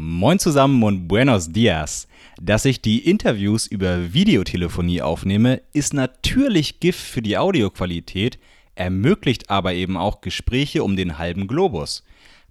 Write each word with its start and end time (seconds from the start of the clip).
Moin 0.00 0.38
zusammen 0.38 0.84
und 0.84 1.08
buenos 1.08 1.50
dias. 1.50 2.06
Dass 2.40 2.64
ich 2.64 2.80
die 2.80 3.10
Interviews 3.10 3.66
über 3.66 4.12
Videotelefonie 4.14 5.02
aufnehme, 5.02 5.60
ist 5.72 5.92
natürlich 5.92 6.78
Gift 6.78 7.00
für 7.00 7.20
die 7.20 7.36
Audioqualität, 7.36 8.38
ermöglicht 8.76 9.50
aber 9.50 9.72
eben 9.74 9.96
auch 9.96 10.20
Gespräche 10.20 10.84
um 10.84 10.94
den 10.94 11.18
halben 11.18 11.48
Globus. 11.48 12.04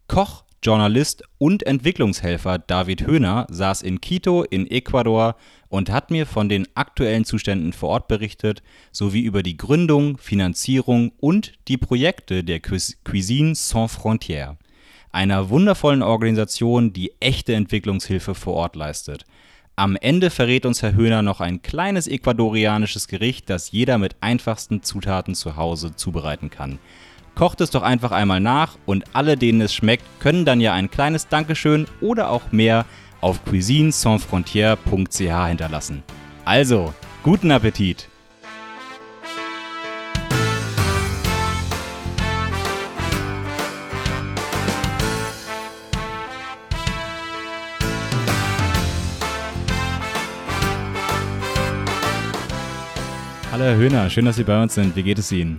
Koch, 0.09 0.43
Journalist 0.61 1.23
und 1.37 1.65
Entwicklungshelfer 1.65 2.59
David 2.59 3.07
Höhner 3.07 3.47
saß 3.49 3.81
in 3.81 4.01
Quito 4.01 4.43
in 4.43 4.69
Ecuador 4.69 5.37
und 5.69 5.89
hat 5.89 6.11
mir 6.11 6.25
von 6.25 6.49
den 6.49 6.67
aktuellen 6.75 7.23
Zuständen 7.23 7.71
vor 7.71 7.91
Ort 7.91 8.09
berichtet, 8.09 8.61
sowie 8.91 9.21
über 9.21 9.41
die 9.41 9.55
Gründung, 9.55 10.17
Finanzierung 10.17 11.13
und 11.21 11.53
die 11.69 11.77
Projekte 11.77 12.43
der 12.43 12.59
Cuisine 12.59 13.55
Sans 13.55 13.97
Frontières 13.97 14.57
einer 15.11 15.49
wundervollen 15.49 16.03
Organisation, 16.03 16.93
die 16.93 17.13
echte 17.19 17.55
Entwicklungshilfe 17.55 18.35
vor 18.35 18.53
Ort 18.53 18.75
leistet. 18.75 19.23
Am 19.75 19.95
Ende 19.95 20.29
verrät 20.31 20.65
uns 20.65 20.81
Herr 20.81 20.93
Höhner 20.93 21.21
noch 21.21 21.39
ein 21.39 21.61
kleines 21.61 22.07
ecuadorianisches 22.07 23.07
Gericht, 23.07 23.49
das 23.49 23.71
jeder 23.71 23.99
mit 23.99 24.15
einfachsten 24.21 24.81
Zutaten 24.81 25.35
zu 25.35 25.55
Hause 25.55 25.95
zubereiten 25.95 26.49
kann. 26.49 26.79
Kocht 27.35 27.61
es 27.61 27.69
doch 27.69 27.83
einfach 27.83 28.11
einmal 28.11 28.39
nach 28.39 28.79
und 28.87 29.03
alle, 29.13 29.37
denen 29.37 29.61
es 29.61 29.75
schmeckt, 29.75 30.03
können 30.19 30.45
dann 30.45 30.61
ja 30.61 30.73
ein 30.73 30.89
kleines 30.89 31.27
Dankeschön 31.27 31.85
oder 32.01 32.31
auch 32.31 32.51
mehr 32.51 32.85
auf 33.21 33.45
cuisinesansfrontiere.ch 33.45 35.47
hinterlassen. 35.47 36.01
Also, 36.45 36.93
guten 37.21 37.51
Appetit! 37.51 38.09
Hallo 53.57 53.69
Herr 53.71 53.77
Höhner, 53.77 54.07
schön, 54.11 54.25
dass 54.25 54.35
Sie 54.35 54.43
bei 54.43 54.61
uns 54.61 54.75
sind. 54.75 54.95
Wie 54.95 55.01
geht 55.01 55.17
es 55.17 55.31
Ihnen? 55.31 55.57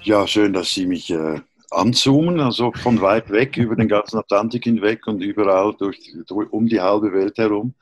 Ja, 0.00 0.26
schön, 0.26 0.54
dass 0.54 0.72
Sie 0.72 0.86
mich 0.86 1.10
äh, 1.10 1.38
anzoomen, 1.70 2.40
also 2.40 2.72
von 2.72 3.02
weit 3.02 3.28
weg 3.28 3.54
über 3.58 3.76
den 3.76 3.86
ganzen 3.86 4.16
Atlantik 4.16 4.64
hinweg 4.64 5.06
und 5.06 5.20
überall 5.20 5.74
durch, 5.78 6.14
durch, 6.26 6.50
um 6.50 6.66
die 6.66 6.80
halbe 6.80 7.12
Welt 7.12 7.36
herum. 7.36 7.74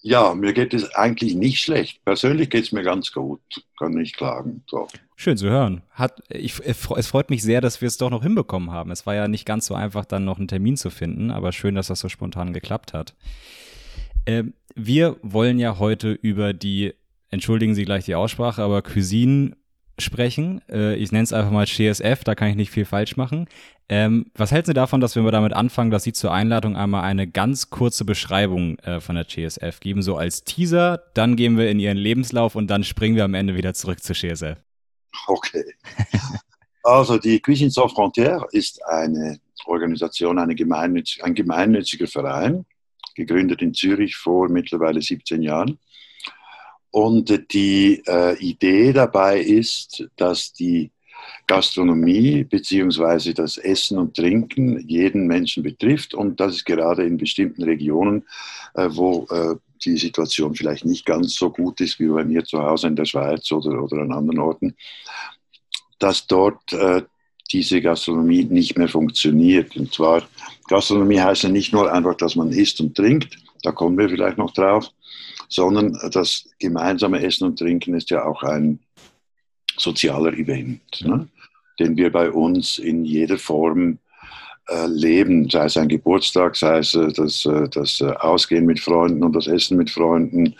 Ja, 0.00 0.34
mir 0.34 0.54
geht 0.54 0.72
es 0.72 0.94
eigentlich 0.94 1.34
nicht 1.34 1.60
schlecht. 1.60 2.02
Persönlich 2.02 2.48
geht 2.48 2.64
es 2.64 2.72
mir 2.72 2.84
ganz 2.84 3.12
gut, 3.12 3.42
kann 3.78 3.92
nicht 3.92 4.16
klagen. 4.16 4.62
So. 4.66 4.88
Schön 5.14 5.36
zu 5.36 5.50
hören. 5.50 5.82
Hat, 5.90 6.22
ich, 6.30 6.58
es 6.64 7.06
freut 7.06 7.28
mich 7.28 7.42
sehr, 7.42 7.60
dass 7.60 7.82
wir 7.82 7.88
es 7.88 7.98
doch 7.98 8.08
noch 8.08 8.22
hinbekommen 8.22 8.70
haben. 8.70 8.92
Es 8.92 9.04
war 9.04 9.14
ja 9.14 9.28
nicht 9.28 9.44
ganz 9.44 9.66
so 9.66 9.74
einfach, 9.74 10.06
dann 10.06 10.24
noch 10.24 10.38
einen 10.38 10.48
Termin 10.48 10.78
zu 10.78 10.88
finden, 10.88 11.30
aber 11.30 11.52
schön, 11.52 11.74
dass 11.74 11.88
das 11.88 12.00
so 12.00 12.08
spontan 12.08 12.54
geklappt 12.54 12.94
hat. 12.94 13.14
Äh, 14.24 14.44
wir 14.74 15.16
wollen 15.20 15.58
ja 15.58 15.78
heute 15.78 16.12
über 16.12 16.54
die 16.54 16.94
entschuldigen 17.30 17.74
Sie 17.74 17.84
gleich 17.84 18.04
die 18.04 18.14
Aussprache, 18.14 18.62
aber 18.62 18.82
Cuisine 18.82 19.56
sprechen. 19.98 20.62
Äh, 20.68 20.96
ich 20.96 21.12
nenne 21.12 21.24
es 21.24 21.32
einfach 21.32 21.50
mal 21.50 21.66
CSF, 21.66 22.24
da 22.24 22.34
kann 22.34 22.48
ich 22.48 22.56
nicht 22.56 22.70
viel 22.70 22.84
falsch 22.84 23.16
machen. 23.16 23.46
Ähm, 23.88 24.26
was 24.34 24.52
hältst 24.52 24.68
du 24.68 24.72
davon, 24.72 25.00
dass 25.00 25.14
wir 25.14 25.22
mal 25.22 25.30
damit 25.30 25.52
anfangen, 25.52 25.90
dass 25.90 26.04
Sie 26.04 26.12
zur 26.12 26.32
Einladung 26.32 26.76
einmal 26.76 27.02
eine 27.02 27.26
ganz 27.26 27.70
kurze 27.70 28.04
Beschreibung 28.04 28.78
äh, 28.80 29.00
von 29.00 29.16
der 29.16 29.26
CSF 29.26 29.80
geben, 29.80 30.02
so 30.02 30.16
als 30.16 30.44
Teaser, 30.44 31.02
dann 31.14 31.36
gehen 31.36 31.58
wir 31.58 31.70
in 31.70 31.80
Ihren 31.80 31.96
Lebenslauf 31.96 32.54
und 32.54 32.68
dann 32.68 32.84
springen 32.84 33.16
wir 33.16 33.24
am 33.24 33.34
Ende 33.34 33.56
wieder 33.56 33.74
zurück 33.74 34.02
zu 34.02 34.14
CSF. 34.14 34.58
Okay. 35.26 35.64
Also 36.82 37.18
die 37.18 37.40
Cuisine 37.40 37.70
Sans 37.70 37.92
Frontières 37.92 38.46
ist 38.52 38.82
eine 38.86 39.38
Organisation, 39.66 40.38
eine 40.38 40.54
gemeinnütz 40.54 41.18
ein 41.20 41.34
gemeinnütziger 41.34 42.06
Verein, 42.06 42.64
gegründet 43.14 43.60
in 43.60 43.74
Zürich 43.74 44.16
vor 44.16 44.48
mittlerweile 44.48 45.02
17 45.02 45.42
Jahren 45.42 45.78
und 46.90 47.52
die 47.52 48.02
äh, 48.06 48.36
Idee 48.38 48.92
dabei 48.92 49.40
ist, 49.40 50.04
dass 50.16 50.52
die 50.52 50.90
Gastronomie 51.46 52.44
bzw. 52.44 53.32
das 53.32 53.58
Essen 53.58 53.98
und 53.98 54.16
Trinken 54.16 54.86
jeden 54.88 55.26
Menschen 55.26 55.62
betrifft 55.62 56.14
und 56.14 56.40
das 56.40 56.56
ist 56.56 56.64
gerade 56.64 57.04
in 57.04 57.16
bestimmten 57.16 57.62
Regionen, 57.62 58.24
äh, 58.74 58.88
wo 58.90 59.26
äh, 59.30 59.56
die 59.84 59.96
Situation 59.96 60.54
vielleicht 60.54 60.84
nicht 60.84 61.06
ganz 61.06 61.34
so 61.34 61.50
gut 61.50 61.80
ist 61.80 61.98
wie 61.98 62.08
bei 62.08 62.24
mir 62.24 62.44
zu 62.44 62.62
Hause 62.62 62.88
in 62.88 62.96
der 62.96 63.04
Schweiz 63.04 63.50
oder, 63.50 63.82
oder 63.82 64.02
an 64.02 64.12
anderen 64.12 64.38
Orten, 64.40 64.76
dass 65.98 66.26
dort 66.26 66.72
äh, 66.72 67.02
diese 67.52 67.80
Gastronomie 67.80 68.44
nicht 68.44 68.78
mehr 68.78 68.88
funktioniert. 68.88 69.76
Und 69.76 69.92
zwar, 69.92 70.22
Gastronomie 70.68 71.20
heißt 71.20 71.44
ja 71.44 71.48
nicht 71.48 71.72
nur 71.72 71.92
einfach, 71.92 72.16
dass 72.16 72.36
man 72.36 72.52
isst 72.52 72.80
und 72.80 72.94
trinkt, 72.94 73.36
da 73.62 73.72
kommen 73.72 73.98
wir 73.98 74.08
vielleicht 74.08 74.38
noch 74.38 74.52
drauf, 74.52 74.90
sondern 75.50 75.98
das 76.12 76.48
gemeinsame 76.58 77.22
Essen 77.22 77.44
und 77.44 77.58
Trinken 77.58 77.94
ist 77.94 78.08
ja 78.10 78.24
auch 78.24 78.42
ein 78.42 78.78
sozialer 79.76 80.32
Event, 80.32 81.02
ne? 81.02 81.28
den 81.78 81.96
wir 81.96 82.10
bei 82.10 82.30
uns 82.30 82.78
in 82.78 83.04
jeder 83.04 83.36
Form 83.36 83.98
äh, 84.68 84.86
leben, 84.86 85.50
sei 85.50 85.64
es 85.64 85.76
ein 85.76 85.88
Geburtstag, 85.88 86.54
sei 86.54 86.78
es 86.78 86.94
äh, 86.94 87.12
das, 87.12 87.44
äh, 87.44 87.68
das 87.68 88.00
Ausgehen 88.00 88.66
mit 88.66 88.78
Freunden 88.78 89.24
und 89.24 89.34
das 89.34 89.48
Essen 89.48 89.76
mit 89.76 89.90
Freunden, 89.90 90.54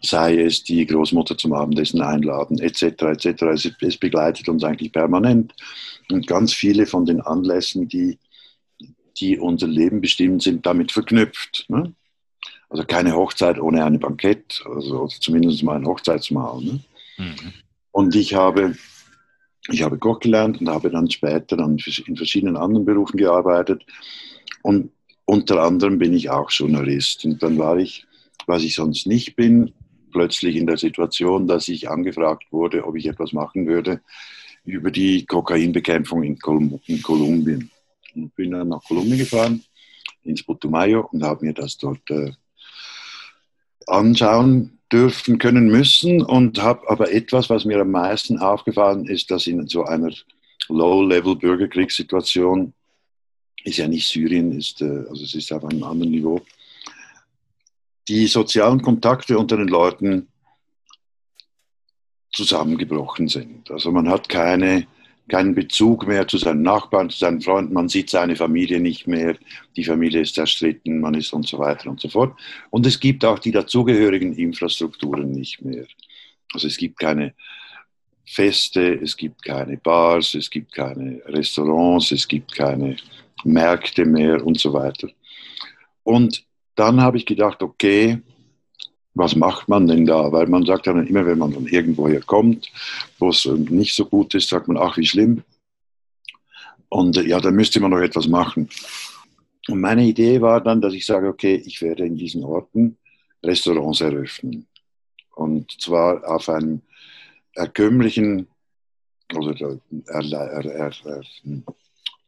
sei 0.00 0.38
es 0.38 0.64
die 0.64 0.86
Großmutter 0.86 1.36
zum 1.36 1.52
Abendessen 1.52 2.00
einladen, 2.00 2.58
etc. 2.58 2.82
etc. 3.02 3.42
Es, 3.52 3.70
es 3.80 3.96
begleitet 3.98 4.48
uns 4.48 4.64
eigentlich 4.64 4.92
permanent. 4.92 5.54
Und 6.10 6.26
ganz 6.26 6.54
viele 6.54 6.86
von 6.86 7.04
den 7.04 7.20
Anlässen, 7.20 7.88
die, 7.88 8.18
die 9.18 9.38
unser 9.38 9.68
Leben 9.68 10.00
bestimmen, 10.00 10.40
sind 10.40 10.64
damit 10.64 10.90
verknüpft. 10.90 11.66
Ne? 11.68 11.94
Also 12.72 12.84
keine 12.84 13.14
Hochzeit 13.14 13.60
ohne 13.60 13.84
ein 13.84 14.00
Bankett, 14.00 14.64
also 14.64 15.06
zumindest 15.06 15.62
mal 15.62 15.76
ein 15.76 15.86
Hochzeitsmahl. 15.86 16.62
Ne? 16.62 16.80
Mhm. 17.18 17.52
Und 17.90 18.16
ich 18.16 18.32
habe, 18.32 18.74
ich 19.68 19.82
habe 19.82 19.98
Koch 19.98 20.20
gelernt 20.20 20.58
und 20.58 20.70
habe 20.70 20.88
dann 20.88 21.10
später 21.10 21.58
dann 21.58 21.76
in 22.06 22.16
verschiedenen 22.16 22.56
anderen 22.56 22.86
Berufen 22.86 23.18
gearbeitet. 23.18 23.84
Und 24.62 24.90
unter 25.26 25.62
anderem 25.62 25.98
bin 25.98 26.14
ich 26.14 26.30
auch 26.30 26.50
Journalist. 26.50 27.26
Und 27.26 27.42
dann 27.42 27.58
war 27.58 27.76
ich, 27.76 28.06
was 28.46 28.62
ich 28.62 28.74
sonst 28.74 29.06
nicht 29.06 29.36
bin, 29.36 29.74
plötzlich 30.10 30.56
in 30.56 30.66
der 30.66 30.78
Situation, 30.78 31.46
dass 31.46 31.68
ich 31.68 31.90
angefragt 31.90 32.44
wurde, 32.52 32.86
ob 32.86 32.96
ich 32.96 33.04
etwas 33.04 33.34
machen 33.34 33.66
würde 33.66 34.00
über 34.64 34.90
die 34.90 35.26
Kokainbekämpfung 35.26 36.22
in, 36.22 36.38
Kolum 36.38 36.80
in 36.86 37.02
Kolumbien. 37.02 37.70
Und 38.14 38.34
bin 38.34 38.52
dann 38.52 38.68
nach 38.68 38.82
Kolumbien 38.82 39.18
gefahren, 39.18 39.62
ins 40.22 40.42
Putumayo, 40.42 41.06
und 41.12 41.22
habe 41.22 41.44
mir 41.44 41.52
das 41.52 41.76
dort 41.76 42.10
äh, 42.10 42.32
anschauen 43.86 44.78
dürfen 44.92 45.38
können 45.38 45.68
müssen 45.68 46.22
und 46.22 46.62
habe 46.62 46.88
aber 46.90 47.10
etwas, 47.12 47.48
was 47.48 47.64
mir 47.64 47.80
am 47.80 47.90
meisten 47.90 48.38
aufgefallen 48.38 49.06
ist, 49.06 49.30
dass 49.30 49.46
in 49.46 49.66
so 49.66 49.84
einer 49.84 50.12
Low-Level-Bürgerkriegssituation 50.68 52.74
ist 53.64 53.78
ja 53.78 53.88
nicht 53.88 54.06
Syrien, 54.08 54.52
ist, 54.52 54.82
äh, 54.82 55.06
also 55.08 55.24
es 55.24 55.34
ist 55.34 55.50
auf 55.52 55.64
einem 55.64 55.82
anderen 55.82 56.10
Niveau, 56.10 56.42
die 58.08 58.26
sozialen 58.26 58.82
Kontakte 58.82 59.38
unter 59.38 59.56
den 59.56 59.68
Leuten 59.68 60.28
zusammengebrochen 62.32 63.28
sind. 63.28 63.70
Also 63.70 63.92
man 63.92 64.08
hat 64.08 64.28
keine 64.28 64.88
keinen 65.32 65.54
Bezug 65.54 66.06
mehr 66.06 66.28
zu 66.28 66.36
seinen 66.36 66.60
Nachbarn, 66.60 67.08
zu 67.08 67.16
seinen 67.16 67.40
Freunden, 67.40 67.72
man 67.72 67.88
sieht 67.88 68.10
seine 68.10 68.36
Familie 68.36 68.80
nicht 68.80 69.06
mehr, 69.06 69.34
die 69.76 69.84
Familie 69.84 70.20
ist 70.20 70.34
zerstritten, 70.34 71.00
man 71.00 71.14
ist 71.14 71.32
und 71.32 71.48
so 71.48 71.58
weiter 71.58 71.88
und 71.88 72.02
so 72.02 72.10
fort. 72.10 72.38
Und 72.68 72.84
es 72.84 73.00
gibt 73.00 73.24
auch 73.24 73.38
die 73.38 73.50
dazugehörigen 73.50 74.34
Infrastrukturen 74.34 75.30
nicht 75.30 75.64
mehr. 75.64 75.86
Also 76.52 76.66
es 76.66 76.76
gibt 76.76 76.98
keine 76.98 77.32
Feste, 78.26 79.00
es 79.02 79.16
gibt 79.16 79.42
keine 79.42 79.78
Bars, 79.78 80.34
es 80.34 80.50
gibt 80.50 80.70
keine 80.70 81.22
Restaurants, 81.24 82.12
es 82.12 82.28
gibt 82.28 82.54
keine 82.54 82.98
Märkte 83.42 84.04
mehr 84.04 84.44
und 84.46 84.60
so 84.60 84.74
weiter. 84.74 85.08
Und 86.02 86.44
dann 86.74 87.00
habe 87.00 87.16
ich 87.16 87.24
gedacht, 87.24 87.62
okay, 87.62 88.20
was 89.14 89.36
macht 89.36 89.68
man 89.68 89.86
denn 89.86 90.06
da? 90.06 90.32
Weil 90.32 90.46
man 90.46 90.64
sagt 90.64 90.86
dann 90.86 91.06
immer, 91.06 91.26
wenn 91.26 91.38
man 91.38 91.52
von 91.52 91.66
irgendwoher 91.66 92.20
kommt, 92.20 92.70
wo 93.18 93.28
es 93.28 93.44
nicht 93.44 93.94
so 93.94 94.06
gut 94.06 94.34
ist, 94.34 94.48
sagt 94.48 94.68
man, 94.68 94.76
ach, 94.76 94.96
wie 94.96 95.06
schlimm. 95.06 95.42
Und 96.88 97.16
ja, 97.16 97.40
da 97.40 97.50
müsste 97.50 97.80
man 97.80 97.90
noch 97.90 98.00
etwas 98.00 98.26
machen. 98.26 98.68
Und 99.68 99.80
meine 99.80 100.04
Idee 100.04 100.40
war 100.40 100.60
dann, 100.60 100.80
dass 100.80 100.94
ich 100.94 101.06
sage, 101.06 101.28
okay, 101.28 101.62
ich 101.64 101.80
werde 101.82 102.06
in 102.06 102.16
diesen 102.16 102.44
Orten 102.44 102.96
Restaurants 103.42 104.00
eröffnen. 104.00 104.66
Und 105.34 105.80
zwar 105.80 106.28
auf 106.28 106.48
einem 106.48 106.82
erkömmlichen, 107.54 108.48
oder 109.34 109.78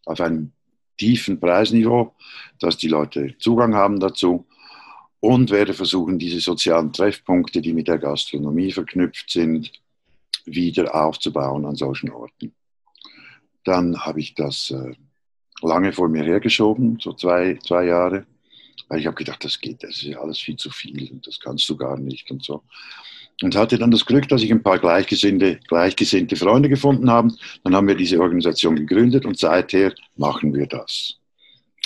auf 0.07 0.21
einem 0.21 0.53
tiefen 0.97 1.41
Preisniveau, 1.41 2.15
dass 2.61 2.77
die 2.77 2.89
Leute 2.89 3.37
Zugang 3.39 3.75
haben 3.75 4.01
dazu 4.01 4.47
und 5.25 5.51
werde 5.51 5.73
versuchen, 5.73 6.19
diese 6.19 6.39
sozialen 6.39 6.93
Treffpunkte, 6.93 7.63
die 7.63 7.73
mit 7.73 7.89
der 7.89 7.97
Gastronomie 7.97 8.71
verknüpft 8.71 9.31
sind, 9.31 9.73
wieder 10.45 10.95
aufzubauen 10.95 11.65
an 11.65 11.77
solchen 11.77 12.11
Orten. 12.11 12.53
Dann 13.65 13.99
habe 14.05 14.21
ich 14.21 14.35
das 14.35 14.71
äh, 14.71 14.93
lange 15.63 15.95
vor 15.95 16.11
mir 16.11 16.25
hergeschoben, 16.25 16.99
so 17.01 17.15
zwei, 17.15 17.59
zwei 17.67 17.87
Jahre. 17.87 18.27
Weil 18.89 19.01
ich 19.01 19.07
habe 19.07 19.17
gedacht, 19.17 19.43
das 19.43 19.59
geht, 19.59 19.83
das 19.83 19.93
ist 19.93 20.03
ja 20.03 20.21
alles 20.21 20.39
viel 20.39 20.57
zu 20.57 20.69
viel 20.69 21.11
und 21.11 21.27
das 21.27 21.41
kannst 21.41 21.67
du 21.71 21.77
gar 21.79 21.99
nicht 21.99 22.31
und 22.31 22.45
so. 22.45 22.63
Und 23.41 23.57
hatte 23.57 23.79
dann 23.79 23.91
das 23.91 24.05
Glück, 24.05 24.29
dass 24.29 24.43
ich 24.43 24.53
ein 24.53 24.63
paar 24.63 24.79
gleichgesinnte, 24.79 25.59
gleichgesinnte 25.69 26.37
Freunde 26.37 26.69
gefunden 26.69 27.11
habe. 27.11 27.33
Dann 27.63 27.75
haben 27.75 27.89
wir 27.89 27.95
diese 27.95 28.21
Organisation 28.21 28.77
gegründet 28.77 29.25
und 29.25 29.39
seither 29.39 29.95
machen 30.17 30.53
wir 30.53 30.67
das. 30.67 31.17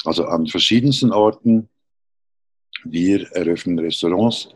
Also 0.05 0.25
an 0.25 0.49
verschiedensten 0.49 1.12
Orten. 1.12 1.69
Wir 2.85 3.31
eröffnen 3.33 3.79
Restaurants 3.79 4.49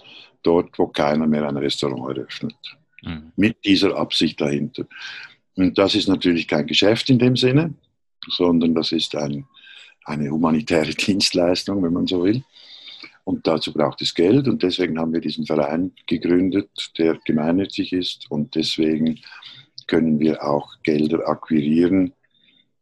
dort, 0.42 0.78
wo 0.78 0.88
keiner 0.88 1.26
mehr 1.26 1.48
ein 1.48 1.56
Restaurant 1.56 2.16
eröffnet. 2.16 2.56
Mhm. 3.02 3.32
Mit 3.36 3.64
dieser 3.64 3.96
Absicht 3.96 4.40
dahinter. 4.40 4.86
Und 5.56 5.76
das 5.78 5.94
ist 5.94 6.08
natürlich 6.08 6.48
kein 6.48 6.66
Geschäft 6.66 7.10
in 7.10 7.18
dem 7.18 7.36
Sinne, 7.36 7.74
sondern 8.28 8.74
das 8.74 8.92
ist 8.92 9.14
ein, 9.14 9.46
eine 10.04 10.30
humanitäre 10.30 10.90
Dienstleistung, 10.94 11.82
wenn 11.82 11.92
man 11.92 12.06
so 12.06 12.24
will. 12.24 12.42
Und 13.24 13.46
dazu 13.46 13.72
braucht 13.72 14.02
es 14.02 14.14
Geld 14.14 14.48
und 14.48 14.62
deswegen 14.62 14.98
haben 14.98 15.12
wir 15.12 15.20
diesen 15.20 15.46
Verein 15.46 15.92
gegründet, 16.06 16.70
der 16.98 17.18
gemeinnützig 17.24 17.92
ist 17.92 18.28
und 18.30 18.56
deswegen 18.56 19.20
können 19.86 20.18
wir 20.18 20.42
auch 20.44 20.74
Gelder 20.82 21.28
akquirieren. 21.28 22.12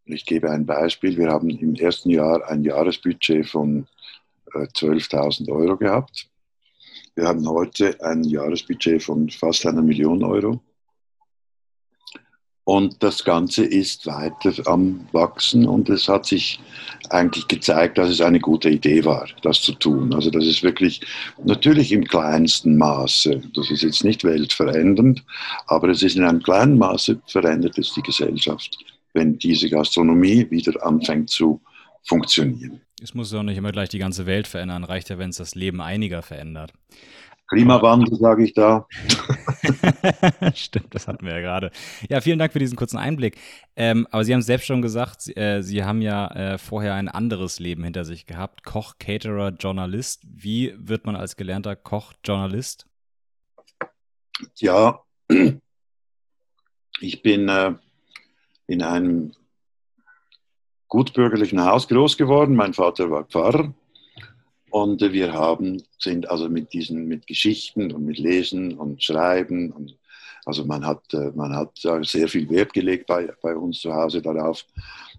Ich 0.06 0.24
gebe 0.24 0.50
ein 0.50 0.64
Beispiel. 0.64 1.16
Wir 1.18 1.28
haben 1.28 1.50
im 1.50 1.74
ersten 1.74 2.10
Jahr 2.10 2.48
ein 2.48 2.64
Jahresbudget 2.64 3.46
von 3.46 3.86
12.000 4.54 5.48
äh, 5.48 5.52
Euro 5.52 5.76
gehabt. 5.76 6.28
Wir 7.14 7.26
haben 7.26 7.48
heute 7.48 7.96
ein 8.02 8.24
Jahresbudget 8.24 9.02
von 9.02 9.28
fast 9.28 9.66
einer 9.66 9.82
Million 9.82 10.22
Euro. 10.22 10.60
Und 12.64 13.02
das 13.02 13.24
Ganze 13.24 13.64
ist 13.64 14.06
weiter 14.06 14.52
am 14.66 15.08
Wachsen 15.12 15.66
und 15.66 15.88
es 15.88 16.06
hat 16.08 16.26
sich 16.26 16.60
eigentlich 17.08 17.48
gezeigt, 17.48 17.98
dass 17.98 18.10
es 18.10 18.20
eine 18.20 18.38
gute 18.38 18.70
Idee 18.70 19.04
war, 19.04 19.26
das 19.42 19.60
zu 19.60 19.72
tun. 19.72 20.14
Also 20.14 20.30
das 20.30 20.46
ist 20.46 20.62
wirklich 20.62 21.00
natürlich 21.42 21.90
im 21.90 22.04
kleinsten 22.04 22.76
Maße, 22.76 23.42
das 23.54 23.70
ist 23.72 23.82
jetzt 23.82 24.04
nicht 24.04 24.22
weltverändernd, 24.22 25.24
aber 25.66 25.88
es 25.88 26.02
ist 26.02 26.16
in 26.16 26.22
einem 26.22 26.42
kleinen 26.42 26.78
Maße 26.78 27.20
verändert 27.26 27.76
es 27.76 27.92
die 27.94 28.02
Gesellschaft, 28.02 28.78
wenn 29.14 29.36
diese 29.36 29.68
Gastronomie 29.68 30.48
wieder 30.50 30.86
anfängt 30.86 31.30
zu 31.30 31.60
funktionieren. 32.04 32.80
Es 33.02 33.14
muss 33.14 33.32
ja 33.32 33.38
auch 33.38 33.42
nicht 33.42 33.56
immer 33.56 33.72
gleich 33.72 33.88
die 33.88 33.98
ganze 33.98 34.26
Welt 34.26 34.46
verändern, 34.46 34.84
reicht 34.84 35.08
ja, 35.08 35.18
wenn 35.18 35.30
es 35.30 35.36
das 35.36 35.54
Leben 35.54 35.80
einiger 35.80 36.22
verändert. 36.22 36.72
Klimawandel, 37.50 38.16
sage 38.16 38.44
ich 38.44 38.54
da. 38.54 38.86
Stimmt, 40.54 40.94
das 40.94 41.08
hatten 41.08 41.26
wir 41.26 41.32
ja 41.32 41.40
gerade. 41.40 41.72
Ja, 42.08 42.20
vielen 42.20 42.38
Dank 42.38 42.52
für 42.52 42.60
diesen 42.60 42.76
kurzen 42.76 42.96
Einblick. 42.96 43.38
Ähm, 43.74 44.06
aber 44.12 44.24
Sie 44.24 44.32
haben 44.32 44.40
es 44.40 44.46
selbst 44.46 44.66
schon 44.66 44.82
gesagt, 44.82 45.22
Sie, 45.22 45.34
äh, 45.34 45.62
Sie 45.62 45.82
haben 45.82 46.00
ja 46.00 46.28
äh, 46.28 46.58
vorher 46.58 46.94
ein 46.94 47.08
anderes 47.08 47.58
Leben 47.58 47.82
hinter 47.82 48.04
sich 48.04 48.26
gehabt. 48.26 48.62
Koch, 48.62 48.98
Caterer, 49.00 49.48
Journalist. 49.50 50.22
Wie 50.30 50.74
wird 50.76 51.06
man 51.06 51.16
als 51.16 51.34
gelernter 51.34 51.74
Koch 51.74 52.12
Journalist? 52.24 52.86
Ja, 54.56 55.02
ich 57.00 57.22
bin 57.22 57.48
äh, 57.48 57.74
in 58.68 58.82
einem 58.82 59.32
gutbürgerlichen 60.90 61.64
Haus 61.64 61.88
groß 61.88 62.18
geworden. 62.18 62.54
Mein 62.54 62.74
Vater 62.74 63.10
war 63.10 63.24
Pfarrer 63.24 63.72
und 64.70 65.00
wir 65.00 65.32
haben, 65.32 65.82
sind 65.98 66.28
also 66.28 66.50
mit 66.50 66.74
diesen, 66.74 67.06
mit 67.08 67.26
Geschichten 67.26 67.92
und 67.92 68.04
mit 68.04 68.18
Lesen 68.18 68.76
und 68.76 69.02
Schreiben 69.02 69.72
und 69.72 69.96
also 70.46 70.64
man 70.64 70.86
hat, 70.86 71.02
äh, 71.12 71.30
man 71.34 71.54
hat 71.54 71.78
sehr 72.02 72.28
viel 72.28 72.48
Wert 72.48 72.72
gelegt 72.72 73.06
bei, 73.06 73.30
bei 73.42 73.54
uns 73.54 73.80
zu 73.80 73.92
Hause 73.94 74.22
darauf, 74.22 74.64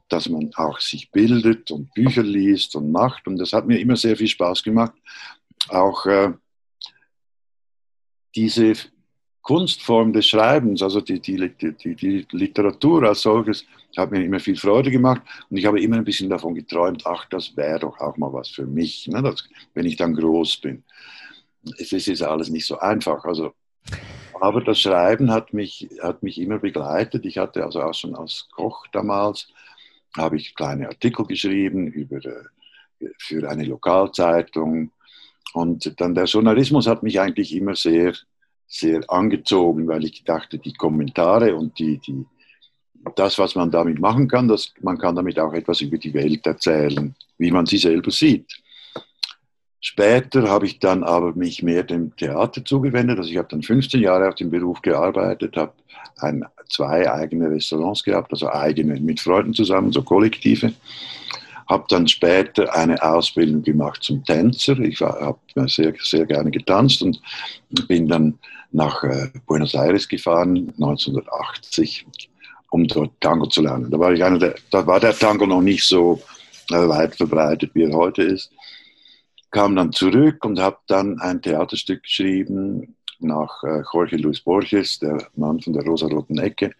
dass 0.09 0.27
man 0.27 0.51
auch 0.55 0.79
sich 0.79 1.11
bildet 1.11 1.71
und 1.71 1.93
Bücher 1.93 2.23
liest 2.23 2.75
und 2.75 2.91
macht. 2.91 3.27
Und 3.27 3.37
das 3.37 3.53
hat 3.53 3.67
mir 3.67 3.79
immer 3.79 3.95
sehr 3.95 4.17
viel 4.17 4.27
Spaß 4.27 4.63
gemacht. 4.63 4.93
Auch 5.69 6.05
äh, 6.07 6.33
diese 8.35 8.73
Kunstform 9.41 10.11
des 10.11 10.27
Schreibens, 10.27 10.81
also 10.81 11.01
die, 11.01 11.19
die, 11.19 11.53
die, 11.55 11.95
die 11.95 12.27
Literatur 12.31 13.03
als 13.03 13.21
solches, 13.21 13.65
hat 13.97 14.11
mir 14.11 14.23
immer 14.23 14.39
viel 14.39 14.55
Freude 14.55 14.91
gemacht 14.91 15.21
und 15.49 15.57
ich 15.57 15.65
habe 15.65 15.81
immer 15.81 15.97
ein 15.97 16.03
bisschen 16.03 16.29
davon 16.29 16.55
geträumt, 16.55 17.03
ach, 17.05 17.25
das 17.25 17.55
wäre 17.55 17.79
doch 17.79 17.99
auch 17.99 18.17
mal 18.17 18.31
was 18.33 18.49
für 18.49 18.65
mich, 18.65 19.07
ne, 19.07 19.21
das, 19.21 19.43
wenn 19.73 19.85
ich 19.85 19.97
dann 19.97 20.13
groß 20.15 20.57
bin. 20.57 20.83
Es 21.77 21.91
ist 21.91 22.07
jetzt 22.07 22.23
alles 22.23 22.49
nicht 22.49 22.65
so 22.65 22.79
einfach, 22.79 23.23
also, 23.25 23.53
aber 24.39 24.61
das 24.61 24.79
Schreiben 24.79 25.31
hat 25.31 25.53
mich, 25.53 25.89
hat 26.01 26.23
mich 26.23 26.39
immer 26.39 26.57
begleitet. 26.57 27.25
Ich 27.25 27.37
hatte 27.37 27.63
also 27.63 27.81
auch 27.81 27.93
schon 27.93 28.15
als 28.15 28.47
Koch 28.51 28.87
damals, 28.91 29.47
habe 30.17 30.37
ich 30.37 30.55
kleine 30.55 30.87
Artikel 30.87 31.25
geschrieben 31.25 31.87
über, 31.87 32.17
äh, 32.17 33.07
für 33.17 33.47
eine 33.49 33.65
Lokalzeitung 33.65 34.91
und 35.53 35.99
dann 35.99 36.15
der 36.15 36.25
Journalismus 36.25 36.87
hat 36.87 37.03
mich 37.03 37.19
eigentlich 37.19 37.53
immer 37.55 37.75
sehr 37.75 38.13
sehr 38.71 39.01
angezogen, 39.09 39.87
weil 39.89 40.05
ich 40.05 40.23
dachte, 40.23 40.57
die 40.57 40.73
Kommentare 40.73 41.55
und 41.55 41.77
die, 41.77 41.97
die, 41.97 42.25
das, 43.15 43.37
was 43.39 43.55
man 43.55 43.71
damit 43.71 43.99
machen 43.99 44.27
kann, 44.27 44.47
das, 44.47 44.73
man 44.81 44.97
kann 44.97 45.15
damit 45.15 45.39
auch 45.39 45.53
etwas 45.53 45.81
über 45.81 45.97
die 45.97 46.13
Welt 46.13 46.45
erzählen, 46.45 47.15
wie 47.37 47.51
man 47.51 47.65
sie 47.65 47.77
selber 47.77 48.11
sieht. 48.11 48.47
Später 49.79 50.47
habe 50.47 50.67
ich 50.67 50.79
dann 50.79 51.03
aber 51.03 51.33
mich 51.33 51.63
mehr 51.63 51.83
dem 51.83 52.15
Theater 52.15 52.63
zugewendet. 52.63 53.17
Also 53.17 53.31
ich 53.31 53.37
habe 53.37 53.47
dann 53.49 53.63
15 53.63 53.99
Jahre 53.99 54.29
auf 54.29 54.35
dem 54.35 54.51
Beruf 54.51 54.81
gearbeitet, 54.81 55.57
habe 55.57 55.73
ein, 56.17 56.45
zwei 56.69 57.11
eigene 57.11 57.49
Restaurants 57.49 58.03
gehabt, 58.03 58.31
also 58.31 58.49
eigene 58.49 58.99
mit 58.99 59.19
Freunden 59.19 59.55
zusammen, 59.55 59.91
so 59.91 60.03
kollektive 60.03 60.73
habe 61.71 61.85
dann 61.87 62.07
später 62.07 62.75
eine 62.75 63.01
Ausbildung 63.01 63.63
gemacht 63.63 64.03
zum 64.03 64.23
Tänzer. 64.25 64.77
Ich 64.79 64.99
habe 64.99 65.39
sehr, 65.67 65.93
sehr 66.01 66.25
gerne 66.25 66.51
getanzt 66.51 67.01
und 67.01 67.21
bin 67.87 68.07
dann 68.07 68.37
nach 68.73 69.03
äh, 69.03 69.29
Buenos 69.47 69.73
Aires 69.73 70.07
gefahren, 70.07 70.73
1980, 70.79 72.05
um 72.71 72.87
dort 72.87 73.19
Tango 73.19 73.45
zu 73.47 73.61
lernen. 73.61 73.91
Da 73.91 73.99
war, 73.99 74.11
ich 74.13 74.23
einer 74.23 74.39
der, 74.39 74.55
da 74.71 74.87
war 74.87 74.99
der 74.99 75.15
Tango 75.17 75.45
noch 75.45 75.61
nicht 75.61 75.83
so 75.83 76.21
äh, 76.71 76.87
weit 76.87 77.15
verbreitet, 77.15 77.71
wie 77.73 77.83
er 77.83 77.93
heute 77.93 78.23
ist. 78.23 78.51
Kam 79.51 79.75
dann 79.75 79.91
zurück 79.91 80.43
und 80.45 80.59
habe 80.59 80.77
dann 80.87 81.19
ein 81.19 81.41
Theaterstück 81.41 82.03
geschrieben 82.03 82.95
nach 83.19 83.61
äh, 83.63 83.83
Jorge 83.93 84.17
Luis 84.17 84.39
Borges, 84.39 84.99
der 84.99 85.27
Mann 85.35 85.59
von 85.59 85.73
der 85.73 85.83
rosa-roten 85.83 86.39
Ecke. 86.39 86.73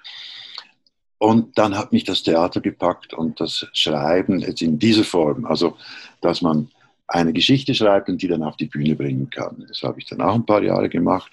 Und 1.17 1.57
dann 1.57 1.77
hat 1.77 1.91
mich 1.91 2.05
das 2.05 2.23
Theater 2.23 2.61
gepackt 2.61 3.13
und 3.13 3.39
das 3.39 3.67
Schreiben 3.73 4.39
jetzt 4.39 4.61
in 4.61 4.79
dieser 4.79 5.03
Form, 5.03 5.45
also 5.45 5.77
dass 6.21 6.41
man 6.41 6.69
eine 7.05 7.33
Geschichte 7.33 7.75
schreibt 7.75 8.07
und 8.07 8.21
die 8.21 8.29
dann 8.29 8.43
auf 8.43 8.55
die 8.55 8.65
Bühne 8.65 8.95
bringen 8.95 9.29
kann. 9.29 9.65
Das 9.67 9.83
habe 9.83 9.99
ich 9.99 10.05
dann 10.05 10.21
auch 10.21 10.33
ein 10.33 10.45
paar 10.45 10.63
Jahre 10.63 10.87
gemacht, 10.87 11.31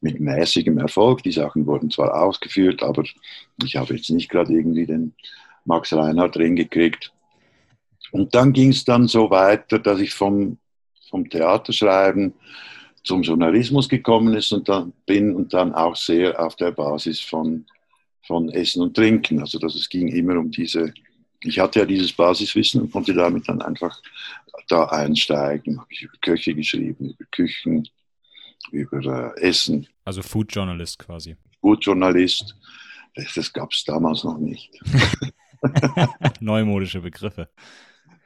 mit 0.00 0.20
mäßigem 0.20 0.78
Erfolg. 0.78 1.22
Die 1.22 1.32
Sachen 1.32 1.66
wurden 1.66 1.90
zwar 1.90 2.22
ausgeführt, 2.22 2.82
aber 2.82 3.04
ich 3.64 3.76
habe 3.76 3.94
jetzt 3.94 4.10
nicht 4.10 4.28
gerade 4.28 4.52
irgendwie 4.52 4.86
den 4.86 5.14
Max 5.64 5.92
Reinhardt 5.92 6.36
drin 6.36 6.56
gekriegt. 6.56 7.12
Und 8.12 8.34
dann 8.34 8.52
ging 8.52 8.70
es 8.70 8.84
dann 8.84 9.08
so 9.08 9.30
weiter, 9.30 9.78
dass 9.78 10.00
ich 10.00 10.14
vom, 10.14 10.58
vom 11.10 11.28
Theaterschreiben 11.28 12.34
zum 13.02 13.22
Journalismus 13.22 13.88
gekommen 13.88 14.34
ist 14.34 14.52
und 14.52 14.68
dann 14.68 14.92
bin 15.06 15.34
und 15.34 15.52
dann 15.52 15.74
auch 15.74 15.96
sehr 15.96 16.40
auf 16.44 16.56
der 16.56 16.72
Basis 16.72 17.20
von 17.20 17.66
von 18.26 18.50
Essen 18.50 18.82
und 18.82 18.94
Trinken. 18.94 19.40
Also 19.40 19.58
dass 19.58 19.74
es 19.74 19.88
ging 19.88 20.08
immer 20.08 20.38
um 20.38 20.50
diese, 20.50 20.92
ich 21.42 21.58
hatte 21.58 21.80
ja 21.80 21.86
dieses 21.86 22.12
Basiswissen 22.12 22.82
und 22.82 22.92
konnte 22.92 23.14
damit 23.14 23.48
dann 23.48 23.62
einfach 23.62 24.00
da 24.68 24.84
einsteigen. 24.86 25.78
Habe 25.78 25.88
ich 25.90 26.02
über 26.02 26.16
Köche 26.20 26.54
geschrieben, 26.54 27.10
über 27.10 27.24
Küchen, 27.30 27.88
über 28.70 29.34
äh, 29.36 29.40
Essen. 29.40 29.86
Also 30.04 30.22
Food 30.22 30.54
Journalist 30.54 30.98
quasi. 30.98 31.36
Food 31.60 31.84
Journalist, 31.84 32.56
das, 33.14 33.34
das 33.34 33.52
gab 33.52 33.72
es 33.72 33.84
damals 33.84 34.24
noch 34.24 34.38
nicht. 34.38 34.78
Neumodische 36.40 37.00
Begriffe. 37.00 37.48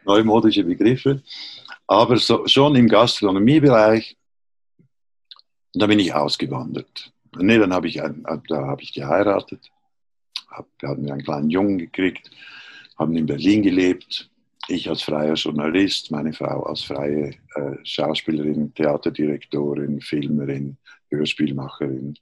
Neumodische 0.04 0.64
Begriffe. 0.64 1.22
Aber 1.86 2.16
so, 2.16 2.46
schon 2.46 2.76
im 2.76 2.88
Gastronomiebereich, 2.88 4.16
da 5.74 5.86
bin 5.86 5.98
ich 5.98 6.12
ausgewandert. 6.12 7.12
Nee, 7.36 7.58
dann 7.58 7.72
habe 7.72 7.88
ich, 7.88 7.94
da 7.94 8.66
habe 8.66 8.82
ich 8.82 8.92
geheiratet 8.92 9.70
hab, 10.50 10.66
wir 10.78 10.88
hatten 10.88 11.10
einen 11.10 11.22
kleinen 11.22 11.50
Jungen 11.50 11.78
gekriegt, 11.78 12.30
haben 12.98 13.16
in 13.16 13.26
Berlin 13.26 13.62
gelebt. 13.62 14.29
Ich 14.68 14.88
als 14.88 15.02
freier 15.02 15.34
Journalist, 15.34 16.10
meine 16.10 16.32
Frau 16.32 16.62
als 16.64 16.82
freie 16.82 17.30
äh, 17.54 17.76
Schauspielerin, 17.82 18.74
Theaterdirektorin, 18.74 20.00
Filmerin, 20.00 20.76
Hörspielmacherin. 21.10 22.16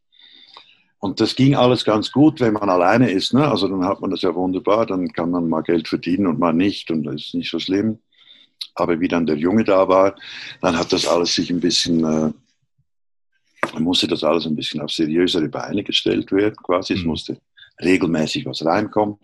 Und 1.00 1.20
das 1.20 1.36
ging 1.36 1.54
alles 1.54 1.84
ganz 1.84 2.10
gut, 2.10 2.40
wenn 2.40 2.54
man 2.54 2.68
alleine 2.68 3.10
ist. 3.10 3.32
Ne? 3.32 3.46
Also 3.48 3.68
dann 3.68 3.84
hat 3.84 4.00
man 4.00 4.10
das 4.10 4.22
ja 4.22 4.34
wunderbar, 4.34 4.86
dann 4.86 5.12
kann 5.12 5.30
man 5.30 5.48
mal 5.48 5.62
Geld 5.62 5.86
verdienen 5.86 6.26
und 6.26 6.38
mal 6.38 6.52
nicht 6.52 6.90
und 6.90 7.04
das 7.04 7.16
ist 7.16 7.34
nicht 7.34 7.50
so 7.50 7.58
schlimm. 7.58 7.98
Aber 8.74 8.98
wie 9.00 9.08
dann 9.08 9.26
der 9.26 9.36
Junge 9.36 9.64
da 9.64 9.88
war, 9.88 10.16
dann 10.60 10.76
hat 10.76 10.92
das 10.92 11.06
alles 11.06 11.34
sich 11.34 11.50
ein 11.50 11.60
bisschen, 11.60 12.04
äh, 12.04 12.32
musste 13.78 14.08
das 14.08 14.24
alles 14.24 14.46
ein 14.46 14.56
bisschen 14.56 14.80
auf 14.80 14.90
seriösere 14.90 15.48
Beine 15.48 15.84
gestellt 15.84 16.32
werden 16.32 16.56
quasi. 16.56 16.94
Mhm. 16.94 16.98
Es 16.98 17.04
musste 17.04 17.40
regelmäßig 17.80 18.46
was 18.46 18.64
reinkommt. 18.64 19.20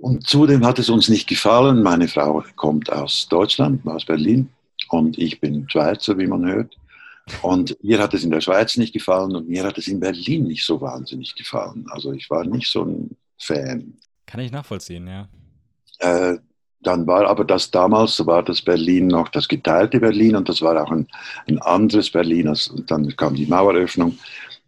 Und 0.00 0.26
zudem 0.26 0.64
hat 0.64 0.78
es 0.78 0.88
uns 0.88 1.08
nicht 1.08 1.28
gefallen. 1.28 1.82
Meine 1.82 2.08
Frau 2.08 2.44
kommt 2.56 2.90
aus 2.90 3.26
Deutschland, 3.28 3.86
aus 3.86 4.04
Berlin. 4.04 4.48
Und 4.88 5.18
ich 5.18 5.40
bin 5.40 5.68
Schweizer, 5.68 6.16
wie 6.18 6.26
man 6.26 6.46
hört. 6.46 6.76
Und 7.42 7.76
ihr 7.82 7.98
hat 7.98 8.14
es 8.14 8.24
in 8.24 8.30
der 8.30 8.40
Schweiz 8.40 8.76
nicht 8.76 8.92
gefallen 8.92 9.36
und 9.36 9.48
mir 9.48 9.64
hat 9.64 9.76
es 9.76 9.88
in 9.88 10.00
Berlin 10.00 10.44
nicht 10.44 10.64
so 10.64 10.80
wahnsinnig 10.80 11.34
gefallen. 11.34 11.86
Also 11.90 12.12
ich 12.12 12.30
war 12.30 12.44
nicht 12.44 12.70
so 12.70 12.84
ein 12.84 13.16
Fan. 13.38 13.94
Kann 14.26 14.40
ich 14.40 14.50
nachvollziehen, 14.50 15.06
ja. 15.06 15.28
Äh, 15.98 16.38
dann 16.80 17.06
war 17.06 17.26
aber 17.26 17.44
das 17.44 17.70
damals, 17.70 18.24
war 18.24 18.42
das 18.42 18.62
Berlin 18.62 19.08
noch 19.08 19.28
das 19.28 19.48
geteilte 19.48 20.00
Berlin 20.00 20.36
und 20.36 20.48
das 20.48 20.62
war 20.62 20.80
auch 20.82 20.92
ein, 20.92 21.08
ein 21.48 21.58
anderes 21.58 22.10
Berlin. 22.10 22.48
Und 22.48 22.90
dann 22.90 23.14
kam 23.16 23.34
die 23.34 23.46
Maueröffnung. 23.46 24.16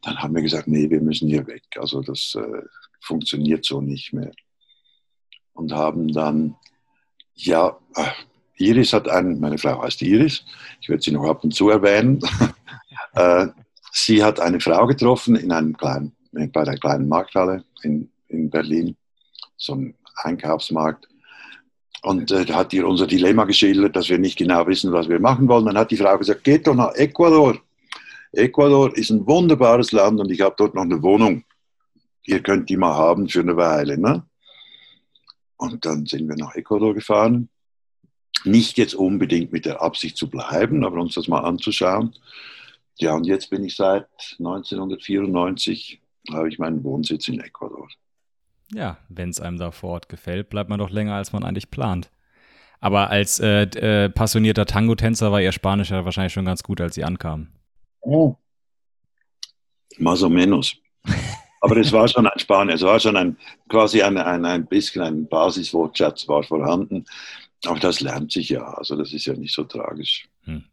Dann 0.03 0.19
haben 0.19 0.35
wir 0.35 0.43
gesagt, 0.43 0.67
nee, 0.67 0.91
wir 0.91 1.01
müssen 1.01 1.29
hier 1.29 1.47
weg. 1.47 1.63
Also 1.79 2.03
das 2.03 2.37
äh, 2.37 2.63
funktioniert 3.01 3.65
so 3.65 3.81
nicht 3.81 4.13
mehr. 4.13 4.33
Und 5.61 5.75
haben 5.75 6.11
dann, 6.11 6.57
ja, 7.35 7.76
Iris 8.57 8.95
hat 8.95 9.11
einen, 9.11 9.40
meine 9.40 9.59
Frau 9.59 9.83
heißt 9.83 10.00
Iris, 10.00 10.43
ich 10.81 10.88
werde 10.88 11.02
sie 11.02 11.11
noch 11.11 11.29
ab 11.29 11.45
und 11.45 11.55
zu 11.55 11.69
erwähnen. 11.69 12.19
äh, 13.12 13.49
sie 13.93 14.25
hat 14.25 14.40
eine 14.40 14.59
Frau 14.59 14.87
getroffen 14.87 15.37
in 15.37 15.52
einem 15.52 15.76
kleinen, 15.76 16.17
bei 16.33 16.64
der 16.64 16.79
kleinen 16.79 17.09
Markthalle 17.09 17.62
in, 17.83 18.09
in 18.29 18.49
Berlin, 18.49 18.97
so 19.59 19.75
ein 19.75 19.95
Einkaufsmarkt. 20.23 21.07
Und 22.05 22.31
äh, 22.31 22.47
hat 22.47 22.73
ihr 22.73 22.88
unser 22.88 23.07
Dilemma 23.07 23.45
geschildert, 23.45 23.95
dass 23.95 24.09
wir 24.09 24.19
nicht 24.19 24.38
genau 24.38 24.67
wissen, 24.67 24.93
was 24.93 25.11
wir 25.11 25.21
machen 25.21 25.47
wollen. 25.47 25.67
Dann 25.67 25.76
hat 25.76 25.90
die 25.90 25.99
Frau 25.99 26.17
gesagt, 26.17 26.43
geht 26.43 26.67
doch 26.67 26.75
nach 26.75 26.95
Ecuador. 26.95 27.59
Ecuador 28.33 28.97
ist 28.97 29.11
ein 29.11 29.26
wunderbares 29.26 29.93
Land 29.93 30.21
und 30.21 30.31
ich 30.31 30.40
habe 30.40 30.55
dort 30.57 30.75
noch 30.75 30.85
eine 30.85 31.02
Wohnung. 31.02 31.45
Ihr 32.25 32.43
könnt 32.43 32.71
die 32.71 32.79
mal 32.79 32.95
haben 32.95 33.29
für 33.29 33.40
eine 33.40 33.59
Weile. 33.59 33.99
Ne? 33.99 34.25
Und 35.61 35.85
dann 35.85 36.07
sind 36.07 36.29
wir 36.29 36.37
nach 36.37 36.55
Ecuador 36.55 36.95
gefahren 36.95 37.49
nicht 38.45 38.79
jetzt 38.79 38.95
unbedingt 38.95 39.52
mit 39.52 39.67
der 39.67 39.83
Absicht 39.83 40.17
zu 40.17 40.29
bleiben, 40.29 40.85
aber 40.85 41.00
uns 41.00 41.14
das 41.14 41.29
mal 41.29 41.40
anzuschauen. 41.40 42.14
Ja, 42.99 43.14
und 43.14 43.26
jetzt 43.26 43.50
bin 43.50 43.64
ich 43.64 43.76
seit 43.76 44.09
1994, 44.38 46.00
habe 46.33 46.49
ich 46.49 46.59
meinen 46.59 46.85
Wohnsitz 46.85 47.29
in 47.29 47.40
Ecuador. 47.40 47.88
Ja, 48.73 48.99
wenn 49.09 49.31
es 49.31 49.40
einem 49.40 49.59
da 49.59 49.71
vor 49.71 49.90
Ort 49.90 50.09
gefällt, 50.09 50.49
bleibt 50.49 50.71
man 50.71 50.79
doch 50.79 50.90
länger, 50.90 51.14
als 51.14 51.33
man 51.33 51.45
eigentlich 51.45 51.71
plant. 51.71 52.11
Aber 52.79 53.11
als 53.11 53.40
äh, 53.40 53.62
äh, 53.62 54.09
passionierter 54.09 54.64
Tango-Tänzer 54.64 55.33
war 55.33 55.40
Ihr 55.40 55.52
Spanisch 55.52 55.90
ja 55.90 56.05
wahrscheinlich 56.05 56.33
schon 56.33 56.45
ganz 56.45 56.62
gut, 56.62 56.81
als 56.81 56.95
Sie 56.95 57.05
ankamen. 57.05 57.52
Oh. 58.00 58.37
Más 59.99 60.23
o 60.23 60.31
menos. 60.31 60.76
Aber 61.61 61.76
es 61.76 61.93
war 61.93 62.09
schon 62.09 62.26
ein 62.26 62.38
Spanisch, 62.38 62.76
es 62.76 62.83
war 62.83 62.99
schon 62.99 63.17
ein, 63.17 63.37
quasi 63.69 64.02
ein, 64.02 64.17
ein, 64.17 64.45
ein 64.45 64.67
bisschen 64.67 65.02
ein 65.02 65.29
Basiswortschatz 65.29 66.26
war 66.26 66.43
vorhanden. 66.43 67.05
Aber 67.67 67.79
das 67.79 68.00
lernt 68.00 68.33
sich 68.33 68.49
ja, 68.49 68.62
also 68.62 68.97
das 68.97 69.12
ist 69.12 69.26
ja 69.26 69.35
nicht 69.35 69.55
so 69.55 69.64
tragisch. 69.64 70.26
Hm. 70.45 70.64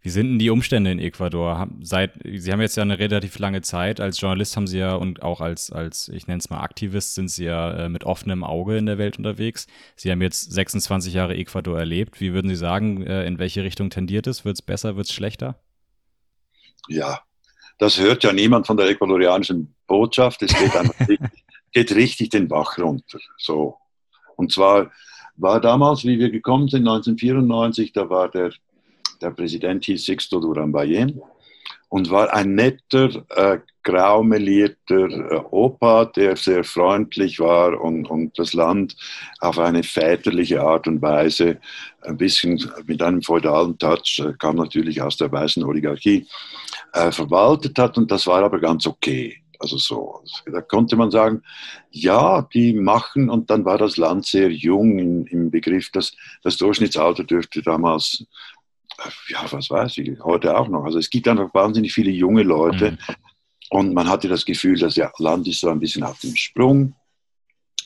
Wie 0.00 0.10
sind 0.10 0.28
denn 0.28 0.38
die 0.38 0.50
Umstände 0.50 0.92
in 0.92 1.00
Ecuador? 1.00 1.68
Seit, 1.82 2.12
Sie 2.24 2.52
haben 2.52 2.60
jetzt 2.60 2.76
ja 2.76 2.82
eine 2.82 2.98
relativ 2.98 3.38
lange 3.38 3.62
Zeit. 3.62 4.00
Als 4.00 4.20
Journalist 4.20 4.56
haben 4.56 4.66
Sie 4.66 4.78
ja 4.78 4.94
und 4.94 5.22
auch 5.22 5.40
als, 5.40 5.72
als 5.72 6.08
ich 6.08 6.26
nenne 6.28 6.38
es 6.38 6.50
mal 6.50 6.60
Aktivist, 6.60 7.14
sind 7.14 7.28
Sie 7.28 7.44
ja 7.44 7.72
äh, 7.72 7.88
mit 7.88 8.04
offenem 8.04 8.44
Auge 8.44 8.78
in 8.78 8.86
der 8.86 8.98
Welt 8.98 9.18
unterwegs. 9.18 9.66
Sie 9.96 10.10
haben 10.10 10.22
jetzt 10.22 10.52
26 10.52 11.12
Jahre 11.14 11.36
Ecuador 11.36 11.78
erlebt. 11.78 12.20
Wie 12.20 12.32
würden 12.32 12.48
Sie 12.48 12.56
sagen, 12.56 13.02
äh, 13.02 13.26
in 13.26 13.38
welche 13.38 13.64
Richtung 13.64 13.90
tendiert 13.90 14.26
es? 14.28 14.44
Wird 14.44 14.54
es 14.54 14.62
besser, 14.62 14.96
wird 14.96 15.06
es 15.06 15.12
schlechter? 15.12 15.56
Ja, 16.88 17.20
das 17.78 17.98
hört 17.98 18.24
ja 18.24 18.32
niemand 18.32 18.66
von 18.66 18.76
der 18.76 18.88
ecuadorianischen 18.88 19.74
Botschaft. 19.86 20.42
Es 20.42 20.52
geht, 20.56 20.76
einfach, 20.76 20.94
geht 21.72 21.94
richtig 21.94 22.30
den 22.30 22.48
Bach 22.48 22.76
runter. 22.78 23.18
So. 23.38 23.76
Und 24.36 24.52
zwar 24.52 24.90
war 25.36 25.60
damals, 25.60 26.04
wie 26.04 26.18
wir 26.18 26.30
gekommen 26.30 26.68
sind, 26.68 26.88
1994, 26.88 27.92
da 27.92 28.10
war 28.10 28.28
der, 28.28 28.52
der 29.20 29.30
Präsident 29.30 29.84
hieß 29.84 30.04
Sixto 30.04 30.40
Duran 30.40 30.72
und 31.88 32.10
war 32.10 32.32
ein 32.34 32.54
netter, 32.54 33.24
äh, 33.30 33.60
graumelierter 33.88 35.08
äh, 35.08 35.40
Opa, 35.50 36.04
der 36.04 36.36
sehr 36.36 36.62
freundlich 36.62 37.40
war 37.40 37.80
und, 37.80 38.04
und 38.06 38.38
das 38.38 38.52
Land 38.52 38.94
auf 39.40 39.58
eine 39.58 39.82
väterliche 39.82 40.60
Art 40.60 40.86
und 40.86 41.00
Weise, 41.00 41.58
ein 42.02 42.18
bisschen 42.18 42.62
mit 42.84 43.00
einem 43.00 43.22
feudalen 43.22 43.78
Touch, 43.78 44.22
äh, 44.22 44.34
kam 44.38 44.56
natürlich 44.56 45.00
aus 45.00 45.16
der 45.16 45.32
weißen 45.32 45.64
Oligarchie, 45.64 46.26
äh, 46.92 47.10
verwaltet 47.10 47.78
hat 47.78 47.96
und 47.96 48.10
das 48.10 48.26
war 48.26 48.42
aber 48.42 48.60
ganz 48.60 48.86
okay. 48.86 49.42
Also 49.58 49.78
so, 49.78 50.22
da 50.52 50.60
konnte 50.60 50.94
man 50.94 51.10
sagen, 51.10 51.42
ja, 51.90 52.42
die 52.42 52.74
machen 52.74 53.30
und 53.30 53.48
dann 53.48 53.64
war 53.64 53.78
das 53.78 53.96
Land 53.96 54.26
sehr 54.26 54.50
jung 54.50 54.98
im, 54.98 55.26
im 55.26 55.50
Begriff, 55.50 55.90
dass 55.90 56.12
das 56.42 56.58
Durchschnittsalter 56.58 57.24
dürfte 57.24 57.62
damals, 57.62 58.26
äh, 58.98 59.32
ja, 59.32 59.46
was 59.50 59.70
weiß 59.70 59.96
ich, 59.96 60.20
heute 60.22 60.56
auch 60.58 60.68
noch. 60.68 60.84
Also 60.84 60.98
es 60.98 61.08
gibt 61.08 61.26
einfach 61.26 61.52
wahnsinnig 61.54 61.94
viele 61.94 62.10
junge 62.10 62.42
Leute 62.42 62.92
mhm. 62.92 62.98
Und 63.70 63.94
man 63.94 64.08
hatte 64.08 64.28
das 64.28 64.44
Gefühl, 64.44 64.78
das 64.78 64.98
Land 65.18 65.46
ist 65.48 65.60
so 65.60 65.68
ein 65.68 65.80
bisschen 65.80 66.02
auf 66.02 66.18
dem 66.20 66.34
Sprung, 66.36 66.94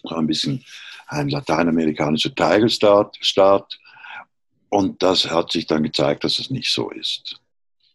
so 0.05 0.15
ein 0.15 0.27
bisschen 0.27 0.65
ein 1.09 1.29
lateinamerikanischer 1.29 2.35
Tigerstaat. 2.35 3.17
Staat, 3.21 3.79
und 4.69 5.03
das 5.03 5.31
hat 5.31 5.53
sich 5.53 5.67
dann 5.67 5.83
gezeigt, 5.83 6.25
dass 6.25 6.39
es 6.39 6.51
nicht 6.51 6.71
so 6.71 6.91
ist. 6.91 7.41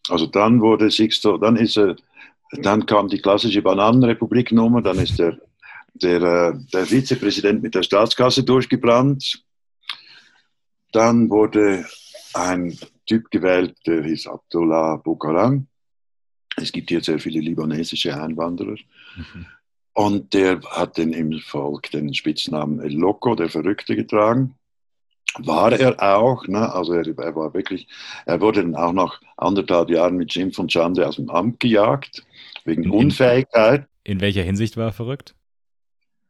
Also 0.10 0.27
dann 0.27 0.62
wurde 0.62 0.91
Sixto, 0.91 1.38
dann 1.38 1.56
ist 1.56 1.77
er 1.77 1.96
dann 2.51 2.86
kam 2.86 3.08
die 3.08 3.22
klassische 3.22 3.62
Bananenrepublik-Nummer, 3.62 4.82
dann 4.82 5.00
ist 5.00 5.20
der, 5.20 5.38
der, 5.94 6.22
äh, 6.22 6.53
der 6.74 6.89
Vizepräsident 6.89 7.62
mit 7.62 7.75
der 7.75 7.84
Staatskasse 7.84 8.44
durchgebrannt. 8.44 9.44
Dann 10.91 11.29
wurde 11.29 11.86
ein 12.34 12.77
Typ 13.06 13.29
gewählt, 13.32 13.75
der 13.86 14.03
hieß 14.03 14.27
Abdullah 14.27 14.98
Bukarang. 14.98 15.67
Es 16.57 16.71
gibt 16.71 16.89
hier 16.89 17.01
sehr 17.01 17.19
viele 17.19 17.39
libanesische 17.39 18.19
Einwanderer. 18.19 18.75
Mhm. 19.15 19.45
Und 19.93 20.33
der 20.33 20.61
hat 20.61 20.97
den 20.97 21.13
im 21.13 21.39
Volk 21.39 21.89
den 21.91 22.13
Spitznamen 22.13 22.79
El 22.79 22.93
Loco, 22.93 23.35
der 23.35 23.49
Verrückte, 23.49 23.95
getragen. 23.95 24.55
War 25.39 25.71
er 25.71 26.01
auch, 26.01 26.47
ne? 26.47 26.71
also 26.73 26.93
er, 26.93 27.05
er, 27.05 27.35
war 27.35 27.53
wirklich, 27.53 27.87
er 28.25 28.39
wurde 28.41 28.61
dann 28.61 28.75
auch 28.75 28.93
nach 28.93 29.21
anderthalb 29.37 29.89
Jahren 29.89 30.15
mit 30.15 30.33
Schimpf 30.33 30.57
und 30.57 30.71
Schande 30.71 31.07
aus 31.07 31.17
dem 31.17 31.29
Amt 31.29 31.59
gejagt 31.59 32.23
wegen 32.65 32.83
in, 32.83 32.91
Unfähigkeit. 32.91 33.87
In 34.03 34.21
welcher 34.21 34.43
Hinsicht 34.43 34.77
war 34.77 34.85
er 34.85 34.93
verrückt? 34.93 35.35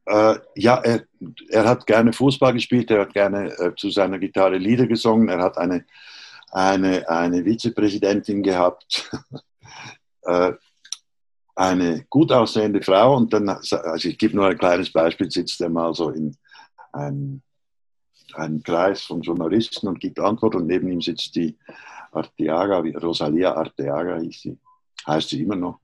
Äh, 0.05 0.35
ja, 0.55 0.77
er, 0.77 1.03
er, 1.49 1.65
hat 1.65 1.85
gerne 1.85 2.13
Fußball 2.13 2.53
gespielt, 2.53 2.89
er 2.89 3.01
hat 3.01 3.13
gerne 3.13 3.51
äh, 3.59 3.75
zu 3.75 3.89
seiner 3.89 4.19
Gitarre 4.19 4.57
Lieder 4.57 4.87
gesungen, 4.87 5.27
er 5.27 5.39
hat 5.39 5.57
eine, 5.57 5.85
eine, 6.51 7.09
eine 7.09 7.43
Vizepräsidentin 7.43 8.43
gehabt, 8.43 9.11
äh, 10.27 10.53
eine 11.55 12.05
gut 12.09 12.31
aussehende 12.31 12.81
Frau 12.81 13.15
und 13.17 13.33
dann, 13.33 13.49
also 13.49 14.07
ich 14.07 14.17
gebe 14.17 14.35
nur 14.35 14.47
ein 14.47 14.57
kleines 14.57 14.91
Beispiel, 14.91 15.31
sitzt 15.31 15.59
er 15.59 15.69
mal 15.69 15.93
so 15.93 16.11
in 16.11 16.35
einem, 16.93 17.41
einem 18.33 18.61
Kreis 18.61 19.01
von 19.01 19.21
Journalisten 19.21 19.87
und 19.87 19.99
gibt 19.99 20.19
Antwort 20.19 20.55
und 20.55 20.67
neben 20.67 20.87
ihm 20.91 21.01
sitzt 21.01 21.35
die 21.35 21.57
Arteaga, 22.11 22.79
Rosalia 23.01 23.55
Arteaga 23.55 24.19
hieß 24.19 24.41
sie, 24.41 24.57
heißt 25.07 25.29
sie 25.29 25.41
immer 25.41 25.55
noch 25.55 25.79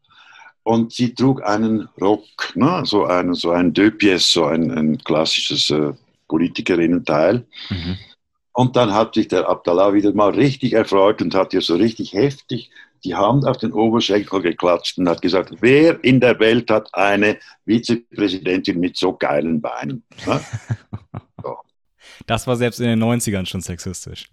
und 0.64 0.94
sie 0.94 1.14
trug 1.14 1.44
einen 1.44 1.90
Rock, 2.00 2.56
ne? 2.56 2.84
so, 2.86 3.06
einen, 3.06 3.34
so 3.34 3.52
ein 3.52 3.74
Deux 3.74 3.94
so 4.32 4.46
ein, 4.46 4.72
ein 4.72 4.98
klassisches 4.98 5.70
äh, 5.70 5.94
Politikerinnenteil. 6.28 7.46
Mhm. 7.70 7.98
Und 8.54 8.76
dann 8.76 8.94
hat 8.94 9.16
sich 9.16 9.28
der 9.28 9.50
Abdallah 9.50 9.94
wieder 9.94 10.14
mal 10.14 10.30
richtig 10.30 10.74
erfreut 10.74 11.22
und 11.22 11.36
hat 11.36 11.54
ihr 11.54 11.62
so 11.62 11.76
richtig 11.76 12.14
heftig 12.14 12.70
die 13.04 13.16
Hand 13.16 13.46
auf 13.46 13.58
den 13.58 13.74
Oberschenkel 13.74 14.42
geklatscht 14.42 14.98
und 14.98 15.10
hat 15.10 15.22
gesagt, 15.22 15.54
wer 15.60 16.04
in 16.04 16.20
der 16.20 16.40
Welt 16.40 16.70
hat 16.70 16.90
eine 16.94 17.38
Vizepräsidentin 17.66 18.80
mit 18.80 18.98
so 18.98 19.14
geilen 19.14 19.62
Beinen? 19.62 20.04
Ne? 20.26 20.42
So. 21.42 21.58
Das 22.26 22.48
war 22.48 22.56
selbst 22.56 22.80
in 22.80 22.88
den 22.88 23.04
90ern 23.04 23.46
schon 23.46 23.60
sexistisch. 23.60 24.30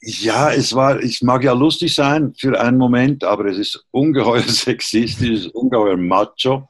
Ja, 0.00 0.52
es 0.52 0.74
war, 0.74 1.02
es 1.02 1.20
mag 1.22 1.42
ja 1.42 1.52
lustig 1.52 1.94
sein 1.94 2.34
für 2.38 2.58
einen 2.58 2.78
Moment, 2.78 3.24
aber 3.24 3.46
es 3.46 3.58
ist 3.58 3.84
ungeheuer 3.90 4.42
sexistisch, 4.46 5.30
es 5.30 5.46
ist 5.46 5.54
ungeheuer 5.54 5.96
macho 5.96 6.68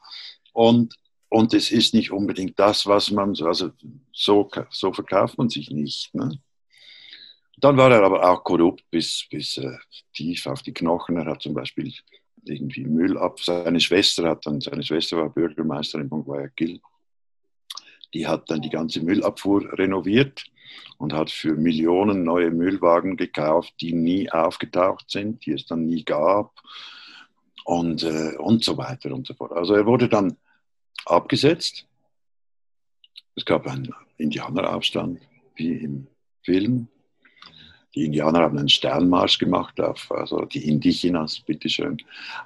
und, 0.53 0.95
und 1.29 1.53
es 1.53 1.71
ist 1.71 1.93
nicht 1.93 2.11
unbedingt 2.11 2.57
das, 2.57 2.85
was 2.85 3.11
man, 3.11 3.35
also 3.43 3.71
so, 4.11 4.49
so 4.71 4.93
verkauft 4.93 5.37
man 5.37 5.49
sich 5.49 5.69
nicht. 5.69 6.13
Ne? 6.13 6.39
Dann 7.59 7.75
war 7.75 7.91
er 7.91 8.03
aber 8.03 8.29
auch 8.29 8.43
korrupt 8.43 8.83
bis, 8.91 9.25
bis 9.29 9.57
äh, 9.57 9.77
tief 10.13 10.45
auf 10.45 10.61
die 10.61 10.73
Knochen. 10.73 11.17
Er 11.17 11.25
hat 11.25 11.41
zum 11.41 11.55
Beispiel 11.55 11.91
irgendwie 12.43 12.85
Müll 12.85 13.17
ab. 13.17 13.39
Seine 13.39 13.79
Schwester 13.79 14.29
hat 14.29 14.45
dann, 14.45 14.61
seine 14.61 14.83
Schwester 14.83 15.17
war 15.17 15.29
Bürgermeisterin 15.29 16.07
von 16.07 16.23
Guayaquil. 16.23 16.79
Die 18.13 18.27
hat 18.27 18.49
dann 18.49 18.61
die 18.61 18.69
ganze 18.69 19.01
Müllabfuhr 19.01 19.77
renoviert 19.77 20.45
und 20.97 21.13
hat 21.13 21.31
für 21.31 21.55
Millionen 21.55 22.23
neue 22.23 22.51
Müllwagen 22.51 23.17
gekauft, 23.17 23.73
die 23.81 23.93
nie 23.93 24.31
aufgetaucht 24.31 25.09
sind, 25.09 25.45
die 25.45 25.53
es 25.53 25.65
dann 25.65 25.85
nie 25.85 26.03
gab 26.03 26.53
und, 27.65 28.03
äh, 28.03 28.35
und 28.37 28.63
so 28.63 28.77
weiter 28.77 29.13
und 29.13 29.27
so 29.27 29.33
fort. 29.33 29.51
Also 29.51 29.73
er 29.73 29.85
wurde 29.85 30.07
dann 30.07 30.37
abgesetzt. 31.05 31.87
Es 33.35 33.45
gab 33.45 33.67
ein 33.67 33.93
Indianeraufstand, 34.17 35.19
wie 35.55 35.73
im 35.73 36.07
Film. 36.43 36.87
Die 37.97 38.05
Indianer 38.05 38.41
haben 38.41 38.59
einen 38.59 38.69
Sternmarsch 38.69 39.39
gemacht 39.39 39.81
auf, 39.81 40.11
also 40.11 40.45
die 40.45 40.69
Indigenas, 40.69 41.39
bitteschön, 41.39 41.97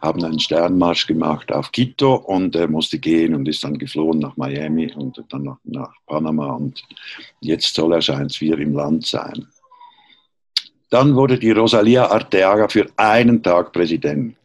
haben 0.02 0.24
einen 0.24 0.40
Sternmarsch 0.40 1.08
gemacht 1.08 1.52
auf 1.52 1.74
Quito 1.74 2.16
und 2.16 2.56
er 2.56 2.70
musste 2.70 2.98
gehen 2.98 3.36
und 3.36 3.50
ist 3.50 3.62
dann 3.66 3.78
geflohen 3.78 4.20
nach 4.20 4.38
Miami 4.38 4.94
und 4.94 5.22
dann 5.28 5.44
nach, 5.44 5.58
nach 5.66 5.94
Panama 6.08 6.54
und 6.54 6.82
jetzt 7.42 7.76
soll 7.76 7.92
er 7.92 8.02
scheint 8.02 8.40
wieder 8.40 8.58
im 8.60 8.74
Land 8.74 9.06
sein. 9.06 9.46
Dann 10.90 11.16
wurde 11.16 11.38
die 11.38 11.52
Rosalia 11.52 12.10
Arteaga 12.10 12.70
für 12.70 12.88
einen 12.96 13.44
Tag 13.44 13.74
Präsident. 13.74 14.38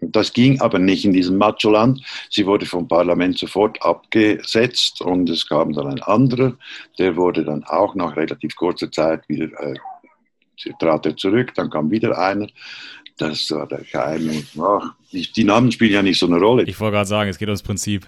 Das 0.00 0.32
ging 0.32 0.62
aber 0.62 0.78
nicht 0.78 1.04
in 1.04 1.12
diesem 1.12 1.36
Macho-Land. 1.36 2.02
Sie 2.30 2.46
wurde 2.46 2.64
vom 2.64 2.88
Parlament 2.88 3.36
sofort 3.38 3.82
abgesetzt 3.82 5.02
und 5.02 5.28
es 5.28 5.46
kam 5.46 5.74
dann 5.74 5.88
ein 5.88 6.02
anderer, 6.02 6.54
der 6.98 7.16
wurde 7.16 7.44
dann 7.44 7.64
auch 7.64 7.94
nach 7.94 8.16
relativ 8.16 8.56
kurzer 8.56 8.90
Zeit 8.90 9.28
wieder 9.28 9.48
äh, 9.60 9.74
trat 10.78 11.06
er 11.06 11.16
zurück, 11.16 11.52
dann 11.54 11.70
kam 11.70 11.90
wieder 11.90 12.18
einer. 12.18 12.48
Das 13.18 13.50
war 13.50 13.66
der 13.66 13.80
Geheime. 13.80 14.42
Ach, 14.60 14.94
die, 15.10 15.44
Namen 15.44 15.72
spielen 15.72 15.92
ja 15.92 16.02
nicht 16.02 16.18
so 16.18 16.26
eine 16.26 16.36
Rolle. 16.36 16.64
Ich 16.64 16.78
wollte 16.78 16.96
gerade 16.96 17.08
sagen, 17.08 17.30
es 17.30 17.38
geht 17.38 17.48
ums 17.48 17.62
Prinzip. 17.62 18.06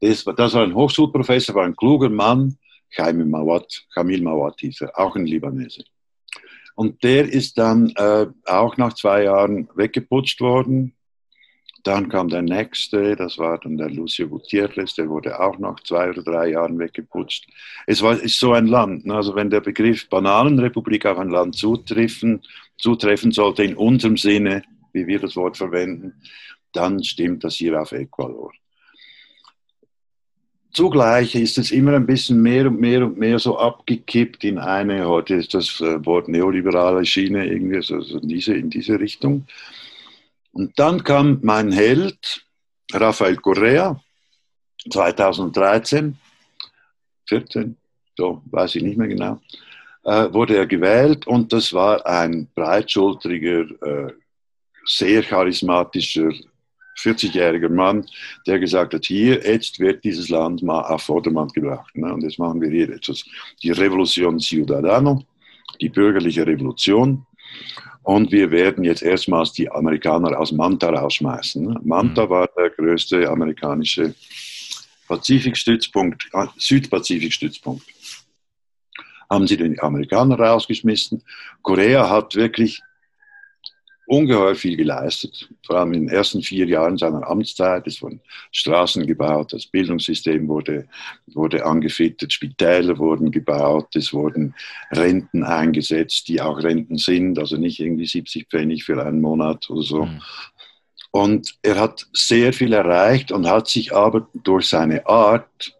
Das, 0.00 0.24
das 0.24 0.52
war 0.52 0.62
ein 0.62 0.74
Hochschulprofessor, 0.74 1.54
war 1.54 1.64
ein 1.64 1.76
kluger 1.76 2.10
Mann, 2.10 2.58
Jaime 2.90 3.24
Mawat, 3.24 3.86
Kamil 3.94 4.22
Mawat 4.22 4.60
hieß 4.60 4.82
er, 4.82 4.98
auch 4.98 5.16
ein 5.16 5.24
Libanese. 5.24 5.84
Und 6.74 7.02
der 7.02 7.32
ist 7.32 7.56
dann 7.56 7.90
äh, 7.96 8.26
auch 8.46 8.76
nach 8.76 8.94
zwei 8.94 9.24
Jahren 9.24 9.68
weggeputscht 9.74 10.40
worden. 10.40 10.94
Dann 11.84 12.08
kam 12.08 12.30
der 12.30 12.40
nächste, 12.40 13.14
das 13.14 13.36
war 13.36 13.58
dann 13.58 13.76
der 13.76 13.90
Lucio 13.90 14.26
Gutierrez, 14.26 14.94
der 14.94 15.06
wurde 15.08 15.38
auch 15.38 15.58
nach 15.58 15.78
zwei 15.80 16.08
oder 16.08 16.22
drei 16.22 16.48
Jahren 16.48 16.78
weggeputscht. 16.78 17.46
Es 17.86 18.00
war, 18.00 18.18
ist 18.18 18.40
so 18.40 18.54
ein 18.54 18.66
Land, 18.66 19.04
ne? 19.04 19.14
also 19.14 19.34
wenn 19.34 19.50
der 19.50 19.60
Begriff 19.60 20.08
Bananenrepublik 20.08 21.04
auf 21.04 21.18
ein 21.18 21.28
Land 21.28 21.56
zutreffen, 21.56 22.40
zutreffen 22.78 23.32
sollte, 23.32 23.64
in 23.64 23.76
unserem 23.76 24.16
Sinne, 24.16 24.62
wie 24.94 25.06
wir 25.06 25.20
das 25.20 25.36
Wort 25.36 25.58
verwenden, 25.58 26.14
dann 26.72 27.04
stimmt 27.04 27.44
das 27.44 27.56
hier 27.56 27.78
auf 27.78 27.92
Ecuador. 27.92 28.50
Zugleich 30.72 31.34
ist 31.34 31.58
es 31.58 31.70
immer 31.70 31.92
ein 31.92 32.06
bisschen 32.06 32.40
mehr 32.40 32.66
und 32.66 32.80
mehr 32.80 33.04
und 33.04 33.18
mehr 33.18 33.38
so 33.38 33.58
abgekippt 33.58 34.42
in 34.42 34.58
eine, 34.58 35.06
heute 35.06 35.34
ist 35.34 35.52
das 35.52 35.80
äh, 35.82 36.04
Wort 36.06 36.28
neoliberale 36.28 37.04
Schiene 37.04 37.46
irgendwie 37.46 37.82
so 37.82 37.98
in, 37.98 38.28
diese, 38.28 38.54
in 38.54 38.70
diese 38.70 38.98
Richtung. 38.98 39.46
Und 40.54 40.78
dann 40.78 41.02
kam 41.02 41.40
mein 41.42 41.72
Held, 41.72 42.44
Rafael 42.92 43.36
Correa, 43.36 44.00
2013, 44.90 46.16
14, 47.28 47.76
so 48.16 48.40
weiß 48.46 48.76
ich 48.76 48.82
nicht 48.82 48.96
mehr 48.96 49.08
genau, 49.08 49.40
äh, 50.04 50.32
wurde 50.32 50.56
er 50.56 50.66
gewählt 50.66 51.26
und 51.26 51.52
das 51.52 51.72
war 51.72 52.06
ein 52.06 52.48
breitschultriger, 52.54 53.62
äh, 53.82 54.12
sehr 54.86 55.22
charismatischer 55.22 56.30
40-jähriger 56.98 57.70
Mann, 57.70 58.06
der 58.46 58.60
gesagt 58.60 58.94
hat, 58.94 59.04
hier, 59.06 59.44
jetzt 59.44 59.80
wird 59.80 60.04
dieses 60.04 60.28
Land 60.28 60.62
mal 60.62 60.82
auf 60.82 61.02
Vordermann 61.02 61.48
gebracht. 61.48 61.96
Ne? 61.96 62.12
Und 62.12 62.22
jetzt 62.22 62.38
machen 62.38 62.60
wir 62.60 62.70
hier 62.70 62.88
etwas. 62.90 63.24
Die 63.62 63.72
Revolution 63.72 64.38
Ciudadano, 64.38 65.24
die 65.80 65.88
bürgerliche 65.88 66.46
Revolution. 66.46 67.26
Und 68.04 68.32
wir 68.32 68.50
werden 68.50 68.84
jetzt 68.84 69.02
erstmals 69.02 69.52
die 69.52 69.70
Amerikaner 69.70 70.38
aus 70.38 70.52
Manta 70.52 70.90
rausschmeißen. 70.90 71.78
Manta 71.82 72.26
mhm. 72.26 72.30
war 72.30 72.48
der 72.54 72.68
größte 72.68 73.28
amerikanische 73.28 74.14
Pazifikstützpunkt, 75.08 76.28
äh, 76.34 76.46
Südpazifikstützpunkt. 76.58 77.82
Haben 79.30 79.46
sie 79.46 79.56
den 79.56 79.80
Amerikaner 79.80 80.38
rausgeschmissen. 80.38 81.22
Korea 81.62 82.10
hat 82.10 82.34
wirklich 82.34 82.82
ungeheuer 84.06 84.54
viel 84.54 84.76
geleistet, 84.76 85.48
vor 85.64 85.76
allem 85.76 85.92
in 85.94 86.06
den 86.06 86.14
ersten 86.14 86.42
vier 86.42 86.66
Jahren 86.66 86.98
seiner 86.98 87.26
Amtszeit. 87.26 87.86
Es 87.86 88.02
wurden 88.02 88.20
Straßen 88.52 89.06
gebaut, 89.06 89.52
das 89.52 89.66
Bildungssystem 89.66 90.46
wurde, 90.48 90.86
wurde 91.26 91.64
angefittet, 91.64 92.32
Spitäler 92.32 92.98
wurden 92.98 93.30
gebaut, 93.30 93.96
es 93.96 94.12
wurden 94.12 94.54
Renten 94.90 95.42
eingesetzt, 95.42 96.28
die 96.28 96.40
auch 96.40 96.62
Renten 96.62 96.98
sind, 96.98 97.38
also 97.38 97.56
nicht 97.56 97.80
irgendwie 97.80 98.06
70 98.06 98.48
Pfennig 98.48 98.84
für 98.84 99.04
einen 99.04 99.20
Monat 99.20 99.70
oder 99.70 99.82
so. 99.82 100.04
Mhm. 100.04 100.20
Und 101.10 101.54
er 101.62 101.78
hat 101.78 102.06
sehr 102.12 102.52
viel 102.52 102.72
erreicht 102.72 103.30
und 103.30 103.46
hat 103.46 103.68
sich 103.68 103.94
aber 103.94 104.28
durch 104.42 104.66
seine 104.68 105.06
Art, 105.06 105.72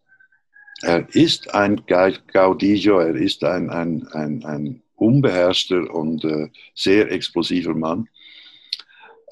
er 0.80 1.08
ist 1.14 1.52
ein 1.54 1.82
Gaudillo, 1.86 3.00
er 3.00 3.16
ist 3.16 3.42
ein, 3.42 3.68
ein, 3.70 4.06
ein, 4.12 4.44
ein 4.44 4.82
unbeherrschter 4.96 5.92
und 5.92 6.24
äh, 6.24 6.48
sehr 6.74 7.10
explosiver 7.10 7.74
Mann. 7.74 8.08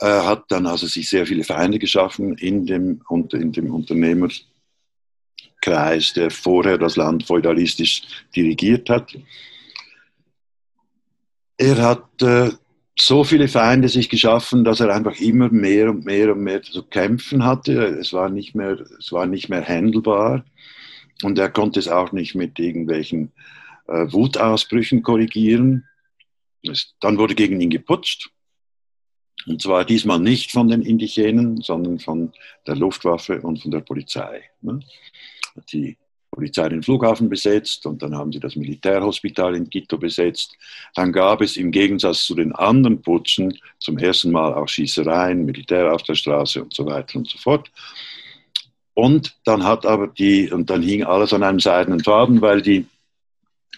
Er 0.01 0.27
hat 0.27 0.45
dann 0.49 0.67
also 0.67 0.87
sich 0.87 1.09
sehr 1.09 1.27
viele 1.27 1.45
Feinde 1.45 1.79
geschaffen 1.79 2.37
in 2.39 2.67
dem, 2.67 3.03
in 3.33 3.53
dem 3.53 3.73
Unternehmerkreis, 3.73 6.13
der 6.15 6.31
vorher 6.31 6.79
das 6.79 6.97
Land 6.97 7.25
feudalistisch 7.25 8.03
dirigiert 8.35 8.91
hat. 8.91 9.17
Er 11.57 11.77
hat 11.77 12.23
äh, 12.23 12.51
so 12.99 13.25
viele 13.25 13.49
Feinde 13.49 13.89
sich 13.89 14.09
geschaffen, 14.09 14.65
dass 14.65 14.81
er 14.81 14.95
einfach 14.95 15.19
immer 15.21 15.51
mehr 15.51 15.91
und 15.91 16.05
mehr 16.05 16.33
und 16.33 16.43
mehr 16.43 16.63
zu 16.63 16.83
kämpfen 16.83 17.45
hatte. 17.45 17.85
Es 17.85 18.13
war 18.13 18.29
nicht 18.29 18.55
mehr, 18.55 18.79
es 18.99 19.13
war 19.13 19.27
nicht 19.27 19.49
mehr 19.49 19.67
handelbar 19.67 20.45
und 21.23 21.39
er 21.39 21.51
konnte 21.51 21.81
es 21.81 21.89
auch 21.89 22.13
nicht 22.13 22.35
mit 22.35 22.59
irgendwelchen 22.59 23.33
äh, 23.89 24.13
Wutausbrüchen 24.13 25.03
korrigieren. 25.03 25.87
Es, 26.63 26.95
dann 27.01 27.19
wurde 27.19 27.35
gegen 27.35 27.61
ihn 27.61 27.71
geputscht. 27.71 28.31
Und 29.47 29.61
zwar 29.61 29.85
diesmal 29.85 30.21
nicht 30.21 30.53
von 30.53 30.69
den 30.69 30.83
Indigenen, 30.83 31.61
sondern 31.63 31.99
von 31.99 32.33
der 32.67 32.77
Luftwaffe 32.77 33.41
und 33.41 33.61
von 33.61 33.71
der 33.71 33.81
Polizei. 33.81 34.43
Ne? 34.61 34.81
Die 35.73 35.97
Polizei 36.31 36.69
den 36.69 36.83
Flughafen 36.83 37.29
besetzt 37.29 37.85
und 37.85 38.03
dann 38.03 38.17
haben 38.17 38.33
sie 38.33 38.41
das 38.41 38.57
Militärhospital 38.57 39.55
in 39.55 39.69
Quito 39.69 39.99
besetzt. 39.99 40.57
Dann 40.95 41.13
gab 41.13 41.43
es 41.43 41.57
im 41.57 41.71
Gegensatz 41.71 42.25
zu 42.25 42.35
den 42.35 42.53
anderen 42.53 43.03
Putschen 43.03 43.59
zum 43.79 43.99
ersten 43.99 44.31
Mal 44.31 44.55
auch 44.55 44.69
Schießereien, 44.69 45.45
Militär 45.45 45.93
auf 45.93 46.03
der 46.05 46.15
Straße 46.15 46.63
und 46.63 46.73
so 46.73 46.87
weiter 46.87 47.19
und 47.19 47.29
so 47.29 47.37
fort. 47.37 47.71
Und 48.95 49.37
dann 49.45 49.65
hat 49.65 49.85
aber 49.85 50.07
die, 50.07 50.51
und 50.51 50.71
dann 50.71 50.83
hing 50.83 51.05
alles 51.05 51.33
an 51.33 51.43
einem 51.43 51.61
seidenen 51.61 52.01
Faden, 52.01 52.41
weil 52.41 52.63
die 52.63 52.87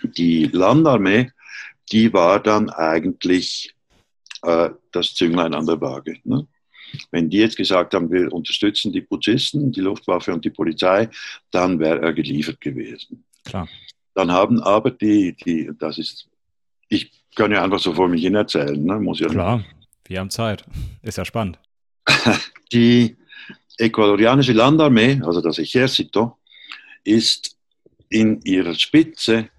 die 0.03 0.47
Landarmee, 0.53 1.31
die 1.93 2.13
war 2.13 2.41
dann 2.41 2.71
eigentlich 2.71 3.74
äh, 4.45 4.71
das 4.93 5.15
Zünglein 5.15 5.55
an 5.55 5.67
der 5.67 5.81
Waage. 5.81 6.19
Ne? 6.25 6.47
Wenn 7.11 7.31
die 7.31 7.39
jetzt 7.39 7.57
gesagt 7.57 7.95
haben, 7.95 8.11
wir 8.11 8.33
unterstützen 8.33 8.93
die 8.93 9.01
Putschisten, 9.01 9.73
die 9.73 9.81
Luftwaffe 9.81 10.33
und 10.33 10.45
die 10.45 10.51
Polizei, 10.51 11.09
dann 11.51 11.79
wäre 11.81 12.01
er 12.01 12.13
geliefert 12.13 12.61
gewesen. 12.61 13.25
Klar. 13.45 13.69
Dann 14.15 14.31
haben 14.31 14.61
aber 14.61 14.91
die, 14.91 15.35
die, 15.35 15.71
das 15.79 15.99
ist, 15.99 16.29
ich 16.89 17.11
kann 17.35 17.51
ja 17.51 17.65
einfach 17.65 17.81
so 17.81 17.93
vor 17.93 18.09
mich 18.09 18.23
hin 18.23 18.37
erzählen, 18.37 18.83
ne? 18.83 19.01
muss 19.01 19.19
ja. 19.19 19.29
Klar, 19.29 19.65
wir 20.07 20.21
haben 20.21 20.31
Zeit. 20.31 20.65
Ist 21.03 21.19
ja 21.19 21.25
spannend. 21.25 21.59
die 22.73 23.17
ecuadorianische 23.79 24.53
Landarmee, 24.53 25.21
also 25.25 25.41
das 25.41 25.59
Ejército, 25.59 26.37
ist 27.03 27.57
in 28.09 28.41
ihrer 28.43 28.75
Spitze 28.75 29.51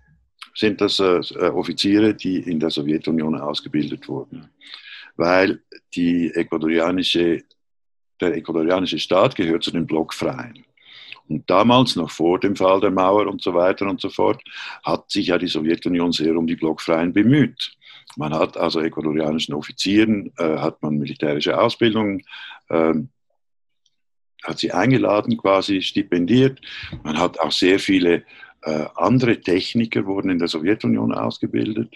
sind 0.55 0.81
das 0.81 0.99
äh, 0.99 1.19
äh, 1.35 1.49
Offiziere, 1.49 2.13
die 2.13 2.37
in 2.37 2.59
der 2.59 2.69
Sowjetunion 2.69 3.35
ausgebildet 3.39 4.07
wurden. 4.07 4.49
Weil 5.17 5.61
die 5.93 6.31
ecuadorianische, 6.33 7.43
der 8.19 8.35
ecuadorianische 8.35 8.99
Staat 8.99 9.35
gehört 9.35 9.63
zu 9.63 9.71
den 9.71 9.85
Blockfreien. 9.85 10.65
Und 11.27 11.49
damals, 11.49 11.95
noch 11.95 12.11
vor 12.11 12.39
dem 12.39 12.55
Fall 12.55 12.79
der 12.79 12.91
Mauer 12.91 13.27
und 13.27 13.41
so 13.41 13.53
weiter 13.53 13.87
und 13.87 13.99
so 13.99 14.09
fort, 14.09 14.41
hat 14.83 15.09
sich 15.09 15.27
ja 15.27 15.37
die 15.37 15.47
Sowjetunion 15.47 16.11
sehr 16.11 16.35
um 16.35 16.47
die 16.47 16.55
Blockfreien 16.55 17.13
bemüht. 17.13 17.75
Man 18.15 18.33
hat 18.33 18.57
also 18.57 18.79
ecuadorianischen 18.79 19.55
Offizieren, 19.55 20.31
äh, 20.37 20.57
hat 20.57 20.81
man 20.81 20.97
militärische 20.97 21.59
Ausbildung, 21.59 22.21
äh, 22.69 22.93
hat 24.43 24.59
sie 24.59 24.71
eingeladen, 24.71 25.37
quasi 25.37 25.81
stipendiert. 25.81 26.61
Man 27.03 27.17
hat 27.17 27.39
auch 27.39 27.51
sehr 27.51 27.79
viele 27.79 28.23
andere 28.95 29.39
Techniker 29.41 30.05
wurden 30.05 30.31
in 30.31 30.39
der 30.39 30.47
Sowjetunion 30.47 31.13
ausgebildet, 31.13 31.95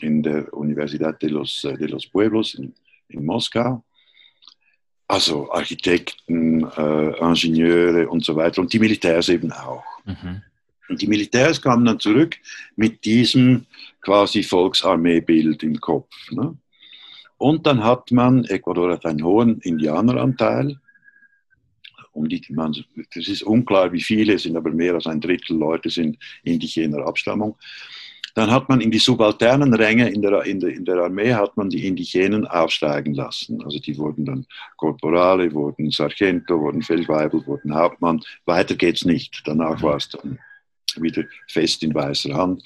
in 0.00 0.22
der 0.22 0.52
Universidad 0.52 1.20
de 1.20 1.28
los, 1.28 1.64
äh, 1.64 1.76
de 1.76 1.86
los 1.86 2.06
Pueblos 2.06 2.54
in, 2.54 2.74
in 3.08 3.24
Moskau. 3.24 3.84
Also 5.06 5.52
Architekten, 5.52 6.64
äh, 6.76 7.18
Ingenieure 7.18 8.08
und 8.08 8.24
so 8.24 8.36
weiter 8.36 8.62
und 8.62 8.72
die 8.72 8.78
Militärs 8.78 9.28
eben 9.28 9.52
auch. 9.52 9.84
Mhm. 10.04 10.42
Und 10.88 11.00
die 11.00 11.06
Militärs 11.06 11.60
kamen 11.60 11.84
dann 11.84 12.00
zurück 12.00 12.36
mit 12.76 13.04
diesem 13.04 13.66
quasi 14.00 14.42
Volksarmeebild 14.42 15.62
im 15.62 15.80
Kopf. 15.80 16.14
Ne? 16.30 16.56
Und 17.38 17.66
dann 17.66 17.82
hat 17.82 18.10
man, 18.12 18.44
Ecuador 18.44 18.92
hat 18.92 19.06
einen 19.06 19.24
hohen 19.24 19.60
Indianeranteil, 19.60 20.78
Um 22.14 22.28
die, 22.28 22.42
man, 22.50 22.74
das 23.14 23.28
ist 23.28 23.42
unklar, 23.42 23.92
wie 23.92 24.00
viele, 24.00 24.38
sind 24.38 24.56
aber 24.56 24.70
mehr 24.70 24.94
als 24.94 25.06
ein 25.06 25.20
Drittel 25.20 25.56
Leute 25.56 25.90
sind 25.90 26.16
indigener 26.44 27.06
Abstammung. 27.06 27.56
Dann 28.34 28.50
hat 28.50 28.68
man 28.68 28.80
in 28.80 28.90
die 28.90 28.98
subalternen 28.98 29.74
Ränge 29.74 30.08
in 30.10 30.20
der, 30.20 30.42
in, 30.44 30.58
der, 30.58 30.70
in 30.70 30.84
der 30.84 30.96
Armee 30.96 31.34
hat 31.34 31.56
man 31.56 31.70
die 31.70 31.86
Indigenen 31.86 32.46
aufsteigen 32.46 33.14
lassen. 33.14 33.62
Also 33.62 33.78
die 33.78 33.96
wurden 33.96 34.24
dann 34.24 34.46
Korporale, 34.76 35.52
wurden 35.52 35.92
Sargento, 35.92 36.58
wurden 36.60 36.82
Feldweibel, 36.82 37.46
wurden 37.46 37.74
Hauptmann. 37.74 38.20
Weiter 38.44 38.74
geht's 38.74 39.04
nicht. 39.04 39.42
Danach 39.44 39.80
war 39.82 39.96
es 39.96 40.08
dann 40.08 40.40
wieder 40.96 41.24
fest 41.48 41.84
in 41.84 41.94
weißer 41.94 42.34
Hand. 42.34 42.64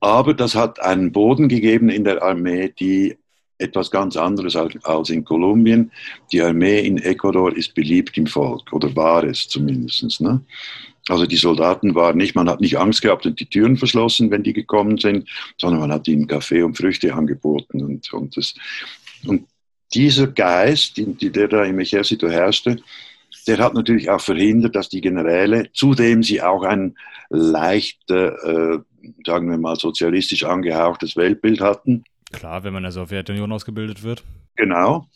Aber 0.00 0.34
das 0.34 0.56
hat 0.56 0.80
einen 0.80 1.12
Boden 1.12 1.48
gegeben 1.48 1.88
in 1.88 2.04
der 2.04 2.22
Armee, 2.22 2.72
die 2.80 3.16
etwas 3.58 3.90
ganz 3.90 4.16
anderes 4.16 4.56
als 4.56 5.10
in 5.10 5.24
Kolumbien. 5.24 5.90
Die 6.32 6.40
Armee 6.40 6.80
in 6.80 6.98
Ecuador 6.98 7.54
ist 7.56 7.74
beliebt 7.74 8.16
im 8.16 8.26
Volk, 8.26 8.72
oder 8.72 8.94
war 8.94 9.24
es 9.24 9.48
zumindest. 9.48 10.20
Ne? 10.20 10.40
Also 11.08 11.26
die 11.26 11.36
Soldaten 11.36 11.94
waren 11.94 12.18
nicht, 12.18 12.34
man 12.34 12.48
hat 12.48 12.60
nicht 12.60 12.78
Angst 12.78 13.02
gehabt 13.02 13.26
und 13.26 13.40
die 13.40 13.46
Türen 13.46 13.76
verschlossen, 13.76 14.30
wenn 14.30 14.42
die 14.42 14.52
gekommen 14.52 14.98
sind, 14.98 15.28
sondern 15.56 15.80
man 15.80 15.92
hat 15.92 16.06
ihnen 16.06 16.26
Kaffee 16.26 16.62
und 16.62 16.76
Früchte 16.76 17.14
angeboten. 17.14 17.82
Und, 17.82 18.12
und, 18.12 18.36
das, 18.36 18.54
und 19.26 19.46
dieser 19.94 20.26
Geist, 20.26 20.94
der 20.98 21.48
da 21.48 21.64
im 21.64 21.78
Ejército 21.78 22.28
herrschte, 22.28 22.76
der 23.46 23.58
hat 23.58 23.74
natürlich 23.74 24.10
auch 24.10 24.20
verhindert, 24.20 24.76
dass 24.76 24.90
die 24.90 25.00
Generäle, 25.00 25.70
zudem 25.72 26.22
sie 26.22 26.42
auch 26.42 26.62
ein 26.62 26.96
leicht, 27.30 28.10
äh, 28.10 28.78
sagen 29.24 29.50
wir 29.50 29.58
mal, 29.58 29.76
sozialistisch 29.76 30.44
angehauchtes 30.44 31.16
Weltbild 31.16 31.60
hatten. 31.60 32.04
Klar, 32.32 32.64
wenn 32.64 32.72
man 32.72 32.80
in 32.80 32.84
der 32.84 32.92
Sowjetunion 32.92 33.50
ausgebildet 33.52 34.02
wird. 34.02 34.22
Genau, 34.56 35.06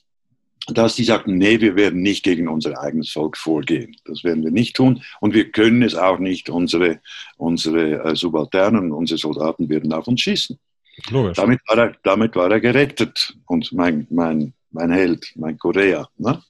dass 0.68 0.94
die 0.94 1.04
sagten, 1.04 1.38
nee, 1.38 1.60
wir 1.60 1.76
werden 1.76 2.02
nicht 2.02 2.22
gegen 2.22 2.48
unser 2.48 2.80
eigenes 2.80 3.10
Volk 3.10 3.36
vorgehen. 3.36 3.96
Das 4.04 4.22
werden 4.22 4.44
wir 4.44 4.50
nicht 4.50 4.76
tun 4.76 5.02
und 5.20 5.34
wir 5.34 5.50
können 5.50 5.82
es 5.82 5.94
auch 5.94 6.18
nicht. 6.18 6.48
Unsere, 6.48 7.00
unsere 7.36 8.04
äh, 8.04 8.16
Subalternen, 8.16 8.92
unsere 8.92 9.18
Soldaten 9.18 9.68
werden 9.68 9.92
auf 9.92 10.06
uns 10.06 10.20
schießen. 10.20 10.58
Logisch. 11.10 11.36
Damit 11.36 11.60
war 11.66 11.78
er, 11.78 11.96
damit 12.02 12.36
war 12.36 12.50
er 12.50 12.60
gerettet 12.60 13.36
und 13.46 13.72
mein, 13.72 14.06
mein, 14.10 14.52
mein 14.70 14.90
Held, 14.90 15.32
mein 15.36 15.58
Korea. 15.58 16.08
Ne? 16.16 16.40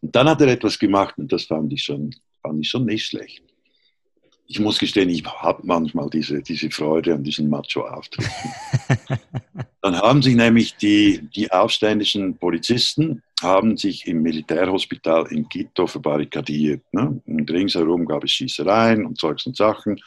Und 0.00 0.16
dann 0.16 0.28
hat 0.28 0.40
er 0.40 0.48
etwas 0.48 0.78
gemacht 0.78 1.14
und 1.18 1.30
das 1.32 1.44
fand 1.44 1.72
ich 1.72 1.84
schon, 1.84 2.14
fand 2.42 2.60
ich 2.60 2.70
schon 2.70 2.86
nicht 2.86 3.06
schlecht 3.06 3.42
ich 4.52 4.60
muss 4.60 4.78
gestehen, 4.78 5.08
ich 5.08 5.24
habe 5.24 5.62
manchmal 5.64 6.10
diese, 6.10 6.42
diese 6.42 6.70
Freude 6.70 7.14
an 7.14 7.24
diesen 7.24 7.48
Macho-Auftritten. 7.48 8.52
Dann 9.82 9.96
haben 9.96 10.22
sich 10.22 10.36
nämlich 10.36 10.76
die, 10.76 11.28
die 11.34 11.50
aufständischen 11.50 12.38
Polizisten 12.38 13.20
haben 13.42 13.76
sich 13.76 14.06
im 14.06 14.22
Militärhospital 14.22 15.26
in 15.32 15.48
Quito 15.48 15.88
verbarrikadiert. 15.88 16.82
Ne? 16.92 17.20
Und 17.26 17.50
ringsherum 17.50 18.06
gab 18.06 18.22
es 18.22 18.30
Schießereien 18.30 19.04
und 19.04 19.18
Zeugs 19.18 19.44
und 19.44 19.56
Sachen, 19.56 20.00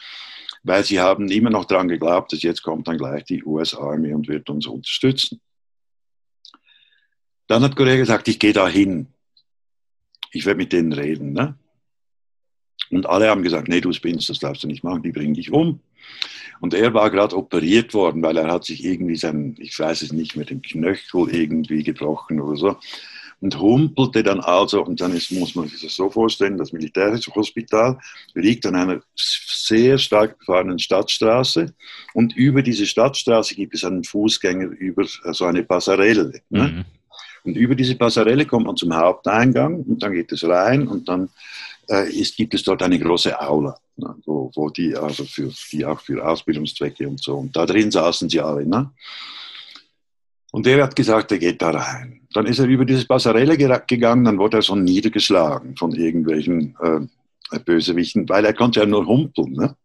weil 0.62 0.82
sie 0.82 0.98
haben 0.98 1.30
immer 1.30 1.50
noch 1.50 1.66
daran 1.66 1.88
geglaubt, 1.88 2.32
dass 2.32 2.42
jetzt 2.42 2.62
kommt 2.62 2.88
dann 2.88 2.96
gleich 2.96 3.24
die 3.24 3.44
US-Armee 3.44 4.14
und 4.14 4.28
wird 4.28 4.48
uns 4.48 4.66
unterstützen. 4.66 5.42
Dann 7.46 7.62
hat 7.62 7.76
Korea 7.76 7.96
gesagt, 7.96 8.28
ich 8.28 8.38
gehe 8.38 8.54
da 8.54 8.66
hin. 8.66 9.08
Ich 10.32 10.46
werde 10.46 10.58
mit 10.58 10.72
denen 10.72 10.94
reden. 10.94 11.34
Ne? 11.34 11.54
Und 12.90 13.06
alle 13.06 13.28
haben 13.28 13.42
gesagt, 13.42 13.68
nee, 13.68 13.80
du 13.80 13.92
spinnst, 13.92 14.28
das 14.28 14.38
darfst 14.38 14.62
du 14.62 14.66
nicht 14.66 14.84
machen, 14.84 15.02
die 15.02 15.12
bringen 15.12 15.34
dich 15.34 15.52
um. 15.52 15.80
Und 16.60 16.74
er 16.74 16.94
war 16.94 17.10
gerade 17.10 17.36
operiert 17.36 17.92
worden, 17.94 18.22
weil 18.22 18.36
er 18.36 18.50
hat 18.50 18.64
sich 18.64 18.84
irgendwie 18.84 19.16
sein, 19.16 19.56
ich 19.58 19.78
weiß 19.78 20.02
es 20.02 20.12
nicht, 20.12 20.36
mit 20.36 20.50
dem 20.50 20.62
Knöchel 20.62 21.28
irgendwie 21.30 21.82
gebrochen 21.82 22.40
oder 22.40 22.56
so. 22.56 22.76
Und 23.40 23.60
humpelte 23.60 24.22
dann 24.22 24.40
also, 24.40 24.82
und 24.82 24.98
dann 25.02 25.14
ist, 25.14 25.30
muss 25.30 25.54
man 25.54 25.68
sich 25.68 25.82
das 25.82 25.94
so 25.94 26.08
vorstellen, 26.08 26.56
das 26.56 26.72
Militärhospital 26.72 27.98
liegt 28.32 28.64
an 28.64 28.76
einer 28.76 29.02
sehr 29.14 29.98
stark 29.98 30.38
befahrenen 30.38 30.78
Stadtstraße 30.78 31.74
und 32.14 32.34
über 32.34 32.62
diese 32.62 32.86
Stadtstraße 32.86 33.54
gibt 33.54 33.74
es 33.74 33.84
einen 33.84 34.04
Fußgänger 34.04 34.68
über 34.78 35.04
so 35.04 35.44
eine 35.44 35.64
Passarelle. 35.64 36.40
Ne? 36.48 36.62
Mhm. 36.62 36.84
Und 37.44 37.56
über 37.56 37.74
diese 37.74 37.94
Passarelle 37.94 38.46
kommt 38.46 38.66
man 38.66 38.76
zum 38.76 38.96
Haupteingang 38.96 39.82
und 39.82 40.02
dann 40.02 40.14
geht 40.14 40.32
es 40.32 40.42
rein 40.42 40.88
und 40.88 41.06
dann 41.06 41.28
äh, 41.88 42.10
ist, 42.10 42.36
gibt 42.36 42.54
es 42.54 42.62
dort 42.62 42.82
eine 42.82 42.98
große 42.98 43.38
Aula, 43.40 43.76
ne, 43.96 44.14
wo, 44.24 44.50
wo, 44.54 44.70
die, 44.70 44.96
also 44.96 45.24
für, 45.24 45.50
die 45.72 45.84
auch 45.84 46.00
für 46.00 46.26
Ausbildungszwecke 46.26 47.08
und 47.08 47.22
so. 47.22 47.36
Und 47.36 47.54
da 47.54 47.66
drin 47.66 47.90
saßen 47.90 48.28
sie 48.28 48.40
alle. 48.40 48.66
Ne? 48.66 48.90
Und 50.52 50.66
er 50.66 50.84
hat 50.84 50.96
gesagt, 50.96 51.32
er 51.32 51.38
geht 51.38 51.60
da 51.62 51.70
rein. 51.70 52.22
Dann 52.32 52.46
ist 52.46 52.58
er 52.58 52.66
über 52.66 52.84
diese 52.84 53.06
Passarelle 53.06 53.56
gegangen, 53.56 54.24
dann 54.24 54.38
wurde 54.38 54.58
er 54.58 54.62
so 54.62 54.74
niedergeschlagen 54.74 55.76
von 55.76 55.92
irgendwelchen 55.92 56.76
äh, 56.82 57.58
Bösewichten, 57.60 58.28
weil 58.28 58.44
er 58.44 58.54
konnte 58.54 58.80
ja 58.80 58.86
nur 58.86 59.06
humpeln. 59.06 59.52
Ne? 59.52 59.76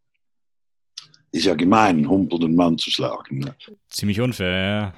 Ist 1.32 1.46
ja 1.46 1.56
gemein, 1.56 2.08
humpelnden 2.08 2.56
Mann 2.56 2.78
zu 2.78 2.92
schlagen. 2.92 3.40
Ne? 3.40 3.56
Ziemlich 3.90 4.20
unfair, 4.20 4.52
ja. 4.52 4.94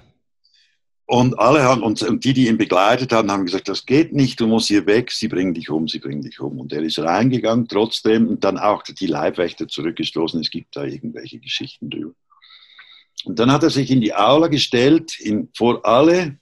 Und 1.13 1.37
alle 1.37 1.61
haben, 1.61 1.83
und, 1.83 2.01
und, 2.01 2.25
die, 2.25 2.33
die 2.33 2.47
ihn 2.47 2.57
begleitet 2.57 3.11
haben, 3.11 3.29
haben 3.29 3.45
gesagt, 3.45 3.67
das 3.67 3.85
geht 3.85 4.13
nicht, 4.13 4.39
du 4.39 4.47
musst 4.47 4.67
hier 4.67 4.87
weg, 4.87 5.11
sie 5.11 5.27
bringen 5.27 5.53
dich 5.53 5.69
um, 5.69 5.87
sie 5.87 5.99
bringen 5.99 6.23
dich 6.23 6.39
um. 6.39 6.59
Und 6.59 6.73
er 6.73 6.81
ist 6.81 6.97
reingegangen 6.97 7.67
trotzdem 7.67 8.27
und 8.27 8.43
dann 8.43 8.57
auch 8.57 8.81
die 8.81 9.05
Leibwächter 9.05 9.67
zurückgestoßen, 9.67 10.41
es 10.41 10.49
gibt 10.49 10.75
da 10.75 10.85
irgendwelche 10.85 11.37
Geschichten 11.37 11.91
drüber. 11.91 12.15
Und 13.25 13.37
dann 13.37 13.51
hat 13.51 13.61
er 13.61 13.69
sich 13.69 13.91
in 13.91 14.01
die 14.01 14.15
Aula 14.15 14.47
gestellt, 14.47 15.19
in, 15.19 15.49
vor 15.55 15.85
alle 15.85 16.39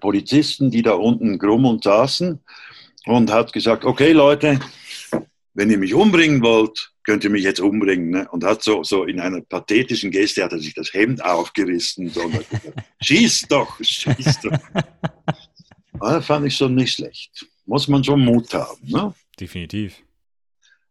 Polizisten, 0.00 0.72
die 0.72 0.82
da 0.82 0.94
unten 0.94 1.38
grummelnd 1.38 1.84
saßen 1.84 2.40
und 3.06 3.30
hat 3.30 3.52
gesagt, 3.52 3.84
okay 3.84 4.10
Leute, 4.10 4.58
wenn 5.54 5.70
ihr 5.70 5.78
mich 5.78 5.94
umbringen 5.94 6.42
wollt, 6.42 6.92
könnt 7.04 7.24
ihr 7.24 7.30
mich 7.30 7.44
jetzt 7.44 7.60
umbringen. 7.60 8.10
Ne? 8.10 8.28
Und 8.30 8.44
hat 8.44 8.62
so, 8.62 8.82
so 8.84 9.04
in 9.04 9.20
einer 9.20 9.40
pathetischen 9.40 10.10
Geste 10.10 10.44
hat 10.44 10.52
er 10.52 10.58
sich 10.58 10.74
das 10.74 10.92
Hemd 10.92 11.24
aufgerissen. 11.24 12.08
So, 12.08 12.30
schieß 13.02 13.48
doch, 13.48 13.82
schieß 13.82 14.40
doch. 14.42 14.58
Ah, 16.00 16.14
das 16.14 16.26
fand 16.26 16.46
ich 16.46 16.56
schon 16.56 16.74
nicht 16.74 16.94
schlecht. 16.94 17.46
Muss 17.66 17.88
man 17.88 18.02
schon 18.02 18.24
Mut 18.24 18.52
haben. 18.54 18.80
Ne? 18.82 19.14
Definitiv. 19.38 20.02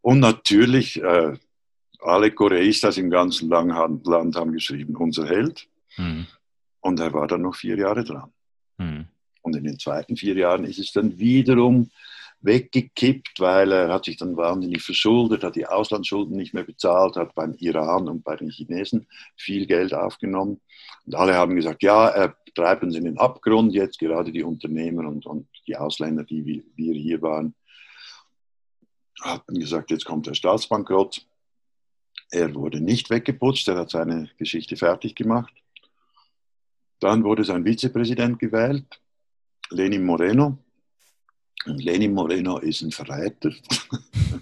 Und 0.02 0.19
natürlich, 0.19 1.02
äh, 1.02 1.34
alle 2.02 2.32
Koreistas 2.32 2.97
im 2.97 3.10
ganzen 3.10 3.50
Land 3.50 4.36
haben 4.36 4.52
geschrieben, 4.52 4.95
unser 4.95 5.28
Held. 5.28 5.67
Mhm. 5.97 6.28
Und 6.80 7.00
er 7.00 7.13
war 7.13 7.28
dann 7.28 7.43
noch 7.43 7.56
vier 7.56 7.78
Jahre 7.78 8.04
dran. 8.04 8.32
Mhm. 8.78 9.06
Und 9.41 9.56
in 9.56 9.63
den 9.63 9.80
zweiten 9.80 10.17
vier 10.17 10.36
Jahren 10.36 10.65
ist 10.65 10.80
es 10.80 10.91
dann 10.91 11.17
wiederum 11.17 11.89
weggekippt, 12.41 13.39
weil 13.39 13.71
er 13.71 13.89
hat 13.89 14.06
sich 14.06 14.17
dann 14.17 14.36
wahnsinnig 14.36 14.82
verschuldet, 14.82 15.43
hat 15.43 15.56
die 15.56 15.67
Auslandsschulden 15.67 16.36
nicht 16.36 16.54
mehr 16.54 16.63
bezahlt, 16.63 17.15
hat 17.15 17.36
beim 17.36 17.54
Iran 17.56 18.10
und 18.10 18.23
bei 18.23 18.36
den 18.36 18.49
Chinesen 18.49 19.08
viel 19.36 19.67
Geld 19.67 19.93
aufgenommen. 19.93 20.60
Und 21.06 21.15
alle 21.15 21.36
haben 21.36 21.56
gesagt, 21.56 21.84
ja, 21.84 22.08
er 22.10 22.36
treibt 22.56 22.84
uns 22.84 22.95
in 22.95 23.06
den 23.06 23.17
Abgrund 23.17 23.73
jetzt, 23.73 23.99
gerade 23.99 24.32
die 24.32 24.43
Unternehmer 24.43 25.08
und, 25.08 25.25
und 25.25 25.47
die 25.67 25.77
Ausländer, 25.77 26.23
die 26.23 26.63
wir 26.75 26.93
hier 26.93 27.21
waren, 27.21 27.54
hatten 29.21 29.60
gesagt, 29.60 29.91
jetzt 29.91 30.06
kommt 30.06 30.27
der 30.27 30.34
Staatsbankrott. 30.34 31.25
Er 32.32 32.54
wurde 32.56 32.82
nicht 32.82 33.10
weggeputzt, 33.10 33.67
er 33.67 33.77
hat 33.77 33.91
seine 33.91 34.30
Geschichte 34.38 34.75
fertig 34.75 35.15
gemacht. 35.15 35.54
Dann 36.99 37.23
wurde 37.23 37.43
sein 37.43 37.65
Vizepräsident 37.65 38.39
gewählt, 38.39 38.86
Lenin 39.69 40.04
Moreno, 40.04 40.58
und 41.65 41.84
Lenin 41.84 42.13
Moreno 42.13 42.58
ist 42.58 42.82
ein 42.82 42.91
Verräter. 42.91 43.52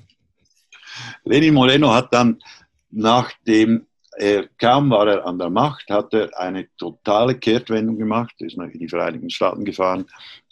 Lenin 1.24 1.54
Moreno 1.54 1.94
hat 1.94 2.14
dann, 2.14 2.42
nachdem 2.90 3.86
er 4.18 4.50
kaum 4.58 4.90
war 4.90 5.08
er 5.08 5.26
an 5.26 5.40
der 5.40 5.50
Macht, 5.50 5.90
hat 5.90 6.14
er 6.14 6.38
eine 6.38 6.68
totale 6.78 7.36
Kehrtwendung 7.36 7.98
gemacht, 7.98 8.36
ist 8.40 8.58
nach 8.58 8.70
in 8.70 8.80
die 8.80 8.90
Vereinigten 8.90 9.30
Staaten 9.30 9.64
gefahren, 9.64 10.06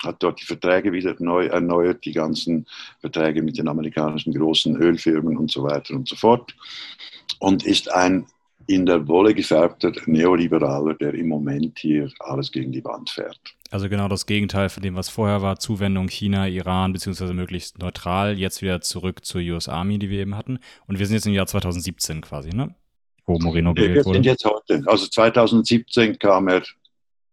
hat 0.03 0.23
dort 0.23 0.39
die 0.39 0.45
Verträge 0.45 0.93
wieder 0.93 1.15
neu 1.19 1.47
erneuert, 1.47 2.06
die 2.06 2.13
ganzen 2.13 2.65
Verträge 3.01 3.41
mit 3.41 3.58
den 3.58 3.67
amerikanischen 3.67 4.34
großen 4.34 4.77
Ölfirmen 4.77 5.36
und 5.36 5.51
so 5.51 5.63
weiter 5.63 5.95
und 5.95 6.08
so 6.08 6.15
fort 6.15 6.56
und 7.39 7.65
ist 7.65 7.91
ein 7.91 8.25
in 8.67 8.86
der 8.86 9.08
Wolle 9.08 9.34
gefärbter 9.34 9.91
Neoliberaler, 10.06 10.93
der 10.95 11.13
im 11.13 11.30
Moment 11.30 11.80
hier 11.80 12.12
alles 12.19 12.51
gegen 12.51 12.71
die 12.71 12.84
Wand 12.84 13.10
fährt. 13.10 13.39
Also 13.71 13.89
genau 13.89 14.08
das 14.08 14.25
Gegenteil 14.25 14.69
von 14.69 14.84
dem, 14.84 14.95
was 14.95 15.10
vorher 15.10 15.41
war, 15.41 15.60
Zuwendung 15.60 16.08
China, 16.08 16.47
Iran, 16.47 16.93
beziehungsweise 16.93 17.34
möglichst 17.34 17.80
neutral, 17.80 18.38
jetzt 18.38 18.62
wieder 18.62 18.82
zurück 18.82 19.25
zur 19.25 19.41
US 19.41 19.67
Army, 19.67 19.99
die 19.99 20.10
wir 20.10 20.19
eben 20.19 20.36
hatten. 20.36 20.60
Und 20.86 20.99
wir 20.99 21.06
sind 21.06 21.15
jetzt 21.15 21.27
im 21.27 21.34
Jahr 21.34 21.47
2017 21.47 22.21
quasi, 22.21 22.49
ne? 22.49 22.75
Wo 23.25 23.39
Moreno 23.39 23.73
gewählt 23.73 23.95
wir 23.95 24.06
wurde. 24.06 24.19
Wir 24.19 24.23
sind 24.23 24.25
jetzt 24.25 24.45
heute. 24.45 24.84
Also 24.86 25.08
2017 25.08 26.17
kam 26.17 26.47
er, 26.47 26.63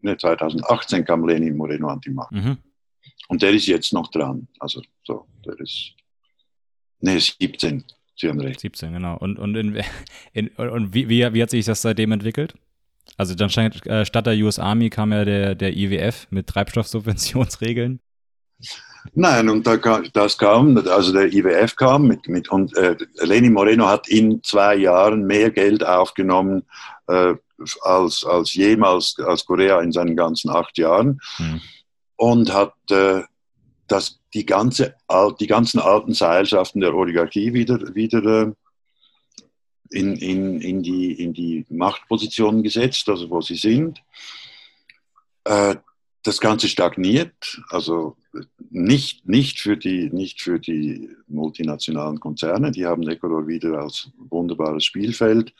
ne, 0.00 0.16
2018 0.16 1.04
kam 1.04 1.26
Lenin 1.26 1.56
Moreno 1.56 1.88
an 1.88 2.00
die 2.00 2.10
Macht. 2.10 2.32
Mhm. 2.32 2.58
Und 3.28 3.42
der 3.42 3.50
ist 3.50 3.66
jetzt 3.66 3.92
noch 3.92 4.10
dran. 4.10 4.48
Also 4.58 4.82
so, 5.04 5.26
der 5.44 5.58
ist, 5.60 5.92
ne, 7.00 7.18
17. 7.18 7.84
Sie 8.16 8.28
haben 8.28 8.40
recht. 8.40 8.60
17, 8.60 8.92
genau. 8.92 9.16
Und, 9.16 9.38
und, 9.38 9.54
in, 9.56 9.82
in, 10.32 10.48
und 10.48 10.94
wie, 10.94 11.08
wie, 11.08 11.32
wie, 11.34 11.42
hat 11.42 11.50
sich 11.50 11.64
das 11.64 11.82
seitdem 11.82 12.12
entwickelt? 12.12 12.54
Also 13.16 13.34
dann 13.34 13.50
stand, 13.50 13.86
äh, 13.86 14.04
statt 14.04 14.26
der 14.26 14.34
US 14.36 14.58
Army 14.58 14.90
kam 14.90 15.12
ja 15.12 15.24
der, 15.24 15.54
der 15.54 15.76
IWF 15.76 16.26
mit 16.30 16.46
Treibstoffsubventionsregeln. 16.46 18.00
Nein, 19.12 19.50
und 19.50 19.66
da, 19.66 19.76
das 20.12 20.38
kam, 20.38 20.76
also 20.88 21.12
der 21.12 21.32
IWF 21.32 21.76
kam 21.76 22.06
mit, 22.06 22.26
mit 22.28 22.48
und 22.50 22.74
äh, 22.76 22.96
Lenin 23.22 23.52
Moreno 23.52 23.86
hat 23.86 24.08
in 24.08 24.42
zwei 24.42 24.76
Jahren 24.76 25.26
mehr 25.26 25.50
Geld 25.50 25.84
aufgenommen 25.84 26.62
äh, 27.08 27.34
als, 27.82 28.24
als 28.24 28.54
jemals 28.54 29.16
als 29.24 29.44
Korea 29.44 29.80
in 29.80 29.92
seinen 29.92 30.16
ganzen 30.16 30.50
acht 30.50 30.78
Jahren 30.78 31.20
mhm. 31.38 31.60
und 32.16 32.52
hat 32.52 32.74
äh, 32.90 33.22
das, 33.86 34.20
die, 34.34 34.44
ganze, 34.44 34.96
die 35.40 35.46
ganzen 35.46 35.80
alten 35.80 36.12
Seilschaften 36.12 36.80
der 36.80 36.94
Oligarchie 36.94 37.54
wieder, 37.54 37.94
wieder 37.94 38.24
äh, 38.24 38.52
in, 39.90 40.16
in, 40.16 40.60
in, 40.60 40.82
die, 40.82 41.12
in 41.12 41.32
die 41.32 41.64
Machtpositionen 41.70 42.62
gesetzt, 42.62 43.08
also 43.08 43.30
wo 43.30 43.40
sie 43.40 43.56
sind. 43.56 44.02
Äh, 45.44 45.76
das 46.24 46.40
Ganze 46.40 46.68
stagniert, 46.68 47.60
also 47.68 48.16
nicht, 48.70 49.28
nicht, 49.28 49.60
für 49.60 49.76
die, 49.76 50.10
nicht 50.10 50.40
für 50.40 50.58
die 50.58 51.10
multinationalen 51.28 52.18
Konzerne, 52.18 52.72
die 52.72 52.86
haben 52.86 53.06
Ecuador 53.08 53.46
wieder 53.46 53.78
als 53.78 54.10
wunderbares 54.30 54.84
Spielfeld. 54.84 55.54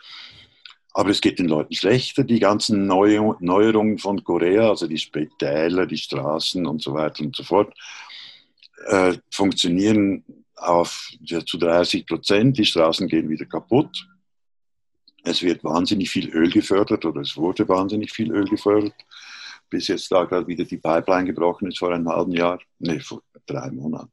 Aber 0.95 1.11
es 1.11 1.21
geht 1.21 1.39
den 1.39 1.49
Leuten 1.49 1.75
schlechter. 1.75 2.25
Die 2.25 2.39
ganzen 2.39 2.87
Neu 2.87 3.35
Neuerungen 3.41 3.99
von 3.99 4.23
Korea, 4.25 4.71
also 4.71 4.87
die 4.87 4.97
Spitäler, 4.97 5.87
die 5.87 5.99
Straßen 5.99 6.67
und 6.67 6.81
so 6.81 6.95
weiter 6.95 7.25
und 7.25 7.37
so 7.37 7.43
fort, 7.43 7.75
äh, 8.87 9.19
funktionieren 9.31 10.25
auf, 10.57 11.11
ja, 11.21 11.45
zu 11.45 11.59
30 11.59 12.07
Prozent. 12.07 12.59
Die 12.59 12.65
Straßen 12.65 13.09
gehen 13.09 13.29
wieder 13.29 13.47
kaputt. 13.47 14.07
Es 15.25 15.43
wird 15.43 15.65
wahnsinnig 15.65 16.11
viel 16.11 16.29
Öl 16.31 16.51
gefördert 16.51 17.05
oder 17.05 17.23
es 17.23 17.37
wurde 17.37 17.69
wahnsinnig 17.69 18.13
viel 18.13 18.31
Öl 18.31 18.45
gefördert 18.45 18.95
bis 19.75 19.89
jetzt 19.89 20.11
da 20.13 20.25
gerade 20.25 20.47
wieder 20.47 20.65
die 20.65 20.77
Pipeline 20.77 21.25
gebrochen 21.25 21.69
ist 21.69 21.79
vor 21.79 21.93
einem 21.93 22.09
halben 22.09 22.33
Jahr, 22.33 22.61
nee, 22.79 23.01
vor 23.01 23.23
drei 23.45 23.71
Monaten. 23.73 24.13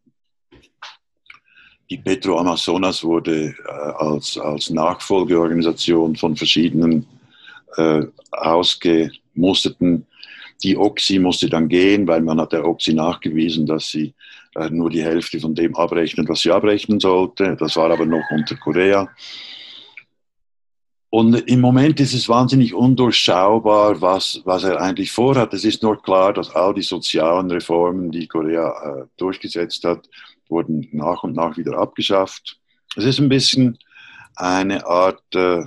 Die 1.89 1.97
Petro 1.97 2.39
Amazonas 2.39 3.03
wurde 3.03 3.49
äh, 3.49 3.69
als, 3.69 4.39
als 4.39 4.71
Nachfolgeorganisation 4.71 6.15
von 6.15 6.35
verschiedenen 6.35 7.05
äh, 7.77 8.03
ausgemusterten. 8.31 10.07
Die 10.63 10.77
Oxy 10.77 11.19
musste 11.19 11.47
dann 11.47 11.67
gehen, 11.67 12.07
weil 12.07 12.21
man 12.21 12.39
hat 12.39 12.53
der 12.53 12.65
Oxy 12.65 12.93
nachgewiesen, 12.93 13.67
dass 13.67 13.89
sie 13.89 14.15
nur 14.69 14.89
die 14.89 15.03
Hälfte 15.03 15.39
von 15.39 15.55
dem 15.55 15.75
abrechnet, 15.75 16.27
was 16.27 16.41
sie 16.41 16.51
abrechnen 16.51 16.99
sollte. 16.99 17.55
Das 17.59 17.75
war 17.75 17.89
aber 17.91 18.05
noch 18.05 18.23
unter 18.31 18.55
Korea. 18.55 19.09
Und 21.09 21.35
im 21.49 21.59
Moment 21.59 21.99
ist 21.99 22.13
es 22.13 22.29
wahnsinnig 22.29 22.73
undurchschaubar, 22.73 23.99
was, 24.01 24.41
was 24.45 24.63
er 24.63 24.81
eigentlich 24.81 25.11
vorhat. 25.11 25.53
Es 25.53 25.65
ist 25.65 25.83
nur 25.83 26.01
klar, 26.01 26.31
dass 26.31 26.55
all 26.55 26.73
die 26.73 26.81
sozialen 26.81 27.51
Reformen, 27.51 28.11
die 28.11 28.27
Korea 28.27 28.69
äh, 28.69 29.05
durchgesetzt 29.17 29.83
hat, 29.83 30.07
wurden 30.47 30.87
nach 30.93 31.23
und 31.23 31.35
nach 31.35 31.57
wieder 31.57 31.77
abgeschafft. 31.77 32.57
Es 32.95 33.03
ist 33.03 33.19
ein 33.19 33.27
bisschen 33.27 33.77
eine 34.37 34.85
Art 34.85 35.23
äh, 35.35 35.63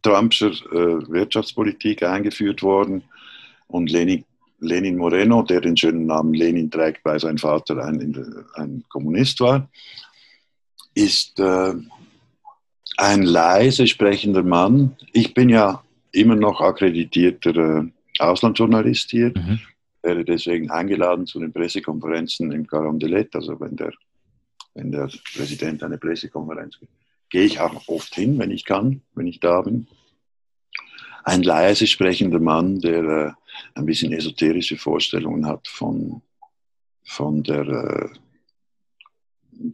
Trumpscher 0.00 0.52
äh, 0.52 1.08
Wirtschaftspolitik 1.10 2.02
eingeführt 2.02 2.62
worden. 2.62 3.04
Und 3.66 3.90
Lenin, 3.90 4.24
Lenin 4.64 4.96
Moreno, 4.96 5.42
der 5.42 5.60
den 5.60 5.76
schönen 5.76 6.06
Namen 6.06 6.34
Lenin 6.34 6.70
trägt, 6.70 7.04
weil 7.04 7.20
sein 7.20 7.38
Vater 7.38 7.84
ein, 7.84 8.44
ein 8.54 8.84
Kommunist 8.88 9.40
war, 9.40 9.68
ist 10.94 11.38
äh, 11.40 11.74
ein 12.96 13.22
leise 13.22 13.86
sprechender 13.86 14.42
Mann. 14.42 14.96
Ich 15.12 15.34
bin 15.34 15.48
ja 15.48 15.82
immer 16.12 16.36
noch 16.36 16.60
akkreditierter 16.60 17.56
äh, 17.56 17.90
Auslandsjournalist 18.18 19.10
hier, 19.10 19.32
mhm. 19.34 19.60
werde 20.02 20.24
deswegen 20.24 20.70
eingeladen 20.70 21.26
zu 21.26 21.40
den 21.40 21.52
Pressekonferenzen 21.52 22.52
im 22.52 22.66
Carondelet. 22.66 23.34
Also 23.34 23.58
wenn 23.60 23.76
der, 23.76 23.92
wenn 24.74 24.92
der 24.92 25.10
Präsident 25.34 25.82
eine 25.82 25.98
Pressekonferenz 25.98 26.78
gibt, 26.78 26.92
gehe 27.30 27.44
ich 27.44 27.58
auch 27.60 27.88
oft 27.88 28.14
hin, 28.14 28.38
wenn 28.38 28.52
ich 28.52 28.64
kann, 28.64 29.02
wenn 29.14 29.26
ich 29.26 29.40
da 29.40 29.60
bin. 29.62 29.88
Ein 31.24 31.42
leise 31.42 31.86
sprechender 31.86 32.38
Mann, 32.38 32.80
der 32.80 33.04
äh, 33.04 33.32
ein 33.74 33.86
bisschen 33.86 34.12
esoterische 34.12 34.76
Vorstellungen 34.76 35.46
hat 35.46 35.66
von, 35.68 36.22
von 37.04 37.42
der 37.42 37.66
äh, 37.66 38.08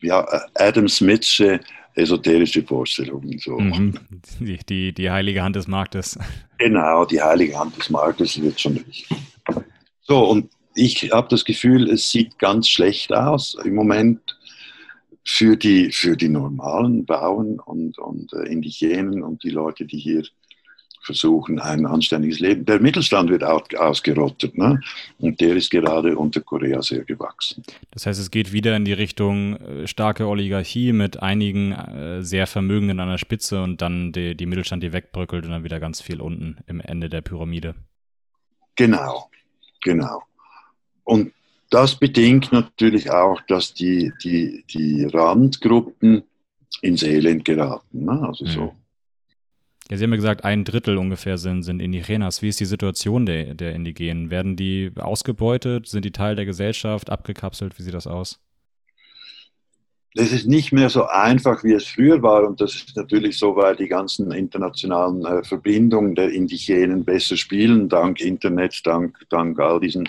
ja, 0.03 0.27
Adam 0.55 0.89
Smithsche 0.89 1.61
esoterische 1.95 2.63
Vorstellungen. 2.63 3.39
So. 3.39 3.59
Mhm. 3.59 3.95
Die, 4.41 4.59
die, 4.69 4.93
die 4.93 5.11
heilige 5.11 5.43
Hand 5.43 5.57
des 5.57 5.67
Marktes. 5.67 6.19
Genau, 6.59 7.05
die 7.05 7.21
heilige 7.21 7.59
Hand 7.59 7.77
des 7.77 7.91
Marktes 7.91 8.41
wird 8.41 8.61
schon 8.61 8.77
richtig. 8.77 9.09
So, 10.03 10.25
und 10.29 10.51
ich 10.75 11.11
habe 11.13 11.29
das 11.29 11.45
Gefühl, 11.45 11.91
es 11.91 12.11
sieht 12.11 12.39
ganz 12.39 12.69
schlecht 12.69 13.13
aus 13.13 13.57
im 13.65 13.75
Moment 13.75 14.39
für 15.25 15.57
die, 15.57 15.93
für 15.93 16.17
die 16.17 16.29
normalen 16.29 17.05
Bauern 17.05 17.59
und, 17.61 17.99
und 17.99 18.33
äh, 18.33 18.51
Indigenen 18.51 19.23
und 19.23 19.43
die 19.43 19.51
Leute, 19.51 19.85
die 19.85 19.99
hier 19.99 20.23
versuchen, 21.01 21.59
ein 21.59 21.87
anständiges 21.87 22.41
Leben. 22.41 22.65
Der 22.65 22.81
Mittelstand 22.81 23.31
wird 23.31 23.43
ausgerottet 23.45 24.57
ne? 24.57 24.81
und 25.19 25.41
der 25.41 25.57
ist 25.57 25.71
gerade 25.71 26.17
unter 26.17 26.41
Korea 26.41 26.83
sehr 26.83 27.05
gewachsen. 27.05 27.63
Das 27.91 28.07
heißt, 28.07 28.21
es 28.21 28.31
geht 28.31 28.53
wieder 28.53 28.77
in 28.77 28.85
die 28.85 28.93
Richtung 28.93 29.57
äh, 29.57 29.87
starke 29.87 30.27
Oligarchie 30.27 30.93
mit 30.93 31.23
einigen 31.23 31.73
äh, 31.73 32.23
sehr 32.23 32.47
Vermögenden 32.47 33.01
an 33.01 33.09
der 33.09 33.19
Spitze 33.19 33.63
und 33.63 33.81
dann 33.81 34.13
die, 34.13 34.35
die 34.35 34.47
Mittelstand, 34.47 34.83
die 34.83 34.93
wegbröckelt 34.93 35.45
und 35.45 35.51
dann 35.51 35.65
wieder 35.65 35.81
ganz 35.81 36.01
viel 36.01 36.21
unten 36.21 36.59
im 36.67 36.81
Ende 36.81 37.09
der 37.09 37.23
Pyramide. 37.23 37.75
Genau, 38.77 39.31
genau. 39.83 40.23
Und 41.05 41.33
das 41.71 41.95
bedingt 41.95 42.53
natürlich 42.53 43.11
auch, 43.11 43.41
dass 43.43 43.73
die, 43.73 44.13
die, 44.23 44.65
die 44.71 45.05
Randgruppen 45.05 46.25
ins 46.83 47.03
Elend 47.03 47.45
geraten. 47.45 48.05
Ne? 48.05 48.23
Also 48.27 48.45
mhm. 48.45 48.51
so 48.51 48.75
ja, 49.91 49.97
Sie 49.97 50.05
haben 50.05 50.11
ja 50.11 50.17
gesagt, 50.17 50.45
ein 50.45 50.65
Drittel 50.65 50.99
ungefähr 50.99 51.37
sind, 51.37 51.65
sind 51.65 51.81
Indigenas. 51.81 52.43
Wie 52.43 52.49
ist 52.49 52.61
die 52.61 52.65
Situation 52.65 53.27
der, 53.27 53.55
der 53.55 53.75
Indigenen? 53.75 54.31
Werden 54.31 54.55
die 54.55 54.93
ausgebeutet? 54.97 55.89
Sind 55.89 56.05
die 56.05 56.13
Teil 56.13 56.37
der 56.37 56.45
Gesellschaft? 56.45 57.11
Abgekapselt? 57.11 57.77
Wie 57.79 57.83
sieht 57.83 57.95
das 57.95 58.07
aus? 58.07 58.39
Das 60.15 60.33
ist 60.33 60.47
nicht 60.47 60.73
mehr 60.73 60.91
so 60.91 61.07
einfach, 61.07 61.63
wie 61.65 61.73
es 61.73 61.87
früher 61.87 62.23
war. 62.23 62.47
Und 62.47 62.61
das 62.61 62.75
ist 62.75 62.97
natürlich 62.97 63.39
so, 63.39 63.57
weil 63.57 63.77
die 63.77 63.89
ganzen 63.89 64.31
internationalen 64.33 65.25
äh, 65.25 65.45
Verbindungen 65.45 66.15
der 66.15 66.31
Indigenen 66.31 67.05
besser 67.05 67.37
spielen, 67.37 67.89
dank 67.89 68.21
Internet, 68.21 68.81
dank, 68.85 69.17
dank 69.29 69.59
all 69.59 69.81
diesen 69.81 70.09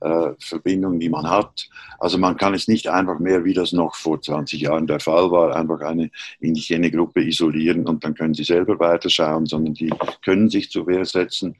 äh, 0.00 0.30
Verbindungen, 0.38 1.00
die 1.00 1.08
man 1.08 1.28
hat. 1.28 1.68
Also 1.98 2.18
man 2.18 2.36
kann 2.36 2.54
es 2.54 2.68
nicht 2.68 2.88
einfach 2.88 3.18
mehr, 3.18 3.44
wie 3.44 3.54
das 3.54 3.72
noch 3.72 3.94
vor 3.94 4.20
20 4.20 4.60
Jahren 4.60 4.86
der 4.86 5.00
Fall 5.00 5.30
war, 5.30 5.56
einfach 5.56 5.80
eine 5.80 6.10
indigene 6.40 6.90
Gruppe 6.90 7.22
isolieren 7.22 7.86
und 7.86 8.04
dann 8.04 8.14
können 8.14 8.34
sie 8.34 8.44
selber 8.44 8.78
weiterschauen, 8.78 9.46
sondern 9.46 9.74
die 9.74 9.92
können 10.24 10.50
sich 10.50 10.70
zur 10.70 10.86
Wehr 10.86 11.04
setzen. 11.04 11.56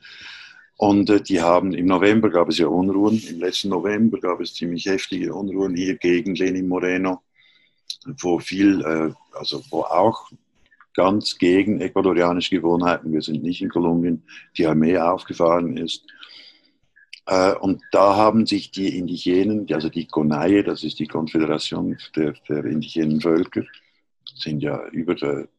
Und 0.76 1.08
äh, 1.08 1.22
die 1.22 1.40
haben 1.40 1.72
im 1.72 1.86
November 1.86 2.30
gab 2.30 2.48
es 2.48 2.58
ja 2.58 2.66
Unruhen, 2.66 3.22
im 3.28 3.40
letzten 3.40 3.70
November 3.70 4.18
gab 4.20 4.40
es 4.40 4.54
ziemlich 4.54 4.86
heftige 4.86 5.34
Unruhen 5.34 5.74
hier 5.74 5.96
gegen 5.96 6.34
Lenin 6.34 6.68
Moreno, 6.68 7.22
wo 8.20 8.38
viel, 8.38 8.82
äh, 8.82 9.12
also 9.38 9.62
wo 9.70 9.80
auch 9.82 10.30
ganz 10.94 11.36
gegen 11.38 11.80
ecuadorianische 11.80 12.56
Gewohnheiten, 12.56 13.12
wir 13.12 13.22
sind 13.22 13.42
nicht 13.42 13.62
in 13.62 13.68
Kolumbien, 13.68 14.22
die 14.56 14.66
Armee 14.66 14.98
aufgefahren 14.98 15.76
ist. 15.76 16.04
Äh, 17.26 17.54
und 17.54 17.82
da 17.90 18.16
haben 18.16 18.46
sich 18.46 18.70
die 18.70 18.96
Indigenen, 18.98 19.66
also 19.72 19.88
die 19.88 20.06
Konaye, 20.06 20.62
das 20.62 20.84
ist 20.84 20.98
die 20.98 21.08
Konföderation 21.08 21.98
der, 22.14 22.34
der 22.48 22.64
indigenen 22.64 23.20
Völker, 23.20 23.62
sind 24.34 24.62
ja 24.62 24.86
über 24.88 25.16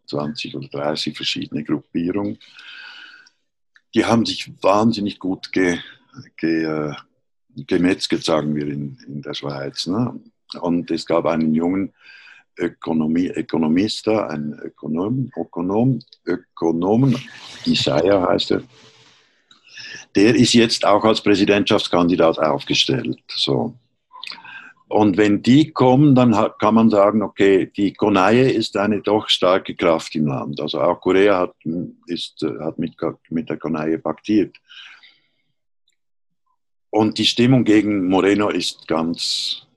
20 0.08 0.56
oder 0.56 0.68
30 0.68 1.16
verschiedene 1.16 1.64
Gruppierungen, 1.64 2.38
die 3.94 4.06
haben 4.06 4.26
sich 4.26 4.52
wahnsinnig 4.62 5.20
gut 5.20 5.52
ge, 5.52 5.80
ge, 6.38 6.64
äh, 6.64 6.94
gemetzelt, 7.56 8.24
sagen 8.24 8.56
wir 8.56 8.68
in, 8.68 8.98
in 9.08 9.22
der 9.22 9.34
Schweiz. 9.34 9.88
Ne? 9.88 10.20
Und 10.62 10.92
es 10.92 11.06
gab 11.06 11.26
einen 11.26 11.54
jungen 11.54 11.94
Ökonomie, 12.58 13.28
Ökonomista, 13.28 14.28
einen 14.28 14.54
Ökonom, 14.60 15.32
Ökonom, 15.36 16.00
Ökonomen, 16.26 17.18
Isaiah 17.66 18.28
heißt 18.30 18.52
er, 18.52 18.64
der 20.18 20.36
ist 20.36 20.54
jetzt 20.54 20.84
auch 20.84 21.06
als 21.06 21.22
Präsidentschaftskandidat 21.22 22.40
aufgestellt. 22.40 23.20
So. 23.28 23.76
Und 24.88 25.16
wenn 25.18 25.44
die 25.44 25.72
kommen, 25.72 26.16
dann 26.16 26.34
kann 26.60 26.74
man 26.74 26.90
sagen, 26.90 27.22
okay, 27.22 27.68
die 27.68 27.94
Konaye 27.94 28.50
ist 28.50 28.76
eine 28.78 29.02
doch 29.02 29.30
starke 29.30 29.76
Kraft 29.76 30.16
im 30.16 30.26
Land. 30.26 30.60
Also 30.60 30.82
auch 30.82 31.00
Korea 31.00 31.40
hat, 31.40 31.54
ist, 32.08 32.44
hat 32.60 32.80
mit, 32.80 32.94
mit 33.30 33.48
der 33.48 33.58
Konaye 33.58 34.00
paktiert. 34.00 34.58
Und 36.90 37.20
die 37.20 37.26
Stimmung 37.26 37.64
gegen 37.64 38.08
Moreno 38.08 38.50
ist 38.50 38.88
ganz 38.88 39.68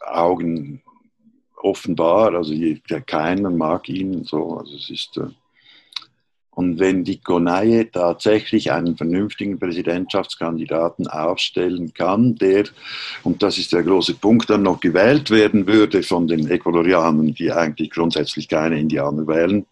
Augen 0.00 0.82
offenbar. 1.56 2.34
Also 2.34 2.54
keiner 3.06 3.50
mag 3.50 3.88
ihn 3.88 4.24
so. 4.24 4.56
Also 4.58 4.74
es 4.74 4.90
ist 4.90 5.16
äh, 5.18 5.28
Und 6.60 6.78
wenn 6.78 7.04
die 7.04 7.22
Konaye 7.22 7.86
tatsächlich 7.90 8.70
einen 8.70 8.94
vernünftigen 8.94 9.58
Präsidentschaftskandidaten 9.58 11.06
aufstellen 11.06 11.94
kann, 11.94 12.34
der, 12.34 12.64
und 13.22 13.42
das 13.42 13.56
ist 13.56 13.72
der 13.72 13.82
große 13.82 14.16
Punkt, 14.16 14.50
dann 14.50 14.64
noch 14.64 14.78
gewählt 14.78 15.30
werden 15.30 15.66
würde 15.66 16.02
von 16.02 16.28
den 16.28 16.50
Ecuadorianern, 16.50 17.32
die 17.32 17.50
eigentlich 17.50 17.88
grundsätzlich 17.88 18.46
keine 18.46 18.78
Indianer 18.78 19.26
wählen, 19.26 19.64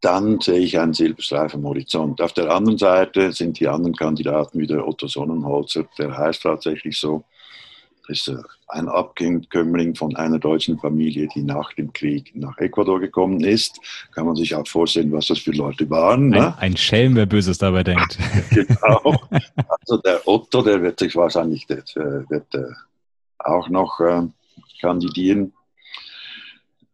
dann 0.00 0.40
sehe 0.40 0.60
ich 0.60 0.78
einen 0.78 0.94
Silberstreif 0.94 1.52
am 1.52 1.64
Horizont. 1.64 2.22
Auf 2.22 2.32
der 2.32 2.50
anderen 2.50 2.78
Seite 2.78 3.30
sind 3.32 3.60
die 3.60 3.68
anderen 3.68 3.94
Kandidaten 3.94 4.58
wie 4.58 4.66
der 4.66 4.88
Otto 4.88 5.08
Sonnenholzer, 5.08 5.84
der 5.98 6.16
heißt 6.16 6.42
tatsächlich 6.42 6.98
so, 6.98 7.22
ist 8.10 8.30
ein 8.68 8.88
Abkömmling 8.88 9.94
von 9.94 10.14
einer 10.16 10.38
deutschen 10.38 10.78
Familie, 10.78 11.28
die 11.34 11.42
nach 11.42 11.72
dem 11.74 11.92
Krieg 11.92 12.32
nach 12.34 12.58
Ecuador 12.58 13.00
gekommen 13.00 13.42
ist. 13.42 13.78
Kann 14.14 14.26
man 14.26 14.36
sich 14.36 14.54
auch 14.54 14.66
vorstellen, 14.66 15.12
was 15.12 15.28
das 15.28 15.38
für 15.38 15.52
Leute 15.52 15.88
waren. 15.90 16.28
Ne? 16.28 16.56
Ein, 16.58 16.76
Schelm, 16.76 17.16
wer 17.16 17.26
Böses 17.26 17.58
dabei 17.58 17.82
denkt. 17.82 18.18
genau. 18.50 19.16
Also 19.80 19.96
der 19.98 20.26
Otto, 20.26 20.62
der 20.62 20.82
wird 20.82 20.98
sich 20.98 21.16
wahrscheinlich 21.16 21.66
der, 21.66 21.84
wird, 22.28 22.54
äh, 22.54 22.64
auch 23.38 23.68
noch 23.68 24.00
äh, 24.00 24.22
kandidieren. 24.80 25.52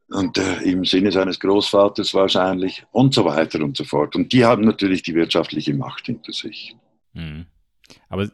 Und 0.08 0.38
äh, 0.38 0.62
im 0.62 0.84
Sinne 0.84 1.10
seines 1.10 1.40
Großvaters 1.40 2.14
wahrscheinlich 2.14 2.84
und 2.92 3.12
so 3.12 3.24
weiter 3.24 3.60
und 3.60 3.76
so 3.76 3.82
fort. 3.82 4.14
Und 4.14 4.32
die 4.32 4.44
haben 4.44 4.64
natürlich 4.64 5.02
die 5.02 5.14
wirtschaftliche 5.14 5.74
Macht 5.74 6.06
hinter 6.06 6.32
sich. 6.32 6.76
Mhm. 7.12 7.46
Aber 8.08 8.28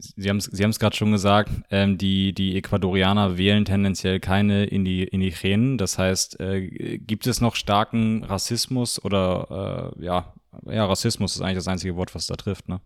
Sie 0.00 0.28
haben 0.28 0.38
es 0.38 0.46
Sie 0.46 0.62
gerade 0.62 0.96
schon 0.96 1.12
gesagt, 1.12 1.50
ähm, 1.70 1.98
die, 1.98 2.32
die 2.32 2.56
Ecuadorianer 2.56 3.36
wählen 3.36 3.64
tendenziell 3.64 4.20
keine 4.20 4.64
Indigenen. 4.64 5.78
Das 5.78 5.98
heißt, 5.98 6.40
äh, 6.40 6.98
gibt 6.98 7.26
es 7.26 7.40
noch 7.40 7.54
starken 7.54 8.24
Rassismus 8.24 9.02
oder 9.04 9.92
äh, 9.98 10.04
ja, 10.04 10.34
ja, 10.66 10.84
Rassismus 10.86 11.36
ist 11.36 11.42
eigentlich 11.42 11.58
das 11.58 11.68
einzige 11.68 11.96
Wort, 11.96 12.14
was 12.14 12.26
da 12.26 12.34
trifft, 12.36 12.68
ne? 12.68 12.80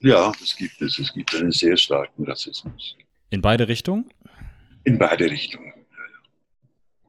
Ja, 0.00 0.32
es 0.42 0.56
gibt 0.56 0.80
es. 0.82 0.98
Es 0.98 1.12
gibt 1.12 1.34
einen 1.34 1.52
sehr 1.52 1.76
starken 1.76 2.24
Rassismus. 2.24 2.96
In 3.30 3.40
beide 3.40 3.68
Richtungen? 3.68 4.10
In 4.84 4.98
beide 4.98 5.30
Richtungen. 5.30 5.72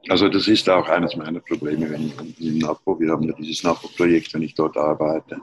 Also 0.07 0.29
das 0.29 0.47
ist 0.47 0.69
auch 0.69 0.87
eines 0.87 1.15
meiner 1.15 1.39
Probleme, 1.39 1.89
wenn 1.89 2.07
ich 2.07 2.39
im 2.39 2.59
NAPO, 2.59 2.99
wir 2.99 3.11
haben 3.11 3.23
ja 3.23 3.33
dieses 3.33 3.63
NAPO-Projekt, 3.63 4.33
wenn 4.33 4.43
ich 4.43 4.53
dort 4.53 4.77
arbeite 4.77 5.41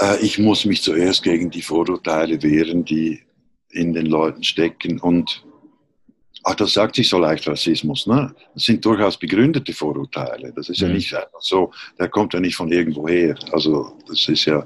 äh, 0.00 0.18
ich 0.20 0.38
muss 0.38 0.64
mich 0.64 0.82
zuerst 0.82 1.22
gegen 1.22 1.50
die 1.50 1.62
Vorurteile 1.62 2.42
wehren, 2.42 2.84
die 2.84 3.22
in 3.70 3.92
den 3.92 4.06
Leuten 4.06 4.42
stecken. 4.42 5.00
Und 5.00 5.44
ach, 6.44 6.54
das 6.54 6.72
sagt 6.72 6.96
sich 6.96 7.08
so 7.08 7.18
leicht 7.18 7.46
Rassismus. 7.46 8.06
Ne? 8.06 8.34
Das 8.54 8.64
sind 8.64 8.84
durchaus 8.84 9.18
begründete 9.18 9.72
Vorurteile. 9.72 10.52
Das 10.54 10.68
ist 10.68 10.80
mhm. 10.80 10.88
ja 10.88 10.94
nicht 10.94 11.14
einfach 11.14 11.40
so, 11.40 11.72
der 11.98 12.08
kommt 12.08 12.34
ja 12.34 12.40
nicht 12.40 12.56
von 12.56 12.70
irgendwoher. 12.70 13.36
Also 13.52 13.96
das 14.08 14.28
ist 14.28 14.44
ja 14.46 14.64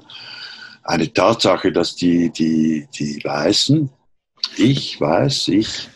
eine 0.83 1.11
Tatsache, 1.11 1.71
dass 1.71 1.95
die, 1.95 2.31
die, 2.31 2.87
die 2.97 3.23
Weißen, 3.23 3.89
ich 4.57 4.99
weiß, 4.99 5.49
ich, 5.49 5.89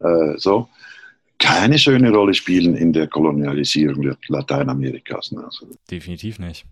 äh, 0.00 0.36
so, 0.36 0.68
keine 1.38 1.78
schöne 1.78 2.10
Rolle 2.10 2.34
spielen 2.34 2.76
in 2.76 2.92
der 2.92 3.08
Kolonialisierung 3.08 4.16
Lateinamerikas. 4.28 5.32
Ne? 5.32 5.44
Also, 5.44 5.66
Definitiv 5.90 6.38
nicht. 6.38 6.64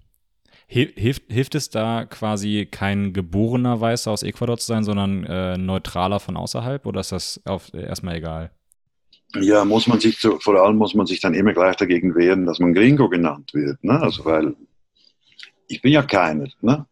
Hilft, 0.72 1.24
hilft 1.28 1.56
es 1.56 1.68
da 1.68 2.04
quasi 2.04 2.68
kein 2.70 3.12
geborener 3.12 3.80
Weißer 3.80 4.08
aus 4.08 4.22
Ecuador 4.22 4.56
zu 4.56 4.66
sein, 4.66 4.84
sondern 4.84 5.24
äh, 5.24 5.58
neutraler 5.58 6.20
von 6.20 6.36
außerhalb 6.36 6.86
oder 6.86 7.00
ist 7.00 7.10
das 7.10 7.40
auf, 7.44 7.74
erstmal 7.74 8.18
egal? 8.18 8.52
Ja, 9.34 9.64
muss 9.64 9.88
man 9.88 9.98
sich 9.98 10.20
zu, 10.20 10.38
vor 10.38 10.54
allem 10.62 10.76
muss 10.76 10.94
man 10.94 11.06
sich 11.06 11.18
dann 11.18 11.34
immer 11.34 11.54
gleich 11.54 11.74
dagegen 11.74 12.14
wehren, 12.14 12.46
dass 12.46 12.60
man 12.60 12.72
Gringo 12.72 13.08
genannt 13.08 13.52
wird. 13.52 13.82
Ne? 13.82 14.00
Also 14.00 14.24
weil 14.24 14.54
ich 15.66 15.82
bin 15.82 15.90
ja 15.90 16.04
keiner, 16.04 16.46
ne? 16.60 16.86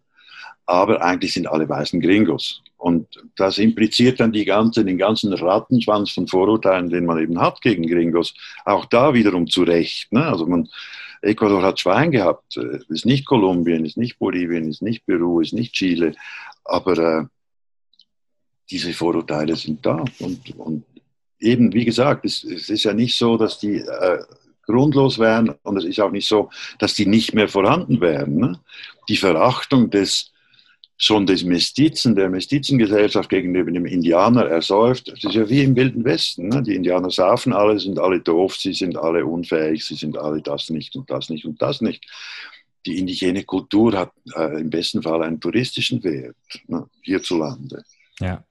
aber 0.67 1.01
eigentlich 1.01 1.35
sind 1.35 1.47
alle 1.47 1.69
Weißen 1.69 2.01
Gringos. 2.01 2.61
Und 2.79 3.07
das 3.37 3.59
impliziert 3.59 4.19
dann 4.19 4.33
ganze, 4.33 4.85
den 4.85 4.99
ganzen 4.99 5.33
Rattenschwanz 5.33 6.11
von 6.11 6.27
Vorurteilen, 6.27 6.91
den 6.91 7.07
man 7.07 7.21
eben 7.21 7.41
hat 7.41 7.61
gegen 7.61 7.87
Gringos, 7.87 8.35
auch 8.65 8.87
da 8.87 9.15
wiederum 9.15 9.47
zu 9.47 9.63
Recht. 9.63 10.13
Ne? 10.13 10.27
Also 10.27 10.47
man, 10.47 10.69
Ecuador 11.23 11.63
hat 11.63 11.81
Schwein 11.81 12.11
gehabt. 12.11 12.57
Äh, 12.57 12.81
ist 12.89 13.07
nicht 13.07 13.27
Kolumbien, 13.27 13.85
ist 13.85 13.97
nicht 13.97 14.19
Bolivien, 14.19 14.69
ist 14.69 14.83
nicht 14.83 15.07
Peru, 15.07 15.41
ist 15.41 15.53
nicht 15.53 15.75
Chile. 15.75 16.15
Aber 16.65 16.99
äh, 16.99 17.25
diese 18.71 18.93
Vorurteile 18.93 19.57
sind 19.57 19.85
da. 19.85 20.05
Und, 20.19 20.57
und 20.59 20.85
eben, 21.41 21.73
wie 21.73 21.85
gesagt, 21.85 22.25
es, 22.25 22.45
es, 22.45 22.69
ist 22.69 22.85
ja 22.85 22.93
nicht 22.93 23.17
so, 23.17 23.37
dass 23.37 23.59
die 23.59 23.79
äh, 23.79 24.23
grundlos 24.67 25.19
wären 25.19 25.55
und 25.63 25.77
es 25.79 25.85
ist 25.85 26.01
auch 26.01 26.11
nicht 26.11 26.29
so, 26.29 26.51
dass 26.79 26.95
die 26.95 27.07
nicht 27.07 27.35
mehr 27.35 27.49
vorhanden 27.49 28.01
wären. 28.01 28.37
Ne? 28.37 28.61
Die 29.09 29.17
Verachtung 29.17 29.91
des 29.91 30.33
schon 31.01 31.27
des 31.27 31.45
Mestizen, 31.45 32.17
der 32.17 32.29
Mestizengesellschaft 32.29 33.31
gegenüber 33.31 33.71
dem 33.71 33.87
Indianer 33.87 34.47
ersäuft. 34.47 35.09
Das 35.09 35.23
ist 35.23 35.35
ja 35.35 35.49
wie 35.49 35.63
im 35.63 35.77
Wilden 35.77 36.05
Westen. 36.05 36.49
Ne? 36.49 36.61
Die 36.61 36.75
Indianer 36.75 37.11
saufen 37.11 37.53
alle, 37.53 37.79
sind 37.79 38.01
alle 38.01 38.21
doof, 38.21 38.57
sie 38.57 38.73
sind 38.75 38.97
alle 38.97 39.25
unfähig, 39.25 39.85
sie 39.85 39.95
sind 39.95 40.19
alle 40.19 40.43
das 40.43 40.71
nicht 40.71 40.97
und 40.97 41.09
das 41.09 41.31
nicht 41.31 41.45
und 41.45 41.63
das 41.63 41.81
nicht. 41.81 42.05
Die 42.85 42.99
indigene 42.99 43.45
Kultur 43.45 43.97
hat 43.97 44.13
äh, 44.35 44.61
im 44.61 44.71
besten 44.71 45.01
Fall 45.01 45.23
einen 45.23 45.41
touristischen 45.41 46.03
Wert 46.03 46.37
ne? 46.67 46.89
hierzulande. 47.03 47.85
Ja. 48.19 48.45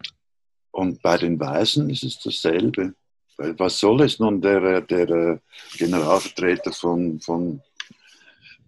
Und 0.72 1.02
bei 1.02 1.18
den 1.18 1.38
Weißen 1.38 1.90
ist 1.90 2.04
es 2.04 2.20
dasselbe. 2.20 2.94
Was 3.38 3.78
soll 3.80 4.02
es 4.02 4.20
nun 4.20 4.42
der, 4.42 4.82
der 4.82 5.10
äh, 5.10 5.38
Generalvertreter 5.78 6.72
von, 6.72 7.20
von 7.20 7.62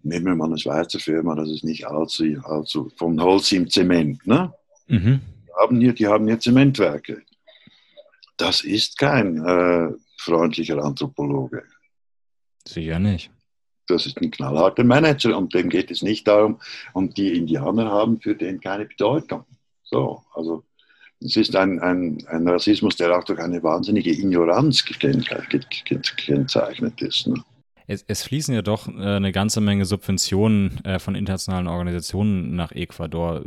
nehmen 0.03 0.27
wir 0.27 0.35
mal 0.35 0.45
eine 0.45 0.57
Schweizer 0.57 0.99
Firma, 0.99 1.35
das 1.35 1.49
ist 1.49 1.63
nicht 1.63 1.85
allzu, 1.85 2.23
allzu 2.43 2.91
vom 2.95 3.21
Holz 3.21 3.51
im 3.51 3.69
Zement. 3.69 4.25
Ne? 4.25 4.53
Mhm. 4.87 5.21
Die, 5.45 5.51
haben 5.59 5.79
hier, 5.79 5.93
die 5.93 6.07
haben 6.07 6.27
hier 6.27 6.39
Zementwerke. 6.39 7.21
Das 8.37 8.61
ist 8.61 8.97
kein 8.97 9.45
äh, 9.45 9.89
freundlicher 10.17 10.83
Anthropologe. 10.83 11.63
Sicher 12.67 12.99
nicht. 12.99 13.31
Das 13.87 14.05
ist 14.05 14.21
ein 14.21 14.31
knallharter 14.31 14.83
Manager 14.83 15.37
und 15.37 15.53
dem 15.53 15.69
geht 15.69 15.89
es 15.89 16.03
nicht 16.03 16.27
darum, 16.27 16.59
und 16.93 17.17
die 17.17 17.37
Indianer 17.37 17.89
haben 17.89 18.21
für 18.21 18.35
den 18.35 18.61
keine 18.61 18.85
Bedeutung. 18.85 19.45
So, 19.83 20.23
also 20.35 20.63
es 21.21 21.35
ist 21.35 21.55
ein, 21.55 21.79
ein, 21.79 22.23
ein 22.27 22.47
Rassismus, 22.47 22.95
der 22.95 23.17
auch 23.17 23.23
durch 23.23 23.39
eine 23.39 23.63
wahnsinnige 23.63 24.11
Ignoranz 24.11 24.85
gekennzeichnet 24.85 27.01
ist. 27.01 27.27
Ne? 27.27 27.43
Es, 27.89 28.05
es 28.07 28.21
fließen 28.21 28.53
ja 28.53 28.61
doch 28.61 28.87
äh, 28.87 28.91
eine 28.91 29.31
ganze 29.31 29.61
Menge 29.61 29.83
Subventionen 29.83 30.85
äh, 30.85 30.99
von 30.99 31.15
internationalen 31.15 31.67
Organisationen 31.67 32.55
nach 32.55 32.71
Ecuador. 32.71 33.43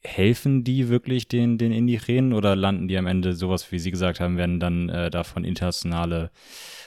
Helfen 0.00 0.64
die 0.64 0.88
wirklich 0.88 1.28
den, 1.28 1.58
den 1.58 1.72
Indigenen 1.72 2.32
oder 2.32 2.56
landen 2.56 2.88
die 2.88 2.96
am 2.96 3.06
Ende 3.06 3.34
sowas, 3.34 3.70
wie 3.70 3.78
Sie 3.78 3.90
gesagt 3.90 4.18
haben, 4.18 4.38
werden 4.38 4.60
dann 4.60 4.88
äh, 4.88 5.10
davon 5.10 5.44
internationale 5.44 6.30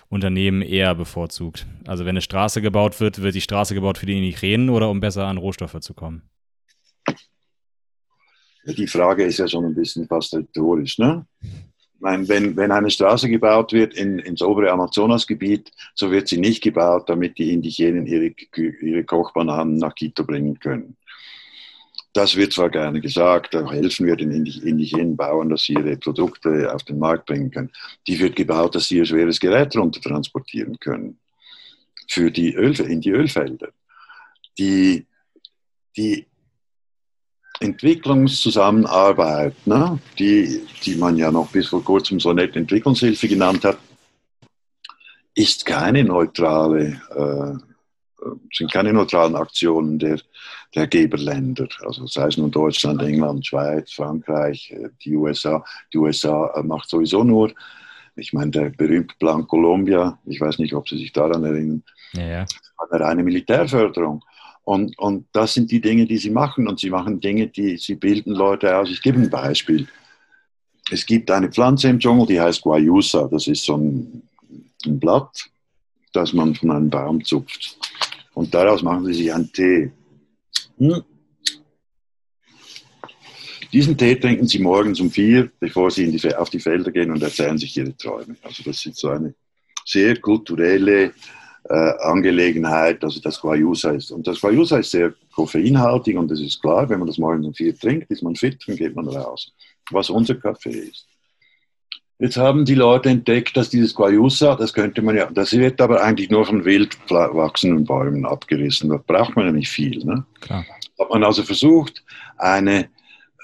Unternehmen 0.09 0.63
eher 0.63 0.95
bevorzugt? 0.95 1.67
Also 1.85 2.05
wenn 2.05 2.13
eine 2.13 2.21
Straße 2.21 2.63
gebaut 2.63 2.99
wird, 2.99 3.21
wird 3.21 3.35
die 3.35 3.41
Straße 3.41 3.75
gebaut 3.75 3.99
für 3.99 4.07
die 4.07 4.17
Indigenen 4.17 4.69
oder 4.71 4.89
um 4.89 4.99
besser 4.99 5.27
an 5.27 5.37
Rohstoffe 5.37 5.79
zu 5.81 5.93
kommen? 5.93 6.23
Die 8.65 8.87
Frage 8.87 9.25
ist 9.25 9.37
ja 9.37 9.47
schon 9.47 9.63
ein 9.63 9.75
bisschen 9.75 10.07
fast 10.07 10.33
rhetorisch, 10.33 10.97
ne? 10.97 11.27
Meine, 11.99 12.27
wenn, 12.27 12.55
wenn 12.57 12.71
eine 12.71 12.89
Straße 12.89 13.29
gebaut 13.29 13.73
wird 13.73 13.93
in, 13.93 14.19
ins 14.19 14.41
obere 14.41 14.71
Amazonasgebiet, 14.71 15.71
so 15.93 16.11
wird 16.11 16.27
sie 16.27 16.37
nicht 16.37 16.63
gebaut, 16.63 17.09
damit 17.09 17.37
die 17.37 17.51
Indigenen 17.53 18.05
ihre, 18.05 18.33
ihre 18.81 19.03
Kochbananen 19.03 19.77
nach 19.77 19.95
Quito 19.95 20.23
bringen 20.23 20.59
können. 20.59 20.97
Das 22.13 22.37
wird 22.37 22.53
zwar 22.53 22.69
gerne 22.69 23.01
gesagt, 23.01 23.53
da 23.53 23.69
helfen 23.69 24.05
wir 24.05 24.15
den 24.15 24.31
indigenen 24.31 25.17
Bauern, 25.17 25.49
dass 25.49 25.63
sie 25.63 25.73
ihre 25.73 25.97
Produkte 25.97 26.73
auf 26.73 26.83
den 26.83 26.97
Markt 26.97 27.25
bringen 27.25 27.51
können. 27.51 27.71
Die 28.07 28.17
wird 28.19 28.37
gebaut, 28.37 28.73
dass 28.73 28.87
sie 28.87 28.97
ihr 28.97 29.05
schweres 29.05 29.39
Gerät 29.39 29.75
runter 29.75 29.99
transportieren 29.99 30.79
können 30.79 31.19
für 32.09 32.31
die 32.31 32.53
Öl, 32.53 32.79
in 32.79 33.01
die 33.01 33.09
Ölfelder. 33.09 33.69
Die, 34.57 35.05
die 35.97 36.25
Entwicklungszusammenarbeit, 37.59 39.55
ne, 39.65 39.99
die, 40.19 40.61
die 40.83 40.95
man 40.95 41.15
ja 41.17 41.31
noch 41.31 41.49
bis 41.51 41.67
vor 41.67 41.83
kurzem 41.83 42.19
so 42.19 42.33
nett 42.33 42.55
Entwicklungshilfe 42.55 43.27
genannt 43.27 43.63
hat, 43.63 43.77
ist 45.35 45.65
keine 45.65 46.03
neutrale, 46.03 47.01
äh, 47.15 48.27
sind 48.51 48.71
keine 48.71 48.93
neutralen 48.93 49.35
Aktionen 49.35 49.99
der, 49.99 50.19
der 50.73 50.87
Geberländer. 50.87 51.67
Also 51.85 52.07
sei 52.07 52.27
es 52.27 52.37
nun 52.37 52.51
Deutschland, 52.51 53.01
England, 53.01 53.45
Schweiz, 53.45 53.93
Frankreich, 53.93 54.71
äh, 54.71 54.89
die 55.03 55.15
USA. 55.15 55.63
Die 55.93 55.97
USA 55.97 56.53
äh, 56.55 56.63
macht 56.63 56.89
sowieso 56.89 57.23
nur, 57.23 57.53
ich 58.15 58.33
meine, 58.33 58.51
der 58.51 58.69
berühmte 58.69 59.15
Plan 59.19 59.45
Colombia, 59.47 60.17
ich 60.25 60.39
weiß 60.39 60.59
nicht, 60.59 60.73
ob 60.73 60.87
Sie 60.87 60.97
sich 60.97 61.11
daran 61.11 61.43
erinnern, 61.43 61.83
ja, 62.13 62.27
ja. 62.27 62.45
eine 62.89 63.03
reine 63.03 63.23
Militärförderung. 63.23 64.23
Und, 64.65 64.97
und 64.97 65.27
das 65.31 65.53
sind 65.53 65.71
die 65.71 65.79
Dinge, 65.79 66.05
die 66.07 66.17
sie 66.17 66.31
machen. 66.31 66.67
Und 66.67 66.79
sie 66.79 66.89
machen 66.89 67.19
Dinge, 67.19 67.47
die 67.47 67.77
sie 67.77 67.95
bilden 67.95 68.33
Leute 68.33 68.75
aus. 68.75 68.89
Ich 68.89 69.01
gebe 69.01 69.19
ein 69.19 69.29
Beispiel. 69.29 69.87
Es 70.91 71.05
gibt 71.05 71.31
eine 71.31 71.49
Pflanze 71.49 71.87
im 71.87 71.99
Dschungel, 71.99 72.27
die 72.27 72.41
heißt 72.41 72.61
Guayusa. 72.61 73.27
Das 73.27 73.47
ist 73.47 73.63
so 73.63 73.77
ein, 73.77 74.23
ein 74.85 74.99
Blatt, 74.99 75.49
das 76.13 76.33
man 76.33 76.55
von 76.55 76.71
einem 76.71 76.89
Baum 76.89 77.23
zupft. 77.23 77.77
Und 78.33 78.53
daraus 78.53 78.81
machen 78.81 79.05
sie 79.05 79.13
sich 79.13 79.33
einen 79.33 79.51
Tee. 79.51 79.91
Hm. 80.79 81.03
Diesen 83.71 83.97
Tee 83.97 84.15
trinken 84.15 84.47
sie 84.47 84.59
morgens 84.59 84.99
um 84.99 85.11
vier, 85.11 85.51
bevor 85.59 85.91
sie 85.91 86.09
die, 86.09 86.35
auf 86.35 86.49
die 86.49 86.59
Felder 86.59 86.91
gehen 86.91 87.11
und 87.11 87.21
erzählen 87.21 87.57
sich 87.57 87.77
ihre 87.77 87.95
Träume. 87.95 88.35
Also 88.41 88.63
das 88.63 88.85
ist 88.85 88.97
so 88.97 89.09
eine 89.09 89.35
sehr 89.85 90.17
kulturelle 90.19 91.13
Angelegenheit, 91.73 93.03
also 93.03 93.19
das 93.19 93.41
Guayusa 93.41 93.91
ist. 93.91 94.11
Und 94.11 94.27
das 94.27 94.39
Guayusa 94.41 94.77
ist 94.77 94.91
sehr 94.91 95.13
koffeinhaltig 95.33 96.17
und 96.17 96.31
es 96.31 96.39
ist 96.39 96.61
klar, 96.61 96.87
wenn 96.89 96.99
man 96.99 97.07
das 97.07 97.17
morgens 97.17 97.47
um 97.47 97.53
vier 97.53 97.77
trinkt, 97.77 98.09
ist 98.11 98.21
man 98.21 98.35
fit 98.35 98.67
und 98.67 98.77
geht 98.77 98.95
man 98.95 99.07
raus. 99.07 99.51
Was 99.91 100.09
unser 100.09 100.35
Kaffee 100.35 100.69
ist. 100.69 101.07
Jetzt 102.17 102.37
haben 102.37 102.63
die 102.63 102.75
Leute 102.75 103.09
entdeckt, 103.09 103.57
dass 103.57 103.69
dieses 103.69 103.93
Guayusa, 103.93 104.55
das 104.55 104.73
könnte 104.73 105.01
man 105.01 105.17
ja, 105.17 105.29
das 105.29 105.51
wird 105.51 105.81
aber 105.81 106.01
eigentlich 106.01 106.29
nur 106.29 106.45
von 106.45 106.63
wild 106.63 106.97
wachsenden 107.09 107.83
Bäumen 107.83 108.25
abgerissen. 108.25 108.89
Da 108.89 109.01
braucht 109.05 109.35
man 109.35 109.47
ja 109.47 109.51
nicht 109.51 109.69
viel. 109.69 110.03
Ne? 110.05 110.25
Klar. 110.39 110.65
Hat 110.97 111.09
man 111.09 111.25
also 111.25 111.43
versucht, 111.43 112.03
eine, 112.37 112.87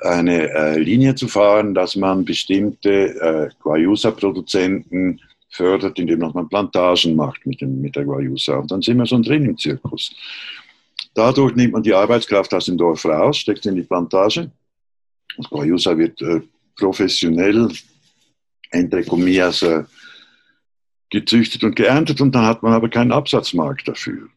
eine 0.03 0.49
äh, 0.51 0.80
Linie 0.80 1.15
zu 1.15 1.28
fahren, 1.28 1.74
dass 1.74 1.97
man 1.97 2.24
bestimmte 2.24 2.89
äh, 3.19 3.49
Guayusa-Produzenten 3.61 5.19
fördert, 5.51 5.99
indem 5.99 6.19
man 6.19 6.49
Plantagen 6.49 7.15
macht 7.15 7.45
mit, 7.45 7.61
dem, 7.61 7.81
mit 7.81 7.95
der 7.95 8.05
Guayusa. 8.05 8.57
Und 8.57 8.71
dann 8.71 8.81
sind 8.81 8.97
wir 8.97 9.05
schon 9.05 9.23
drin 9.23 9.45
im 9.45 9.57
Zirkus. 9.57 10.15
Dadurch 11.13 11.55
nimmt 11.55 11.73
man 11.73 11.83
die 11.83 11.93
Arbeitskraft 11.93 12.53
aus 12.53 12.65
dem 12.65 12.77
Dorf 12.77 13.05
raus, 13.05 13.37
steckt 13.37 13.65
in 13.65 13.75
die 13.75 13.83
Plantage. 13.83 14.49
Das 15.37 15.49
Guayusa 15.49 15.97
wird 15.97 16.21
äh, 16.21 16.41
professionell 16.77 17.69
entre 18.71 19.03
comillas, 19.03 19.61
äh, 19.61 19.83
gezüchtet 21.09 21.63
und 21.63 21.75
geerntet 21.75 22.21
und 22.21 22.33
dann 22.33 22.45
hat 22.45 22.63
man 22.63 22.71
aber 22.73 22.89
keinen 22.89 23.11
Absatzmarkt 23.11 23.87
dafür. 23.87 24.29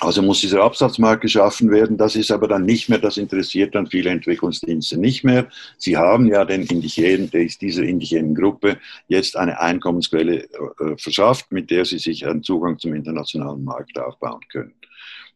Also 0.00 0.22
muss 0.22 0.40
dieser 0.40 0.62
Absatzmarkt 0.62 1.22
geschaffen 1.22 1.70
werden. 1.70 1.96
Das 1.96 2.16
ist 2.16 2.30
aber 2.30 2.48
dann 2.48 2.64
nicht 2.64 2.88
mehr, 2.88 2.98
das 2.98 3.16
interessiert 3.16 3.74
dann 3.74 3.86
viele 3.86 4.10
Entwicklungsdienste 4.10 4.98
nicht 4.98 5.24
mehr. 5.24 5.48
Sie 5.78 5.96
haben 5.96 6.26
ja 6.26 6.44
den 6.44 6.64
Indigenen, 6.64 7.30
dieser 7.30 7.82
indigenen 7.82 8.34
Gruppe 8.34 8.78
jetzt 9.08 9.36
eine 9.36 9.60
Einkommensquelle 9.60 10.44
äh, 10.44 10.96
verschafft, 10.96 11.52
mit 11.52 11.70
der 11.70 11.84
sie 11.84 11.98
sich 11.98 12.26
einen 12.26 12.42
Zugang 12.42 12.78
zum 12.78 12.94
internationalen 12.94 13.64
Markt 13.64 13.98
aufbauen 13.98 14.40
können. 14.50 14.72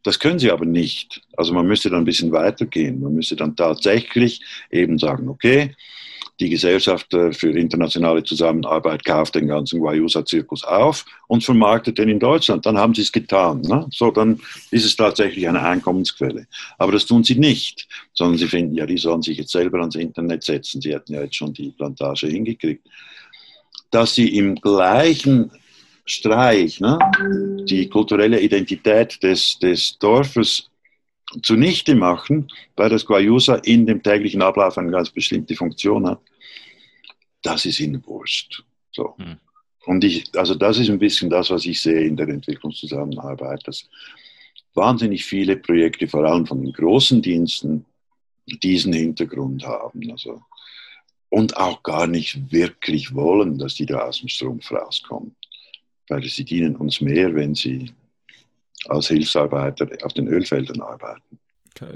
Das 0.03 0.21
können 0.21 0.39
sie 0.39 0.51
aber 0.51 0.67
nicht. 0.67 1.23
Also 1.37 1.55
man 1.55 1.67
müsste 1.67 1.89
dann 1.89 2.03
ein 2.03 2.05
bisschen 2.05 2.31
weitergehen. 2.31 3.01
Man 3.01 3.15
müsste 3.15 3.37
dann 3.37 3.57
tatsächlich 3.57 4.43
eben 4.71 4.99
sagen, 4.99 5.29
okay, 5.29 5.75
die 6.41 6.51
Gesellschaft 6.51 7.12
äh, 7.14 7.32
für 7.32 7.51
internationale 7.51 8.22
Zusammenarbeit 8.24 9.05
kauft 9.05 9.37
den 9.37 9.47
ganzen 9.47 9.80
Guayusa-Zirkus 9.80 10.64
auf 10.64 11.05
und 11.28 11.45
vermarktet 11.45 11.99
den 11.99 12.09
in 12.09 12.18
Deutschland. 12.18 12.66
Dann 12.66 12.76
haben 12.76 12.95
sie 12.95 13.03
es 13.03 13.12
getan. 13.12 13.61
Ne? 13.62 13.87
So, 13.93 14.11
dann 14.11 14.41
ist 14.70 14.85
es 14.85 14.97
tatsächlich 14.97 15.47
eine 15.49 15.62
Einkommensquelle. 15.62 16.47
Aber 16.78 16.93
das 16.93 17.07
tun 17.07 17.22
sie 17.22 17.37
nicht, 17.37 17.87
sondern 18.12 18.39
sie 18.39 18.49
finden, 18.49 18.74
ja, 18.74 18.87
die 18.87 18.99
sollen 18.99 19.22
sich 19.22 19.39
jetzt 19.39 19.53
selber 19.53 19.78
ans 19.80 19.95
Internet 19.95 20.43
setzen. 20.43 20.80
Sie 20.80 20.93
hätten 20.93 21.12
ja 21.14 21.22
jetzt 21.22 21.37
schon 21.37 21.53
die 21.53 21.70
Plantage 21.70 22.26
hingekriegt. 22.26 22.87
Dass 23.91 24.14
sie 24.14 24.37
im 24.37 24.57
gleichen 24.57 25.53
Streich 26.05 26.80
ne, 26.80 26.99
die 27.68 27.89
kulturelle 27.89 28.41
Identität 28.41 29.22
des, 29.22 29.59
des 29.61 29.97
Dorfes 29.99 30.68
zunichte 31.43 31.95
machen, 31.95 32.49
weil 32.76 32.91
das 32.91 33.05
Guayusa 33.07 33.57
in 33.57 33.87
dem 33.87 34.03
täglichen 34.03 34.43
Ablauf 34.43 34.78
eine 34.78 34.91
ganz 34.91 35.11
bestimmte 35.11 35.55
Funktion 35.55 36.07
hat, 36.07 36.20
das 37.43 37.66
ist 37.66 37.80
ihnen 37.80 38.05
wurscht. 38.07 38.62
So. 38.93 39.14
Hm. 39.18 39.37
Und 39.87 40.03
ich, 40.05 40.24
also 40.37 40.55
das 40.55 40.78
ist 40.78 40.89
ein 40.89 40.99
bisschen 40.99 41.28
das, 41.28 41.51
was 41.51 41.66
ich 41.66 41.80
sehe 41.80 42.07
in 42.07 42.16
der 42.16 42.28
Entwicklungszusammenarbeit, 42.28 43.66
dass 43.66 43.89
wahnsinnig 44.74 45.24
viele 45.24 45.57
Projekte, 45.57 46.09
vor 46.09 46.24
allem 46.24 46.47
von 46.47 46.62
den 46.62 46.72
großen 46.72 47.20
Diensten, 47.20 47.85
diesen 48.47 48.93
Hintergrund 48.93 49.64
haben. 49.66 50.11
Also, 50.11 50.43
und 51.28 51.57
auch 51.57 51.82
gar 51.82 52.07
nicht 52.07 52.53
wirklich 52.53 53.14
wollen, 53.14 53.59
dass 53.59 53.74
die 53.74 53.87
da 53.87 54.01
aus 54.01 54.20
dem 54.20 54.28
Strumpf 54.28 54.70
rauskommen. 54.70 55.35
Weil 56.09 56.22
sie 56.24 56.45
dienen 56.45 56.76
uns 56.76 57.01
mehr, 57.01 57.35
wenn 57.35 57.55
sie 57.55 57.91
als 58.89 59.09
Hilfsarbeiter 59.09 59.89
auf 60.03 60.12
den 60.12 60.28
Ölfeldern 60.28 60.80
arbeiten. 60.80 61.39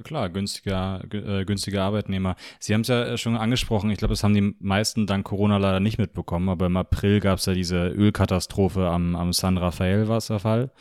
Klar, 0.03 0.28
günstiger, 0.28 1.01
äh, 1.12 1.45
günstiger 1.45 1.84
Arbeitnehmer. 1.84 2.34
Sie 2.59 2.74
haben 2.74 2.80
es 2.80 2.89
ja 2.89 3.16
schon 3.16 3.36
angesprochen, 3.36 3.91
ich 3.91 3.99
glaube, 3.99 4.12
das 4.12 4.24
haben 4.24 4.34
die 4.34 4.55
meisten 4.59 5.07
dank 5.07 5.24
Corona 5.24 5.59
leider 5.59 5.78
nicht 5.78 5.99
mitbekommen, 5.99 6.49
aber 6.49 6.66
im 6.66 6.76
April 6.76 7.20
gab 7.20 7.39
es 7.39 7.47
ja 7.47 7.55
diese 7.55 7.86
Ölkatastrophe 7.89 8.89
am, 8.89 9.14
am 9.14 9.32
San 9.32 9.57
Rafael 9.57 10.09
Wasserfall, 10.09 10.72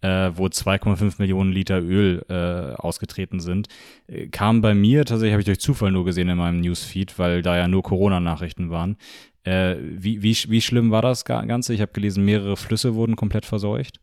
äh, 0.00 0.32
wo 0.34 0.46
2,5 0.46 1.14
Millionen 1.18 1.52
Liter 1.52 1.80
Öl 1.80 2.24
äh, 2.28 2.74
ausgetreten 2.74 3.38
sind. 3.38 3.68
Äh, 4.08 4.26
kam 4.28 4.62
bei 4.62 4.74
mir, 4.74 5.04
tatsächlich 5.04 5.32
habe 5.32 5.42
ich 5.42 5.46
durch 5.46 5.60
Zufall 5.60 5.92
nur 5.92 6.04
gesehen 6.04 6.28
in 6.28 6.38
meinem 6.38 6.60
Newsfeed, 6.60 7.20
weil 7.20 7.42
da 7.42 7.56
ja 7.56 7.68
nur 7.68 7.84
Corona-Nachrichten 7.84 8.70
waren. 8.70 8.96
Äh, 9.44 9.76
wie, 9.80 10.22
wie, 10.22 10.36
wie 10.48 10.60
schlimm 10.60 10.90
war 10.90 11.02
das 11.02 11.24
Ganze? 11.24 11.72
Ich 11.72 11.80
habe 11.80 11.92
gelesen, 11.92 12.24
mehrere 12.24 12.56
Flüsse 12.56 12.96
wurden 12.96 13.14
komplett 13.14 13.46
verseucht. 13.46 14.00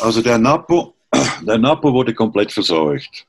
Also 0.00 0.22
der 0.22 0.38
Napo, 0.38 0.94
der 1.42 1.58
Napo 1.58 1.92
wurde 1.92 2.14
komplett 2.14 2.52
verseucht. 2.52 3.26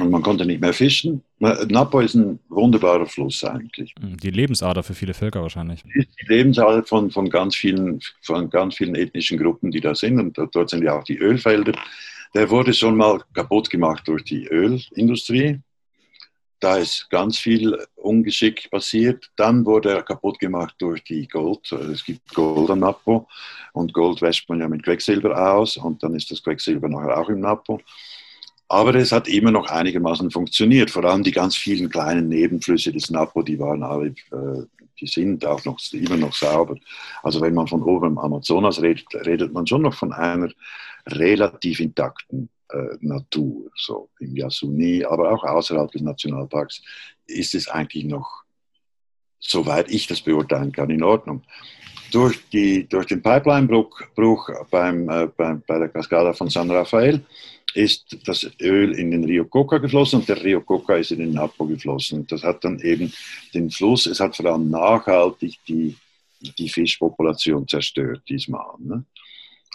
Und 0.00 0.10
man 0.10 0.22
konnte 0.22 0.44
nicht 0.44 0.60
mehr 0.60 0.72
fischen. 0.72 1.22
Napo 1.40 2.00
ist 2.00 2.14
ein 2.14 2.38
wunderbarer 2.48 3.06
Fluss 3.06 3.42
eigentlich. 3.42 3.94
Hm, 4.00 4.16
die 4.16 4.30
Lebensader 4.30 4.82
für 4.82 4.94
viele 4.94 5.14
Völker 5.14 5.42
wahrscheinlich. 5.42 5.82
Die 5.82 6.26
Lebensader 6.26 6.84
von, 6.84 7.10
von, 7.10 7.28
ganz 7.30 7.56
vielen, 7.56 8.00
von 8.22 8.48
ganz 8.50 8.76
vielen 8.76 8.94
ethnischen 8.94 9.38
Gruppen, 9.38 9.70
die 9.70 9.80
da 9.80 9.94
sind. 9.94 10.20
Und 10.20 10.38
dort 10.54 10.70
sind 10.70 10.84
ja 10.84 10.98
auch 10.98 11.04
die 11.04 11.18
Ölfelder. 11.18 11.72
Der 12.34 12.50
wurde 12.50 12.74
schon 12.74 12.96
mal 12.96 13.20
kaputt 13.32 13.70
gemacht 13.70 14.06
durch 14.06 14.22
die 14.24 14.46
Ölindustrie. 14.46 15.60
Da 16.60 16.76
ist 16.76 17.08
ganz 17.10 17.38
viel 17.38 17.78
Ungeschick 17.94 18.68
passiert. 18.70 19.30
Dann 19.36 19.64
wurde 19.64 19.90
er 19.90 20.02
kaputt 20.02 20.38
gemacht 20.40 20.74
durch 20.78 21.04
die 21.04 21.28
Gold. 21.28 21.70
Es 21.72 22.04
gibt 22.04 22.34
Gold 22.34 22.70
am 22.70 22.80
Napo 22.80 23.28
und 23.72 23.92
Gold 23.92 24.20
wäscht 24.22 24.48
man 24.48 24.60
ja 24.60 24.68
mit 24.68 24.82
Quecksilber 24.82 25.52
aus 25.52 25.76
und 25.76 26.02
dann 26.02 26.14
ist 26.14 26.30
das 26.30 26.42
Quecksilber 26.42 26.88
nachher 26.88 27.16
auch 27.18 27.28
im 27.28 27.40
Napo. 27.40 27.80
Aber 28.68 28.94
es 28.96 29.12
hat 29.12 29.28
immer 29.28 29.50
noch 29.50 29.70
einigermaßen 29.70 30.30
funktioniert. 30.30 30.90
Vor 30.90 31.04
allem 31.04 31.22
die 31.22 31.32
ganz 31.32 31.56
vielen 31.56 31.88
kleinen 31.88 32.28
Nebenflüsse 32.28 32.92
des 32.92 33.08
Napo, 33.08 33.42
die 33.42 33.58
waren 33.58 33.82
alle, 33.82 34.08
äh, 34.08 34.66
die 35.00 35.06
sind 35.06 35.46
auch 35.46 35.64
noch, 35.64 35.78
immer 35.92 36.16
noch 36.16 36.34
sauber. 36.34 36.76
Also 37.22 37.40
wenn 37.40 37.54
man 37.54 37.68
von 37.68 37.82
oben 37.82 38.08
im 38.08 38.18
Amazonas 38.18 38.82
redet, 38.82 39.06
redet 39.14 39.52
man 39.52 39.66
schon 39.66 39.82
noch 39.82 39.94
von 39.94 40.12
einer 40.12 40.50
relativ 41.06 41.80
intakten 41.80 42.50
äh, 42.70 42.96
Natur. 43.00 43.70
So 43.76 44.08
im 44.20 44.36
Yasuni, 44.36 45.04
aber 45.04 45.32
auch 45.32 45.44
außerhalb 45.44 45.90
des 45.90 46.02
Nationalparks 46.02 46.82
ist 47.26 47.54
es 47.54 47.68
eigentlich 47.68 48.04
noch, 48.04 48.42
soweit 49.38 49.90
ich 49.90 50.06
das 50.06 50.20
beurteilen 50.20 50.72
kann, 50.72 50.90
in 50.90 51.02
Ordnung. 51.02 51.42
Durch, 52.10 52.38
die, 52.50 52.88
durch 52.88 53.06
den 53.06 53.22
Pipelinebruch 53.22 54.50
beim, 54.70 55.08
äh, 55.10 55.28
beim, 55.36 55.62
bei 55.66 55.78
der 55.78 55.88
Cascada 55.90 56.32
von 56.32 56.48
San 56.48 56.70
Rafael 56.70 57.22
ist 57.74 58.16
das 58.26 58.50
Öl 58.60 58.92
in 58.92 59.10
den 59.10 59.24
Rio 59.24 59.44
Coca 59.44 59.78
geflossen 59.78 60.20
und 60.20 60.28
der 60.28 60.42
Rio 60.42 60.60
Coca 60.62 60.96
ist 60.96 61.10
in 61.10 61.18
den 61.18 61.32
Napo 61.32 61.66
geflossen. 61.66 62.26
Das 62.26 62.42
hat 62.42 62.64
dann 62.64 62.80
eben 62.80 63.12
den 63.52 63.70
Fluss, 63.70 64.06
es 64.06 64.20
hat 64.20 64.36
vor 64.36 64.46
allem 64.46 64.70
nachhaltig 64.70 65.58
die, 65.68 65.94
die 66.40 66.68
Fischpopulation 66.68 67.68
zerstört 67.68 68.22
diesmal. 68.28 68.74
Ne? 68.78 69.04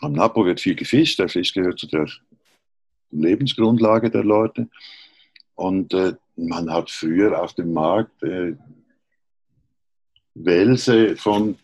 Am 0.02 0.14
Napo 0.14 0.44
wird 0.46 0.60
viel 0.60 0.76
gefischt, 0.76 1.20
der 1.20 1.30
Fisch 1.30 1.54
gehört 1.54 1.80
zu 1.80 1.88
der 1.88 2.08
Lebensgrundlage 3.14 4.10
der 4.10 4.24
Leute. 4.24 4.68
Und 5.56 5.94
äh, 5.94 6.14
man 6.36 6.72
hat 6.72 6.90
früher 6.90 7.42
auf 7.42 7.54
dem 7.54 7.74
Markt 7.74 8.24
äh, 8.24 8.56
Wälse 10.36 11.16
von 11.16 11.58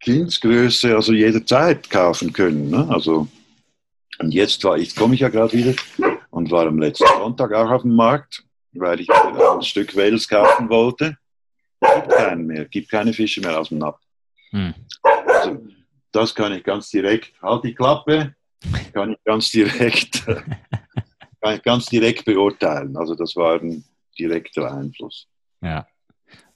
Kindsgröße, 0.00 0.94
also 0.94 1.12
jederzeit 1.12 1.88
kaufen 1.90 2.32
können. 2.32 2.70
Ne? 2.70 2.86
Also, 2.88 3.26
und 4.18 4.32
jetzt 4.32 4.62
war 4.64 4.76
ich, 4.76 4.94
komme 4.94 5.14
ich 5.14 5.20
ja 5.20 5.28
gerade 5.28 5.52
wieder 5.52 5.74
und 6.30 6.50
war 6.50 6.66
am 6.66 6.78
letzten 6.78 7.06
Sonntag 7.18 7.52
auch 7.52 7.70
auf 7.70 7.82
dem 7.82 7.96
Markt, 7.96 8.44
weil 8.72 9.00
ich 9.00 9.10
ein 9.10 9.62
Stück 9.62 9.96
Wels 9.96 10.28
kaufen 10.28 10.68
wollte. 10.68 11.16
Gibt 11.80 12.08
keinen 12.10 12.46
mehr, 12.46 12.64
gibt 12.66 12.90
keine 12.90 13.12
Fische 13.12 13.40
mehr 13.40 13.58
aus 13.58 13.70
dem 13.70 13.78
Napf. 13.78 14.00
Hm. 14.50 14.74
Also, 15.02 15.58
das 16.12 16.34
kann 16.34 16.52
ich 16.52 16.64
ganz 16.64 16.90
direkt, 16.90 17.32
halt 17.42 17.64
die 17.64 17.74
Klappe, 17.74 18.34
kann 18.92 19.12
ich 19.12 19.24
ganz 19.24 19.50
direkt, 19.50 20.26
kann 21.40 21.54
ich 21.54 21.62
ganz 21.62 21.86
direkt 21.86 22.24
beurteilen. 22.24 22.96
Also 22.96 23.14
das 23.14 23.36
war 23.36 23.60
ein 23.60 23.84
direkter 24.18 24.72
Einfluss. 24.72 25.28
Ja. 25.60 25.86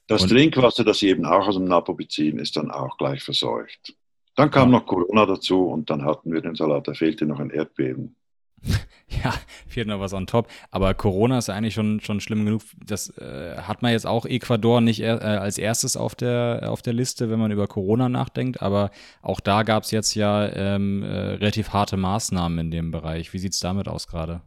Das 0.06 0.22
Und 0.22 0.28
Trinkwasser, 0.30 0.84
das 0.84 0.98
sie 0.98 1.08
eben 1.08 1.24
auch 1.24 1.46
aus 1.46 1.54
dem 1.54 1.64
Napo 1.64 1.94
beziehen, 1.94 2.38
ist 2.38 2.56
dann 2.56 2.70
auch 2.70 2.96
gleich 2.98 3.22
verseucht. 3.22 3.94
Dann 4.34 4.50
kam 4.50 4.70
noch 4.70 4.86
Corona 4.86 5.26
dazu 5.26 5.66
und 5.68 5.90
dann 5.90 6.04
hatten 6.04 6.32
wir 6.32 6.40
den 6.40 6.54
Salat, 6.54 6.88
da 6.88 6.94
fehlte 6.94 7.26
noch 7.26 7.38
ein 7.38 7.50
Erdbeben. 7.50 8.16
Ja, 9.22 9.34
fehlt 9.68 9.88
noch 9.88 10.00
was 10.00 10.14
on 10.14 10.26
top. 10.26 10.48
Aber 10.70 10.94
Corona 10.94 11.38
ist 11.38 11.50
eigentlich 11.50 11.74
schon, 11.74 12.00
schon 12.00 12.20
schlimm 12.20 12.44
genug. 12.44 12.62
Das 12.84 13.10
äh, 13.18 13.56
hat 13.58 13.82
man 13.82 13.92
jetzt 13.92 14.06
auch 14.06 14.24
Ecuador 14.24 14.80
nicht 14.80 15.00
er, 15.00 15.20
äh, 15.20 15.36
als 15.36 15.58
erstes 15.58 15.96
auf 15.96 16.14
der, 16.14 16.62
auf 16.68 16.82
der 16.82 16.94
Liste, 16.94 17.30
wenn 17.30 17.38
man 17.38 17.50
über 17.50 17.66
Corona 17.66 18.08
nachdenkt. 18.08 18.62
Aber 18.62 18.90
auch 19.20 19.40
da 19.40 19.64
gab 19.64 19.82
es 19.82 19.90
jetzt 19.90 20.14
ja 20.14 20.48
ähm, 20.48 21.02
äh, 21.02 21.34
relativ 21.34 21.70
harte 21.74 21.96
Maßnahmen 21.96 22.58
in 22.58 22.70
dem 22.70 22.90
Bereich. 22.90 23.32
Wie 23.32 23.38
sieht 23.38 23.52
es 23.52 23.60
damit 23.60 23.86
aus 23.86 24.08
gerade? 24.08 24.40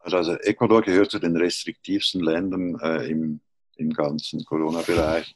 Also 0.00 0.34
Ecuador 0.36 0.82
gehört 0.82 1.10
zu 1.10 1.18
den 1.18 1.36
restriktivsten 1.36 2.22
Ländern 2.22 2.78
äh, 2.80 3.06
im, 3.08 3.40
im 3.76 3.90
ganzen 3.90 4.44
Corona-Bereich. 4.44 5.34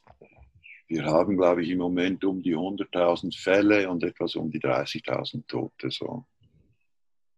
Wir 0.87 1.05
haben, 1.05 1.37
glaube 1.37 1.63
ich, 1.63 1.71
im 1.71 1.79
Moment 1.79 2.25
um 2.25 2.43
die 2.43 2.57
100.000 2.57 3.41
Fälle 3.41 3.89
und 3.89 4.03
etwas 4.03 4.35
um 4.35 4.51
die 4.51 4.61
30.000 4.61 5.47
Tote. 5.47 5.91
So. 5.91 6.25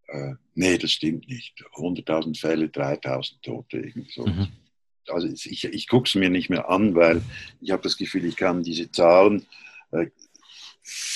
Äh, 0.08 0.34
nee, 0.54 0.78
das 0.78 0.92
stimmt 0.92 1.28
nicht. 1.28 1.64
100.000 1.76 2.38
Fälle, 2.38 2.66
3.000 2.66 3.42
Tote. 3.42 3.78
Irgendwie 3.78 4.10
so. 4.12 4.26
Mhm. 4.26 4.48
Also 5.08 5.26
ich, 5.26 5.64
ich 5.64 5.88
gucke 5.88 6.06
es 6.06 6.14
mir 6.14 6.30
nicht 6.30 6.48
mehr 6.48 6.68
an, 6.68 6.94
weil 6.94 7.22
ich 7.60 7.70
habe 7.70 7.82
das 7.82 7.96
Gefühl, 7.96 8.24
ich 8.24 8.36
kann 8.36 8.62
diese 8.62 8.90
Zahlen, 8.90 9.46
äh, 9.90 10.06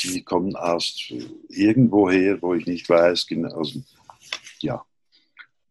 die 0.05 0.23
kommen 0.23 0.57
aus 0.57 1.13
irgendwoher, 1.49 2.41
wo 2.43 2.55
ich 2.55 2.67
nicht 2.67 2.89
weiß, 2.89 3.27
genau, 3.27 3.57
also, 3.57 3.83
ja. 4.61 4.85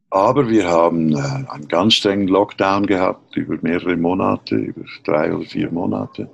Aber 0.09 0.49
wir 0.49 0.67
haben 0.67 1.13
äh, 1.13 1.49
einen 1.49 1.67
ganz 1.67 1.95
strengen 1.95 2.27
Lockdown 2.27 2.85
gehabt 2.85 3.35
über 3.35 3.57
mehrere 3.61 3.97
Monate, 3.97 4.55
über 4.55 4.85
drei 5.03 5.33
oder 5.33 5.45
vier 5.45 5.71
Monate. 5.71 6.29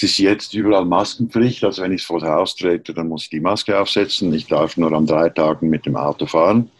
Es 0.00 0.04
ist 0.04 0.18
jetzt 0.18 0.54
überall 0.54 0.84
Maskenpflicht, 0.84 1.64
also 1.64 1.82
wenn 1.82 1.90
ich 1.90 2.06
vor 2.06 2.20
das 2.20 2.28
Haus 2.28 2.54
trete, 2.54 2.94
dann 2.94 3.08
muss 3.08 3.24
ich 3.24 3.30
die 3.30 3.40
Maske 3.40 3.80
aufsetzen. 3.80 4.32
Ich 4.32 4.46
darf 4.46 4.76
nur 4.76 4.92
an 4.92 5.06
drei 5.06 5.28
Tagen 5.28 5.68
mit 5.70 5.86
dem 5.86 5.96
Auto 5.96 6.26
fahren. 6.26 6.70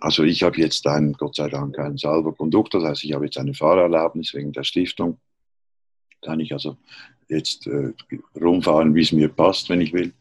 Also 0.00 0.24
ich 0.24 0.42
habe 0.42 0.56
jetzt 0.58 0.84
einen, 0.88 1.12
Gott 1.12 1.36
sei 1.36 1.48
Dank, 1.48 1.78
einen 1.78 1.96
Salvo-Konduktor, 1.96 2.80
das 2.80 2.90
heißt, 2.90 3.04
ich 3.04 3.12
habe 3.12 3.26
jetzt 3.26 3.38
eine 3.38 3.54
Fahrerlaubnis 3.54 4.34
wegen 4.34 4.50
der 4.50 4.64
Stiftung. 4.64 5.18
Kann 6.22 6.40
ich 6.40 6.52
also 6.52 6.76
jetzt 7.28 7.68
äh, 7.68 7.92
rumfahren, 8.34 8.96
wie 8.96 9.02
es 9.02 9.12
mir 9.12 9.28
passt, 9.28 9.68
wenn 9.68 9.80
ich 9.80 9.92
will. 9.92 10.12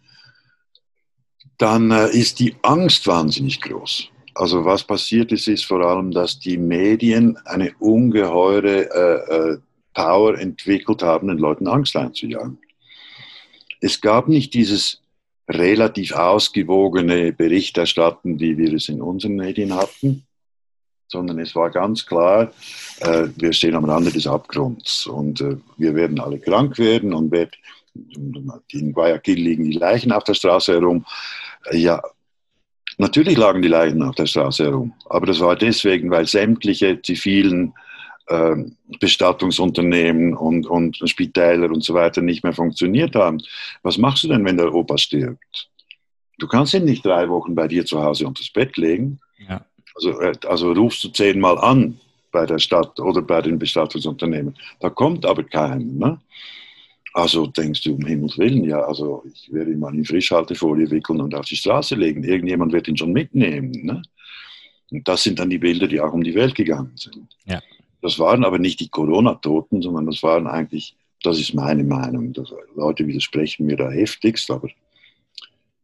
Dann 1.57 1.89
äh, 1.89 2.09
ist 2.11 2.39
die 2.39 2.55
Angst 2.61 3.07
wahnsinnig 3.07 3.59
groß. 3.59 4.09
Also 4.35 4.65
was 4.65 4.83
passiert 4.83 5.31
ist, 5.31 5.47
ist 5.47 5.65
vor 5.65 5.81
allem, 5.81 6.11
dass 6.11 6.37
die 6.37 6.59
Medien 6.59 7.37
eine 7.45 7.73
ungeheure 7.79 8.91
äh, 8.91 9.53
äh 9.53 9.57
Power 9.93 10.37
entwickelt 10.37 11.03
haben, 11.03 11.27
den 11.27 11.37
Leuten 11.37 11.67
Angst 11.67 11.95
einzujagen. 11.95 12.57
Es 13.81 14.01
gab 14.01 14.27
nicht 14.27 14.53
dieses 14.53 15.01
relativ 15.49 16.13
ausgewogene 16.13 17.33
Berichterstatten, 17.33 18.39
wie 18.39 18.57
wir 18.57 18.73
es 18.73 18.89
in 18.89 19.01
unseren 19.01 19.35
Medien 19.35 19.75
hatten, 19.75 20.25
sondern 21.07 21.39
es 21.39 21.55
war 21.55 21.69
ganz 21.69 22.05
klar, 22.05 22.51
äh, 23.01 23.27
wir 23.35 23.53
stehen 23.53 23.75
am 23.75 23.85
Rande 23.85 24.11
des 24.11 24.25
Abgrunds 24.25 25.05
und 25.05 25.41
äh, 25.41 25.57
wir 25.77 25.95
werden 25.95 26.19
alle 26.19 26.39
krank 26.39 26.79
werden 26.79 27.13
und 27.13 27.31
wird, 27.31 27.55
in 28.71 28.91
Guayaquil 28.91 29.39
liegen 29.39 29.65
die 29.65 29.77
Leichen 29.77 30.11
auf 30.11 30.23
der 30.23 30.33
Straße 30.33 30.73
herum. 30.73 31.05
Ja, 31.71 32.01
natürlich 32.97 33.37
lagen 33.37 33.61
die 33.61 33.67
Leichen 33.67 34.01
auf 34.01 34.15
der 34.15 34.25
Straße 34.25 34.63
herum, 34.63 34.93
aber 35.05 35.27
das 35.27 35.39
war 35.39 35.55
deswegen, 35.55 36.09
weil 36.09 36.25
sämtliche 36.25 37.01
zivilen 37.01 37.73
Bestattungsunternehmen 38.99 40.33
und, 40.33 40.65
und 40.65 40.97
Spitäler 41.09 41.69
und 41.69 41.83
so 41.83 41.93
weiter 41.93 42.21
nicht 42.21 42.43
mehr 42.43 42.53
funktioniert 42.53 43.15
haben. 43.15 43.41
Was 43.81 43.97
machst 43.97 44.23
du 44.23 44.29
denn, 44.29 44.45
wenn 44.45 44.57
der 44.57 44.73
Opa 44.73 44.97
stirbt? 44.97 45.69
Du 46.39 46.47
kannst 46.47 46.73
ihn 46.73 46.85
nicht 46.85 47.05
drei 47.05 47.29
Wochen 47.29 47.53
bei 47.53 47.67
dir 47.67 47.85
zu 47.85 48.01
Hause 48.01 48.25
unter 48.25 48.41
das 48.41 48.49
Bett 48.49 48.77
legen. 48.77 49.19
Ja. 49.47 49.65
Also, 49.95 50.19
äh, 50.21 50.33
also 50.47 50.71
rufst 50.71 51.03
du 51.03 51.09
zehnmal 51.09 51.57
an 51.57 51.99
bei 52.31 52.45
der 52.45 52.59
Stadt 52.59 52.99
oder 52.99 53.21
bei 53.21 53.41
den 53.41 53.59
Bestattungsunternehmen. 53.59 54.55
Da 54.79 54.89
kommt 54.89 55.25
aber 55.25 55.43
keiner. 55.43 55.77
Ne? 55.77 56.19
Also 57.13 57.45
denkst 57.45 57.83
du, 57.83 57.95
um 57.95 58.05
Himmels 58.05 58.37
Willen, 58.37 58.63
ja, 58.63 58.81
also 58.81 59.23
ich 59.31 59.53
werde 59.53 59.71
ihn 59.71 59.79
mal 59.79 59.93
in 59.93 60.03
Frischhaltefolie 60.03 60.89
wickeln 60.89 61.21
und 61.21 61.35
auf 61.35 61.45
die 61.45 61.55
Straße 61.55 61.95
legen. 61.95 62.23
Irgendjemand 62.23 62.73
wird 62.73 62.87
ihn 62.87 62.97
schon 62.97 63.13
mitnehmen. 63.13 63.71
Ne? 63.85 64.01
Und 64.89 65.07
das 65.07 65.23
sind 65.23 65.37
dann 65.39 65.49
die 65.49 65.59
Bilder, 65.59 65.87
die 65.87 66.01
auch 66.01 66.11
um 66.11 66.23
die 66.23 66.33
Welt 66.33 66.55
gegangen 66.55 66.93
sind. 66.95 67.27
Ja. 67.45 67.61
Das 68.03 68.19
waren 68.19 68.43
aber 68.43 68.59
nicht 68.59 68.81
die 68.81 68.89
Corona-Toten, 68.89 69.81
sondern 69.81 70.05
das 70.05 70.21
waren 70.23 70.45
eigentlich, 70.45 70.93
das 71.23 71.39
ist 71.39 71.53
meine 71.53 71.85
Meinung, 71.85 72.33
Leute 72.75 73.07
widersprechen 73.07 73.65
mir 73.65 73.77
da 73.77 73.89
heftigst, 73.89 74.51
aber 74.51 74.67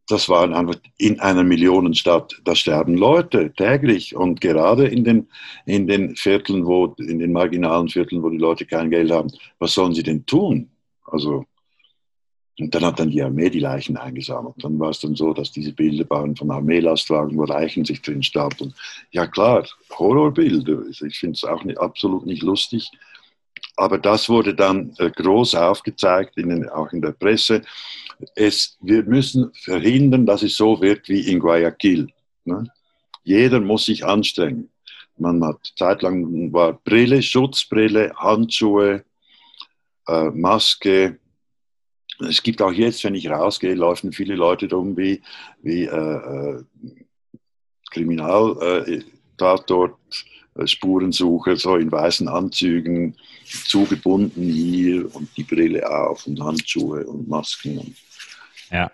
das 0.10 0.28
waren 0.28 0.54
einfach 0.54 0.76
in 0.98 1.22
einer 1.22 1.46
Millionenstadt, 1.46 2.42
da 2.44 2.56
sterben 2.56 2.96
Leute 2.96 3.54
täglich 3.54 4.18
und 4.18 4.42
gerade 4.42 4.88
in 4.88 5.06
den, 5.06 5.30
in 5.66 5.88
den 5.88 6.18
Vierteln, 6.18 6.66
wo, 6.66 6.94
in 6.98 7.20
den 7.20 7.32
marginalen 7.32 7.88
Vierteln, 7.88 8.22
wo 8.22 8.30
die 8.30 8.38
Leute 8.38 8.66
kein 8.66 8.90
Geld 8.90 9.12
haben, 9.12 9.32
was 9.58 9.74
sollen 9.74 9.94
sie 9.94 10.04
denn 10.04 10.26
tun? 10.26 10.70
Also 11.06 11.46
und 12.60 12.76
dann 12.76 12.84
hat 12.84 13.00
dann 13.00 13.10
die 13.10 13.22
Armee 13.22 13.50
die 13.50 13.60
Leichen 13.60 13.96
eingesammelt. 13.96 14.56
Dann 14.58 14.80
war 14.80 14.90
es 14.90 15.00
dann 15.00 15.16
so, 15.16 15.34
dass 15.34 15.52
diese 15.52 15.72
Bilder 15.72 16.10
waren 16.10 16.36
von 16.36 16.52
Armeelastwagen, 16.52 17.38
wo 17.38 17.46
Leichen 17.46 17.86
sich 17.86 18.02
drin 18.02 18.22
stapeln. 18.22 18.74
Ja 19.12 19.28
klar, 19.28 19.66
Horrorbilder. 19.98 20.80
Also 20.86 21.06
ich 21.06 21.18
finde 21.20 21.36
es 21.36 21.44
auch 21.44 21.64
nicht, 21.64 21.80
absolut 21.80 22.26
nicht 22.26 22.44
lustig. 22.44 22.92
Aber 23.78 23.98
das 23.98 24.28
wurde 24.28 24.54
dann 24.54 24.94
äh, 24.98 25.10
groß 25.10 25.56
aufgezeigt, 25.56 26.38
in 26.38 26.50
den, 26.50 26.70
auch 26.70 26.92
in 26.92 27.02
der 27.02 27.12
Presse. 27.12 27.62
Es, 28.36 28.78
wir 28.82 29.04
müssen 29.04 29.52
verhindern, 29.54 30.26
dass 30.26 30.44
es 30.44 30.58
so 30.58 30.82
wird 30.82 31.08
wie 31.08 31.22
in 31.32 31.40
Guayaquil. 31.40 32.10
Ne? 32.44 32.66
Jeder 33.24 33.62
muss 33.62 33.86
sich 33.86 34.06
anstrengen. 34.06 34.70
Man 35.18 35.44
hat 35.46 35.74
zeitlang 35.78 36.52
war 36.52 36.74
Brille, 36.74 37.22
Schutzbrille, 37.22 38.12
Handschuhe, 38.16 39.06
äh, 40.08 40.30
Maske, 40.32 41.19
es 42.20 42.44
gibt 42.44 42.62
auch 42.62 42.72
jetzt, 42.72 43.04
wenn 43.04 43.16
ich 43.16 43.30
rausgehe, 43.30 43.76
laufen 43.76 44.12
viele 44.12 44.36
Leute 44.36 44.68
drum 44.68 44.98
wie, 44.98 45.22
wie 45.62 45.86
äh, 45.86 45.88
äh 45.88 46.64
Kriminaltatort, 47.92 49.98
äh, 50.56 50.68
Spurensucher, 50.68 51.58
so 51.58 51.76
in 51.76 51.92
weißen 51.92 52.28
Anzügen, 52.28 53.16
zugebunden 53.46 54.44
hier 54.44 55.14
und 55.16 55.36
die 55.36 55.44
Brille 55.44 55.90
auf 55.90 56.28
und 56.28 56.40
Handschuhe 56.40 57.06
und 57.06 57.28
Masken. 57.28 57.80
Und 57.80 57.96
ja. 58.70 58.92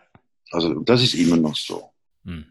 Also 0.52 0.80
das 0.82 1.04
ist 1.04 1.16
immer 1.16 1.38
noch 1.38 1.56
so. 1.56 1.90
Hm. 2.24 2.46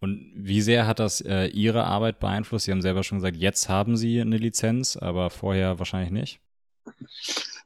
Und 0.00 0.32
wie 0.34 0.60
sehr 0.60 0.86
hat 0.86 0.98
das 0.98 1.20
äh, 1.20 1.46
Ihre 1.46 1.84
Arbeit 1.84 2.20
beeinflusst? 2.20 2.66
Sie 2.66 2.72
haben 2.72 2.82
selber 2.82 3.02
schon 3.02 3.18
gesagt, 3.18 3.36
jetzt 3.36 3.68
haben 3.68 3.96
Sie 3.96 4.20
eine 4.20 4.38
Lizenz, 4.38 4.96
aber 4.96 5.30
vorher 5.30 5.78
wahrscheinlich 5.78 6.10
nicht. 6.10 6.40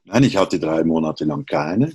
Nein, 0.03 0.23
ich 0.23 0.37
hatte 0.37 0.59
drei 0.59 0.83
Monate 0.83 1.25
lang 1.25 1.45
keine. 1.45 1.93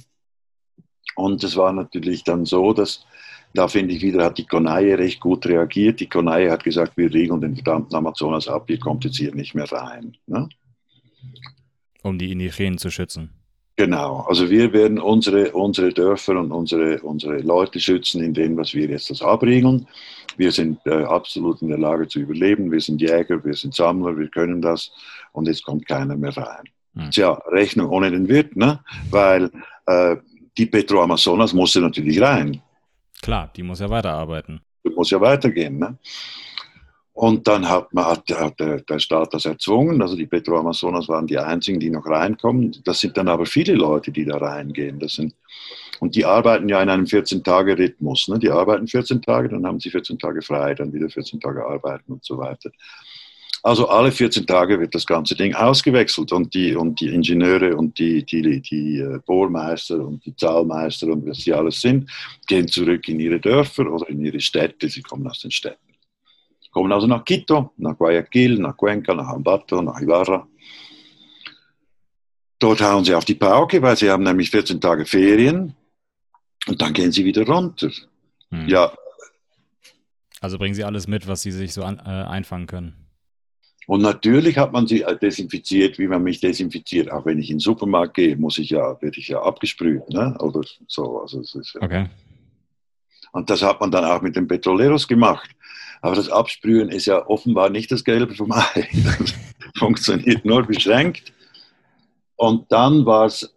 Und 1.16 1.42
es 1.44 1.56
war 1.56 1.72
natürlich 1.72 2.24
dann 2.24 2.44
so, 2.44 2.72
dass 2.72 3.04
da 3.52 3.66
finde 3.66 3.94
ich 3.94 4.02
wieder, 4.02 4.24
hat 4.24 4.38
die 4.38 4.46
Konaie 4.46 4.94
recht 4.94 5.20
gut 5.20 5.46
reagiert. 5.46 6.00
Die 6.00 6.08
Konaie 6.08 6.50
hat 6.50 6.62
gesagt, 6.62 6.96
wir 6.96 7.12
riegeln 7.12 7.40
den 7.40 7.56
verdammten 7.56 7.96
Amazonas 7.96 8.46
ab, 8.46 8.70
ihr 8.70 8.78
kommt 8.78 9.04
jetzt 9.04 9.16
hier 9.16 9.34
nicht 9.34 9.54
mehr 9.54 9.70
rein. 9.70 10.16
Ne? 10.26 10.48
Um 12.02 12.18
die 12.18 12.30
Indigenen 12.30 12.78
zu 12.78 12.90
schützen. 12.90 13.30
Genau, 13.76 14.26
also 14.28 14.50
wir 14.50 14.72
werden 14.74 14.98
unsere, 14.98 15.52
unsere 15.52 15.90
Dörfer 15.90 16.38
und 16.38 16.52
unsere, 16.52 17.00
unsere 17.00 17.38
Leute 17.38 17.80
schützen, 17.80 18.22
indem 18.22 18.56
was 18.56 18.74
wir 18.74 18.86
jetzt 18.86 19.08
das 19.08 19.22
abriegeln. 19.22 19.86
Wir 20.36 20.52
sind 20.52 20.78
äh, 20.86 21.04
absolut 21.04 21.62
in 21.62 21.68
der 21.68 21.78
Lage 21.78 22.06
zu 22.06 22.20
überleben. 22.20 22.70
Wir 22.70 22.80
sind 22.80 23.00
Jäger, 23.00 23.42
wir 23.42 23.54
sind 23.54 23.74
Sammler, 23.74 24.18
wir 24.18 24.28
können 24.28 24.60
das 24.60 24.92
und 25.32 25.48
jetzt 25.48 25.64
kommt 25.64 25.86
keiner 25.86 26.16
mehr 26.16 26.36
rein. 26.36 26.64
Hm. 26.94 27.10
Tja, 27.10 27.32
Rechnung 27.50 27.88
ohne 27.88 28.10
den 28.10 28.28
Wirt, 28.28 28.54
ne? 28.54 28.80
weil 29.10 29.50
äh, 29.86 30.16
die 30.56 30.66
Petro 30.66 31.02
Amazonas 31.02 31.52
musste 31.52 31.80
natürlich 31.80 32.20
rein. 32.20 32.60
Klar, 33.22 33.50
die 33.54 33.62
muss 33.62 33.80
ja 33.80 33.90
weiterarbeiten. 33.90 34.60
Die 34.84 34.90
muss 34.90 35.10
ja 35.10 35.20
weitergehen. 35.20 35.78
Ne? 35.78 35.98
Und 37.12 37.46
dann 37.46 37.68
hat, 37.68 37.92
man, 37.92 38.06
hat, 38.06 38.30
hat 38.30 38.58
der, 38.58 38.80
der, 38.80 38.98
Staat 38.98 39.34
das 39.34 39.44
erzwungen. 39.44 40.00
Also 40.00 40.16
die 40.16 40.26
Petro 40.26 40.58
Amazonas 40.58 41.08
waren 41.08 41.26
die 41.26 41.38
einzigen, 41.38 41.78
die 41.78 41.90
noch 41.90 42.06
reinkommen. 42.06 42.74
Das 42.84 43.00
sind 43.00 43.16
dann 43.16 43.28
aber 43.28 43.44
viele 43.44 43.74
Leute, 43.74 44.10
die 44.10 44.24
da 44.24 44.38
reingehen. 44.38 44.98
Das 44.98 45.16
sind, 45.16 45.34
und 46.00 46.14
die 46.14 46.24
arbeiten 46.24 46.68
ja 46.68 46.82
in 46.82 46.88
einem 46.88 47.04
14-Tage-Rhythmus. 47.04 48.28
Ne? 48.28 48.38
Die 48.38 48.50
arbeiten 48.50 48.86
14 48.86 49.20
Tage, 49.20 49.50
dann 49.50 49.66
haben 49.66 49.80
sie 49.80 49.90
14 49.90 50.18
Tage 50.18 50.40
frei, 50.40 50.74
dann 50.74 50.94
wieder 50.94 51.10
14 51.10 51.40
Tage 51.40 51.62
arbeiten 51.66 52.12
und 52.12 52.24
so 52.24 52.38
weiter. 52.38 52.70
Also 53.62 53.88
alle 53.88 54.10
14 54.10 54.46
Tage 54.46 54.80
wird 54.80 54.94
das 54.94 55.04
ganze 55.04 55.34
Ding 55.34 55.54
ausgewechselt 55.54 56.32
und 56.32 56.54
die, 56.54 56.74
und 56.74 56.98
die 57.00 57.08
Ingenieure 57.08 57.76
und 57.76 57.98
die, 57.98 58.24
die, 58.24 58.60
die 58.60 58.98
äh, 58.98 59.18
Bohrmeister 59.26 59.98
und 59.98 60.24
die 60.24 60.34
Zahlmeister 60.34 61.08
und 61.08 61.26
was 61.26 61.38
sie 61.38 61.52
alles 61.52 61.80
sind, 61.80 62.10
gehen 62.46 62.66
zurück 62.68 63.06
in 63.08 63.20
ihre 63.20 63.38
Dörfer 63.38 63.90
oder 63.92 64.08
in 64.08 64.24
ihre 64.24 64.40
Städte. 64.40 64.88
Sie 64.88 65.02
kommen 65.02 65.26
aus 65.26 65.40
den 65.40 65.50
Städten. 65.50 65.94
Kommen 66.70 66.92
also 66.92 67.06
nach 67.06 67.24
Quito, 67.24 67.72
nach 67.76 67.98
Guayaquil, 67.98 68.58
nach 68.58 68.76
Cuenca, 68.76 69.12
nach 69.12 69.28
Ambato, 69.28 69.82
nach 69.82 70.00
Ibarra. 70.00 70.46
Dort 72.60 72.80
hauen 72.80 73.04
sie 73.04 73.14
auf 73.14 73.24
die 73.24 73.34
Pauke, 73.34 73.82
weil 73.82 73.96
sie 73.96 74.10
haben 74.10 74.22
nämlich 74.22 74.50
14 74.50 74.80
Tage 74.80 75.04
Ferien 75.04 75.74
und 76.66 76.80
dann 76.80 76.92
gehen 76.92 77.10
sie 77.10 77.24
wieder 77.24 77.44
runter. 77.46 77.90
Hm. 78.50 78.68
Ja, 78.68 78.92
Also 80.40 80.56
bringen 80.58 80.74
Sie 80.74 80.84
alles 80.84 81.06
mit, 81.06 81.26
was 81.26 81.42
Sie 81.42 81.52
sich 81.52 81.72
so 81.74 81.84
an, 81.84 81.98
äh, 81.98 82.08
einfangen 82.08 82.66
können. 82.66 83.09
Und 83.90 84.02
natürlich 84.02 84.56
hat 84.56 84.70
man 84.70 84.86
sie 84.86 85.04
desinfiziert, 85.20 85.98
wie 85.98 86.06
man 86.06 86.22
mich 86.22 86.38
desinfiziert. 86.38 87.10
Auch 87.10 87.26
wenn 87.26 87.40
ich 87.40 87.50
in 87.50 87.56
den 87.56 87.60
Supermarkt 87.60 88.14
gehe, 88.14 88.36
muss 88.36 88.56
ich 88.58 88.70
ja, 88.70 88.96
werde 89.02 89.18
ich 89.18 89.26
ja 89.26 89.42
abgesprüht, 89.42 90.08
ne? 90.10 90.36
Oder 90.38 90.60
so. 90.86 91.22
Also 91.22 91.40
es 91.40 91.56
ist 91.56 91.74
ja 91.74 91.82
Okay. 91.82 92.06
Und 93.32 93.50
das 93.50 93.62
hat 93.62 93.80
man 93.80 93.90
dann 93.90 94.04
auch 94.04 94.22
mit 94.22 94.36
den 94.36 94.46
Petroleros 94.46 95.08
gemacht. 95.08 95.50
Aber 96.02 96.14
das 96.14 96.28
Absprühen 96.28 96.88
ist 96.88 97.06
ja 97.06 97.26
offenbar 97.26 97.68
nicht 97.68 97.90
das 97.90 98.04
Gelbe 98.04 98.32
vom 98.32 98.52
Ei. 98.52 98.88
Das 99.18 99.34
funktioniert 99.76 100.44
nur 100.44 100.62
beschränkt. 100.62 101.32
Und 102.36 102.70
dann 102.70 103.04
war 103.04 103.26
es, 103.26 103.52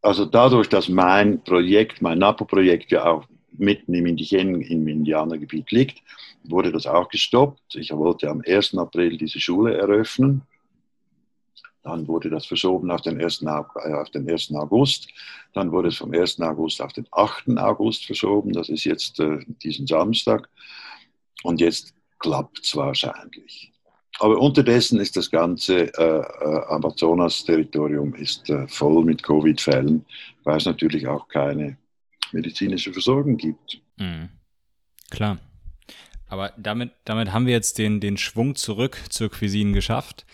also 0.00 0.26
dadurch, 0.26 0.68
dass 0.68 0.88
mein 0.88 1.42
Projekt, 1.42 2.00
mein 2.00 2.20
NAPO-Projekt 2.20 2.92
ja 2.92 3.04
auch 3.06 3.24
mitten 3.50 3.94
im, 3.94 4.06
Indigenen, 4.06 4.60
im 4.60 4.86
Indianergebiet 4.86 5.72
liegt, 5.72 5.98
wurde 6.44 6.72
das 6.72 6.86
auch 6.86 7.08
gestoppt. 7.08 7.74
Ich 7.76 7.92
wollte 7.92 8.28
am 8.30 8.42
1. 8.46 8.76
April 8.76 9.16
diese 9.18 9.40
Schule 9.40 9.76
eröffnen. 9.76 10.42
Dann 11.82 12.06
wurde 12.06 12.30
das 12.30 12.46
verschoben 12.46 12.90
auf 12.90 13.02
den 13.02 13.20
1. 13.20 13.44
Au- 13.46 13.66
äh, 13.84 13.92
auf 13.94 14.10
den 14.10 14.28
1. 14.28 14.52
August. 14.54 15.08
Dann 15.52 15.72
wurde 15.72 15.88
es 15.88 15.96
vom 15.96 16.12
1. 16.12 16.40
August 16.40 16.80
auf 16.80 16.92
den 16.92 17.06
8. 17.10 17.58
August 17.58 18.06
verschoben. 18.06 18.52
Das 18.52 18.68
ist 18.68 18.84
jetzt 18.84 19.18
äh, 19.18 19.38
diesen 19.62 19.86
Samstag. 19.86 20.48
Und 21.42 21.60
jetzt 21.60 21.92
klappt 22.20 22.60
es 22.64 22.76
wahrscheinlich. 22.76 23.72
Aber 24.20 24.38
unterdessen 24.38 25.00
ist 25.00 25.16
das 25.16 25.30
ganze 25.30 25.92
äh, 25.98 26.18
äh, 26.20 26.64
Amazonas-Territorium 26.68 28.14
äh, 28.14 28.68
voll 28.68 29.04
mit 29.04 29.22
Covid-Fällen, 29.22 30.04
weil 30.44 30.58
es 30.58 30.66
natürlich 30.66 31.06
auch 31.08 31.26
keine 31.26 31.78
medizinische 32.30 32.92
Versorgung 32.92 33.36
gibt. 33.36 33.80
Mhm. 33.96 34.28
Klar. 35.10 35.38
Aber 36.32 36.50
damit, 36.56 36.92
damit 37.04 37.30
haben 37.34 37.44
wir 37.44 37.52
jetzt 37.52 37.76
den, 37.76 38.00
den 38.00 38.16
Schwung 38.16 38.54
zurück 38.54 38.96
zur 39.10 39.28
Cuisine 39.28 39.72
geschafft. 39.72 40.24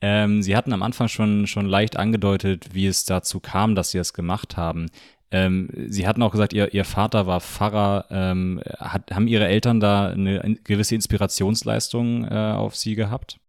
Ähm, 0.00 0.40
Sie 0.40 0.54
hatten 0.56 0.72
am 0.72 0.84
Anfang 0.84 1.08
schon, 1.08 1.48
schon 1.48 1.66
leicht 1.66 1.96
angedeutet, 1.96 2.68
wie 2.74 2.86
es 2.86 3.06
dazu 3.06 3.40
kam, 3.40 3.74
dass 3.74 3.90
Sie 3.90 3.98
das 3.98 4.12
gemacht 4.12 4.56
haben. 4.56 4.86
Ähm, 5.32 5.68
Sie 5.88 6.06
hatten 6.06 6.22
auch 6.22 6.30
gesagt, 6.30 6.52
Ihr, 6.52 6.72
Ihr 6.72 6.84
Vater 6.84 7.26
war 7.26 7.40
Pfarrer. 7.40 8.04
Ähm, 8.08 8.62
hat, 8.78 9.10
haben 9.10 9.26
Ihre 9.26 9.48
Eltern 9.48 9.80
da 9.80 10.10
eine 10.10 10.60
gewisse 10.62 10.94
Inspirationsleistung 10.94 12.24
äh, 12.26 12.52
auf 12.56 12.76
Sie 12.76 12.94
gehabt? 12.94 13.40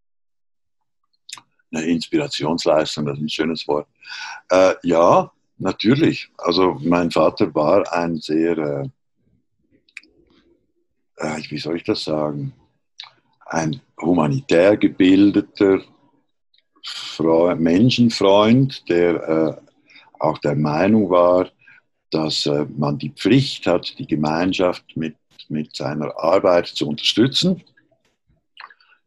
Eine 1.72 1.84
Inspirationsleistung, 1.84 3.06
das 3.06 3.18
ist 3.18 3.22
ein 3.22 3.28
schönes 3.28 3.68
Wort. 3.68 3.86
Äh, 4.48 4.74
ja, 4.82 5.30
natürlich. 5.58 6.28
Also 6.38 6.76
mein 6.82 7.12
Vater 7.12 7.54
war 7.54 7.92
ein 7.92 8.16
sehr, 8.16 8.58
äh, 8.58 8.88
wie 11.48 11.58
soll 11.58 11.76
ich 11.76 11.84
das 11.84 12.04
sagen, 12.04 12.52
ein 13.46 13.80
humanitär 14.00 14.76
gebildeter 14.76 15.80
Freund, 16.84 17.60
Menschenfreund, 17.60 18.88
der 18.88 19.28
äh, 19.28 19.70
auch 20.18 20.38
der 20.38 20.54
Meinung 20.54 21.10
war, 21.10 21.48
dass 22.10 22.46
äh, 22.46 22.66
man 22.76 22.98
die 22.98 23.10
Pflicht 23.10 23.66
hat, 23.66 23.98
die 23.98 24.06
Gemeinschaft 24.06 24.84
mit, 24.96 25.16
mit 25.48 25.76
seiner 25.76 26.16
Arbeit 26.18 26.66
zu 26.66 26.88
unterstützen. 26.88 27.62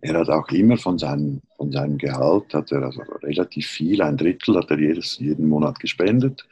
Er 0.01 0.19
hat 0.19 0.29
auch 0.29 0.49
immer 0.49 0.77
von 0.77 0.99
seinem, 0.99 1.41
von 1.55 1.71
seinem 1.71 1.97
Gehalt, 1.97 2.53
hat 2.53 2.71
er 2.71 2.83
also 2.83 3.01
relativ 3.23 3.67
viel, 3.67 4.01
ein 4.01 4.17
Drittel 4.17 4.57
hat 4.57 4.69
er 4.69 4.79
jedes, 4.79 5.17
jeden 5.17 5.47
Monat 5.47 5.79
gespendet 5.79 6.45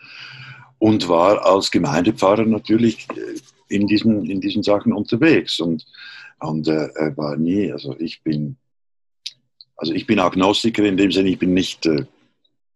und 0.80 1.08
war 1.10 1.46
als 1.46 1.70
Gemeindepfarrer 1.70 2.46
natürlich 2.46 3.08
äh, 3.12 3.40
in 3.72 3.88
diesen, 3.88 4.26
in 4.30 4.42
diesen 4.42 4.64
Sachen 4.64 4.94
unterwegs. 4.94 5.60
Und, 5.60 5.86
und 6.40 6.68
äh, 6.68 6.90
er 6.96 7.18
war 7.18 7.38
nie, 7.38 7.72
also 7.72 7.96
ich 8.00 8.22
bin, 8.22 8.58
also 9.78 9.94
ich 9.94 10.06
bin 10.06 10.20
Agnostiker 10.20 10.84
in 10.84 10.98
dem 10.98 11.12
Sinne, 11.12 11.30
ich 11.30 11.40
bin 11.40 11.54
nicht 11.54 11.86
äh, 11.86 12.06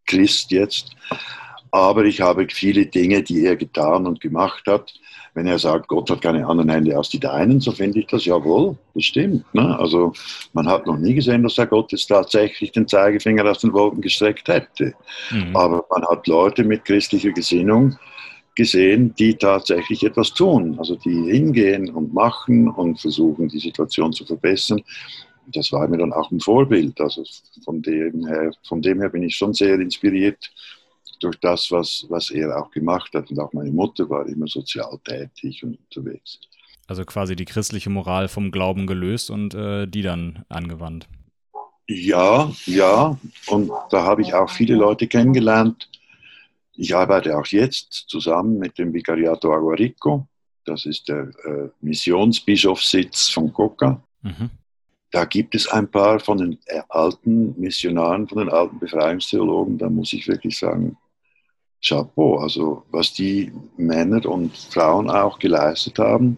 Christ 0.06 0.52
jetzt, 0.52 0.96
aber 1.72 2.06
ich 2.06 2.22
habe 2.22 2.48
viele 2.50 2.86
Dinge, 2.86 3.22
die 3.22 3.46
er 3.46 3.56
getan 3.56 4.08
und 4.08 4.22
gemacht 4.22 4.64
hat. 4.68 4.94
Wenn 5.34 5.48
er 5.48 5.60
sagt, 5.60 5.90
Gott 5.90 6.10
hat 6.10 6.22
keine 6.22 6.48
anderen 6.48 6.70
Hände 6.70 6.96
als 6.96 7.10
die 7.10 7.20
deinen, 7.20 7.60
so 7.60 7.74
finde 7.74 8.00
ich 8.00 8.08
das 8.08 8.24
jawohl, 8.24 8.78
das 8.94 9.04
stimmt. 9.04 9.54
Ne? 9.54 9.78
Also 9.78 10.14
man 10.54 10.66
hat 10.66 10.86
noch 10.86 10.98
nie 10.98 11.14
gesehen, 11.14 11.44
dass 11.44 11.56
der 11.56 11.68
Gott 11.68 11.92
jetzt 11.92 12.08
tatsächlich 12.08 12.72
den 12.72 12.88
Zeigefinger 12.88 13.44
aus 13.44 13.60
den 13.60 13.74
Wolken 13.74 14.00
gestreckt 14.00 14.48
hätte. 14.48 14.94
Mhm. 15.32 15.54
Aber 15.54 15.86
man 15.90 16.06
hat 16.08 16.26
Leute 16.28 16.64
mit 16.64 16.86
christlicher 16.86 17.32
Gesinnung 17.32 17.98
gesehen, 18.56 19.14
die 19.16 19.36
tatsächlich 19.36 20.04
etwas 20.04 20.34
tun, 20.34 20.78
also 20.80 20.96
die 20.96 21.32
hingehen 21.32 21.90
und 21.90 22.14
machen 22.14 22.70
und 22.70 23.00
versuchen, 23.00 23.50
die 23.50 23.60
Situation 23.60 24.14
zu 24.14 24.26
verbessern. 24.26 24.82
Das 25.54 25.72
war 25.72 25.88
mir 25.88 25.98
dann 25.98 26.14
auch 26.14 26.32
ein 26.32 26.40
Vorbild. 26.40 27.00
Also 27.00 27.24
von 27.64 27.82
dem 27.82 28.26
her, 28.26 28.52
von 28.68 28.82
dem 28.82 29.00
her 29.00 29.10
bin 29.10 29.24
ich 29.24 29.36
schon 29.36 29.54
sehr 29.54 29.80
inspiriert 29.80 30.52
durch 31.20 31.40
das, 31.40 31.72
was, 31.72 32.06
was 32.10 32.32
er 32.32 32.58
auch 32.58 32.72
gemacht 32.72 33.14
hat. 33.14 33.30
Und 33.30 33.40
auch 33.40 33.54
meine 33.54 33.72
Mutter 33.72 34.10
war 34.10 34.26
immer 34.28 34.48
sozial 34.48 34.98
tätig 35.04 35.64
und 35.64 35.78
unterwegs. 35.78 36.40
Also 36.88 37.04
quasi 37.06 37.36
die 37.36 37.46
christliche 37.46 37.90
Moral 37.90 38.28
vom 38.28 38.52
Glauben 38.52 38.88
gelöst 38.88 39.30
und 39.30 39.54
äh, 39.54 39.88
die 39.88 40.02
dann 40.02 40.46
angewandt. 40.50 41.08
Ja, 41.88 42.52
ja. 42.66 43.18
Und 43.48 43.72
da 43.92 44.04
habe 44.04 44.22
ich 44.22 44.34
auch 44.34 44.50
viele 44.50 44.76
Leute 44.76 45.08
kennengelernt. 45.08 45.90
Ich 46.78 46.96
arbeite 46.96 47.38
auch 47.38 47.46
jetzt 47.48 48.06
zusammen 48.08 48.58
mit 48.58 48.78
dem 48.78 48.94
Vicariato 48.94 49.54
Aguarico. 49.54 50.28
Das 50.66 50.86
ist 50.86 51.08
der 51.08 51.30
äh, 51.46 51.70
Missionsbischofssitz 51.82 53.30
von 53.30 53.54
Coca. 53.54 54.04
Mhm. 54.22 54.50
Da 55.12 55.26
gibt 55.26 55.56
es 55.56 55.68
ein 55.68 55.90
paar 55.90 56.20
von 56.20 56.38
den 56.40 56.60
äh, 56.66 56.82
alten 56.90 57.60
Missionaren, 57.60 58.28
von 58.28 58.40
den 58.40 58.50
alten 58.50 58.80
Befreiungstheologen. 58.80 59.78
Da 59.78 59.90
muss 59.90 60.12
ich 60.14 60.28
wirklich 60.28 60.58
sagen, 60.58 60.98
Chapeau. 61.86 62.38
Also 62.40 62.84
was 62.92 63.14
die 63.14 63.52
Männer 63.78 64.26
und 64.26 64.58
Frauen 64.58 65.10
auch 65.10 65.40
geleistet 65.40 66.00
haben 66.00 66.38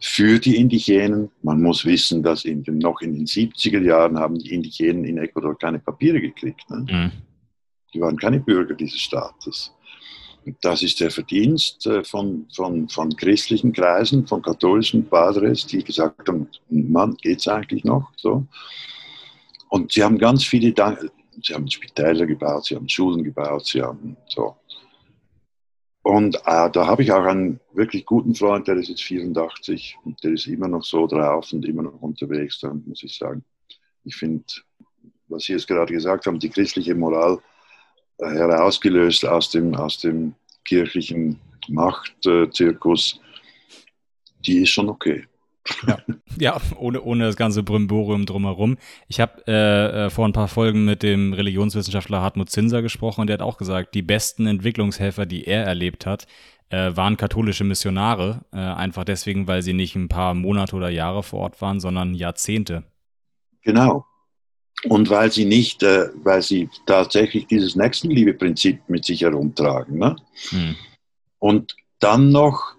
für 0.00 0.38
die 0.38 0.56
Indigenen. 0.56 1.30
Man 1.42 1.60
muss 1.62 1.84
wissen, 1.84 2.22
dass 2.22 2.44
in 2.44 2.62
den, 2.62 2.78
noch 2.78 3.00
in 3.00 3.14
den 3.14 3.26
70er 3.26 3.82
Jahren 3.82 4.18
haben 4.18 4.38
die 4.38 4.54
Indigenen 4.54 5.04
in 5.04 5.18
Ecuador 5.18 5.58
keine 5.58 5.78
Papiere 5.78 6.20
gekriegt. 6.20 6.68
Ne? 6.70 6.86
Mhm. 6.88 7.12
Die 7.98 8.02
waren 8.02 8.16
keine 8.16 8.38
Bürger 8.38 8.74
dieses 8.74 9.00
Staates. 9.00 9.72
Und 10.46 10.56
das 10.60 10.84
ist 10.84 11.00
der 11.00 11.10
Verdienst 11.10 11.84
äh, 11.88 12.04
von, 12.04 12.46
von, 12.54 12.88
von 12.88 13.16
christlichen 13.16 13.72
Kreisen, 13.72 14.24
von 14.24 14.40
katholischen 14.40 15.08
Padres, 15.08 15.66
die 15.66 15.82
gesagt 15.82 16.28
haben, 16.28 16.46
Mann, 16.70 17.16
geht's 17.20 17.48
eigentlich 17.48 17.82
noch? 17.82 18.12
So. 18.16 18.46
Und 19.68 19.90
sie 19.90 20.04
haben 20.04 20.16
ganz 20.16 20.44
viele, 20.44 20.72
sie 21.42 21.54
haben 21.54 21.68
Spitäler 21.68 22.24
gebaut, 22.24 22.66
sie 22.66 22.76
haben 22.76 22.88
Schulen 22.88 23.24
gebaut, 23.24 23.66
sie 23.66 23.82
haben 23.82 24.16
so. 24.28 24.54
Und 26.02 26.36
äh, 26.46 26.70
da 26.70 26.86
habe 26.86 27.02
ich 27.02 27.10
auch 27.10 27.24
einen 27.24 27.58
wirklich 27.72 28.06
guten 28.06 28.32
Freund, 28.36 28.68
der 28.68 28.76
ist 28.76 28.90
jetzt 28.90 29.02
84 29.02 29.96
und 30.04 30.22
der 30.22 30.34
ist 30.34 30.46
immer 30.46 30.68
noch 30.68 30.84
so 30.84 31.08
drauf 31.08 31.52
und 31.52 31.66
immer 31.66 31.82
noch 31.82 32.00
unterwegs, 32.00 32.60
dann 32.60 32.84
muss 32.86 33.02
ich 33.02 33.18
sagen. 33.18 33.44
Ich 34.04 34.14
finde, 34.14 34.44
was 35.26 35.42
Sie 35.42 35.52
jetzt 35.52 35.66
gerade 35.66 35.92
gesagt 35.92 36.26
haben, 36.26 36.38
die 36.38 36.48
christliche 36.48 36.94
Moral 36.94 37.40
herausgelöst 38.20 39.26
aus 39.26 39.50
dem, 39.50 39.74
aus 39.74 39.98
dem 39.98 40.34
kirchlichen 40.64 41.38
Machtzirkus, 41.68 43.20
die 44.44 44.58
ist 44.62 44.70
schon 44.70 44.88
okay. 44.88 45.24
Ja, 46.38 46.60
ohne, 46.78 47.02
ohne 47.02 47.24
das 47.24 47.36
ganze 47.36 47.62
Brimborium 47.62 48.24
drumherum. 48.24 48.78
Ich 49.08 49.20
habe 49.20 49.42
äh, 49.46 50.06
äh, 50.06 50.10
vor 50.10 50.24
ein 50.26 50.32
paar 50.32 50.48
Folgen 50.48 50.84
mit 50.84 51.02
dem 51.02 51.32
Religionswissenschaftler 51.32 52.22
Hartmut 52.22 52.48
Zinser 52.48 52.80
gesprochen 52.80 53.22
und 53.22 53.26
der 53.26 53.34
hat 53.34 53.42
auch 53.42 53.58
gesagt, 53.58 53.94
die 53.94 54.02
besten 54.02 54.46
Entwicklungshelfer, 54.46 55.26
die 55.26 55.46
er 55.46 55.64
erlebt 55.64 56.06
hat, 56.06 56.26
äh, 56.70 56.96
waren 56.96 57.16
katholische 57.16 57.64
Missionare. 57.64 58.42
Äh, 58.52 58.58
einfach 58.58 59.04
deswegen, 59.04 59.46
weil 59.46 59.62
sie 59.62 59.72
nicht 59.72 59.96
ein 59.96 60.08
paar 60.08 60.34
Monate 60.34 60.76
oder 60.76 60.90
Jahre 60.90 61.22
vor 61.22 61.40
Ort 61.40 61.60
waren, 61.60 61.80
sondern 61.80 62.14
Jahrzehnte. 62.14 62.84
Genau. 63.62 64.06
Und 64.84 65.10
weil 65.10 65.32
sie 65.32 65.44
nicht, 65.44 65.82
äh, 65.82 66.08
weil 66.22 66.42
sie 66.42 66.68
tatsächlich 66.86 67.46
dieses 67.46 67.74
Nächstenliebe-Prinzip 67.74 68.80
mit 68.88 69.04
sich 69.04 69.22
herumtragen. 69.22 69.98
Ne? 69.98 70.16
Hm. 70.50 70.76
Und 71.40 71.76
dann 71.98 72.30
noch 72.30 72.74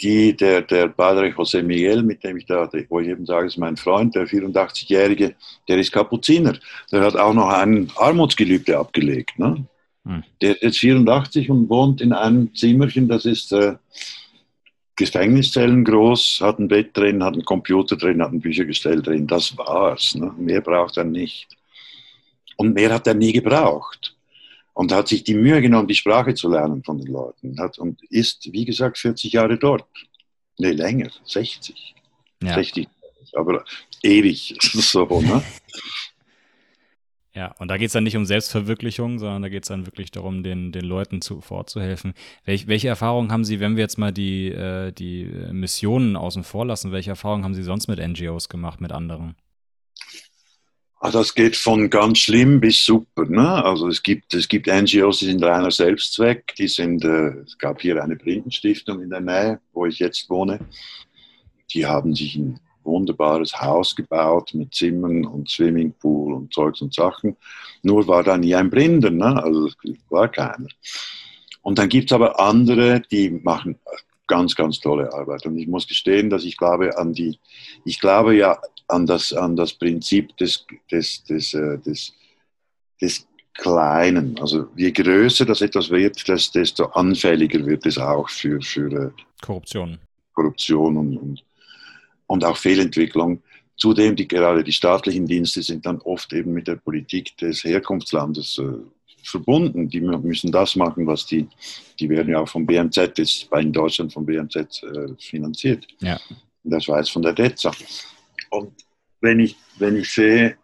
die, 0.00 0.36
der, 0.36 0.62
der 0.62 0.88
Padre 0.88 1.28
José 1.28 1.62
Miguel, 1.62 2.02
mit 2.02 2.22
dem 2.22 2.36
ich 2.36 2.46
da, 2.46 2.70
wo 2.88 3.00
ich 3.00 3.08
eben 3.08 3.26
sage, 3.26 3.46
ist 3.46 3.56
mein 3.56 3.76
Freund, 3.76 4.14
der 4.14 4.28
84-Jährige, 4.28 5.34
der 5.66 5.78
ist 5.78 5.90
Kapuziner. 5.90 6.56
Der 6.92 7.00
hat 7.00 7.16
auch 7.16 7.34
noch 7.34 7.48
ein 7.48 7.90
Armutsgelübde 7.96 8.78
abgelegt. 8.78 9.38
Ne? 9.38 9.66
Hm. 10.04 10.22
Der 10.40 10.52
ist 10.52 10.62
jetzt 10.62 10.78
84 10.78 11.50
und 11.50 11.68
wohnt 11.68 12.00
in 12.00 12.12
einem 12.12 12.54
Zimmerchen, 12.54 13.08
das 13.08 13.24
ist 13.24 13.52
äh, 13.52 13.74
Gefängniszellen 14.98 15.84
groß, 15.84 16.40
hat 16.40 16.58
ein 16.58 16.66
Bett 16.66 16.96
drin, 16.96 17.22
hat 17.22 17.34
einen 17.34 17.44
Computer 17.44 17.94
drin, 17.96 18.20
hat 18.20 18.32
ein 18.32 18.40
Büchergestell 18.40 19.00
drin. 19.00 19.28
Das 19.28 19.56
war's. 19.56 20.16
Ne? 20.16 20.34
Mehr 20.36 20.60
braucht 20.60 20.96
er 20.96 21.04
nicht. 21.04 21.46
Und 22.56 22.74
mehr 22.74 22.92
hat 22.92 23.06
er 23.06 23.14
nie 23.14 23.32
gebraucht. 23.32 24.16
Und 24.74 24.92
hat 24.92 25.06
sich 25.06 25.22
die 25.22 25.34
Mühe 25.34 25.62
genommen, 25.62 25.86
die 25.86 25.94
Sprache 25.94 26.34
zu 26.34 26.50
lernen 26.50 26.82
von 26.82 26.98
den 26.98 27.12
Leuten. 27.12 27.60
Hat, 27.60 27.78
und 27.78 28.02
ist, 28.10 28.52
wie 28.52 28.64
gesagt, 28.64 28.98
40 28.98 29.32
Jahre 29.32 29.56
dort. 29.56 29.86
Nee, 30.58 30.72
länger, 30.72 31.10
60. 31.24 31.94
Ja. 32.42 32.54
60, 32.54 32.88
aber 33.34 33.64
ewig 34.02 34.56
so, 34.60 35.06
ne? 35.20 35.44
Ja, 37.38 37.54
und 37.60 37.68
da 37.68 37.76
geht 37.76 37.86
es 37.86 37.92
dann 37.92 38.02
nicht 38.02 38.16
um 38.16 38.24
Selbstverwirklichung, 38.24 39.20
sondern 39.20 39.42
da 39.42 39.48
geht 39.48 39.62
es 39.62 39.68
dann 39.68 39.86
wirklich 39.86 40.10
darum, 40.10 40.42
den, 40.42 40.72
den 40.72 40.84
Leuten 40.84 41.22
zu, 41.22 41.40
fortzuhelfen. 41.40 42.14
Welch, 42.44 42.66
welche 42.66 42.88
Erfahrungen 42.88 43.30
haben 43.30 43.44
Sie, 43.44 43.60
wenn 43.60 43.76
wir 43.76 43.82
jetzt 43.82 43.96
mal 43.96 44.12
die, 44.12 44.48
äh, 44.48 44.90
die 44.90 45.26
Missionen 45.52 46.16
außen 46.16 46.42
vor 46.42 46.66
lassen, 46.66 46.90
welche 46.90 47.10
Erfahrungen 47.10 47.44
haben 47.44 47.54
Sie 47.54 47.62
sonst 47.62 47.86
mit 47.86 48.00
NGOs 48.00 48.48
gemacht, 48.48 48.80
mit 48.80 48.90
anderen? 48.90 49.36
Ah, 50.98 51.12
das 51.12 51.32
geht 51.32 51.54
von 51.54 51.88
ganz 51.90 52.18
schlimm 52.18 52.58
bis 52.58 52.84
super. 52.84 53.24
Ne? 53.26 53.64
Also 53.64 53.86
es 53.86 54.02
gibt, 54.02 54.34
es 54.34 54.48
gibt 54.48 54.66
NGOs, 54.66 55.20
die 55.20 55.26
sind 55.26 55.44
reiner 55.44 55.70
Selbstzweck. 55.70 56.56
Die 56.56 56.66
sind, 56.66 57.04
äh, 57.04 57.42
es 57.44 57.56
gab 57.56 57.80
hier 57.80 58.02
eine 58.02 58.16
Blindenstiftung 58.16 59.00
in 59.00 59.10
der 59.10 59.20
Nähe, 59.20 59.60
wo 59.72 59.86
ich 59.86 60.00
jetzt 60.00 60.28
wohne. 60.28 60.58
Die 61.72 61.86
haben 61.86 62.16
sich 62.16 62.34
ein 62.34 62.58
wunderbares 62.88 63.60
Haus 63.60 63.94
gebaut 63.94 64.54
mit 64.54 64.74
Zimmern 64.74 65.24
und 65.24 65.48
Swimmingpool 65.48 66.34
und 66.34 66.52
Zeugs 66.52 66.80
und 66.80 66.94
Sachen. 66.94 67.36
Nur 67.82 68.08
war 68.08 68.24
da 68.24 68.36
nie 68.36 68.54
ein 68.54 68.70
Blinder, 68.70 69.10
ne? 69.10 69.42
also 69.42 69.68
war 70.10 70.28
keiner. 70.28 70.68
Und 71.62 71.78
dann 71.78 71.88
gibt 71.88 72.10
es 72.10 72.14
aber 72.14 72.40
andere, 72.40 73.00
die 73.10 73.30
machen 73.30 73.78
ganz, 74.26 74.54
ganz 74.54 74.78
tolle 74.80 75.12
Arbeit. 75.12 75.46
Und 75.46 75.58
ich 75.58 75.66
muss 75.66 75.86
gestehen, 75.86 76.30
dass 76.30 76.44
ich 76.44 76.56
glaube 76.56 76.96
an 76.96 77.12
die, 77.12 77.38
ich 77.84 78.00
glaube 78.00 78.36
ja 78.36 78.58
an 78.86 79.06
das, 79.06 79.32
an 79.32 79.56
das 79.56 79.72
Prinzip 79.74 80.36
des, 80.36 80.66
des, 80.90 81.24
des, 81.24 81.54
äh, 81.54 81.78
des, 81.78 82.12
des 83.00 83.26
Kleinen. 83.54 84.38
Also 84.38 84.68
je 84.76 84.92
größer 84.92 85.44
das 85.44 85.60
etwas 85.60 85.90
wird, 85.90 86.26
desto 86.54 86.84
anfälliger 86.86 87.66
wird 87.66 87.86
es 87.86 87.98
auch 87.98 88.28
für, 88.28 88.60
für 88.62 88.92
äh, 88.92 89.10
Korruption. 89.42 89.98
Korruption 90.32 90.96
und, 90.96 91.16
und 91.16 91.44
und 92.28 92.44
auch 92.44 92.56
Fehlentwicklung. 92.56 93.42
Zudem, 93.76 94.14
die, 94.14 94.28
gerade 94.28 94.62
die 94.62 94.72
staatlichen 94.72 95.26
Dienste 95.26 95.62
sind 95.62 95.84
dann 95.86 96.00
oft 96.02 96.32
eben 96.32 96.52
mit 96.52 96.68
der 96.68 96.76
Politik 96.76 97.36
des 97.38 97.64
Herkunftslandes 97.64 98.58
äh, 98.58 98.78
verbunden. 99.24 99.88
Die 99.88 100.00
müssen 100.00 100.52
das 100.52 100.76
machen, 100.76 101.06
was 101.06 101.26
die, 101.26 101.48
die 101.98 102.08
werden 102.08 102.30
ja 102.30 102.40
auch 102.40 102.48
vom 102.48 102.66
BMZ, 102.66 103.18
ist 103.18 103.50
bei 103.50 103.60
in 103.60 103.72
Deutschland 103.72 104.12
vom 104.12 104.24
BMZ 104.24 104.56
äh, 104.56 105.14
finanziert. 105.18 105.86
Ja. 106.00 106.20
In 106.64 106.70
der 106.70 106.80
Schweiz 106.80 107.08
von 107.08 107.22
der 107.22 107.32
DEZA. 107.32 107.72
Und 108.50 108.72
wenn 109.20 109.40
ich, 109.40 109.56
wenn 109.78 109.96
ich 109.96 110.10
sehe, 110.10 110.56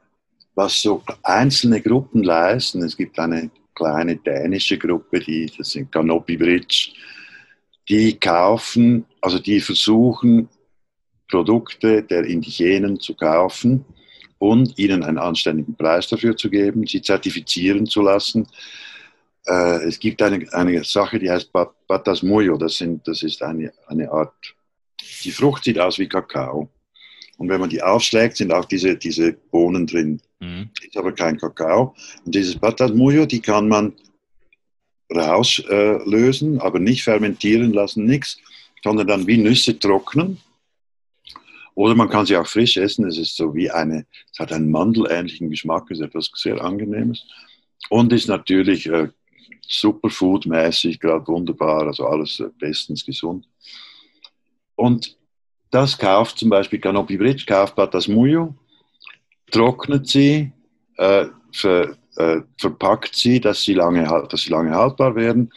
was 0.54 0.80
so 0.80 1.02
einzelne 1.22 1.80
Gruppen 1.80 2.22
leisten, 2.22 2.82
es 2.82 2.96
gibt 2.96 3.18
eine 3.18 3.50
kleine 3.74 4.16
dänische 4.16 4.78
Gruppe, 4.78 5.20
die, 5.20 5.50
das 5.56 5.70
sind 5.70 5.90
Canopy 5.90 6.36
Bridge, 6.36 6.92
die 7.88 8.14
kaufen, 8.18 9.04
also 9.20 9.38
die 9.38 9.60
versuchen, 9.60 10.48
Produkte 11.29 12.03
der 12.03 12.25
Indigenen 12.25 13.01
zu 13.01 13.14
kaufen 13.14 13.85
und 14.39 14.79
ihnen 14.79 15.03
einen 15.03 15.18
anständigen 15.18 15.75
Preis 15.75 16.09
dafür 16.09 16.37
zu 16.37 16.51
geben, 16.51 16.87
sie 16.87 17.03
zertifizieren 17.03 17.87
zu 17.87 18.03
lassen. 18.03 18.47
Äh, 19.47 19.85
es 19.85 19.99
gibt 19.99 20.20
eine, 20.22 20.47
eine 20.53 20.85
Sache, 20.85 21.18
die 21.18 21.31
heißt 21.31 21.51
Patas 21.53 22.22
Muyo, 22.22 22.57
das, 22.57 22.77
sind, 22.77 23.07
das 23.09 23.22
ist 23.22 23.43
eine, 23.43 23.72
eine 23.87 24.11
Art, 24.11 24.35
die 25.25 25.31
Frucht 25.31 25.64
sieht 25.64 25.79
aus 25.79 25.99
wie 25.99 26.09
Kakao. 26.09 26.68
Und 27.37 27.49
wenn 27.49 27.61
man 27.61 27.70
die 27.70 27.83
aufschlägt, 27.83 28.37
sind 28.37 28.53
auch 28.53 28.64
diese, 28.64 28.97
diese 28.97 29.33
Bohnen 29.33 29.87
drin. 29.87 30.20
Mhm. 30.41 30.70
Ist 30.87 30.97
aber 30.97 31.12
kein 31.12 31.39
Kakao. 31.39 31.95
Und 32.25 32.35
dieses 32.35 32.57
Patas 32.57 32.93
Muyo, 32.93 33.27
die 33.27 33.41
kann 33.41 33.66
man 33.66 33.93
rauslösen, 35.14 36.57
äh, 36.57 36.61
aber 36.61 36.79
nicht 36.79 37.03
fermentieren 37.03 37.72
lassen, 37.72 38.05
nichts, 38.05 38.39
sondern 38.83 39.07
dann 39.07 39.27
wie 39.27 39.39
Nüsse 39.39 39.79
trocknen 39.79 40.39
oder 41.75 41.95
man 41.95 42.09
kann 42.09 42.27
sie 42.27 42.37
auch 42.37 42.47
frisch 42.47 42.77
essen. 42.77 43.07
Es 43.07 43.18
ist 43.18 43.37
so 43.37 43.55
wie 43.55 43.70
eine, 43.70 44.07
es 44.33 44.39
hat 44.39 44.53
einen 44.53 44.70
mandelähnlichen 44.70 45.51
Geschmack, 45.51 45.91
ist 45.91 46.01
etwas 46.01 46.31
sehr 46.35 46.62
Angenehmes. 46.62 47.27
Und 47.91 48.12
ist 48.12 48.29
natürlich 48.29 48.87
äh, 48.87 49.09
superfood-mäßig, 49.68 51.01
gerade 51.01 51.27
wunderbar, 51.27 51.87
also 51.87 52.07
alles 52.07 52.41
äh, 52.41 52.49
bestens 52.59 53.05
gesund. 53.05 53.47
Und 54.77 55.16
das 55.70 55.99
kauft 55.99 56.39
zum 56.39 56.51
Beispiel 56.51 56.79
Canopy 56.79 57.16
Bridge, 57.16 57.45
kauft 57.47 57.75
Patas 57.75 58.09
Muyo, 58.09 58.55
trocknet 59.51 60.07
sie, 60.07 60.53
äh, 60.97 61.27
ver, 61.53 61.97
äh, 62.16 62.41
verpackt 62.59 63.16
sie, 63.16 63.41
dass 63.41 63.62
sie, 63.62 63.75
lange, 63.75 64.05
dass 64.31 64.43
sie 64.43 64.51
lange 64.51 64.70
haltbar 64.70 65.16
werden 65.16 65.51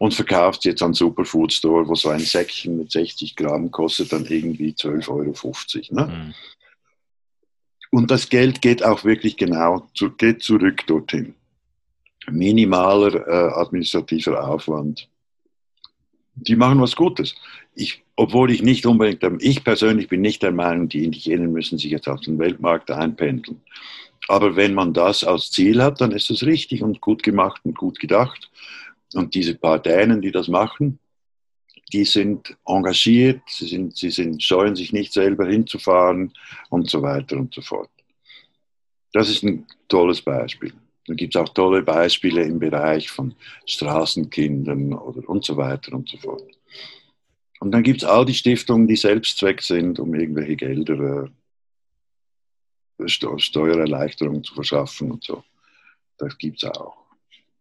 und 0.00 0.14
verkauft 0.14 0.64
jetzt 0.64 0.82
an 0.82 0.94
Superfood 0.94 1.52
Store, 1.52 1.86
wo 1.86 1.94
so 1.94 2.08
ein 2.08 2.20
Säckchen 2.20 2.78
mit 2.78 2.90
60 2.90 3.36
Gramm 3.36 3.70
kostet 3.70 4.10
dann 4.14 4.24
irgendwie 4.24 4.70
12,50 4.70 5.10
Euro. 5.10 6.06
Ne? 6.06 6.06
Mhm. 6.06 6.34
Und 7.90 8.10
das 8.10 8.30
Geld 8.30 8.62
geht 8.62 8.82
auch 8.82 9.04
wirklich 9.04 9.36
genau, 9.36 9.86
zu, 9.94 10.10
geht 10.10 10.42
zurück 10.42 10.86
dorthin. 10.86 11.34
Minimaler 12.30 13.28
äh, 13.28 13.60
administrativer 13.60 14.48
Aufwand. 14.48 15.06
Die 16.34 16.56
machen 16.56 16.80
was 16.80 16.96
Gutes. 16.96 17.34
Ich, 17.74 18.02
obwohl 18.16 18.50
ich 18.52 18.62
nicht 18.62 18.86
unbedingt, 18.86 19.22
ich 19.42 19.62
persönlich 19.64 20.08
bin 20.08 20.22
nicht 20.22 20.42
der 20.42 20.52
Meinung, 20.52 20.88
die 20.88 21.04
Indigenen 21.04 21.52
müssen 21.52 21.76
sich 21.76 21.90
jetzt 21.90 22.08
auf 22.08 22.22
den 22.22 22.38
Weltmarkt 22.38 22.90
einpendeln. 22.90 23.60
Aber 24.28 24.56
wenn 24.56 24.72
man 24.72 24.94
das 24.94 25.24
als 25.24 25.50
Ziel 25.50 25.82
hat, 25.82 26.00
dann 26.00 26.12
ist 26.12 26.30
das 26.30 26.42
richtig 26.42 26.82
und 26.82 27.02
gut 27.02 27.22
gemacht 27.22 27.60
und 27.64 27.76
gut 27.76 27.98
gedacht. 27.98 28.50
Und 29.14 29.34
diese 29.34 29.54
paar 29.54 29.78
Dänen, 29.80 30.20
die 30.20 30.30
das 30.30 30.48
machen, 30.48 30.98
die 31.92 32.04
sind 32.04 32.56
engagiert, 32.64 33.42
sie, 33.48 33.66
sind, 33.66 33.96
sie 33.96 34.10
sind, 34.10 34.42
scheuen 34.42 34.76
sich 34.76 34.92
nicht 34.92 35.12
selber 35.12 35.46
hinzufahren 35.46 36.32
und 36.68 36.88
so 36.88 37.02
weiter 37.02 37.36
und 37.36 37.52
so 37.52 37.62
fort. 37.62 37.90
Das 39.12 39.28
ist 39.28 39.42
ein 39.42 39.66
tolles 39.88 40.22
Beispiel. 40.22 40.72
Dann 41.06 41.16
gibt 41.16 41.34
es 41.34 41.40
auch 41.40 41.48
tolle 41.48 41.82
Beispiele 41.82 42.44
im 42.44 42.60
Bereich 42.60 43.10
von 43.10 43.34
Straßenkindern 43.66 44.92
oder 44.92 45.28
und 45.28 45.44
so 45.44 45.56
weiter 45.56 45.92
und 45.94 46.08
so 46.08 46.18
fort. 46.18 46.48
Und 47.58 47.72
dann 47.72 47.82
gibt 47.82 48.02
es 48.02 48.08
all 48.08 48.24
die 48.24 48.34
Stiftungen, 48.34 48.86
die 48.86 48.96
Selbstzweck 48.96 49.60
sind, 49.60 49.98
um 49.98 50.14
irgendwelche 50.14 50.56
Gelder, 50.56 51.28
äh, 52.98 53.08
Steuererleichterungen 53.08 54.44
zu 54.44 54.54
verschaffen 54.54 55.10
und 55.10 55.24
so. 55.24 55.42
Das 56.16 56.38
gibt 56.38 56.62
es 56.62 56.70
auch. 56.70 56.99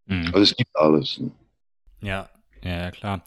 Mhm. 0.09 0.25
Also 0.27 0.39
es 0.39 0.55
gibt 0.55 0.75
alles. 0.75 1.19
Ne? 1.19 1.31
Ja, 2.01 2.29
ja, 2.63 2.91
klar. 2.91 3.23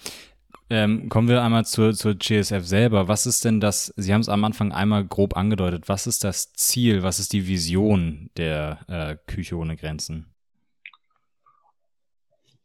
Ähm, 0.69 1.09
kommen 1.09 1.29
wir 1.29 1.43
einmal 1.43 1.65
zur, 1.65 1.93
zur 1.93 2.15
GSF 2.15 2.65
selber. 2.67 3.07
Was 3.07 3.27
ist 3.27 3.45
denn 3.45 3.61
das, 3.61 3.93
Sie 3.97 4.13
haben 4.13 4.23
es 4.23 4.29
am 4.29 4.45
Anfang 4.45 4.73
einmal 4.73 5.05
grob 5.05 5.37
angedeutet, 5.37 5.89
was 5.89 6.07
ist 6.07 6.25
das 6.25 6.53
Ziel, 6.55 7.03
was 7.03 7.19
ist 7.19 7.33
die 7.33 7.47
Vision 7.47 8.31
der 8.37 8.81
äh, 8.89 9.17
Küche 9.31 9.57
ohne 9.57 9.77
Grenzen? 9.77 10.33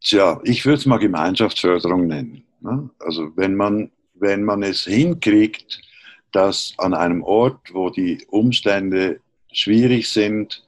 Tja, 0.01 0.39
ich 0.43 0.65
würde 0.65 0.78
es 0.78 0.86
mal 0.86 0.97
Gemeinschaftsförderung 0.97 2.07
nennen. 2.07 2.43
Ne? 2.61 2.89
Also 2.99 3.36
wenn 3.36 3.55
man, 3.55 3.91
wenn 4.13 4.43
man 4.43 4.63
es 4.63 4.86
hinkriegt, 4.86 5.82
dass 6.32 6.74
an 6.78 6.93
einem 6.93 7.24
Ort, 7.24 7.74
wo 7.74 7.89
die 7.89 8.26
Umstände 8.30 9.20
schwierig 9.51 10.09
sind, 10.09 10.66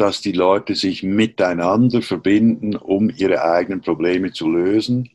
dass 0.00 0.22
die 0.22 0.32
Leute 0.32 0.74
sich 0.74 1.02
miteinander 1.02 2.00
verbinden, 2.00 2.74
um 2.74 3.10
ihre 3.10 3.44
eigenen 3.44 3.82
Probleme 3.82 4.32
zu 4.32 4.50
lösen, 4.50 5.10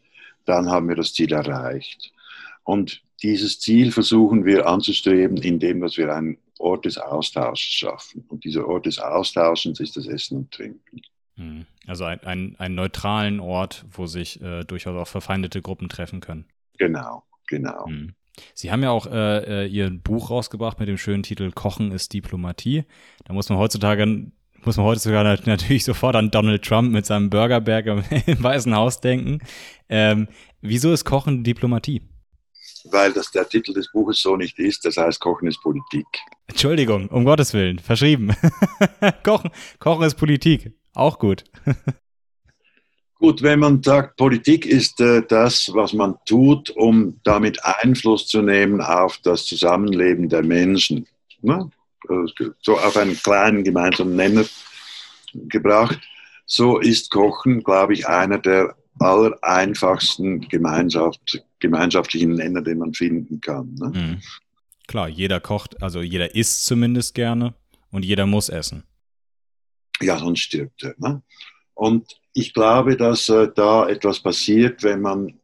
dann 0.45 0.69
haben 0.69 0.87
wir 0.87 0.95
das 0.95 1.13
Ziel 1.13 1.33
erreicht. 1.33 2.13
Und 2.63 3.01
dieses 3.23 3.59
Ziel 3.59 3.91
versuchen 3.91 4.45
wir 4.45 4.67
anzustreben, 4.67 5.37
indem 5.37 5.81
wir 5.81 6.15
einen 6.15 6.37
Ort 6.59 6.85
des 6.85 6.99
Austauschs 6.99 7.63
schaffen. 7.63 8.25
Und 8.27 8.43
dieser 8.43 8.67
Ort 8.67 8.85
des 8.85 8.99
Austauschens 8.99 9.79
ist 9.79 9.97
das 9.97 10.05
Essen 10.05 10.37
und 10.37 10.51
Trinken. 10.51 11.01
Hm. 11.37 11.65
Also 11.87 12.05
ein, 12.05 12.19
ein, 12.21 12.55
einen 12.59 12.75
neutralen 12.75 13.39
Ort, 13.39 13.85
wo 13.91 14.05
sich 14.05 14.39
äh, 14.41 14.65
durchaus 14.65 14.95
auch 14.95 15.07
verfeindete 15.07 15.63
Gruppen 15.63 15.89
treffen 15.89 16.19
können. 16.19 16.45
Genau, 16.77 17.23
genau. 17.47 17.87
Hm. 17.87 18.13
Sie 18.53 18.71
haben 18.71 18.83
ja 18.83 18.91
auch 18.91 19.07
äh, 19.07 19.63
äh 19.63 19.67
Ihr 19.67 19.89
Buch 19.89 20.29
rausgebracht 20.29 20.79
mit 20.79 20.89
dem 20.89 20.99
schönen 20.99 21.23
Titel 21.23 21.51
Kochen 21.51 21.91
ist 21.91 22.13
Diplomatie. 22.13 22.83
Da 23.23 23.33
muss 23.33 23.49
man 23.49 23.57
heutzutage 23.57 24.31
muss 24.65 24.77
man 24.77 24.85
heute 24.85 24.99
sogar 24.99 25.23
natürlich 25.23 25.83
sofort 25.83 26.15
an 26.15 26.31
Donald 26.31 26.63
Trump 26.63 26.91
mit 26.91 27.05
seinem 27.05 27.29
Burgerberg 27.29 27.85
im, 27.85 28.03
im 28.25 28.43
Weißen 28.43 28.75
Haus 28.75 28.99
denken. 28.99 29.39
Ähm, 29.89 30.27
wieso 30.61 30.91
ist 30.91 31.05
Kochen 31.05 31.43
Diplomatie? 31.43 32.01
Weil 32.85 33.13
das 33.13 33.31
der 33.31 33.47
Titel 33.47 33.73
des 33.73 33.91
Buches 33.91 34.21
so 34.21 34.35
nicht 34.35 34.59
ist, 34.59 34.85
das 34.85 34.97
heißt 34.97 35.19
Kochen 35.19 35.47
ist 35.47 35.61
Politik. 35.61 36.05
Entschuldigung, 36.47 37.07
um 37.09 37.25
Gottes 37.25 37.53
Willen, 37.53 37.79
verschrieben. 37.79 38.35
Kochen, 39.23 39.49
Kochen 39.79 40.05
ist 40.05 40.15
Politik, 40.15 40.73
auch 40.93 41.19
gut. 41.19 41.43
Gut, 43.17 43.41
wenn 43.41 43.59
man 43.59 43.81
sagt, 43.81 44.17
Politik 44.17 44.65
ist 44.65 44.99
äh, 44.99 45.23
das, 45.25 45.73
was 45.73 45.93
man 45.93 46.15
tut, 46.25 46.69
um 46.69 47.19
damit 47.23 47.63
Einfluss 47.63 48.27
zu 48.27 48.41
nehmen 48.41 48.81
auf 48.81 49.17
das 49.23 49.45
Zusammenleben 49.45 50.27
der 50.27 50.43
Menschen. 50.43 51.07
Ne? 51.41 51.69
So 52.61 52.77
auf 52.77 52.97
einen 52.97 53.17
kleinen 53.17 53.63
gemeinsamen 53.63 54.15
Nenner 54.15 54.45
gebracht. 55.33 55.99
So 56.45 56.79
ist 56.79 57.11
Kochen, 57.11 57.63
glaube 57.63 57.93
ich, 57.93 58.07
einer 58.07 58.37
der 58.37 58.75
allereinfachsten 58.99 60.41
Gemeinschaft, 60.41 61.43
gemeinschaftlichen 61.59 62.35
Nenner, 62.35 62.61
den 62.61 62.79
man 62.79 62.93
finden 62.93 63.41
kann. 63.41 63.75
Ne? 63.75 63.91
Mhm. 63.93 64.21
Klar, 64.87 65.09
jeder 65.09 65.39
kocht, 65.39 65.81
also 65.81 66.01
jeder 66.01 66.35
isst 66.35 66.65
zumindest 66.65 67.15
gerne 67.15 67.55
und 67.91 68.05
jeder 68.05 68.25
muss 68.25 68.49
essen. 68.49 68.83
Ja, 70.01 70.17
sonst 70.17 70.41
stirbt 70.41 70.83
er. 70.83 70.95
Ne? 70.97 71.21
Und 71.73 72.19
ich 72.33 72.53
glaube, 72.53 72.95
dass 72.95 73.29
äh, 73.29 73.49
da 73.53 73.87
etwas 73.87 74.19
passiert, 74.19 74.83
wenn 74.83 75.01
man, 75.01 75.39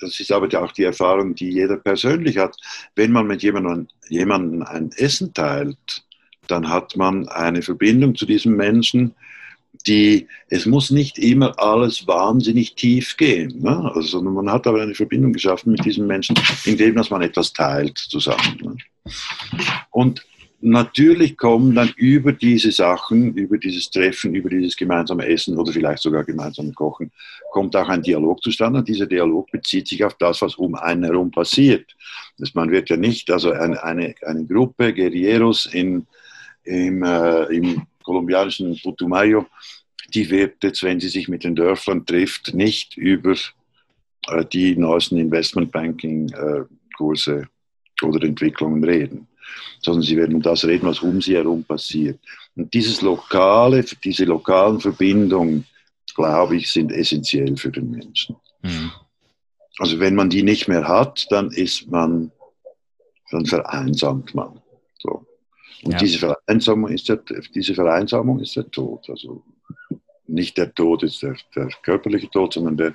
das 0.00 0.18
ist 0.20 0.32
aber 0.32 0.48
auch 0.62 0.72
die 0.72 0.84
Erfahrung, 0.84 1.34
die 1.34 1.50
jeder 1.50 1.76
persönlich 1.76 2.36
hat, 2.36 2.56
wenn 2.96 3.12
man 3.12 3.26
mit 3.26 3.42
jemandem, 3.42 3.88
jemandem 4.08 4.62
ein 4.62 4.90
Essen 4.92 5.32
teilt, 5.32 6.01
dann 6.52 6.68
hat 6.68 6.96
man 6.96 7.28
eine 7.28 7.62
Verbindung 7.62 8.14
zu 8.14 8.26
diesem 8.26 8.56
Menschen, 8.56 9.14
die, 9.86 10.28
es 10.48 10.66
muss 10.66 10.90
nicht 10.90 11.18
immer 11.18 11.58
alles 11.58 12.06
wahnsinnig 12.06 12.74
tief 12.74 13.16
gehen. 13.16 13.60
Ne? 13.60 13.90
Also 13.94 14.20
man 14.20 14.50
hat 14.50 14.66
aber 14.66 14.82
eine 14.82 14.94
Verbindung 14.94 15.32
geschaffen 15.32 15.72
mit 15.72 15.84
diesem 15.84 16.06
Menschen, 16.06 16.36
indem 16.64 16.94
dass 16.94 17.10
man 17.10 17.22
etwas 17.22 17.52
teilt 17.52 17.98
zusammen. 17.98 18.58
Ne? 18.60 18.76
Und 19.90 20.24
natürlich 20.60 21.36
kommen 21.36 21.74
dann 21.74 21.90
über 21.96 22.32
diese 22.32 22.70
Sachen, 22.70 23.34
über 23.34 23.58
dieses 23.58 23.90
Treffen, 23.90 24.34
über 24.34 24.50
dieses 24.50 24.76
gemeinsame 24.76 25.26
Essen 25.26 25.58
oder 25.58 25.72
vielleicht 25.72 26.02
sogar 26.02 26.22
gemeinsame 26.22 26.72
Kochen, 26.72 27.10
kommt 27.50 27.74
auch 27.74 27.88
ein 27.88 28.02
Dialog 28.02 28.42
zustande. 28.42 28.80
Und 28.80 28.88
dieser 28.88 29.06
Dialog 29.06 29.50
bezieht 29.50 29.88
sich 29.88 30.04
auf 30.04 30.14
das, 30.18 30.42
was 30.42 30.54
um 30.56 30.74
einen 30.74 31.04
herum 31.04 31.30
passiert. 31.30 31.96
Das, 32.38 32.54
man 32.54 32.70
wird 32.70 32.90
ja 32.90 32.96
nicht, 32.96 33.30
also 33.30 33.50
eine, 33.50 33.82
eine, 33.82 34.14
eine 34.22 34.44
Gruppe 34.44 34.92
Guerilleros 34.92 35.66
in, 35.66 36.06
im, 36.64 37.02
äh, 37.02 37.44
im 37.44 37.86
kolumbianischen 38.02 38.78
Putumayo, 38.82 39.46
die 40.14 40.30
wird 40.30 40.62
jetzt, 40.62 40.82
wenn 40.82 41.00
sie 41.00 41.08
sich 41.08 41.28
mit 41.28 41.44
den 41.44 41.54
Dörfern 41.54 42.04
trifft, 42.04 42.52
nicht 42.54 42.96
über 42.96 43.34
äh, 44.28 44.44
die 44.44 44.76
neuesten 44.76 45.16
Investmentbanking-Kurse 45.18 47.40
äh, 47.40 47.46
oder 48.04 48.26
Entwicklungen 48.26 48.84
reden, 48.84 49.28
sondern 49.80 50.02
sie 50.02 50.16
werden 50.16 50.36
um 50.36 50.42
das 50.42 50.64
reden, 50.64 50.86
was 50.86 51.00
um 51.00 51.20
sie 51.20 51.34
herum 51.36 51.64
passiert. 51.64 52.20
Und 52.54 52.72
dieses 52.74 53.02
lokale, 53.02 53.84
diese 54.04 54.24
lokalen 54.24 54.80
Verbindungen, 54.80 55.66
glaube 56.14 56.56
ich, 56.56 56.70
sind 56.70 56.92
essentiell 56.92 57.56
für 57.56 57.70
den 57.70 57.90
Menschen. 57.90 58.36
Mhm. 58.62 58.92
Also 59.78 59.98
wenn 59.98 60.14
man 60.14 60.28
die 60.28 60.42
nicht 60.42 60.68
mehr 60.68 60.86
hat, 60.86 61.26
dann 61.30 61.50
ist 61.50 61.90
man, 61.90 62.30
dann 63.30 63.46
vereinsamt 63.46 64.34
man. 64.34 64.60
So. 64.98 65.26
Und 65.84 65.92
ja. 65.92 65.98
diese, 65.98 66.18
Vereinsamung 66.18 66.90
ist 66.90 67.08
der, 67.08 67.20
diese 67.54 67.74
Vereinsamung 67.74 68.40
ist 68.40 68.56
der 68.56 68.70
Tod. 68.70 69.08
Also 69.10 69.44
nicht 70.26 70.56
der 70.56 70.72
Tod 70.74 71.02
ist 71.02 71.22
der, 71.22 71.36
der 71.56 71.68
körperliche 71.82 72.30
Tod, 72.30 72.54
sondern 72.54 72.76
der, 72.76 72.94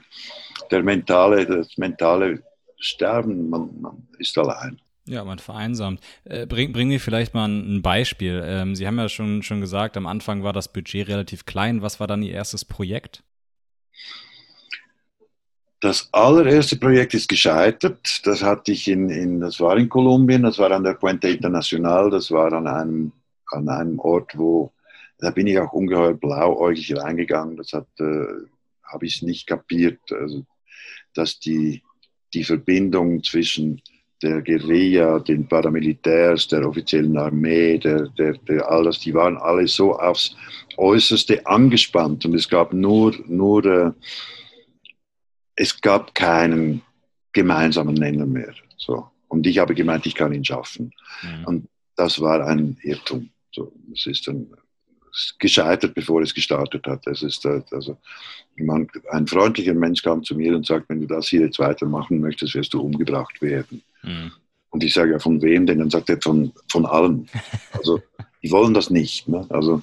der 0.71 0.83
mentale, 0.83 1.45
das 1.45 1.77
mentale 1.77 2.43
Sterben. 2.79 3.49
Man, 3.49 3.81
man 3.81 4.07
ist 4.19 4.37
allein. 4.37 4.79
Ja, 5.07 5.23
man 5.23 5.39
vereinsamt. 5.39 6.01
Äh, 6.25 6.45
bring, 6.45 6.73
bring 6.73 6.89
mir 6.89 6.99
vielleicht 6.99 7.33
mal 7.33 7.47
ein 7.47 7.81
Beispiel. 7.81 8.41
Ähm, 8.45 8.75
Sie 8.75 8.85
haben 8.85 8.97
ja 8.97 9.07
schon, 9.07 9.41
schon 9.41 9.61
gesagt, 9.61 9.95
am 9.95 10.05
Anfang 10.05 10.43
war 10.43 10.53
das 10.53 10.71
Budget 10.71 11.07
relativ 11.07 11.45
klein. 11.45 11.81
Was 11.81 11.99
war 11.99 12.07
dann 12.07 12.23
Ihr 12.23 12.33
erstes 12.33 12.65
Projekt? 12.65 13.23
Das 15.79 16.09
allererste 16.11 16.75
Projekt 16.77 17.13
ist 17.13 17.29
gescheitert. 17.29 18.21
Das 18.23 18.41
hatte 18.41 18.71
ich 18.71 18.87
in, 18.87 19.09
in, 19.09 19.39
das 19.39 19.59
war 19.59 19.77
in 19.77 19.89
Kolumbien, 19.89 20.43
das 20.43 20.57
war 20.57 20.71
an 20.71 20.83
der 20.83 20.95
Puente 20.95 21.29
Internacional, 21.29 22.09
das 22.09 22.31
war 22.31 22.51
an 22.51 22.67
einem, 22.67 23.11
an 23.51 23.69
einem 23.69 23.99
Ort, 23.99 24.35
wo, 24.35 24.71
da 25.19 25.29
bin 25.29 25.45
ich 25.45 25.59
auch 25.59 25.73
ungeheuer 25.73 26.13
blauäugig 26.13 26.97
reingegangen. 26.97 27.57
Das 27.57 27.73
hat, 27.73 27.87
äh, 27.99 28.25
habe 28.83 29.05
ich 29.05 29.21
nicht 29.21 29.45
kapiert, 29.45 29.99
also, 30.11 30.45
dass 31.13 31.39
die, 31.39 31.83
die 32.33 32.43
Verbindung 32.43 33.23
zwischen 33.23 33.81
der 34.23 34.41
Guerilla, 34.41 35.19
den 35.19 35.47
Paramilitärs, 35.47 36.47
der 36.47 36.67
offiziellen 36.67 37.17
Armee, 37.17 37.77
der, 37.77 38.07
der, 38.17 38.33
der, 38.33 38.67
all 38.67 38.85
das, 38.85 38.99
die 38.99 39.13
waren 39.13 39.37
alle 39.37 39.67
so 39.67 39.93
aufs 39.93 40.35
Äußerste 40.77 41.45
angespannt 41.45 42.25
und 42.25 42.33
es 42.33 42.49
gab 42.49 42.73
nur, 42.73 43.13
nur 43.27 43.65
äh, 43.65 43.91
es 45.57 45.81
gab 45.81 46.15
keinen 46.15 46.81
gemeinsamen 47.33 47.95
Nenner 47.95 48.25
mehr. 48.25 48.53
So. 48.77 49.07
Und 49.27 49.45
ich 49.45 49.57
habe 49.57 49.75
gemeint, 49.75 50.05
ich 50.05 50.15
kann 50.15 50.33
ihn 50.33 50.45
schaffen. 50.45 50.93
Mhm. 51.21 51.45
Und 51.45 51.67
das 51.95 52.21
war 52.21 52.47
ein 52.47 52.77
Irrtum. 52.81 53.29
So, 53.51 53.73
es 53.93 54.05
ist 54.05 54.27
dann 54.27 54.47
gescheitert, 55.39 55.95
bevor 55.95 56.21
es 56.21 56.33
gestartet 56.33 56.85
hat. 56.85 57.05
Es 57.07 57.23
ist 57.23 57.43
äh, 57.45 57.61
also 57.71 57.97
man, 58.55 58.87
ein 59.11 59.27
freundlicher 59.27 59.73
Mensch 59.73 60.01
kam 60.01 60.23
zu 60.23 60.35
mir 60.35 60.55
und 60.55 60.65
sagt, 60.65 60.89
wenn 60.89 61.01
du 61.01 61.07
das 61.07 61.27
hier 61.27 61.41
jetzt 61.41 61.59
weitermachen 61.59 62.19
möchtest, 62.19 62.53
wirst 62.55 62.73
du 62.73 62.81
umgebracht 62.81 63.41
werden. 63.41 63.81
Mhm. 64.03 64.31
Und 64.69 64.83
ich 64.83 64.93
sage 64.93 65.11
ja, 65.11 65.19
von 65.19 65.41
wem 65.41 65.65
denn? 65.65 65.79
Dann 65.79 65.89
sagt 65.89 66.09
er, 66.09 66.21
von, 66.21 66.53
von 66.69 66.85
allen. 66.85 67.27
Also, 67.73 68.01
die 68.43 68.51
wollen 68.51 68.73
das 68.73 68.89
nicht. 68.89 69.27
Ne? 69.27 69.45
Also, 69.49 69.81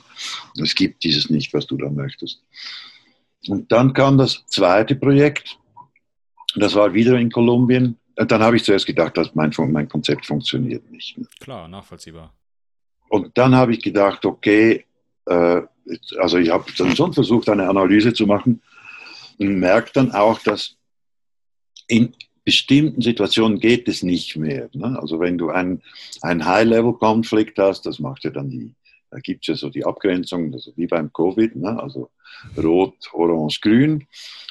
es 0.60 0.74
gibt 0.74 1.02
dieses 1.04 1.30
nicht, 1.30 1.52
was 1.52 1.66
du 1.66 1.76
da 1.76 1.90
möchtest. 1.90 2.42
Und 3.48 3.70
dann 3.72 3.92
kam 3.92 4.18
das 4.18 4.44
zweite 4.46 4.94
Projekt, 4.94 5.58
das 6.56 6.74
war 6.74 6.92
wieder 6.94 7.18
in 7.18 7.30
Kolumbien. 7.30 7.98
Und 8.16 8.30
dann 8.30 8.42
habe 8.42 8.56
ich 8.56 8.64
zuerst 8.64 8.86
gedacht, 8.86 9.16
dass 9.16 9.34
mein, 9.34 9.52
mein 9.68 9.88
Konzept 9.88 10.26
funktioniert 10.26 10.88
nicht. 10.90 11.18
Klar, 11.40 11.66
nachvollziehbar. 11.68 12.32
Und 13.08 13.36
dann 13.36 13.54
habe 13.54 13.72
ich 13.72 13.82
gedacht, 13.82 14.24
okay, 14.24 14.84
äh, 15.26 15.62
also 16.18 16.38
ich 16.38 16.50
habe 16.50 16.64
dann 16.78 16.96
schon 16.96 17.12
versucht, 17.12 17.48
eine 17.48 17.68
Analyse 17.68 18.12
zu 18.12 18.26
machen 18.26 18.62
und 19.38 19.58
merke 19.58 19.90
dann 19.94 20.12
auch, 20.12 20.38
dass 20.40 20.76
in 21.86 22.14
bestimmten 22.44 23.00
Situationen 23.00 23.58
geht 23.58 23.88
es 23.88 24.02
nicht 24.02 24.36
mehr. 24.36 24.68
Ne? 24.72 24.98
Also 25.00 25.20
wenn 25.20 25.38
du 25.38 25.50
einen 25.50 25.82
High-Level-Konflikt 26.22 27.58
hast, 27.58 27.86
das 27.86 27.98
macht 27.98 28.24
ja 28.24 28.30
dann 28.30 28.50
die, 28.50 28.74
da 29.10 29.18
gibt 29.18 29.44
es 29.44 29.48
ja 29.48 29.54
so 29.54 29.70
die 29.70 29.84
Abgrenzung, 29.84 30.52
also 30.52 30.72
wie 30.76 30.86
beim 30.86 31.12
Covid, 31.12 31.56
ne? 31.56 31.82
also 31.82 32.10
Rot, 32.56 32.96
Orange, 33.12 33.60
Grün. 33.60 34.06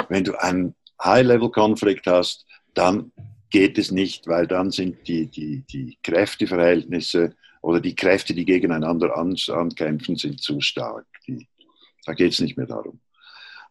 Wenn 0.09 0.23
du 0.23 0.39
einen 0.41 0.75
High-Level-Konflikt 1.03 2.07
hast, 2.07 2.45
dann 2.73 3.11
geht 3.49 3.77
es 3.77 3.91
nicht, 3.91 4.27
weil 4.27 4.47
dann 4.47 4.71
sind 4.71 5.07
die, 5.07 5.27
die, 5.27 5.63
die 5.69 5.97
Kräfteverhältnisse 6.01 7.35
oder 7.61 7.79
die 7.79 7.95
Kräfte, 7.95 8.33
die 8.33 8.45
gegeneinander 8.45 9.15
ankämpfen, 9.15 10.15
sind 10.15 10.41
zu 10.41 10.59
stark. 10.59 11.05
Die, 11.27 11.47
da 12.05 12.13
geht 12.13 12.33
es 12.33 12.39
nicht 12.39 12.57
mehr 12.57 12.65
darum. 12.65 12.99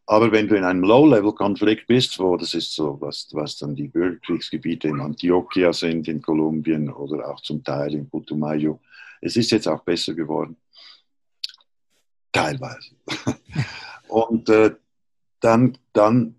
Aber 0.07 0.33
wenn 0.33 0.49
du 0.49 0.57
in 0.57 0.65
einem 0.65 0.83
Low-Level-Konflikt 0.83 1.87
bist, 1.87 2.19
wo 2.19 2.37
das 2.37 2.55
ist 2.55 2.75
so, 2.75 3.01
was, 3.01 3.29
was 3.33 3.57
dann 3.59 3.75
die 3.75 3.89
Bürgerkriegsgebiete 3.89 4.89
in 4.89 5.01
Antioquia 5.01 5.73
sind, 5.73 6.09
in 6.09 6.21
Kolumbien 6.21 6.91
oder 6.91 7.29
auch 7.29 7.41
zum 7.41 7.63
Teil 7.63 7.95
in 7.95 8.09
Putumayo, 8.09 8.81
es 9.21 9.37
ist 9.37 9.53
jetzt 9.53 9.69
auch 9.69 9.83
besser 9.85 10.15
geworden. 10.15 10.57
Teilweise. 12.33 12.91
Und 14.09 14.49
äh, 14.49 14.75
dann, 15.41 15.79
dann 15.93 16.35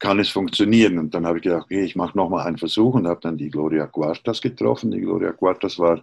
kann 0.00 0.18
es 0.18 0.30
funktionieren. 0.30 0.98
Und 0.98 1.14
dann 1.14 1.26
habe 1.26 1.38
ich 1.38 1.44
gedacht, 1.44 1.66
okay, 1.66 1.84
ich 1.84 1.94
mache 1.94 2.16
nochmal 2.16 2.46
einen 2.46 2.58
Versuch 2.58 2.94
und 2.94 3.06
habe 3.06 3.20
dann 3.20 3.36
die 3.36 3.50
Gloria 3.50 3.86
Cuartas 3.86 4.40
getroffen. 4.40 4.90
Die 4.90 5.00
Gloria 5.00 5.32
Cuartas 5.32 5.78
war 5.78 6.02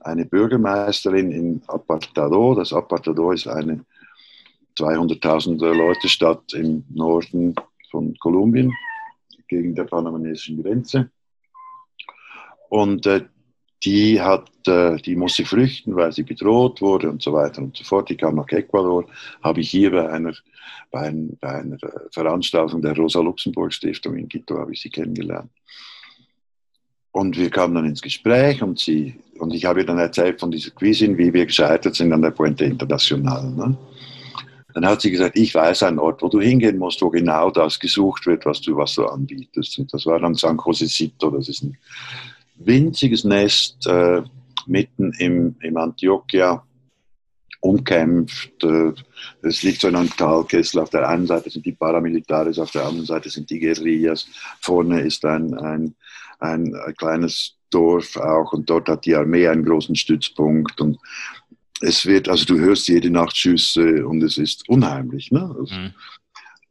eine 0.00 0.26
Bürgermeisterin 0.26 1.30
in 1.30 1.62
Apartado. 1.68 2.54
Das 2.54 2.72
Apartado 2.72 3.30
ist 3.30 3.46
eine 3.46 3.84
200.000 4.76 5.58
Leute 5.72 6.08
Stadt 6.08 6.52
im 6.52 6.84
Norden 6.90 7.54
von 7.90 8.14
Kolumbien 8.18 8.72
gegen 9.48 9.74
der 9.74 9.84
panamanesischen 9.84 10.62
Grenze. 10.62 11.10
Und 12.68 13.06
äh, 13.06 13.24
die, 13.84 14.20
hat, 14.20 14.50
äh, 14.66 14.96
die 14.96 15.16
musste 15.16 15.44
flüchten, 15.44 15.96
weil 15.96 16.12
sie 16.12 16.22
bedroht 16.22 16.80
wurde 16.80 17.10
und 17.10 17.22
so 17.22 17.32
weiter 17.32 17.62
und 17.62 17.76
so 17.76 17.84
fort. 17.84 18.10
Die 18.10 18.16
kam 18.16 18.36
nach 18.36 18.48
Ecuador, 18.48 19.06
habe 19.42 19.60
ich 19.60 19.70
hier 19.70 19.90
bei 19.90 20.08
einer, 20.08 20.34
bei, 20.90 21.08
ein, 21.08 21.38
bei 21.40 21.60
einer 21.60 21.78
Veranstaltung 22.12 22.82
der 22.82 22.96
Rosa-Luxemburg-Stiftung 22.96 24.16
in 24.16 24.28
Quito, 24.28 24.58
habe 24.58 24.72
ich 24.72 24.80
sie 24.80 24.90
kennengelernt. 24.90 25.50
Und 27.12 27.36
wir 27.36 27.50
kamen 27.50 27.74
dann 27.74 27.86
ins 27.86 28.02
Gespräch 28.02 28.62
und, 28.62 28.78
sie, 28.78 29.18
und 29.38 29.52
ich 29.52 29.64
habe 29.64 29.80
ihr 29.80 29.86
dann 29.86 29.98
erzählt 29.98 30.38
von 30.38 30.50
dieser 30.50 30.70
Quizin, 30.70 31.18
wie 31.18 31.32
wir 31.32 31.46
gescheitert 31.46 31.96
sind 31.96 32.12
an 32.12 32.22
der 32.22 32.30
Puente 32.30 32.64
International. 32.64 33.50
Ne? 33.50 33.76
Dann 34.74 34.86
hat 34.86 35.00
sie 35.00 35.10
gesagt, 35.10 35.36
ich 35.36 35.54
weiß 35.54 35.82
einen 35.84 35.98
Ort, 35.98 36.22
wo 36.22 36.28
du 36.28 36.40
hingehen 36.40 36.78
musst, 36.78 37.02
wo 37.02 37.10
genau 37.10 37.50
das 37.50 37.80
gesucht 37.80 38.26
wird, 38.26 38.46
was 38.46 38.60
du, 38.60 38.76
was 38.76 38.94
du 38.94 39.06
anbietest. 39.06 39.78
Und 39.80 39.92
das 39.92 40.06
war 40.06 40.20
dann 40.20 40.34
San 40.34 40.60
Josecito, 40.64 41.30
das 41.30 41.48
ist 41.48 41.64
ein 41.64 41.76
winziges 42.60 43.24
Nest 43.24 43.86
äh, 43.86 44.22
mitten 44.66 45.12
im, 45.18 45.56
im 45.60 45.76
Antioquia, 45.76 46.62
umkämpft. 47.60 48.62
Äh, 48.62 48.92
es 49.42 49.62
liegt 49.62 49.80
so 49.80 49.88
in 49.88 49.96
einem 49.96 50.10
Talkessel. 50.16 50.80
Auf 50.80 50.90
der 50.90 51.08
einen 51.08 51.26
Seite 51.26 51.50
sind 51.50 51.66
die 51.66 51.72
Paramilitares, 51.72 52.58
auf 52.58 52.70
der 52.70 52.86
anderen 52.86 53.06
Seite 53.06 53.28
sind 53.28 53.50
die 53.50 53.60
Guerillas. 53.60 54.26
Vorne 54.60 55.00
ist 55.00 55.24
ein, 55.24 55.54
ein, 55.54 55.94
ein, 56.38 56.74
ein 56.74 56.94
kleines 56.96 57.56
Dorf 57.70 58.16
auch 58.16 58.52
und 58.52 58.68
dort 58.68 58.88
hat 58.88 59.04
die 59.04 59.14
Armee 59.14 59.46
einen 59.46 59.64
großen 59.64 59.94
Stützpunkt 59.94 60.80
und 60.80 60.98
es 61.82 62.04
wird, 62.04 62.28
also 62.28 62.44
du 62.44 62.58
hörst 62.58 62.88
jede 62.88 63.10
Nacht 63.10 63.36
Schüsse 63.36 64.06
und 64.06 64.22
es 64.22 64.36
ist 64.38 64.68
unheimlich. 64.68 65.30
Ne? 65.30 65.54
Also, 65.58 65.74
mhm. 65.74 65.94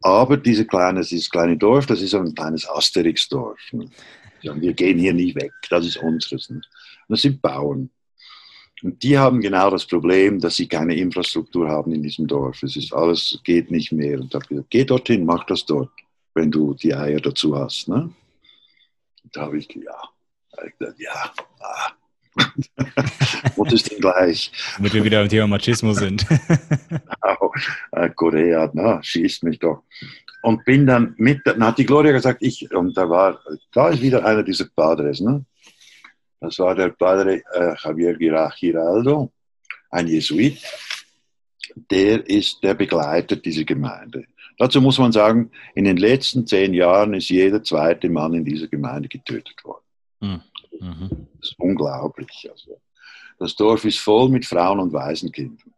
Aber 0.01 0.37
diese 0.37 0.65
kleine, 0.65 1.01
dieses 1.01 1.29
kleine 1.29 1.57
Dorf, 1.57 1.85
das 1.85 2.01
ist 2.01 2.13
ein 2.15 2.33
kleines 2.33 2.67
Asterix-Dorf. 2.69 3.59
Ne? 3.73 3.89
Wir 4.41 4.73
gehen 4.73 4.99
hier 4.99 5.13
nie 5.13 5.35
weg, 5.35 5.51
das 5.69 5.85
ist 5.85 5.97
unseres. 5.97 6.49
Ne? 6.49 6.61
das 7.09 7.21
sind 7.21 7.41
Bauern. 7.41 7.89
Und 8.81 9.03
die 9.03 9.17
haben 9.17 9.41
genau 9.41 9.69
das 9.69 9.85
Problem, 9.85 10.39
dass 10.39 10.55
sie 10.55 10.67
keine 10.67 10.95
Infrastruktur 10.95 11.67
haben 11.67 11.91
in 11.91 12.01
diesem 12.01 12.27
Dorf. 12.27 12.63
Es 12.63 12.77
ist 12.77 12.93
alles, 12.93 13.37
geht 13.43 13.71
nicht 13.71 13.91
mehr. 13.91 14.19
Und 14.19 14.33
da 14.33 14.35
habe 14.35 14.45
ich 14.45 14.49
gesagt, 14.49 14.69
geh 14.69 14.85
dorthin, 14.85 15.25
mach 15.25 15.45
das 15.45 15.65
dort, 15.65 15.89
wenn 16.33 16.49
du 16.49 16.73
die 16.73 16.93
Eier 16.93 17.19
dazu 17.19 17.57
hast. 17.57 17.89
Ne? 17.89 18.13
Und 19.23 19.35
da 19.35 19.41
habe 19.41 19.57
ich, 19.57 19.67
ja, 19.75 19.99
hab 20.55 20.65
ich 20.65 20.77
gesagt, 20.77 20.99
ja, 20.99 21.33
ah. 21.59 21.91
Was 23.57 23.73
ist 23.73 23.91
denn 23.91 23.99
gleich? 23.99 24.51
Damit 24.77 24.93
wir 24.93 25.03
wieder 25.03 25.19
beim 25.19 25.29
Thema 25.29 25.47
Machismo 25.47 25.93
sind. 25.93 26.25
genau, 26.87 27.53
äh, 27.91 28.09
Korea, 28.11 28.69
na, 28.73 29.03
schießt 29.03 29.43
mich 29.43 29.59
doch. 29.59 29.83
Und 30.41 30.63
bin 30.63 30.87
dann 30.87 31.13
mit, 31.17 31.41
dann 31.45 31.63
hat 31.63 31.77
die 31.77 31.85
Gloria 31.85 32.13
gesagt, 32.13 32.41
ich, 32.41 32.73
und 32.73 32.95
da 32.95 33.09
war, 33.09 33.39
da 33.73 33.89
ist 33.89 34.01
wieder 34.01 34.25
einer 34.25 34.43
dieser 34.43 34.65
Padres, 34.73 35.19
ne? 35.19 35.45
Das 36.39 36.57
war 36.59 36.73
der 36.73 36.89
Padre 36.89 37.41
äh, 37.53 37.75
Javier 37.83 38.15
Giraldo, 38.15 39.31
ein 39.89 40.07
Jesuit. 40.07 40.61
Der 41.91 42.27
ist, 42.27 42.63
der 42.63 42.73
begleitet 42.73 43.45
diese 43.45 43.65
Gemeinde. 43.65 44.25
Dazu 44.57 44.81
muss 44.81 44.97
man 44.97 45.11
sagen, 45.11 45.51
in 45.75 45.85
den 45.85 45.97
letzten 45.97 46.47
zehn 46.47 46.73
Jahren 46.73 47.13
ist 47.13 47.29
jeder 47.29 47.63
zweite 47.63 48.09
Mann 48.09 48.33
in 48.33 48.45
dieser 48.45 48.67
Gemeinde 48.67 49.07
getötet 49.07 49.63
worden. 49.63 49.83
Hm. 50.21 50.41
Mhm. 50.79 51.27
Das 51.39 51.49
ist 51.49 51.59
unglaublich. 51.59 52.49
Also, 52.49 52.79
das 53.37 53.55
Dorf 53.55 53.85
ist 53.85 53.99
voll 53.99 54.29
mit 54.29 54.45
Frauen 54.45 54.79
und 54.79 54.93
Waisenkindern. 54.93 55.73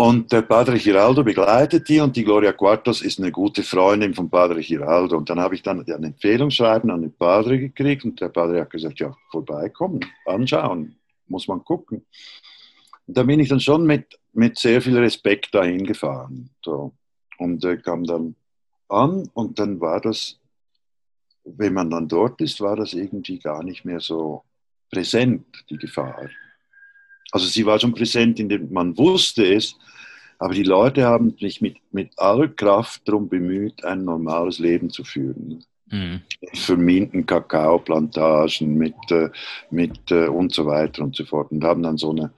Und 0.00 0.30
der 0.30 0.42
Padre 0.42 0.78
Giraldo 0.78 1.24
begleitet 1.24 1.88
die 1.88 1.98
und 1.98 2.14
die 2.14 2.22
Gloria 2.22 2.52
Quartos 2.52 3.02
ist 3.02 3.18
eine 3.18 3.32
gute 3.32 3.64
Freundin 3.64 4.14
von 4.14 4.30
Padre 4.30 4.60
Giraldo. 4.60 5.16
Und 5.16 5.28
dann 5.28 5.40
habe 5.40 5.56
ich 5.56 5.62
dann 5.64 5.84
ein 5.84 6.04
Empfehlungsschreiben 6.04 6.88
an 6.92 7.02
den 7.02 7.12
Padre 7.12 7.58
gekriegt 7.58 8.04
und 8.04 8.20
der 8.20 8.28
Padre 8.28 8.60
hat 8.60 8.70
gesagt, 8.70 9.00
ja, 9.00 9.12
vorbeikommen, 9.32 9.98
anschauen, 10.24 10.94
muss 11.26 11.48
man 11.48 11.64
gucken. 11.64 12.06
Und 13.08 13.16
da 13.16 13.24
bin 13.24 13.40
ich 13.40 13.48
dann 13.48 13.58
schon 13.58 13.86
mit, 13.86 14.20
mit 14.34 14.56
sehr 14.56 14.80
viel 14.80 14.96
Respekt 14.96 15.52
dahin 15.52 15.84
gefahren. 15.84 16.50
So. 16.64 16.92
Und 17.38 17.64
äh, 17.64 17.78
kam 17.78 18.04
dann 18.04 18.36
an 18.88 19.28
und 19.34 19.58
dann 19.58 19.80
war 19.80 20.00
das, 20.00 20.38
wenn 21.42 21.74
man 21.74 21.90
dann 21.90 22.06
dort 22.06 22.40
ist, 22.40 22.60
war 22.60 22.76
das 22.76 22.92
irgendwie 22.92 23.40
gar 23.40 23.64
nicht 23.64 23.84
mehr 23.84 23.98
so 23.98 24.44
präsent, 24.92 25.44
die 25.68 25.76
Gefahr. 25.76 26.28
Also 27.30 27.46
sie 27.46 27.66
war 27.66 27.78
schon 27.78 27.94
präsent, 27.94 28.40
indem 28.40 28.72
man 28.72 28.96
wusste 28.96 29.44
es, 29.54 29.76
aber 30.38 30.54
die 30.54 30.62
Leute 30.62 31.04
haben 31.04 31.36
sich 31.38 31.60
mit, 31.60 31.76
mit 31.90 32.10
aller 32.16 32.48
Kraft 32.48 33.02
darum 33.06 33.28
bemüht, 33.28 33.84
ein 33.84 34.04
normales 34.04 34.58
Leben 34.58 34.88
zu 34.88 35.04
führen. 35.04 35.64
Mhm. 35.90 36.20
Verminten 36.54 37.26
Kakaoplantagen 37.26 38.74
mit, 38.74 38.94
äh, 39.10 39.30
mit 39.70 40.10
äh, 40.10 40.28
und 40.28 40.52
so 40.54 40.66
weiter 40.66 41.02
und 41.02 41.16
so 41.16 41.24
fort. 41.24 41.50
Und 41.50 41.64
haben 41.64 41.82
dann 41.82 41.96
so 41.96 42.10
eine, 42.10 42.30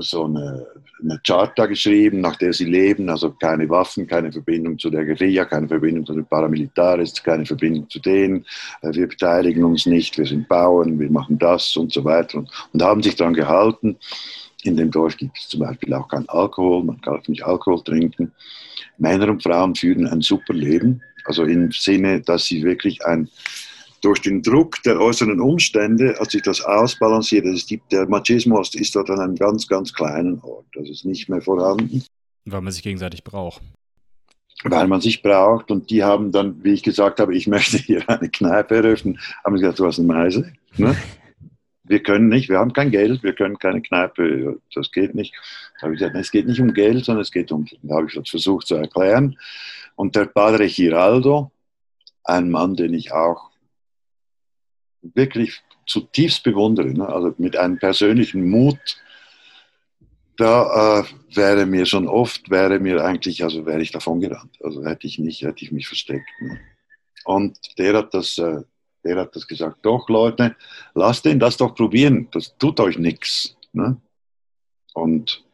so 0.00 0.24
eine, 0.24 0.66
eine 1.00 1.20
Charta 1.26 1.66
geschrieben, 1.66 2.20
nach 2.20 2.36
der 2.36 2.52
sie 2.52 2.64
leben, 2.64 3.08
also 3.08 3.30
keine 3.32 3.68
Waffen, 3.68 4.06
keine 4.06 4.32
Verbindung 4.32 4.78
zu 4.78 4.90
der 4.90 5.04
Guerilla, 5.04 5.44
keine 5.44 5.68
Verbindung 5.68 6.06
zu 6.06 6.14
den 6.14 6.24
Paramilitares, 6.24 7.22
keine 7.22 7.44
Verbindung 7.44 7.88
zu 7.90 7.98
denen, 7.98 8.46
äh, 8.82 8.92
wir 8.92 9.08
beteiligen 9.08 9.64
uns 9.64 9.86
nicht, 9.86 10.16
wir 10.16 10.26
sind 10.26 10.48
Bauern, 10.48 10.98
wir 10.98 11.10
machen 11.10 11.38
das 11.38 11.76
und 11.76 11.92
so 11.92 12.04
weiter 12.04 12.38
und, 12.38 12.50
und 12.72 12.82
haben 12.82 13.02
sich 13.02 13.16
daran 13.16 13.34
gehalten. 13.34 13.96
In 14.62 14.76
dem 14.76 14.90
Dorf 14.90 15.16
gibt 15.16 15.36
es 15.38 15.48
zum 15.48 15.60
Beispiel 15.60 15.92
auch 15.92 16.08
keinen 16.08 16.28
Alkohol, 16.28 16.84
man 16.84 17.00
darf 17.02 17.26
nicht 17.28 17.44
Alkohol 17.44 17.82
trinken. 17.82 18.32
Männer 18.98 19.28
und 19.28 19.42
Frauen 19.42 19.74
führen 19.74 20.06
ein 20.06 20.20
super 20.20 20.54
Leben, 20.54 21.02
also 21.24 21.44
im 21.44 21.72
Sinne, 21.72 22.20
dass 22.20 22.46
sie 22.46 22.62
wirklich 22.62 23.04
ein 23.04 23.28
durch 24.02 24.20
den 24.20 24.42
Druck 24.42 24.82
der 24.82 25.00
äußeren 25.00 25.40
Umstände 25.40 26.16
hat 26.18 26.30
sich 26.30 26.42
das 26.42 26.60
ausbalanciert. 26.60 27.46
Also 27.46 27.66
die, 27.66 27.80
der 27.90 28.06
Machismus 28.08 28.74
ist 28.74 28.94
dort 28.94 29.08
an 29.10 29.20
einem 29.20 29.36
ganz, 29.36 29.66
ganz 29.66 29.94
kleinen 29.94 30.40
Ort. 30.40 30.66
Das 30.74 30.90
ist 30.90 31.04
nicht 31.04 31.28
mehr 31.28 31.40
vorhanden. 31.40 32.04
Weil 32.44 32.60
man 32.60 32.72
sich 32.72 32.82
gegenseitig 32.82 33.22
braucht. 33.22 33.62
Weil 34.64 34.88
man 34.88 35.00
sich 35.00 35.22
braucht 35.22 35.70
und 35.70 35.90
die 35.90 36.02
haben 36.02 36.32
dann, 36.32 36.62
wie 36.64 36.72
ich 36.72 36.82
gesagt 36.82 37.20
habe, 37.20 37.34
ich 37.34 37.46
möchte 37.46 37.78
hier 37.78 38.08
eine 38.08 38.28
Kneipe 38.28 38.76
eröffnen, 38.76 39.20
haben 39.44 39.56
sie 39.56 39.62
gesagt, 39.62 39.78
du 39.78 39.86
hast 39.86 39.98
eine 39.98 40.08
Meise. 40.08 40.52
Ne? 40.76 40.96
Wir 41.84 42.00
können 42.00 42.28
nicht, 42.28 42.48
wir 42.48 42.60
haben 42.60 42.72
kein 42.72 42.92
Geld, 42.92 43.24
wir 43.24 43.34
können 43.34 43.58
keine 43.58 43.82
Kneipe, 43.82 44.60
das 44.72 44.92
geht 44.92 45.16
nicht. 45.16 45.34
Da 45.74 45.82
habe 45.82 45.94
ich 45.94 45.98
gesagt, 45.98 46.16
es 46.16 46.30
geht 46.30 46.46
nicht 46.46 46.60
um 46.60 46.72
Geld, 46.72 47.04
sondern 47.04 47.22
es 47.22 47.32
geht 47.32 47.50
um, 47.50 47.66
da 47.82 47.96
habe 47.96 48.06
ich 48.06 48.14
das 48.14 48.30
versucht 48.30 48.68
zu 48.68 48.76
erklären. 48.76 49.36
Und 49.96 50.14
der 50.14 50.26
Padre 50.26 50.68
Giraldo, 50.68 51.50
ein 52.22 52.50
Mann, 52.50 52.76
den 52.76 52.94
ich 52.94 53.12
auch 53.12 53.51
wirklich 55.02 55.60
zutiefst 55.86 56.42
bewundere, 56.44 56.92
ne? 56.92 57.08
also 57.08 57.34
mit 57.38 57.56
einem 57.56 57.78
persönlichen 57.78 58.48
Mut, 58.48 58.78
da 60.36 61.00
äh, 61.00 61.04
wäre 61.34 61.66
mir 61.66 61.86
schon 61.86 62.08
oft, 62.08 62.50
wäre 62.50 62.78
mir 62.78 63.04
eigentlich, 63.04 63.44
also 63.44 63.66
wäre 63.66 63.82
ich 63.82 63.92
davon 63.92 64.20
gerannt. 64.20 64.58
Also 64.62 64.84
hätte 64.84 65.06
ich 65.06 65.18
nicht, 65.18 65.42
hätte 65.42 65.64
ich 65.64 65.72
mich 65.72 65.86
versteckt. 65.86 66.28
Ne? 66.40 66.58
Und 67.24 67.58
der 67.78 67.96
hat 67.98 68.14
das, 68.14 68.38
äh, 68.38 68.62
der 69.04 69.16
hat 69.16 69.36
das 69.36 69.46
gesagt, 69.46 69.78
doch 69.82 70.08
Leute, 70.08 70.56
lasst 70.94 71.24
den 71.24 71.38
das 71.38 71.56
doch 71.56 71.74
probieren, 71.74 72.28
das 72.32 72.56
tut 72.58 72.80
euch 72.80 72.98
nichts. 72.98 73.56
Ne? 73.72 74.00
Und 74.94 75.44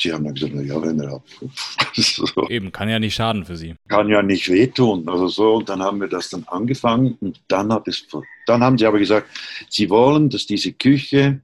Sie 0.00 0.12
haben 0.12 0.24
dann 0.24 0.34
gesagt, 0.34 0.52
na 0.54 0.62
ja, 0.62 0.80
wenn 0.80 1.00
er 1.00 1.14
ab. 1.14 1.22
so. 1.94 2.48
Eben, 2.48 2.70
kann 2.70 2.88
ja 2.88 2.98
nicht 2.98 3.14
schaden 3.14 3.44
für 3.44 3.56
Sie. 3.56 3.76
Kann 3.88 4.08
ja 4.08 4.22
nicht 4.22 4.48
wehtun. 4.48 5.08
Also 5.08 5.28
so, 5.28 5.54
und 5.54 5.68
dann 5.68 5.82
haben 5.82 6.00
wir 6.00 6.08
das 6.08 6.28
dann 6.28 6.44
angefangen 6.48 7.16
und 7.20 7.40
dann 7.48 7.72
hat 7.72 7.88
es, 7.88 8.06
dann 8.46 8.62
haben 8.62 8.76
sie 8.76 8.86
aber 8.86 8.98
gesagt, 8.98 9.28
sie 9.70 9.88
wollen, 9.88 10.28
dass 10.28 10.46
diese 10.46 10.72
Küche 10.72 11.40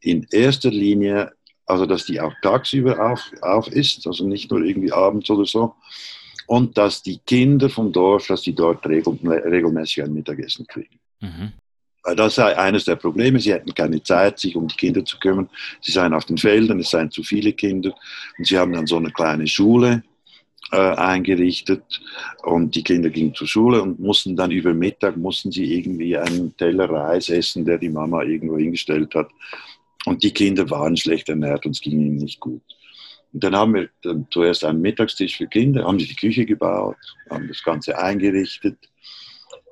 in 0.00 0.26
erster 0.30 0.70
Linie, 0.70 1.32
also 1.66 1.84
dass 1.84 2.06
die 2.06 2.20
auch 2.20 2.32
tagsüber 2.42 3.12
auf, 3.12 3.20
auf 3.42 3.68
ist, 3.68 4.06
also 4.06 4.26
nicht 4.26 4.50
nur 4.50 4.62
irgendwie 4.62 4.92
abends 4.92 5.28
oder 5.28 5.44
so, 5.44 5.74
und 6.46 6.78
dass 6.78 7.02
die 7.02 7.18
Kinder 7.18 7.68
vom 7.68 7.92
Dorf, 7.92 8.26
dass 8.26 8.42
die 8.42 8.54
dort 8.54 8.86
regel, 8.86 9.18
regelmäßig 9.22 10.02
ein 10.02 10.14
Mittagessen 10.14 10.66
kriegen. 10.66 10.98
Mhm. 11.20 11.52
Weil 12.02 12.16
das 12.16 12.36
sei 12.36 12.56
eines 12.56 12.84
der 12.84 12.96
Probleme. 12.96 13.38
Sie 13.40 13.52
hätten 13.52 13.74
keine 13.74 14.02
Zeit, 14.02 14.38
sich 14.38 14.56
um 14.56 14.66
die 14.66 14.76
Kinder 14.76 15.04
zu 15.04 15.18
kümmern. 15.18 15.50
Sie 15.82 15.92
seien 15.92 16.14
auf 16.14 16.24
den 16.24 16.38
Feldern, 16.38 16.80
es 16.80 16.90
seien 16.90 17.10
zu 17.10 17.22
viele 17.22 17.52
Kinder. 17.52 17.94
Und 18.38 18.46
sie 18.46 18.58
haben 18.58 18.72
dann 18.72 18.86
so 18.86 18.96
eine 18.96 19.10
kleine 19.10 19.46
Schule 19.46 20.02
äh, 20.72 20.76
eingerichtet 20.76 21.82
und 22.42 22.74
die 22.74 22.84
Kinder 22.84 23.10
gingen 23.10 23.34
zur 23.34 23.48
Schule 23.48 23.82
und 23.82 23.98
mussten 23.98 24.36
dann 24.36 24.50
über 24.50 24.72
Mittag, 24.72 25.16
mussten 25.16 25.50
sie 25.50 25.76
irgendwie 25.76 26.16
einen 26.16 26.56
Teller 26.56 26.88
Reis 26.88 27.28
essen, 27.28 27.64
der 27.64 27.78
die 27.78 27.88
Mama 27.88 28.22
irgendwo 28.22 28.56
hingestellt 28.56 29.14
hat. 29.14 29.30
Und 30.06 30.22
die 30.22 30.32
Kinder 30.32 30.68
waren 30.70 30.96
schlecht 30.96 31.28
ernährt 31.28 31.66
und 31.66 31.72
es 31.72 31.80
ging 31.80 32.00
ihnen 32.00 32.16
nicht 32.16 32.40
gut. 32.40 32.62
Und 33.32 33.44
dann 33.44 33.54
haben 33.54 33.74
wir 33.74 33.88
dann 34.02 34.26
zuerst 34.30 34.64
einen 34.64 34.80
Mittagstisch 34.80 35.36
für 35.36 35.46
Kinder, 35.46 35.84
haben 35.84 35.98
sie 35.98 36.06
die 36.06 36.16
Küche 36.16 36.46
gebaut, 36.46 36.96
haben 37.28 37.48
das 37.48 37.62
Ganze 37.62 37.98
eingerichtet 37.98 38.76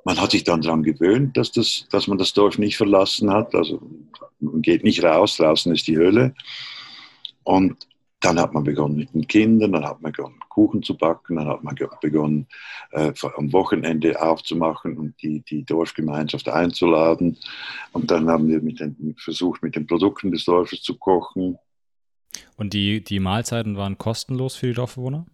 man 0.05 0.21
hat 0.21 0.31
sich 0.31 0.45
dann 0.45 0.63
daran 0.63 0.83
gewöhnt, 0.83 1.37
dass, 1.37 1.53
das, 1.53 1.87
dass 1.91 2.07
man 2.07 2.19
das 2.19 2.33
Dorf 2.33 2.59
nicht 2.59 2.77
verlassen 2.77 3.31
hat. 3.31 3.55
Also 3.55 3.81
man 4.41 4.63
geht 4.63 4.85
nicht 4.85 5.03
raus, 5.03 5.37
draußen 5.37 5.73
ist 5.73 5.87
die 5.87 5.99
Hölle. 5.99 6.35
Und 7.45 7.87
dann 8.21 8.41
hat 8.41 8.53
man 8.53 8.65
begonnen 8.65 8.97
mit 8.97 9.15
den 9.15 9.27
Kindern, 9.27 9.73
dann 9.73 9.85
hat 9.85 10.01
man 10.03 10.13
begonnen 10.13 10.41
Kuchen 10.49 10.83
zu 10.83 10.97
backen, 10.97 11.37
dann 11.37 11.47
hat 11.47 11.63
man 11.63 11.77
begonnen 12.01 12.49
äh, 12.91 13.13
am 13.37 13.53
Wochenende 13.53 14.21
aufzumachen 14.21 14.99
und 14.99 15.15
die, 15.23 15.41
die 15.41 15.65
Dorfgemeinschaft 15.65 16.49
einzuladen. 16.49 17.39
Und 17.93 18.11
dann 18.11 18.29
haben 18.29 18.49
wir 18.49 18.61
mit 18.61 18.81
den, 18.81 19.15
versucht, 19.19 19.63
mit 19.63 19.77
den 19.77 19.87
Produkten 19.87 20.33
des 20.33 20.45
Dorfes 20.45 20.83
zu 20.83 20.99
kochen. 20.99 21.59
Und 22.57 22.73
die, 22.73 23.05
die 23.05 23.21
Mahlzeiten 23.21 23.77
waren 23.77 23.99
kostenlos 23.99 24.57
für 24.57 24.67
die 24.67 24.75
Dorfbewohner? 24.75 25.27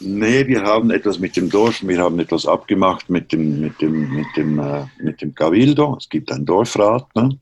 Nee, 0.00 0.46
wir 0.46 0.62
haben 0.62 0.90
etwas 0.90 1.18
mit 1.18 1.36
dem 1.36 1.50
Dorf, 1.50 1.86
wir 1.86 1.98
haben 1.98 2.18
etwas 2.18 2.46
abgemacht 2.46 3.10
mit 3.10 3.32
dem, 3.32 3.60
mit 3.60 3.80
dem, 3.80 4.14
mit 4.14 4.26
dem, 4.36 4.58
äh, 4.58 4.86
mit 4.98 5.20
dem 5.20 5.34
Cabildo. 5.34 5.96
Es 5.98 6.08
gibt 6.08 6.32
einen 6.32 6.46
Dorfrat. 6.46 7.06
Ne? 7.14 7.38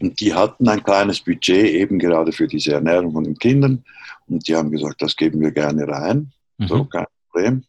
Und 0.00 0.20
die 0.20 0.32
hatten 0.32 0.68
ein 0.68 0.82
kleines 0.82 1.20
Budget 1.20 1.66
eben 1.66 1.98
gerade 1.98 2.32
für 2.32 2.48
diese 2.48 2.72
Ernährung 2.72 3.12
von 3.12 3.24
den 3.24 3.38
Kindern. 3.38 3.84
Und 4.26 4.48
die 4.48 4.56
haben 4.56 4.70
gesagt, 4.70 5.02
das 5.02 5.14
geben 5.14 5.40
wir 5.40 5.50
gerne 5.50 5.86
rein. 5.86 6.32
Mhm. 6.56 6.66
So, 6.66 6.84
kein 6.84 7.06
Problem. 7.30 7.64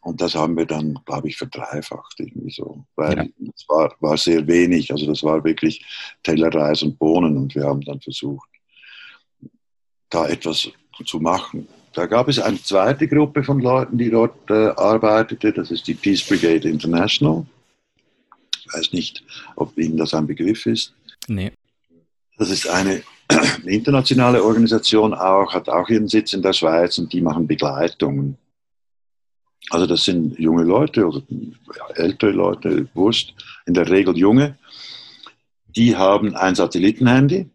Und 0.00 0.20
das 0.20 0.34
haben 0.34 0.56
wir 0.56 0.66
dann, 0.66 0.98
glaube 1.04 1.28
ich, 1.28 1.36
verdreifacht 1.36 2.14
irgendwie 2.18 2.50
so. 2.50 2.84
Weil 2.96 3.16
ja. 3.16 3.24
es 3.54 3.68
war, 3.68 3.94
war 4.00 4.16
sehr 4.16 4.46
wenig. 4.46 4.90
Also 4.90 5.06
das 5.06 5.22
war 5.22 5.44
wirklich 5.44 5.84
Teller 6.22 6.54
Reis 6.54 6.82
und 6.82 6.98
Bohnen. 6.98 7.36
Und 7.36 7.54
wir 7.54 7.64
haben 7.64 7.82
dann 7.82 8.00
versucht, 8.00 8.48
da 10.08 10.28
etwas 10.28 10.70
zu 11.04 11.20
machen. 11.20 11.68
Da 11.94 12.06
gab 12.06 12.28
es 12.28 12.38
eine 12.38 12.60
zweite 12.60 13.06
Gruppe 13.06 13.44
von 13.44 13.60
Leuten, 13.60 13.98
die 13.98 14.10
dort 14.10 14.50
äh, 14.50 14.68
arbeitete. 14.68 15.52
Das 15.52 15.70
ist 15.70 15.86
die 15.86 15.94
Peace 15.94 16.26
Brigade 16.26 16.68
International. 16.68 17.46
Ich 18.58 18.72
weiß 18.72 18.92
nicht, 18.92 19.22
ob 19.56 19.76
Ihnen 19.78 19.96
das 19.96 20.14
ein 20.14 20.26
Begriff 20.26 20.66
ist. 20.66 20.92
Nee. 21.28 21.52
Das 22.36 22.50
ist 22.50 22.68
eine, 22.68 23.02
internationale 23.64 24.42
Organisation, 24.42 25.14
auch, 25.14 25.54
hat 25.54 25.68
auch 25.68 25.88
ihren 25.88 26.08
Sitz 26.08 26.32
in 26.32 26.42
der 26.42 26.52
Schweiz 26.52 26.98
und 26.98 27.12
die 27.12 27.20
machen 27.20 27.46
Begleitungen. 27.46 28.36
Also 29.70 29.86
das 29.86 30.04
sind 30.04 30.38
junge 30.38 30.64
Leute 30.64 31.06
oder 31.06 31.22
ältere 31.94 32.32
Leute, 32.32 32.86
Wurst, 32.94 33.32
in 33.66 33.74
der 33.74 33.88
Regel 33.88 34.16
junge, 34.16 34.58
die 35.74 35.96
haben 35.96 36.34
ein 36.36 36.54
Satellitenhandy 36.54 37.48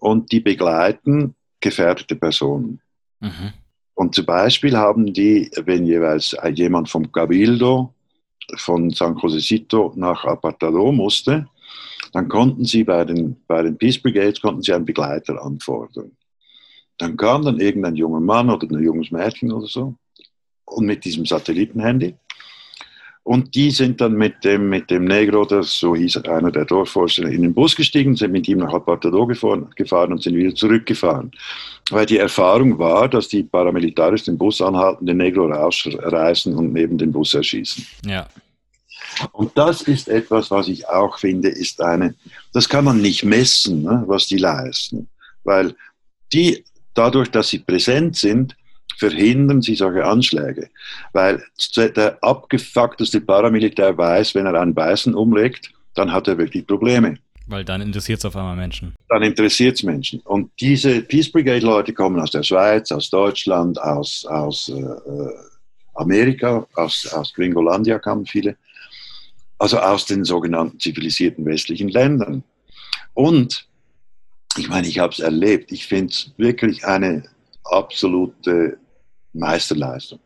und 0.00 0.30
die 0.32 0.40
begleiten 0.40 1.34
gefährdete 1.60 2.14
Personen. 2.14 2.80
Mhm. 3.24 3.52
Und 3.94 4.14
zum 4.14 4.26
Beispiel 4.26 4.76
haben 4.76 5.12
die, 5.12 5.50
wenn 5.64 5.86
jeweils 5.86 6.36
jemand 6.54 6.88
vom 6.88 7.10
Cabildo, 7.10 7.94
von 8.56 8.90
San 8.90 9.16
Josecito 9.16 9.94
nach 9.96 10.24
Apartado 10.24 10.92
musste, 10.92 11.48
dann 12.12 12.28
konnten 12.28 12.64
sie 12.64 12.84
bei 12.84 13.04
den, 13.04 13.36
bei 13.46 13.62
den 13.62 13.78
Peace 13.78 13.98
Brigades 13.98 14.40
konnten 14.40 14.62
sie 14.62 14.74
einen 14.74 14.84
Begleiter 14.84 15.42
anfordern. 15.42 16.12
Dann 16.98 17.16
kam 17.16 17.42
dann 17.44 17.58
irgendein 17.58 17.96
junger 17.96 18.20
Mann 18.20 18.50
oder 18.50 18.68
ein 18.68 18.84
junges 18.84 19.10
Mädchen 19.10 19.50
oder 19.50 19.66
so 19.66 19.94
und 20.66 20.84
mit 20.84 21.04
diesem 21.04 21.24
Satellitenhandy 21.24 22.14
und 23.24 23.54
die 23.54 23.70
sind 23.70 24.02
dann 24.02 24.12
mit 24.12 24.44
dem, 24.44 24.68
mit 24.68 24.90
dem 24.90 25.06
Negro, 25.06 25.46
das 25.46 25.78
so 25.78 25.96
hieß 25.96 26.18
einer 26.18 26.52
der 26.52 26.66
Dorfforscher, 26.66 27.24
in 27.24 27.40
den 27.40 27.54
Bus 27.54 27.74
gestiegen, 27.74 28.14
sind 28.14 28.32
mit 28.32 28.46
ihm 28.48 28.58
nach 28.58 28.74
Apartado 28.74 29.26
gefahren, 29.26 29.70
gefahren 29.76 30.12
und 30.12 30.22
sind 30.22 30.36
wieder 30.36 30.54
zurückgefahren. 30.54 31.32
Weil 31.90 32.04
die 32.04 32.18
Erfahrung 32.18 32.78
war, 32.78 33.08
dass 33.08 33.28
die 33.28 33.42
Paramilitaris 33.42 34.24
den 34.24 34.36
Bus 34.36 34.60
anhalten, 34.60 35.06
den 35.06 35.16
Negro 35.16 35.46
rausreißen 35.46 36.54
und 36.54 36.74
neben 36.74 36.98
den 36.98 37.12
Bus 37.12 37.32
erschießen. 37.32 37.86
Ja. 38.06 38.28
Und 39.32 39.56
das 39.56 39.80
ist 39.82 40.08
etwas, 40.08 40.50
was 40.50 40.68
ich 40.68 40.86
auch 40.86 41.18
finde, 41.18 41.48
ist 41.48 41.80
eine, 41.80 42.14
das 42.52 42.68
kann 42.68 42.84
man 42.84 43.00
nicht 43.00 43.24
messen, 43.24 43.84
ne, 43.84 44.04
was 44.06 44.26
die 44.26 44.36
leisten. 44.36 45.08
Weil 45.44 45.74
die, 46.30 46.62
dadurch, 46.92 47.30
dass 47.30 47.48
sie 47.48 47.60
präsent 47.60 48.16
sind, 48.16 48.54
verhindern 48.96 49.62
sie 49.62 49.74
solche 49.74 50.04
Anschläge. 50.04 50.70
Weil 51.12 51.42
der 51.76 52.18
abgefuckteste 52.22 53.20
Paramilitär 53.20 53.96
weiß, 53.96 54.34
wenn 54.34 54.46
er 54.46 54.60
einen 54.60 54.74
Beißen 54.74 55.14
umlegt, 55.14 55.72
dann 55.94 56.12
hat 56.12 56.28
er 56.28 56.38
wirklich 56.38 56.66
Probleme. 56.66 57.18
Weil 57.46 57.64
dann 57.64 57.82
interessiert 57.82 58.20
es 58.20 58.24
auf 58.24 58.36
einmal 58.36 58.56
Menschen. 58.56 58.94
Dann 59.08 59.22
interessiert 59.22 59.76
es 59.76 59.82
Menschen. 59.82 60.20
Und 60.20 60.50
diese 60.60 61.02
Peace 61.02 61.30
Brigade-Leute 61.30 61.92
kommen 61.92 62.18
aus 62.18 62.30
der 62.30 62.42
Schweiz, 62.42 62.90
aus 62.90 63.10
Deutschland, 63.10 63.80
aus, 63.80 64.24
aus 64.26 64.68
äh, 64.68 64.80
äh 64.80 65.32
Amerika, 65.96 66.66
aus, 66.74 67.06
aus 67.12 67.32
Gringolandia 67.32 68.00
kamen 68.00 68.26
viele. 68.26 68.56
Also 69.58 69.78
aus 69.78 70.06
den 70.06 70.24
sogenannten 70.24 70.80
zivilisierten 70.80 71.44
westlichen 71.44 71.88
Ländern. 71.88 72.42
Und 73.12 73.68
ich 74.56 74.68
meine, 74.68 74.88
ich 74.88 74.98
habe 74.98 75.12
es 75.12 75.20
erlebt. 75.20 75.70
Ich 75.70 75.86
finde 75.86 76.12
es 76.12 76.32
wirklich 76.36 76.84
eine 76.84 77.24
absolute 77.64 78.78
Meisterleistung. 79.34 80.20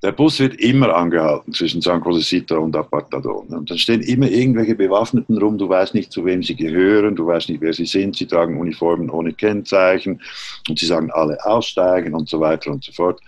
Der 0.00 0.12
Bus 0.12 0.38
wird 0.38 0.60
immer 0.60 0.94
angehalten 0.94 1.52
zwischen 1.52 1.80
San 1.80 2.02
Josecito 2.04 2.56
und 2.60 2.76
Apartadon. 2.76 3.48
Und 3.48 3.68
dann 3.68 3.78
stehen 3.78 4.00
immer 4.00 4.28
irgendwelche 4.28 4.76
Bewaffneten 4.76 5.36
rum, 5.38 5.58
du 5.58 5.68
weißt 5.68 5.94
nicht, 5.94 6.12
zu 6.12 6.24
wem 6.24 6.40
sie 6.42 6.54
gehören, 6.54 7.16
du 7.16 7.26
weißt 7.26 7.48
nicht, 7.48 7.60
wer 7.60 7.72
sie 7.72 7.86
sind, 7.86 8.14
sie 8.14 8.26
tragen 8.26 8.60
Uniformen 8.60 9.10
ohne 9.10 9.32
Kennzeichen 9.32 10.22
und 10.68 10.78
sie 10.78 10.86
sagen 10.86 11.10
alle 11.10 11.44
aussteigen 11.44 12.14
und 12.14 12.28
so 12.28 12.38
weiter 12.38 12.70
und 12.70 12.84
so 12.84 12.92
fort. 12.92 13.20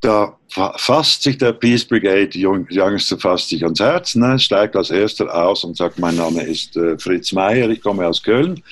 Da 0.00 0.38
fasst 0.48 1.22
sich 1.22 1.36
der 1.36 1.52
Peace 1.52 1.84
Brigade, 1.84 2.28
die 2.28 2.46
Youngster 2.46 3.18
fasst 3.18 3.50
sich 3.50 3.64
ans 3.64 3.80
Herz, 3.80 4.14
ne, 4.14 4.38
steigt 4.38 4.76
als 4.76 4.90
erster 4.90 5.34
aus 5.34 5.64
und 5.64 5.76
sagt, 5.76 5.98
mein 5.98 6.16
Name 6.16 6.42
ist 6.42 6.76
äh, 6.76 6.98
Fritz 6.98 7.32
Meier, 7.32 7.68
ich 7.68 7.82
komme 7.82 8.06
aus 8.06 8.22
Köln 8.22 8.62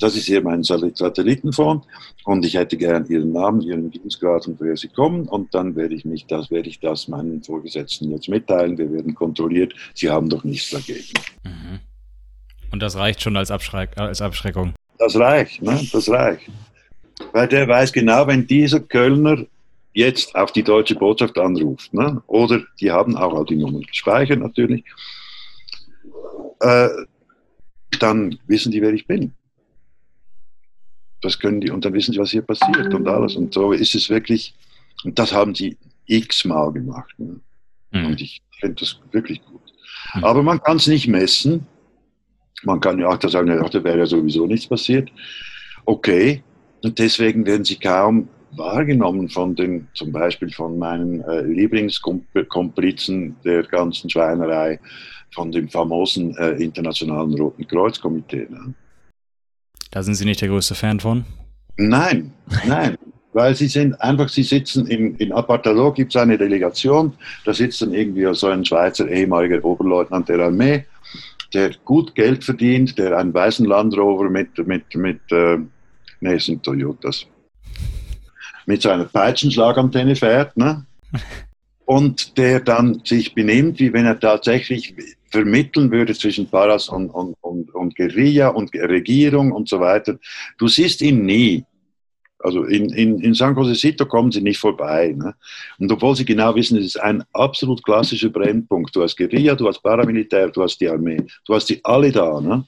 das 0.00 0.16
ist 0.16 0.26
hier 0.26 0.42
mein 0.42 0.62
Satellitenphone 0.62 1.82
und 2.24 2.44
ich 2.44 2.54
hätte 2.54 2.76
gern 2.76 3.06
Ihren 3.06 3.32
Namen, 3.32 3.60
Ihren 3.60 3.90
Dienstgrad 3.90 4.46
und 4.48 4.58
woher 4.58 4.76
Sie 4.76 4.88
kommen 4.88 5.28
und 5.28 5.54
dann 5.54 5.76
werde 5.76 5.94
ich 5.94 6.04
mich 6.04 6.26
das, 6.26 6.50
werde 6.50 6.68
ich 6.68 6.80
das 6.80 7.06
meinen 7.08 7.42
Vorgesetzten 7.42 8.10
jetzt 8.10 8.28
mitteilen. 8.28 8.78
Wir 8.78 8.90
werden 8.90 9.14
kontrolliert. 9.14 9.74
Sie 9.94 10.08
haben 10.08 10.28
doch 10.28 10.42
nichts 10.42 10.70
dagegen. 10.70 11.12
Mhm. 11.44 11.80
Und 12.72 12.82
das 12.82 12.96
reicht 12.96 13.22
schon 13.22 13.36
als, 13.36 13.50
Abschreck, 13.50 13.90
als 13.96 14.22
Abschreckung. 14.22 14.74
Das 14.98 15.16
reicht, 15.16 15.62
ne? 15.62 15.80
Das 15.92 16.08
reicht. 16.08 16.48
Weil 17.32 17.48
der 17.48 17.68
weiß 17.68 17.92
genau, 17.92 18.26
wenn 18.26 18.46
dieser 18.46 18.80
Kölner 18.80 19.44
jetzt 19.92 20.34
auf 20.34 20.52
die 20.52 20.62
deutsche 20.62 20.94
Botschaft 20.94 21.36
anruft, 21.36 21.92
ne? 21.92 22.22
oder 22.26 22.62
die 22.80 22.90
haben 22.90 23.16
auch 23.16 23.44
die 23.44 23.56
Nummern 23.56 23.82
gespeichert 23.82 24.38
natürlich, 24.38 24.84
äh, 26.60 26.88
dann 27.98 28.38
wissen 28.46 28.70
die, 28.72 28.80
wer 28.80 28.92
ich 28.92 29.06
bin 29.06 29.34
das 31.22 31.38
können 31.38 31.60
die, 31.60 31.70
und 31.70 31.84
dann 31.84 31.92
wissen 31.92 32.12
sie, 32.12 32.18
was 32.18 32.30
hier 32.30 32.42
passiert 32.42 32.92
und 32.94 33.06
alles. 33.08 33.36
Und 33.36 33.52
so 33.54 33.72
ist 33.72 33.94
es 33.94 34.08
wirklich, 34.10 34.54
und 35.04 35.18
das 35.18 35.32
haben 35.32 35.54
sie 35.54 35.76
x-mal 36.06 36.72
gemacht. 36.72 37.12
Ne? 37.18 37.40
Mhm. 37.92 38.06
Und 38.06 38.20
ich 38.20 38.40
finde 38.58 38.76
das 38.80 39.00
wirklich 39.12 39.44
gut. 39.44 39.62
Mhm. 40.14 40.24
Aber 40.24 40.42
man 40.42 40.62
kann 40.62 40.76
es 40.76 40.86
nicht 40.86 41.08
messen. 41.08 41.66
Man 42.62 42.80
kann 42.80 42.98
ja 42.98 43.08
auch 43.08 43.16
da 43.16 43.28
sagen, 43.28 43.48
ja, 43.48 43.68
da 43.68 43.84
wäre 43.84 43.98
ja 43.98 44.06
sowieso 44.06 44.46
nichts 44.46 44.66
passiert. 44.66 45.10
Okay, 45.86 46.42
und 46.82 46.98
deswegen 46.98 47.46
werden 47.46 47.64
sie 47.64 47.76
kaum 47.76 48.28
wahrgenommen 48.52 49.28
von 49.28 49.54
den, 49.54 49.88
zum 49.94 50.12
Beispiel 50.12 50.50
von 50.50 50.78
meinen 50.78 51.20
äh, 51.22 51.42
Lieblingskomplizen 51.42 53.36
der 53.44 53.62
ganzen 53.62 54.10
Schweinerei, 54.10 54.80
von 55.32 55.52
dem 55.52 55.68
famosen 55.68 56.36
äh, 56.36 56.52
Internationalen 56.62 57.34
Roten 57.34 57.66
Kreuz-Komitee. 57.66 58.48
Ne? 58.50 58.74
Da 59.90 60.02
sind 60.02 60.14
Sie 60.14 60.24
nicht 60.24 60.40
der 60.40 60.48
größte 60.48 60.74
Fan 60.74 61.00
von? 61.00 61.24
Nein, 61.76 62.32
nein. 62.66 62.96
Weil 63.32 63.54
sie 63.54 63.68
sind 63.68 64.00
einfach, 64.00 64.28
sie 64.28 64.42
sitzen 64.42 64.86
in, 64.88 65.14
in 65.16 65.32
Apartalo, 65.32 65.92
gibt 65.92 66.14
es 66.14 66.20
eine 66.20 66.36
Delegation, 66.36 67.12
da 67.44 67.54
sitzt 67.54 67.80
dann 67.80 67.94
irgendwie 67.94 68.32
so 68.34 68.48
ein 68.48 68.64
Schweizer 68.64 69.08
ehemaliger 69.08 69.64
Oberleutnant 69.64 70.28
der 70.28 70.40
Armee, 70.40 70.84
der 71.54 71.70
gut 71.84 72.14
Geld 72.16 72.42
verdient, 72.42 72.98
der 72.98 73.16
einen 73.16 73.32
weißen 73.32 73.66
Land 73.66 73.96
Rover 73.96 74.28
mit, 74.28 74.58
mit, 74.66 74.94
mit 74.96 75.20
äh, 75.30 75.58
nee, 76.20 76.34
es 76.34 76.46
sind 76.46 76.64
Toyotas, 76.64 77.26
mit 78.66 78.82
so 78.82 78.90
einer 78.90 79.04
Peitschenschlagantenne 79.04 80.16
fährt, 80.16 80.56
ne? 80.56 80.84
und 81.84 82.36
der 82.36 82.60
dann 82.60 83.00
sich 83.04 83.34
benimmt, 83.34 83.78
wie 83.78 83.92
wenn 83.92 84.06
er 84.06 84.18
tatsächlich 84.18 84.94
vermitteln 85.30 85.90
würde 85.90 86.14
zwischen 86.14 86.48
Paras 86.48 86.88
und, 86.88 87.10
und, 87.10 87.36
und, 87.40 87.74
und 87.74 87.96
Guerilla 87.96 88.48
und 88.48 88.74
Regierung 88.74 89.52
und 89.52 89.68
so 89.68 89.80
weiter. 89.80 90.18
Du 90.58 90.68
siehst 90.68 91.00
ihn 91.02 91.24
nie. 91.24 91.64
Also 92.42 92.64
in, 92.64 92.90
in, 92.90 93.20
in 93.20 93.34
San 93.34 93.54
Josecito 93.54 94.06
kommen 94.06 94.32
sie 94.32 94.40
nicht 94.40 94.58
vorbei. 94.58 95.14
Ne? 95.16 95.34
Und 95.78 95.92
obwohl 95.92 96.16
sie 96.16 96.24
genau 96.24 96.54
wissen, 96.54 96.78
es 96.78 96.86
ist 96.86 97.00
ein 97.00 97.22
absolut 97.32 97.84
klassischer 97.84 98.30
Brennpunkt. 98.30 98.96
Du 98.96 99.02
hast 99.02 99.16
Guerilla, 99.16 99.54
du 99.54 99.68
hast 99.68 99.82
Paramilitär, 99.82 100.48
du 100.48 100.62
hast 100.62 100.80
die 100.80 100.88
Armee. 100.88 101.22
Du 101.44 101.54
hast 101.54 101.68
die 101.68 101.84
alle 101.84 102.10
da. 102.10 102.40
Ne? 102.40 102.64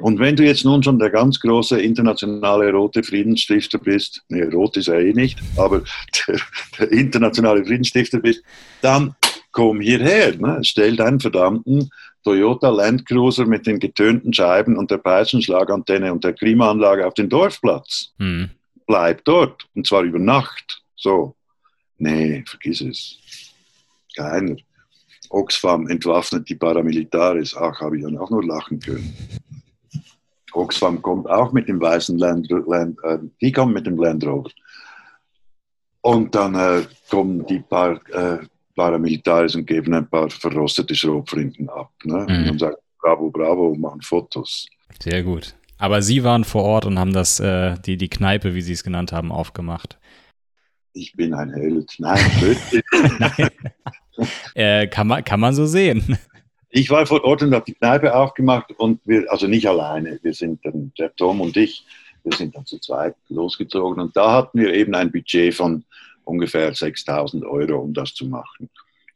Und 0.00 0.18
wenn 0.18 0.36
du 0.36 0.44
jetzt 0.44 0.64
nun 0.64 0.82
schon 0.82 0.98
der 0.98 1.10
ganz 1.10 1.40
große 1.40 1.80
internationale 1.80 2.70
rote 2.72 3.02
Friedensstifter 3.02 3.78
bist, 3.78 4.22
nee, 4.28 4.42
rot 4.42 4.76
ist 4.76 4.88
er 4.88 5.00
eh 5.00 5.12
nicht, 5.12 5.38
aber 5.56 5.82
der, 6.28 6.40
der 6.78 6.92
internationale 6.92 7.64
Friedensstifter 7.64 8.18
bist, 8.18 8.42
dann 8.82 9.14
komm 9.52 9.80
hierher, 9.80 10.36
ne? 10.36 10.58
stell 10.62 10.96
deinen 10.96 11.20
verdammten 11.20 11.90
Toyota 12.24 12.68
Land 12.68 13.06
Cruiser 13.06 13.46
mit 13.46 13.66
den 13.66 13.78
getönten 13.78 14.32
Scheiben 14.32 14.76
und 14.76 14.90
der 14.90 14.98
Peitschenschlagantenne 14.98 16.12
und 16.12 16.24
der 16.24 16.34
Klimaanlage 16.34 17.06
auf 17.06 17.14
den 17.14 17.28
Dorfplatz. 17.28 18.12
Hm. 18.18 18.50
Bleib 18.86 19.24
dort, 19.24 19.66
und 19.74 19.86
zwar 19.86 20.02
über 20.02 20.18
Nacht. 20.18 20.82
So. 20.96 21.34
Nee, 21.98 22.44
vergiss 22.46 22.80
es. 22.80 23.18
Keiner. 24.16 24.56
Oxfam 25.30 25.88
entwaffnet 25.88 26.48
die 26.48 26.54
Paramilitaris. 26.54 27.54
Ach, 27.56 27.80
habe 27.80 27.98
ich 27.98 28.04
dann 28.04 28.18
auch 28.18 28.30
nur 28.30 28.44
lachen 28.44 28.80
können. 28.80 29.14
Oxfam 30.52 31.02
kommt 31.02 31.28
auch 31.28 31.52
mit 31.52 31.68
dem 31.68 31.80
weißen 31.80 32.18
Land, 32.18 32.48
Land 32.50 32.98
äh, 33.04 33.18
die 33.40 33.52
kommen 33.52 33.74
mit 33.74 33.86
dem 33.86 33.96
Land 33.96 34.24
Rover. 34.24 34.50
Und 36.00 36.34
dann 36.34 36.54
äh, 36.54 36.86
kommen 37.10 37.46
die 37.46 37.60
paar 37.60 38.00
äh, 38.10 38.38
Paramilitaris 38.78 39.56
und 39.56 39.66
geben 39.66 39.92
ein 39.92 40.08
paar 40.08 40.30
verrostete 40.30 40.94
Schrotflinten 40.94 41.68
ab. 41.68 41.90
Ne? 42.04 42.26
Mhm. 42.28 42.50
Und 42.50 42.58
sagen, 42.60 42.76
bravo, 43.00 43.28
bravo, 43.30 43.68
und 43.70 43.80
machen 43.80 44.00
Fotos. 44.00 44.68
Sehr 45.02 45.24
gut. 45.24 45.56
Aber 45.78 46.00
Sie 46.00 46.22
waren 46.22 46.44
vor 46.44 46.62
Ort 46.62 46.86
und 46.86 46.98
haben 46.98 47.12
das, 47.12 47.40
äh, 47.40 47.74
die, 47.84 47.96
die 47.96 48.08
Kneipe, 48.08 48.54
wie 48.54 48.62
Sie 48.62 48.72
es 48.72 48.84
genannt 48.84 49.12
haben, 49.12 49.32
aufgemacht. 49.32 49.98
Ich 50.92 51.14
bin 51.14 51.34
ein 51.34 51.52
Held. 51.52 51.92
Nein. 51.98 52.24
Nein. 53.18 53.50
äh, 54.54 54.86
kann, 54.86 55.08
man, 55.08 55.24
kann 55.24 55.40
man 55.40 55.54
so 55.54 55.66
sehen. 55.66 56.16
Ich 56.70 56.88
war 56.90 57.04
vor 57.06 57.24
Ort 57.24 57.42
und 57.42 57.54
habe 57.54 57.64
die 57.66 57.74
Kneipe 57.74 58.14
aufgemacht 58.14 58.72
und 58.76 59.00
wir, 59.04 59.30
also 59.32 59.48
nicht 59.48 59.66
alleine, 59.66 60.20
wir 60.22 60.34
sind 60.34 60.64
dann, 60.64 60.92
der 60.98 61.14
Tom 61.16 61.40
und 61.40 61.56
ich, 61.56 61.84
wir 62.24 62.36
sind 62.36 62.54
dann 62.54 62.66
zu 62.66 62.78
zweit 62.78 63.16
losgezogen 63.28 64.02
und 64.02 64.16
da 64.16 64.32
hatten 64.32 64.60
wir 64.60 64.74
eben 64.74 64.94
ein 64.94 65.10
Budget 65.10 65.54
von 65.54 65.84
ungefähr 66.28 66.74
6000 66.74 67.44
Euro, 67.44 67.78
um 67.78 67.94
das 67.94 68.14
zu 68.14 68.26
machen. 68.26 68.68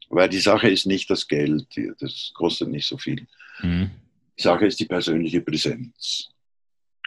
Weil 0.09 0.29
die 0.29 0.39
Sache 0.39 0.69
ist 0.69 0.85
nicht 0.85 1.09
das 1.09 1.27
Geld, 1.27 1.67
das 1.99 2.31
kostet 2.33 2.69
nicht 2.69 2.87
so 2.87 2.97
viel. 2.97 3.27
Mhm. 3.61 3.91
Die 4.37 4.41
Sache 4.41 4.65
ist 4.65 4.79
die 4.79 4.85
persönliche 4.85 5.41
Präsenz. 5.41 6.29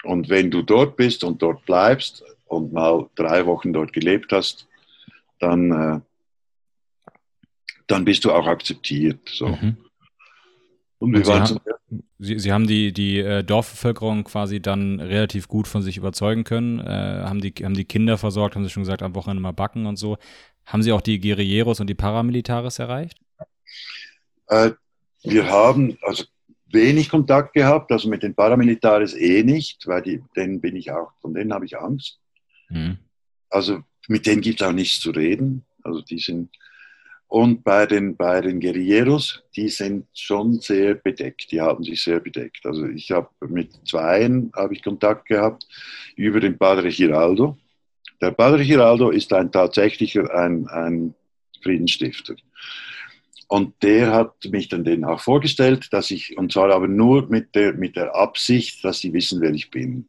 Und 0.04 0.28
wenn 0.28 0.50
du 0.50 0.62
dort 0.62 0.96
bist 0.96 1.24
und 1.24 1.42
dort 1.42 1.64
bleibst 1.66 2.22
und 2.46 2.72
mal 2.72 3.08
drei 3.16 3.44
Wochen 3.46 3.72
dort 3.72 3.92
gelebt 3.92 4.32
hast, 4.32 4.66
dann, 5.40 5.72
äh, 5.72 6.00
dann 7.86 8.04
bist 8.04 8.24
du 8.24 8.32
auch 8.32 8.46
akzeptiert. 8.46 9.28
So. 9.28 9.48
Mhm. 9.48 9.76
Und 10.98 11.26
waren 11.26 11.46
zum 11.46 11.60
Sie, 12.18 12.38
Sie 12.38 12.52
haben 12.52 12.66
die, 12.66 12.92
die 12.92 13.18
äh, 13.18 13.44
Dorfbevölkerung 13.44 14.24
quasi 14.24 14.60
dann 14.60 15.00
relativ 15.00 15.48
gut 15.48 15.68
von 15.68 15.82
sich 15.82 15.98
überzeugen 15.98 16.44
können, 16.44 16.80
äh, 16.80 16.84
haben, 16.84 17.40
die, 17.40 17.52
haben 17.62 17.74
die 17.74 17.84
Kinder 17.84 18.16
versorgt, 18.16 18.56
haben 18.56 18.64
Sie 18.64 18.70
schon 18.70 18.82
gesagt, 18.82 19.02
am 19.02 19.14
Wochenende 19.14 19.42
mal 19.42 19.52
backen 19.52 19.86
und 19.86 19.96
so. 19.96 20.16
Haben 20.64 20.82
Sie 20.82 20.92
auch 20.92 21.02
die 21.02 21.20
Guerilleros 21.20 21.80
und 21.80 21.88
die 21.88 21.94
Paramilitares 21.94 22.78
erreicht? 22.78 23.18
Äh, 24.48 24.72
wir 25.22 25.48
haben 25.50 25.98
also 26.02 26.24
wenig 26.72 27.10
Kontakt 27.10 27.52
gehabt, 27.52 27.92
also 27.92 28.08
mit 28.08 28.22
den 28.22 28.34
Paramilitares 28.34 29.14
eh 29.14 29.42
nicht, 29.42 29.86
weil 29.86 30.02
die, 30.02 30.22
denen 30.34 30.60
bin 30.60 30.74
ich 30.74 30.90
auch, 30.90 31.12
von 31.20 31.34
denen 31.34 31.52
habe 31.52 31.66
ich 31.66 31.78
Angst. 31.78 32.18
Mhm. 32.70 32.98
Also 33.50 33.80
mit 34.08 34.26
denen 34.26 34.40
gibt 34.40 34.60
es 34.60 34.66
auch 34.66 34.72
nichts 34.72 35.00
zu 35.00 35.10
reden. 35.10 35.64
Also 35.82 36.00
die 36.00 36.18
sind 36.18 36.50
und 37.28 37.64
bei 37.64 37.86
den, 37.86 38.16
bei 38.16 38.40
den 38.40 38.60
Guerilleros, 38.60 39.42
die 39.56 39.68
sind 39.68 40.06
schon 40.14 40.60
sehr 40.60 40.94
bedeckt, 40.94 41.50
die 41.50 41.60
haben 41.60 41.82
sich 41.82 42.02
sehr 42.02 42.20
bedeckt. 42.20 42.64
Also 42.64 42.86
ich 42.86 43.10
habe 43.10 43.28
mit 43.48 43.72
zweien 43.86 44.52
habe 44.54 44.74
ich 44.74 44.82
Kontakt 44.82 45.26
gehabt 45.26 45.66
über 46.14 46.38
den 46.38 46.56
Padre 46.56 46.88
Giraldo. 46.88 47.58
Der 48.20 48.30
Padre 48.30 48.64
Giraldo 48.64 49.10
ist 49.10 49.32
ein 49.32 49.50
tatsächlicher 49.50 50.32
ein, 50.32 50.68
ein 50.68 51.14
Friedensstifter. 51.62 52.36
Und 53.48 53.74
der 53.82 54.12
hat 54.12 54.44
mich 54.50 54.68
dann 54.68 54.84
denen 54.84 55.04
auch 55.04 55.20
vorgestellt, 55.20 55.92
dass 55.92 56.10
ich, 56.10 56.36
und 56.38 56.52
zwar 56.52 56.72
aber 56.72 56.88
nur 56.88 57.28
mit 57.28 57.54
der, 57.54 57.74
mit 57.74 57.96
der 57.96 58.14
Absicht, 58.14 58.84
dass 58.84 59.00
sie 59.00 59.12
wissen, 59.12 59.40
wer 59.40 59.52
ich 59.52 59.70
bin. 59.70 60.08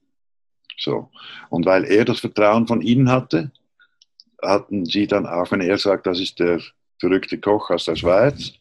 So. 0.78 1.10
Und 1.50 1.66
weil 1.66 1.84
er 1.86 2.06
das 2.06 2.20
Vertrauen 2.20 2.68
von 2.68 2.82
ihnen 2.82 3.12
hatte, 3.12 3.52
hatten 4.42 4.86
sie 4.86 5.08
dann 5.08 5.26
auch, 5.26 5.52
wenn 5.52 5.62
er 5.62 5.78
sagt, 5.78 6.08
das 6.08 6.20
ist 6.20 6.40
der 6.40 6.62
verrückte 7.00 7.38
Koch 7.40 7.70
aus 7.70 7.86
der 7.86 7.96
Schweiz. 7.96 8.54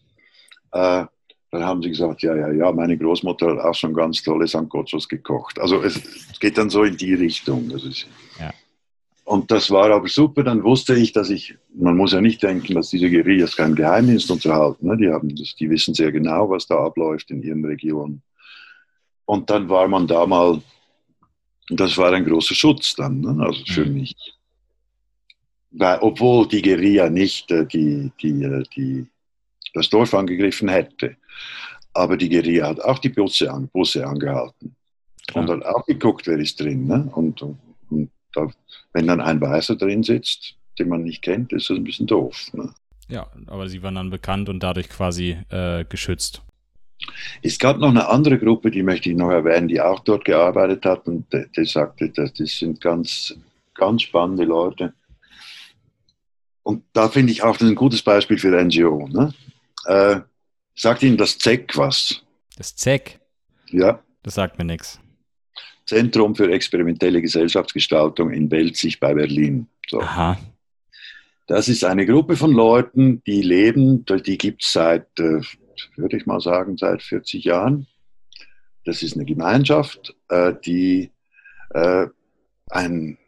Äh, 0.72 1.04
dann 1.50 1.64
haben 1.64 1.82
sie 1.82 1.90
gesagt, 1.90 2.22
ja, 2.22 2.34
ja, 2.34 2.50
ja, 2.50 2.72
meine 2.72 2.98
Großmutter 2.98 3.48
hat 3.48 3.58
auch 3.60 3.74
schon 3.74 3.94
ganz 3.94 4.22
tolle 4.22 4.46
Sancochos 4.46 5.08
gekocht. 5.08 5.58
Also 5.58 5.82
es, 5.82 5.96
es 5.96 6.40
geht 6.40 6.58
dann 6.58 6.70
so 6.70 6.82
in 6.82 6.96
die 6.96 7.14
Richtung. 7.14 7.68
Das 7.68 7.84
ist, 7.84 8.06
ja. 8.38 8.52
Und 9.26 9.50
das 9.50 9.72
war 9.72 9.90
aber 9.90 10.06
super, 10.06 10.44
dann 10.44 10.62
wusste 10.62 10.94
ich, 10.94 11.12
dass 11.12 11.30
ich, 11.30 11.56
man 11.74 11.96
muss 11.96 12.12
ja 12.12 12.20
nicht 12.20 12.44
denken, 12.44 12.74
dass 12.74 12.90
diese 12.90 13.10
Guerillas 13.10 13.56
kein 13.56 13.74
Geheimnis 13.74 14.30
unterhalten. 14.30 14.86
Ne? 14.86 14.96
Die, 14.96 15.08
haben 15.08 15.34
das, 15.34 15.56
die 15.56 15.68
wissen 15.68 15.94
sehr 15.94 16.12
genau, 16.12 16.48
was 16.48 16.68
da 16.68 16.76
abläuft 16.76 17.32
in 17.32 17.42
ihren 17.42 17.64
Regionen. 17.64 18.22
Und 19.24 19.50
dann 19.50 19.68
war 19.68 19.88
man 19.88 20.06
da 20.06 20.26
mal, 20.26 20.62
das 21.70 21.98
war 21.98 22.12
ein 22.12 22.24
großer 22.24 22.54
Schutz 22.54 22.94
dann, 22.94 23.20
ne? 23.20 23.44
also 23.44 23.64
für 23.66 23.84
mhm. 23.84 23.94
mich 23.94 24.35
weil, 25.78 25.98
obwohl 26.00 26.48
die 26.48 26.62
Guerilla 26.62 27.08
nicht 27.08 27.50
äh, 27.50 27.66
die, 27.66 28.10
die, 28.20 28.42
äh, 28.42 28.62
die, 28.74 29.06
das 29.74 29.90
Dorf 29.90 30.14
angegriffen 30.14 30.68
hätte. 30.68 31.16
Aber 31.92 32.16
die 32.16 32.28
Guerilla 32.28 32.68
hat 32.68 32.80
auch 32.80 32.98
die 32.98 33.08
Busse, 33.08 33.52
an, 33.52 33.68
Busse 33.68 34.06
angehalten 34.06 34.74
ja. 35.30 35.40
und 35.40 35.50
hat 35.50 35.64
auch 35.64 35.84
geguckt, 35.86 36.26
wer 36.26 36.38
ist 36.38 36.60
drin. 36.60 36.86
Ne? 36.86 37.10
Und, 37.14 37.42
und 37.42 38.10
da, 38.32 38.48
wenn 38.92 39.06
dann 39.06 39.20
ein 39.20 39.40
Weißer 39.40 39.76
drin 39.76 40.02
sitzt, 40.02 40.56
den 40.78 40.88
man 40.88 41.04
nicht 41.04 41.22
kennt, 41.22 41.52
ist 41.52 41.70
das 41.70 41.76
ein 41.76 41.84
bisschen 41.84 42.06
doof. 42.06 42.52
Ne? 42.52 42.70
Ja, 43.08 43.30
aber 43.46 43.68
sie 43.68 43.82
waren 43.82 43.94
dann 43.94 44.10
bekannt 44.10 44.48
und 44.48 44.62
dadurch 44.62 44.88
quasi 44.88 45.38
äh, 45.50 45.84
geschützt. 45.84 46.42
Es 47.42 47.58
gab 47.58 47.78
noch 47.78 47.90
eine 47.90 48.08
andere 48.08 48.38
Gruppe, 48.38 48.70
die 48.70 48.82
möchte 48.82 49.10
ich 49.10 49.16
noch 49.16 49.30
erwähnen, 49.30 49.68
die 49.68 49.80
auch 49.80 50.00
dort 50.00 50.24
gearbeitet 50.24 50.84
hat 50.86 51.06
und 51.06 51.30
die, 51.32 51.44
die 51.54 51.64
sagte, 51.64 52.08
das 52.08 52.32
sind 52.34 52.80
ganz, 52.80 53.36
ganz 53.74 54.02
spannende 54.02 54.44
Leute. 54.44 54.94
Und 56.66 56.82
da 56.94 57.08
finde 57.08 57.30
ich 57.30 57.44
auch 57.44 57.60
ein 57.60 57.76
gutes 57.76 58.02
Beispiel 58.02 58.38
für 58.38 58.50
NGO. 58.50 59.06
Ne? 59.06 59.32
Äh, 59.84 60.20
sagt 60.74 61.04
Ihnen 61.04 61.16
das 61.16 61.38
ZEC 61.38 61.76
was? 61.76 62.24
Das 62.56 62.74
ZEC? 62.74 63.20
Ja. 63.70 64.02
Das 64.24 64.34
sagt 64.34 64.58
mir 64.58 64.64
nichts. 64.64 64.98
Zentrum 65.84 66.34
für 66.34 66.50
experimentelle 66.50 67.22
Gesellschaftsgestaltung 67.22 68.32
in 68.32 68.48
Belzig 68.48 68.98
bei 68.98 69.14
Berlin. 69.14 69.68
So. 69.88 70.00
Aha. 70.00 70.40
Das 71.46 71.68
ist 71.68 71.84
eine 71.84 72.04
Gruppe 72.04 72.34
von 72.34 72.50
Leuten, 72.50 73.22
die 73.22 73.42
leben, 73.42 74.04
die 74.04 74.36
gibt 74.36 74.64
es 74.64 74.72
seit, 74.72 75.06
äh, 75.20 75.42
würde 75.94 76.16
ich 76.16 76.26
mal 76.26 76.40
sagen, 76.40 76.76
seit 76.76 77.00
40 77.00 77.44
Jahren. 77.44 77.86
Das 78.84 79.04
ist 79.04 79.14
eine 79.14 79.24
Gemeinschaft, 79.24 80.16
äh, 80.30 80.52
die 80.64 81.12
äh, 81.70 82.08
ein 82.70 83.18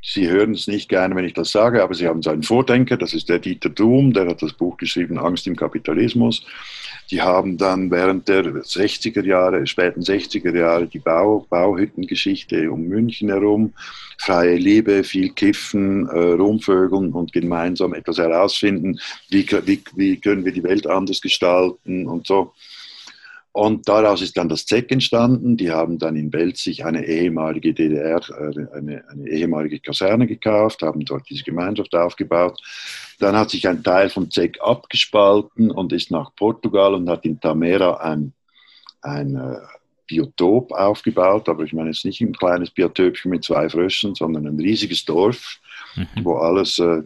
Sie 0.00 0.28
hören 0.28 0.52
es 0.52 0.68
nicht 0.68 0.88
gerne, 0.88 1.16
wenn 1.16 1.24
ich 1.24 1.34
das 1.34 1.50
sage, 1.50 1.82
aber 1.82 1.92
Sie 1.92 2.06
haben 2.06 2.22
seinen 2.22 2.44
Vordenker, 2.44 2.96
das 2.96 3.14
ist 3.14 3.28
der 3.28 3.40
Dieter 3.40 3.68
Doom, 3.68 4.12
der 4.12 4.28
hat 4.28 4.42
das 4.42 4.52
Buch 4.52 4.76
geschrieben, 4.76 5.18
Angst 5.18 5.46
im 5.46 5.56
Kapitalismus. 5.56 6.46
Die 7.10 7.20
haben 7.20 7.56
dann 7.56 7.90
während 7.90 8.28
der 8.28 8.44
60er 8.44 9.24
Jahre, 9.24 9.66
späten 9.66 10.02
60er 10.02 10.56
Jahre, 10.56 10.86
die 10.86 11.00
Bau, 11.00 11.46
Bauhüttengeschichte 11.50 12.70
um 12.70 12.82
München 12.82 13.28
herum, 13.28 13.72
freie 14.18 14.56
Liebe, 14.56 15.02
viel 15.02 15.30
Kiffen, 15.30 16.06
äh, 16.08 16.32
Rumvögeln 16.32 17.12
und 17.12 17.32
gemeinsam 17.32 17.94
etwas 17.94 18.18
herausfinden, 18.18 19.00
wie, 19.30 19.46
wie, 19.64 19.82
wie 19.96 20.16
können 20.20 20.44
wir 20.44 20.52
die 20.52 20.62
Welt 20.62 20.86
anders 20.86 21.20
gestalten 21.20 22.06
und 22.06 22.26
so. 22.26 22.52
Und 23.58 23.88
daraus 23.88 24.22
ist 24.22 24.36
dann 24.36 24.48
das 24.48 24.66
ZEC 24.66 24.92
entstanden. 24.92 25.56
Die 25.56 25.72
haben 25.72 25.98
dann 25.98 26.14
in 26.14 26.30
Belzig 26.30 26.84
eine 26.84 27.04
ehemalige 27.04 27.74
DDR, 27.74 28.20
eine, 28.72 29.02
eine, 29.10 29.28
ehemalige 29.28 29.80
Kaserne 29.80 30.28
gekauft, 30.28 30.82
haben 30.82 31.04
dort 31.04 31.28
diese 31.28 31.42
Gemeinschaft 31.42 31.92
aufgebaut. 31.92 32.62
Dann 33.18 33.36
hat 33.36 33.50
sich 33.50 33.66
ein 33.66 33.82
Teil 33.82 34.10
vom 34.10 34.30
ZEC 34.30 34.60
abgespalten 34.60 35.72
und 35.72 35.92
ist 35.92 36.12
nach 36.12 36.32
Portugal 36.36 36.94
und 36.94 37.10
hat 37.10 37.24
in 37.24 37.40
Tamera 37.40 37.96
ein, 37.96 38.32
ein 39.02 39.34
äh, 39.34 39.56
Biotop 40.06 40.70
aufgebaut. 40.70 41.48
Aber 41.48 41.64
ich 41.64 41.72
meine 41.72 41.88
jetzt 41.88 42.04
nicht 42.04 42.20
ein 42.20 42.34
kleines 42.34 42.70
Biotöpchen 42.70 43.28
mit 43.28 43.42
zwei 43.42 43.68
Fröschen, 43.68 44.14
sondern 44.14 44.46
ein 44.46 44.60
riesiges 44.60 45.04
Dorf, 45.04 45.58
mhm. 45.96 46.06
wo 46.22 46.36
alles 46.36 46.78
äh, 46.78 47.02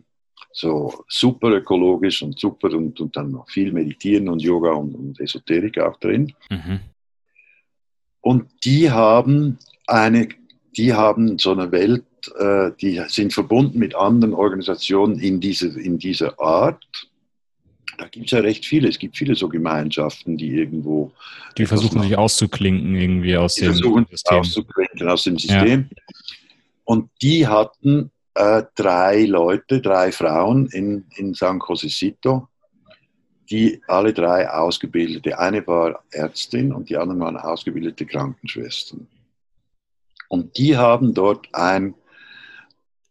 so 0.53 1.05
super 1.09 1.49
ökologisch 1.49 2.23
und 2.23 2.39
super 2.39 2.73
und, 2.73 3.01
und 3.01 3.17
dann 3.17 3.31
noch 3.31 3.49
viel 3.49 3.73
Meditieren 3.73 4.29
und 4.29 4.43
Yoga 4.43 4.73
und, 4.73 4.95
und 4.95 5.21
Esoterik 5.21 5.79
auch 5.79 5.99
drin. 5.99 6.33
Mhm. 6.51 6.81
Und 8.21 8.47
die 8.65 8.91
haben 8.91 9.59
eine, 9.87 10.29
die 10.77 10.93
haben 10.93 11.39
so 11.39 11.53
eine 11.53 11.73
Welt, 11.73 12.05
äh, 12.39 12.71
die 12.81 13.03
sind 13.09 13.33
verbunden 13.33 13.79
mit 13.79 13.95
anderen 13.95 14.33
Organisationen 14.33 15.19
in, 15.19 15.41
diese, 15.41 15.69
in 15.81 15.99
dieser 15.99 16.41
Art. 16.41 16.85
Da 17.99 18.07
gibt 18.07 18.27
es 18.27 18.31
ja 18.33 18.39
recht 18.39 18.65
viele. 18.65 18.89
Es 18.89 18.99
gibt 18.99 19.17
viele 19.17 19.35
so 19.35 19.49
Gemeinschaften, 19.49 20.37
die 20.37 20.49
irgendwo. 20.49 21.13
Die 21.59 21.67
versuchen 21.67 22.01
sich 22.03 22.17
auszuklinken 22.17 22.95
irgendwie 22.95 23.37
aus 23.37 23.57
dem 23.57 23.67
versuchen, 23.67 24.07
System. 24.09 24.39
Auszuklinken 24.39 25.09
aus 25.09 25.25
dem 25.25 25.39
System. 25.39 25.89
Ja. 25.91 26.03
Und 26.85 27.11
die 27.21 27.47
hatten 27.47 28.12
äh, 28.35 28.63
drei 28.75 29.25
Leute, 29.25 29.81
drei 29.81 30.13
Frauen 30.13 30.67
in, 30.69 31.07
in 31.17 31.35
San 31.35 31.61
Josecito, 31.67 32.49
die 33.51 33.83
alle 33.87 34.13
drei 34.13 34.49
ausgebildete, 34.49 35.39
eine 35.39 35.67
war 35.67 36.03
Ärztin 36.11 36.73
und 36.73 36.89
die 36.89 36.97
anderen 36.97 37.21
waren 37.21 37.37
ausgebildete 37.37 38.07
Krankenschwestern. 38.07 39.07
Und 40.29 40.57
die 40.57 40.77
haben 40.77 41.13
dort 41.13 41.47
ein 41.53 41.95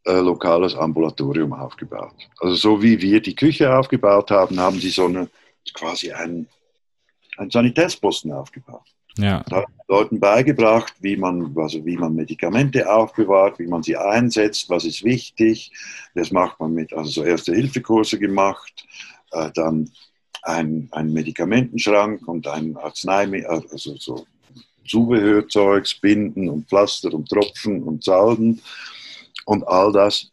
äh, 0.06 0.14
lokales 0.14 0.76
Ambulatorium 0.76 1.54
aufgebaut. 1.54 2.16
Also 2.40 2.56
so 2.56 2.82
wie 2.82 3.00
wir 3.00 3.22
die 3.22 3.36
Küche 3.36 3.72
aufgebaut 3.78 4.32
haben, 4.32 4.60
haben 4.60 4.80
sie 4.80 4.90
so 4.90 5.06
eine, 5.06 5.30
quasi 5.76 6.12
einen, 6.12 6.48
einen 7.38 7.52
Sanitätsposten 7.52 8.32
aufgebaut. 8.32 8.88
Ja. 9.18 9.44
Da 9.50 9.66
Leuten 9.92 10.22
beigebracht, 10.22 10.94
wie 11.02 11.18
man, 11.18 11.54
also 11.58 11.86
wie 11.86 11.98
man 11.98 12.16
Medikamente 12.16 12.90
aufbewahrt, 12.90 13.60
wie 13.60 13.68
man 13.68 13.84
sie 13.84 13.98
einsetzt, 13.98 14.70
was 14.70 14.86
ist 14.86 15.04
wichtig. 15.04 15.72
Das 16.16 16.32
macht 16.32 16.62
man 16.62 16.74
mit, 16.74 16.94
also 16.94 17.10
so 17.10 17.24
Erste-Hilfe-Kurse 17.24 18.18
gemacht, 18.18 18.86
äh, 19.32 19.52
dann 19.54 19.92
ein, 20.44 20.88
ein 20.92 21.12
Medikamentenschrank 21.12 22.26
und 22.26 22.48
ein 22.48 22.78
Arzneimittel, 22.78 23.66
also 23.70 23.98
so 23.98 24.26
Zubehörzeugs, 24.88 25.94
Binden 25.96 26.48
und 26.48 26.70
Pflaster 26.70 27.14
und 27.14 27.28
Tropfen 27.28 27.84
und 27.84 28.04
Salben 28.04 28.62
und 29.46 29.68
all 29.68 29.92
das. 29.92 30.32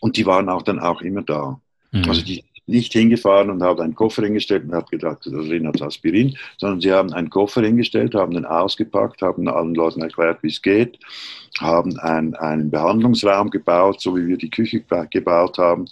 Und 0.00 0.16
die 0.16 0.24
waren 0.24 0.48
auch 0.48 0.62
dann 0.62 0.78
auch 0.78 1.02
immer 1.02 1.22
da. 1.22 1.60
Mhm. 1.90 2.04
Also 2.08 2.22
die 2.22 2.44
nicht 2.70 2.92
hingefahren 2.92 3.50
und 3.50 3.62
haben 3.62 3.80
einen 3.80 3.94
Koffer 3.94 4.22
hingestellt 4.22 4.64
und 4.64 4.74
haben 4.74 4.86
gedacht, 4.90 5.18
da 5.24 5.30
drin 5.30 5.66
hat 5.66 5.82
Aspirin, 5.82 6.36
sondern 6.56 6.80
sie 6.80 6.92
haben 6.92 7.12
einen 7.12 7.28
Koffer 7.28 7.62
hingestellt, 7.62 8.14
haben 8.14 8.32
den 8.32 8.46
ausgepackt, 8.46 9.20
haben 9.22 9.48
allen 9.48 9.74
Leuten 9.74 10.02
erklärt, 10.02 10.42
wie 10.42 10.48
es 10.48 10.62
geht, 10.62 10.98
haben 11.58 11.98
ein, 11.98 12.34
einen 12.36 12.70
Behandlungsraum 12.70 13.50
gebaut, 13.50 14.00
so 14.00 14.16
wie 14.16 14.26
wir 14.26 14.38
die 14.38 14.50
Küche 14.50 14.82
gebaut 15.10 15.58
haben 15.58 15.86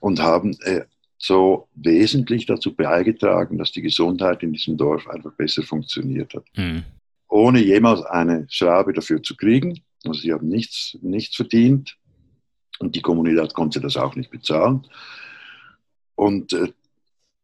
und 0.00 0.20
haben 0.20 0.56
äh, 0.62 0.82
so 1.18 1.68
wesentlich 1.74 2.46
dazu 2.46 2.74
beigetragen, 2.74 3.58
dass 3.58 3.72
die 3.72 3.82
Gesundheit 3.82 4.42
in 4.42 4.52
diesem 4.52 4.76
Dorf 4.76 5.08
einfach 5.08 5.32
besser 5.32 5.62
funktioniert 5.62 6.34
hat. 6.34 6.44
Mhm. 6.56 6.84
Ohne 7.28 7.60
jemals 7.60 8.02
eine 8.02 8.46
Schraube 8.48 8.92
dafür 8.92 9.22
zu 9.22 9.36
kriegen. 9.36 9.80
Also 10.04 10.20
sie 10.20 10.32
haben 10.32 10.48
nichts, 10.48 10.98
nichts 11.00 11.36
verdient 11.36 11.96
und 12.78 12.94
die 12.94 13.00
Kommunität 13.00 13.54
konnte 13.54 13.80
das 13.80 13.96
auch 13.96 14.14
nicht 14.16 14.30
bezahlen. 14.30 14.86
Und 16.14 16.52
äh, 16.52 16.72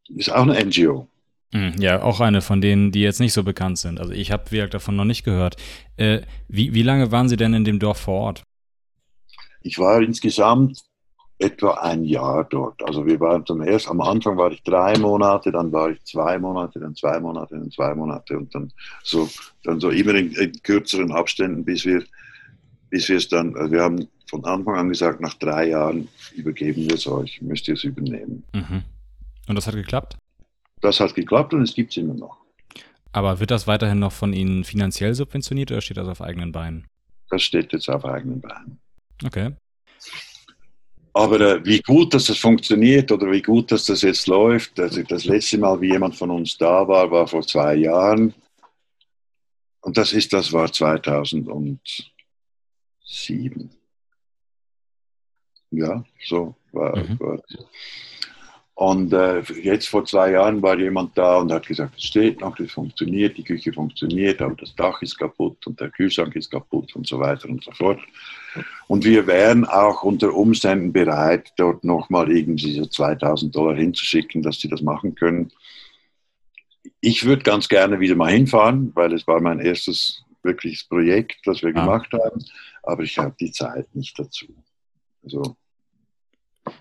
ist 0.09 0.32
auch 0.32 0.42
eine 0.42 0.64
NGO. 0.64 1.06
Hm, 1.52 1.74
ja, 1.78 2.02
auch 2.02 2.20
eine 2.20 2.42
von 2.42 2.60
denen, 2.60 2.92
die 2.92 3.01
jetzt 3.01 3.20
nicht 3.20 3.32
so 3.32 3.42
bekannt 3.42 3.78
sind. 3.78 3.98
Also 3.98 4.12
ich 4.12 4.30
habe 4.30 4.51
wie 4.51 4.66
davon 4.68 4.97
noch 4.97 5.05
nicht 5.05 5.24
gehört. 5.24 5.56
Äh, 5.97 6.20
wie, 6.48 6.74
wie 6.74 6.82
lange 6.82 7.10
waren 7.10 7.28
Sie 7.28 7.36
denn 7.36 7.55
in 7.55 7.64
dem 7.64 7.78
Dorf 7.78 7.98
vor 7.98 8.20
Ort? 8.20 8.42
Ich 9.62 9.78
war 9.78 10.01
insgesamt 10.01 10.80
etwa 11.40 11.72
ein 11.74 12.05
Jahr 12.05 12.44
dort. 12.44 12.82
Also 12.84 13.06
wir 13.06 13.18
waren 13.18 13.44
zum 13.47 13.62
ersten, 13.62 13.90
am 13.90 14.01
Anfang 14.02 14.36
war 14.36 14.52
ich 14.52 14.62
drei 14.62 14.97
Monate, 14.98 15.51
dann 15.51 15.72
war 15.72 15.90
ich 15.90 16.02
zwei 16.05 16.38
Monate, 16.38 16.78
dann 16.78 16.94
zwei 16.94 17.18
Monate, 17.18 17.56
dann 17.56 17.70
zwei 17.70 17.94
Monate 17.94 18.36
und 18.36 18.55
dann 18.55 18.70
so, 19.02 19.28
dann 19.64 19.80
so 19.80 19.90
immer 19.90 20.14
in, 20.14 20.32
in 20.32 20.52
kürzeren 20.62 21.10
Abständen, 21.12 21.64
bis 21.64 21.84
wir, 21.86 22.05
bis 22.90 23.09
wir 23.09 23.16
es 23.16 23.28
dann, 23.28 23.56
also 23.56 23.72
wir 23.72 23.82
haben 23.82 24.06
von 24.31 24.44
Anfang 24.44 24.77
an 24.77 24.89
gesagt, 24.89 25.20
nach 25.20 25.35
drei 25.35 25.69
Jahren 25.69 26.09
übergeben 26.35 26.89
wir 26.89 26.94
es 26.94 27.07
euch, 27.07 27.43
müsst 27.43 27.69
ihr 27.69 27.74
es 27.74 27.85
übernehmen. 27.85 28.44
Mhm. 28.55 28.82
Und 29.48 29.55
das 29.57 29.66
hat 29.66 29.74
geklappt? 29.74 30.16
Das 30.81 31.01
hat 31.01 31.15
geklappt 31.15 31.52
und 31.52 31.62
es 31.62 31.74
gibt 31.74 31.90
es 31.90 31.97
immer 31.97 32.15
noch. 32.15 32.39
Aber 33.12 33.40
wird 33.40 33.51
das 33.51 33.66
weiterhin 33.66 33.98
noch 33.98 34.12
von 34.12 34.32
Ihnen 34.32 34.62
finanziell 34.62 35.15
subventioniert 35.15 35.73
oder 35.73 35.81
steht 35.81 35.97
das 35.97 36.07
auf 36.07 36.23
eigenen 36.23 36.52
Beinen? 36.52 36.86
Das 37.28 37.43
steht 37.43 37.73
jetzt 37.73 37.89
auf 37.89 38.05
eigenen 38.05 38.40
Beinen. 38.40 38.78
Okay. 39.24 39.57
Aber 41.12 41.40
äh, 41.40 41.65
wie 41.65 41.81
gut, 41.81 42.15
dass 42.15 42.27
das 42.27 42.39
funktioniert 42.39 43.11
oder 43.11 43.32
wie 43.32 43.43
gut, 43.43 43.73
dass 43.73 43.86
das 43.86 44.02
jetzt 44.02 44.28
läuft, 44.28 44.78
also 44.78 45.02
das 45.02 45.24
letzte 45.24 45.59
Mal, 45.59 45.81
wie 45.81 45.90
jemand 45.90 46.15
von 46.15 46.31
uns 46.31 46.57
da 46.57 46.86
war, 46.86 47.11
war 47.11 47.27
vor 47.27 47.44
zwei 47.44 47.74
Jahren. 47.74 48.32
Und 49.81 49.98
das 49.98 50.12
ist, 50.12 50.32
das 50.32 50.52
war 50.52 50.73
2007. 50.73 53.70
Ja, 55.70 56.05
so 56.24 56.55
war, 56.72 56.97
mhm. 56.97 57.20
war 57.20 57.38
und 58.80 59.12
äh, 59.12 59.42
jetzt 59.62 59.88
vor 59.88 60.06
zwei 60.06 60.30
Jahren 60.30 60.62
war 60.62 60.78
jemand 60.78 61.18
da 61.18 61.36
und 61.36 61.52
hat 61.52 61.66
gesagt, 61.66 61.98
es 61.98 62.05
steht 62.05 62.40
noch, 62.40 62.59
es 62.59 62.72
funktioniert, 62.72 63.36
die 63.36 63.44
Küche 63.44 63.74
funktioniert, 63.74 64.40
aber 64.40 64.55
das 64.55 64.74
Dach 64.74 65.02
ist 65.02 65.18
kaputt 65.18 65.66
und 65.66 65.78
der 65.78 65.90
Kühlschrank 65.90 66.34
ist 66.34 66.51
kaputt 66.51 66.97
und 66.97 67.06
so 67.06 67.18
weiter 67.18 67.51
und 67.51 67.62
so 67.62 67.72
fort. 67.72 68.01
Und 68.86 69.05
wir 69.05 69.26
wären 69.26 69.66
auch 69.66 70.02
unter 70.02 70.32
Umständen 70.32 70.94
bereit, 70.94 71.52
dort 71.59 71.84
nochmal 71.84 72.34
irgendwie 72.34 72.72
so 72.72 72.86
2000 72.86 73.55
Dollar 73.55 73.76
hinzuschicken, 73.76 74.40
dass 74.40 74.60
sie 74.60 74.68
das 74.68 74.80
machen 74.80 75.14
können. 75.14 75.52
Ich 77.02 77.26
würde 77.26 77.42
ganz 77.42 77.68
gerne 77.68 78.01
wieder 78.01 78.14
mal 78.14 78.32
hinfahren, 78.32 78.92
weil 78.94 79.12
es 79.12 79.26
war 79.26 79.42
mein 79.42 79.60
erstes 79.60 80.24
wirkliches 80.42 80.84
Projekt, 80.84 81.36
das 81.44 81.60
wir 81.60 81.76
ah. 81.76 81.84
gemacht 81.84 82.10
haben, 82.14 82.42
aber 82.82 83.02
ich 83.02 83.18
habe 83.18 83.34
die 83.38 83.52
Zeit 83.52 83.94
nicht 83.94 84.18
dazu. 84.18 84.47
Also 85.22 85.56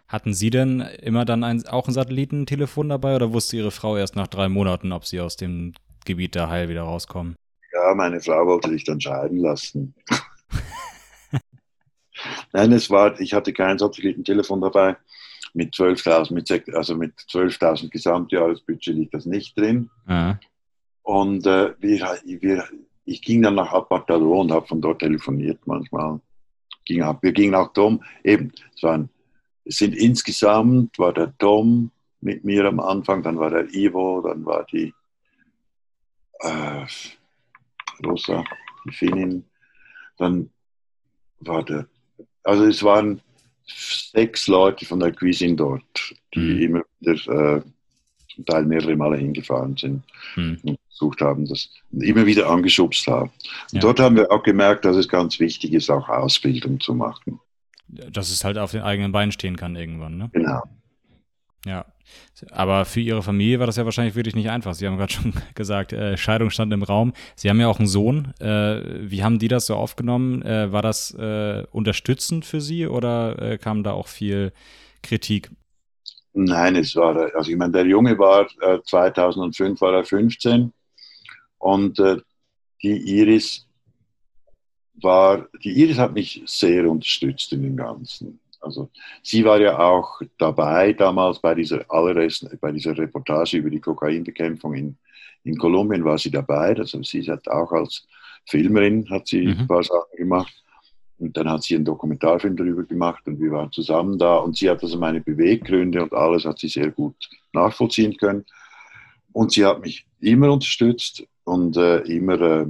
hatten 0.07 0.33
Sie 0.33 0.49
denn 0.49 0.81
immer 1.01 1.25
dann 1.25 1.43
ein, 1.43 1.65
auch 1.67 1.87
ein 1.87 1.93
Satellitentelefon 1.93 2.89
dabei 2.89 3.15
oder 3.15 3.33
wusste 3.33 3.57
Ihre 3.57 3.71
Frau 3.71 3.97
erst 3.97 4.15
nach 4.15 4.27
drei 4.27 4.49
Monaten, 4.49 4.91
ob 4.91 5.05
Sie 5.05 5.21
aus 5.21 5.35
dem 5.35 5.73
Gebiet 6.05 6.35
da 6.35 6.49
heil 6.49 6.69
wieder 6.69 6.81
rauskommen? 6.83 7.35
Ja, 7.71 7.93
meine 7.95 8.19
Frau 8.19 8.45
wollte 8.47 8.69
sich 8.69 8.83
dann 8.83 8.99
scheiden 8.99 9.37
lassen. 9.37 9.93
Nein, 12.53 12.71
es 12.71 12.89
war, 12.89 13.19
ich 13.19 13.33
hatte 13.33 13.53
kein 13.53 13.77
Satellitentelefon 13.77 14.61
dabei. 14.61 14.97
Mit 15.53 15.73
12.000, 15.73 16.75
also 16.75 16.95
mit 16.95 17.13
12.000 17.17 17.89
Gesamtjahresbudget 17.89 18.95
liegt 18.95 19.13
das 19.13 19.25
nicht 19.25 19.57
drin. 19.57 19.89
Ja. 20.07 20.39
Und 21.03 21.45
äh, 21.47 21.73
wir, 21.79 22.19
wir, 22.23 22.65
ich 23.05 23.21
ging 23.21 23.41
dann 23.41 23.55
nach 23.55 23.71
Apartado 23.73 24.41
und 24.41 24.51
habe 24.51 24.67
von 24.67 24.81
dort 24.81 24.99
telefoniert 24.99 25.59
manchmal. 25.65 26.19
Ging 26.89 27.03
ab. 27.03 27.19
Wir 27.21 27.33
gingen 27.33 27.53
auch 27.53 27.71
dumm. 27.71 28.03
Eben, 28.23 28.51
es 28.75 28.81
war 28.81 28.93
ein 28.93 29.09
es 29.69 29.77
sind 29.77 29.95
insgesamt, 29.95 30.97
war 30.97 31.13
der 31.13 31.37
Tom 31.37 31.91
mit 32.21 32.43
mir 32.43 32.65
am 32.65 32.79
Anfang, 32.79 33.21
dann 33.21 33.37
war 33.37 33.51
der 33.51 33.71
Ivo, 33.71 34.19
dann 34.21 34.43
war 34.43 34.65
die 34.65 34.91
äh, 36.39 36.85
Rosa, 38.03 38.43
die 38.83 38.91
Finnin, 38.91 39.45
dann 40.17 40.49
war 41.41 41.63
der, 41.63 41.87
also 42.43 42.65
es 42.65 42.81
waren 42.81 43.21
sechs 43.67 44.47
Leute 44.47 44.87
von 44.87 44.99
der 44.99 45.13
Cuisine 45.13 45.55
dort, 45.55 46.15
die 46.33 46.39
mhm. 46.39 46.61
immer 46.61 46.83
wieder, 46.99 47.57
äh, 47.57 47.61
zum 48.39 48.45
Teil 48.45 48.65
mehrere 48.65 48.95
Male 48.95 49.17
hingefahren 49.17 49.75
sind 49.77 50.03
mhm. 50.35 50.59
und 50.63 50.79
versucht 50.87 51.21
haben, 51.21 51.45
das 51.47 51.69
immer 51.91 52.25
wieder 52.25 52.49
angeschubst 52.49 53.07
haben. 53.07 53.31
Ja. 53.71 53.81
Dort 53.81 53.99
haben 53.99 54.15
wir 54.15 54.31
auch 54.31 54.43
gemerkt, 54.43 54.85
dass 54.85 54.95
es 54.95 55.07
ganz 55.07 55.39
wichtig 55.39 55.73
ist, 55.73 55.89
auch 55.89 56.09
Ausbildung 56.09 56.79
zu 56.79 56.93
machen 56.93 57.39
dass 57.89 58.29
es 58.29 58.43
halt 58.43 58.57
auf 58.57 58.71
den 58.71 58.81
eigenen 58.81 59.11
Beinen 59.11 59.31
stehen 59.31 59.57
kann 59.57 59.75
irgendwann, 59.75 60.17
ne? 60.17 60.29
Genau. 60.33 60.61
Ja. 61.65 61.85
Aber 62.51 62.85
für 62.85 63.01
Ihre 63.01 63.21
Familie 63.21 63.59
war 63.59 63.67
das 63.67 63.75
ja 63.75 63.85
wahrscheinlich 63.85 64.15
wirklich 64.15 64.35
nicht 64.35 64.49
einfach. 64.49 64.73
Sie 64.73 64.87
haben 64.87 64.97
gerade 64.97 65.11
schon 65.11 65.33
gesagt, 65.55 65.91
äh, 65.91 66.17
Scheidung 66.17 66.49
stand 66.49 66.71
im 66.73 66.83
Raum. 66.83 67.13
Sie 67.35 67.49
haben 67.49 67.59
ja 67.59 67.67
auch 67.67 67.79
einen 67.79 67.87
Sohn. 67.87 68.33
Äh, 68.39 69.09
wie 69.09 69.23
haben 69.23 69.39
die 69.39 69.49
das 69.49 69.65
so 69.65 69.75
aufgenommen? 69.75 70.41
Äh, 70.41 70.71
war 70.71 70.81
das 70.81 71.13
äh, 71.13 71.65
unterstützend 71.71 72.45
für 72.45 72.61
Sie 72.61 72.87
oder 72.87 73.41
äh, 73.41 73.57
kam 73.57 73.83
da 73.83 73.91
auch 73.91 74.07
viel 74.07 74.53
Kritik? 75.03 75.51
Nein, 76.33 76.75
es 76.75 76.95
war, 76.95 77.15
also 77.35 77.51
ich 77.51 77.57
meine, 77.57 77.71
der 77.71 77.85
Junge 77.85 78.17
war 78.17 78.47
2005 78.83 79.77
äh, 79.77 79.81
war 79.81 79.93
er 79.93 80.03
15 80.03 80.71
und 81.57 81.99
die 82.81 83.19
Iris 83.19 83.67
war, 85.01 85.47
die 85.63 85.71
Iris 85.81 85.97
hat 85.97 86.13
mich 86.13 86.41
sehr 86.45 86.89
unterstützt 86.89 87.51
in 87.53 87.63
dem 87.63 87.77
Ganzen. 87.77 88.39
Also 88.61 88.89
sie 89.23 89.45
war 89.45 89.59
ja 89.59 89.79
auch 89.79 90.21
dabei 90.37 90.93
damals 90.93 91.39
bei 91.39 91.55
dieser 91.55 91.89
allerersten, 91.89 92.57
bei 92.59 92.71
dieser 92.71 92.97
Reportage 92.97 93.57
über 93.57 93.69
die 93.69 93.79
Kokainbekämpfung 93.79 94.73
in, 94.73 94.97
in 95.43 95.57
Kolumbien 95.57 96.03
war 96.03 96.17
sie 96.17 96.31
dabei. 96.31 96.75
Also 96.75 97.01
sie 97.03 97.23
hat 97.29 97.47
auch 97.47 97.71
als 97.71 98.05
Filmerin 98.45 99.09
hat 99.09 99.27
sie 99.27 99.47
mhm. 99.47 99.59
ein 99.59 99.67
paar 99.67 99.83
Sachen 99.83 100.17
gemacht. 100.17 100.58
Und 101.19 101.35
dann 101.35 101.49
hat 101.49 101.63
sie 101.63 101.75
einen 101.75 101.85
Dokumentarfilm 101.85 102.55
darüber 102.55 102.83
gemacht 102.83 103.27
und 103.27 103.39
wir 103.41 103.51
waren 103.51 103.71
zusammen 103.71 104.17
da. 104.17 104.37
Und 104.37 104.55
sie 104.55 104.69
hat 104.69 104.81
also 104.81 104.97
meine 104.97 105.19
Beweggründe 105.19 106.01
und 106.01 106.13
alles 106.13 106.45
hat 106.45 106.59
sie 106.59 106.69
sehr 106.69 106.91
gut 106.91 107.15
nachvollziehen 107.51 108.15
können. 108.15 108.45
Und 109.33 109.51
sie 109.51 109.65
hat 109.65 109.81
mich 109.81 110.05
immer 110.21 110.51
unterstützt 110.51 111.23
und 111.43 111.75
äh, 111.75 111.99
immer 111.99 112.41
äh, 112.41 112.65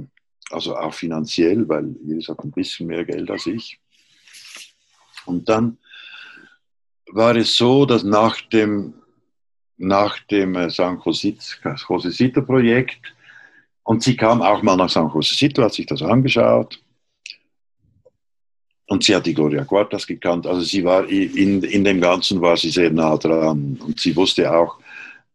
also 0.50 0.76
auch 0.76 0.92
finanziell, 0.92 1.68
weil 1.68 1.94
Iris 2.04 2.28
hat 2.28 2.40
ein 2.40 2.50
bisschen 2.50 2.88
mehr 2.88 3.04
Geld 3.04 3.30
als 3.30 3.46
ich. 3.46 3.78
Und 5.26 5.48
dann 5.48 5.78
war 7.12 7.36
es 7.36 7.56
so, 7.56 7.86
dass 7.86 8.02
nach 8.02 8.40
dem, 8.40 8.94
nach 9.76 10.18
dem 10.24 10.56
äh, 10.56 10.70
San 10.70 11.00
Josecito 11.04 12.42
Projekt, 12.42 13.14
und 13.84 14.02
sie 14.02 14.16
kam 14.16 14.42
auch 14.42 14.62
mal 14.62 14.76
nach 14.76 14.90
San 14.90 15.10
Josecito, 15.12 15.62
hat 15.62 15.74
sich 15.74 15.86
das 15.86 16.02
angeschaut, 16.02 16.80
und 18.90 19.04
sie 19.04 19.14
hat 19.14 19.24
die 19.24 19.34
Gloria 19.34 19.64
Quartas 19.64 20.04
gekannt, 20.04 20.48
also 20.48 20.62
sie 20.62 20.84
war 20.84 21.08
in, 21.08 21.62
in 21.62 21.84
dem 21.84 22.00
Ganzen 22.00 22.40
war 22.40 22.56
sie 22.56 22.70
sehr 22.70 22.90
nah 22.90 23.16
dran 23.16 23.78
und 23.86 24.00
sie 24.00 24.16
wusste 24.16 24.52
auch, 24.52 24.78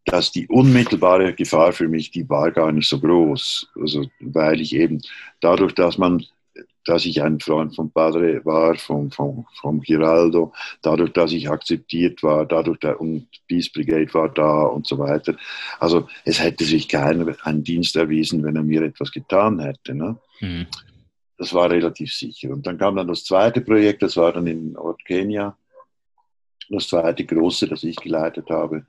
dass 0.04 0.32
die 0.32 0.46
unmittelbare 0.48 1.34
Gefahr 1.34 1.72
für 1.72 1.88
mich, 1.88 2.12
die 2.12 2.30
war 2.30 2.52
gar 2.52 2.72
nicht 2.74 2.90
so 2.90 3.00
groß. 3.00 3.70
Also, 3.82 4.06
weil 4.20 4.60
ich 4.60 4.76
eben 4.76 5.02
dadurch, 5.40 5.74
dass 5.74 5.98
man, 5.98 6.24
dass 6.84 7.06
ich 7.06 7.24
ein 7.24 7.40
Freund 7.40 7.74
von 7.76 7.90
Padre 7.90 8.44
war, 8.44 8.76
vom, 8.76 9.10
vom, 9.10 9.46
vom 9.62 9.80
Giraldo, 9.80 10.54
dadurch, 10.82 11.14
dass 11.14 11.32
ich 11.32 11.50
akzeptiert 11.50 12.22
war, 12.24 12.46
dadurch, 12.46 12.80
der, 12.80 13.00
und 13.00 13.28
Peace 13.48 13.72
Brigade 13.72 14.14
war 14.14 14.30
da 14.30 14.64
und 14.64 14.86
so 14.86 15.00
weiter. 15.00 15.34
Also, 15.80 16.08
es 16.26 16.40
hätte 16.42 16.66
sich 16.66 16.90
keiner 16.90 17.34
einen 17.44 17.64
Dienst 17.64 17.96
erwiesen, 17.96 18.44
wenn 18.44 18.58
er 18.58 18.64
mir 18.64 18.84
etwas 18.84 19.12
getan 19.12 19.60
hätte. 19.60 19.96
Ne? 19.96 20.18
Mhm. 20.42 20.68
Das 21.38 21.54
war 21.54 21.70
relativ 21.70 22.14
sicher. 22.14 22.50
Und 22.50 22.66
dann 22.66 22.78
kam 22.78 22.96
dann 22.96 23.08
das 23.08 23.24
zweite 23.24 23.62
Projekt, 23.62 24.02
das 24.02 24.16
war 24.18 24.32
dann 24.34 24.48
in 24.48 24.78
Ort 24.78 25.04
Kenia. 25.06 25.58
Das 26.70 26.88
zweite 26.88 27.26
große, 27.26 27.68
das 27.68 27.84
ich 27.84 27.98
geleitet 27.98 28.50
habe 28.50 28.86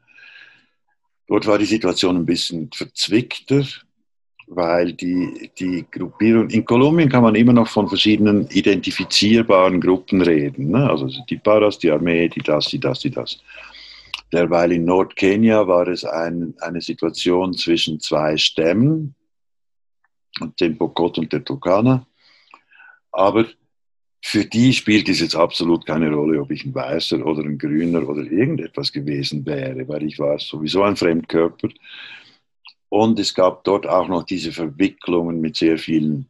Dort 1.27 1.47
war 1.47 1.59
die 1.59 1.65
Situation 1.65 2.17
ein 2.17 2.27
bisschen 2.27 2.71
verzwickter, 2.73 3.65
weil 4.47 4.93
die, 4.93 5.51
die 5.59 5.85
Gruppierung, 5.91 6.49
in 6.51 6.65
Kolumbien 6.65 7.09
kann 7.09 7.25
man 7.25 7.35
immer 7.35 7.53
noch 7.53 7.67
von 7.67 7.89
verschiedenen 7.89 8.49
identifizierbaren 8.49 9.81
Gruppen 9.81 10.23
reden. 10.23 10.71
Ne? 10.71 10.89
Also 10.89 11.09
die 11.29 11.39
Paras, 11.39 11.79
die 11.79 11.91
Armee, 11.91 12.29
die 12.29 12.41
das, 12.41 12.67
die 12.69 12.79
das, 12.79 13.01
die 13.01 13.11
das. 13.11 13.41
Derweil 14.33 14.73
in 14.73 14.85
Nordkenia 14.85 15.67
war 15.67 15.89
es 15.89 16.05
ein, 16.05 16.55
eine 16.61 16.81
Situation 16.81 17.55
zwischen 17.55 17.99
zwei 17.99 18.37
Stämmen, 18.37 19.15
dem 20.61 20.79
Pokot 20.79 21.19
und 21.19 21.33
der 21.33 21.45
Tukana. 21.45 22.07
Aber 23.17 23.47
für 24.21 24.45
die 24.45 24.75
spielt 24.75 25.09
es 25.09 25.21
jetzt 25.21 25.35
absolut 25.35 25.87
keine 25.87 26.11
Rolle, 26.13 26.39
ob 26.39 26.51
ich 26.51 26.67
ein 26.67 26.75
Weißer 26.75 27.25
oder 27.25 27.43
ein 27.43 27.57
Grüner 27.57 28.07
oder 28.07 28.23
irgendetwas 28.23 28.93
gewesen 28.93 29.47
wäre, 29.47 29.89
weil 29.89 30.03
ich 30.03 30.19
war 30.19 30.39
sowieso 30.39 30.83
ein 30.83 30.97
Fremdkörper. 30.97 31.69
Und 32.91 33.19
es 33.19 33.33
gab 33.33 33.65
dort 33.65 33.87
auch 33.87 34.07
noch 34.07 34.25
diese 34.25 34.53
Verwicklungen 34.53 35.41
mit 35.41 35.57
sehr 35.57 35.79
vielen, 35.79 36.27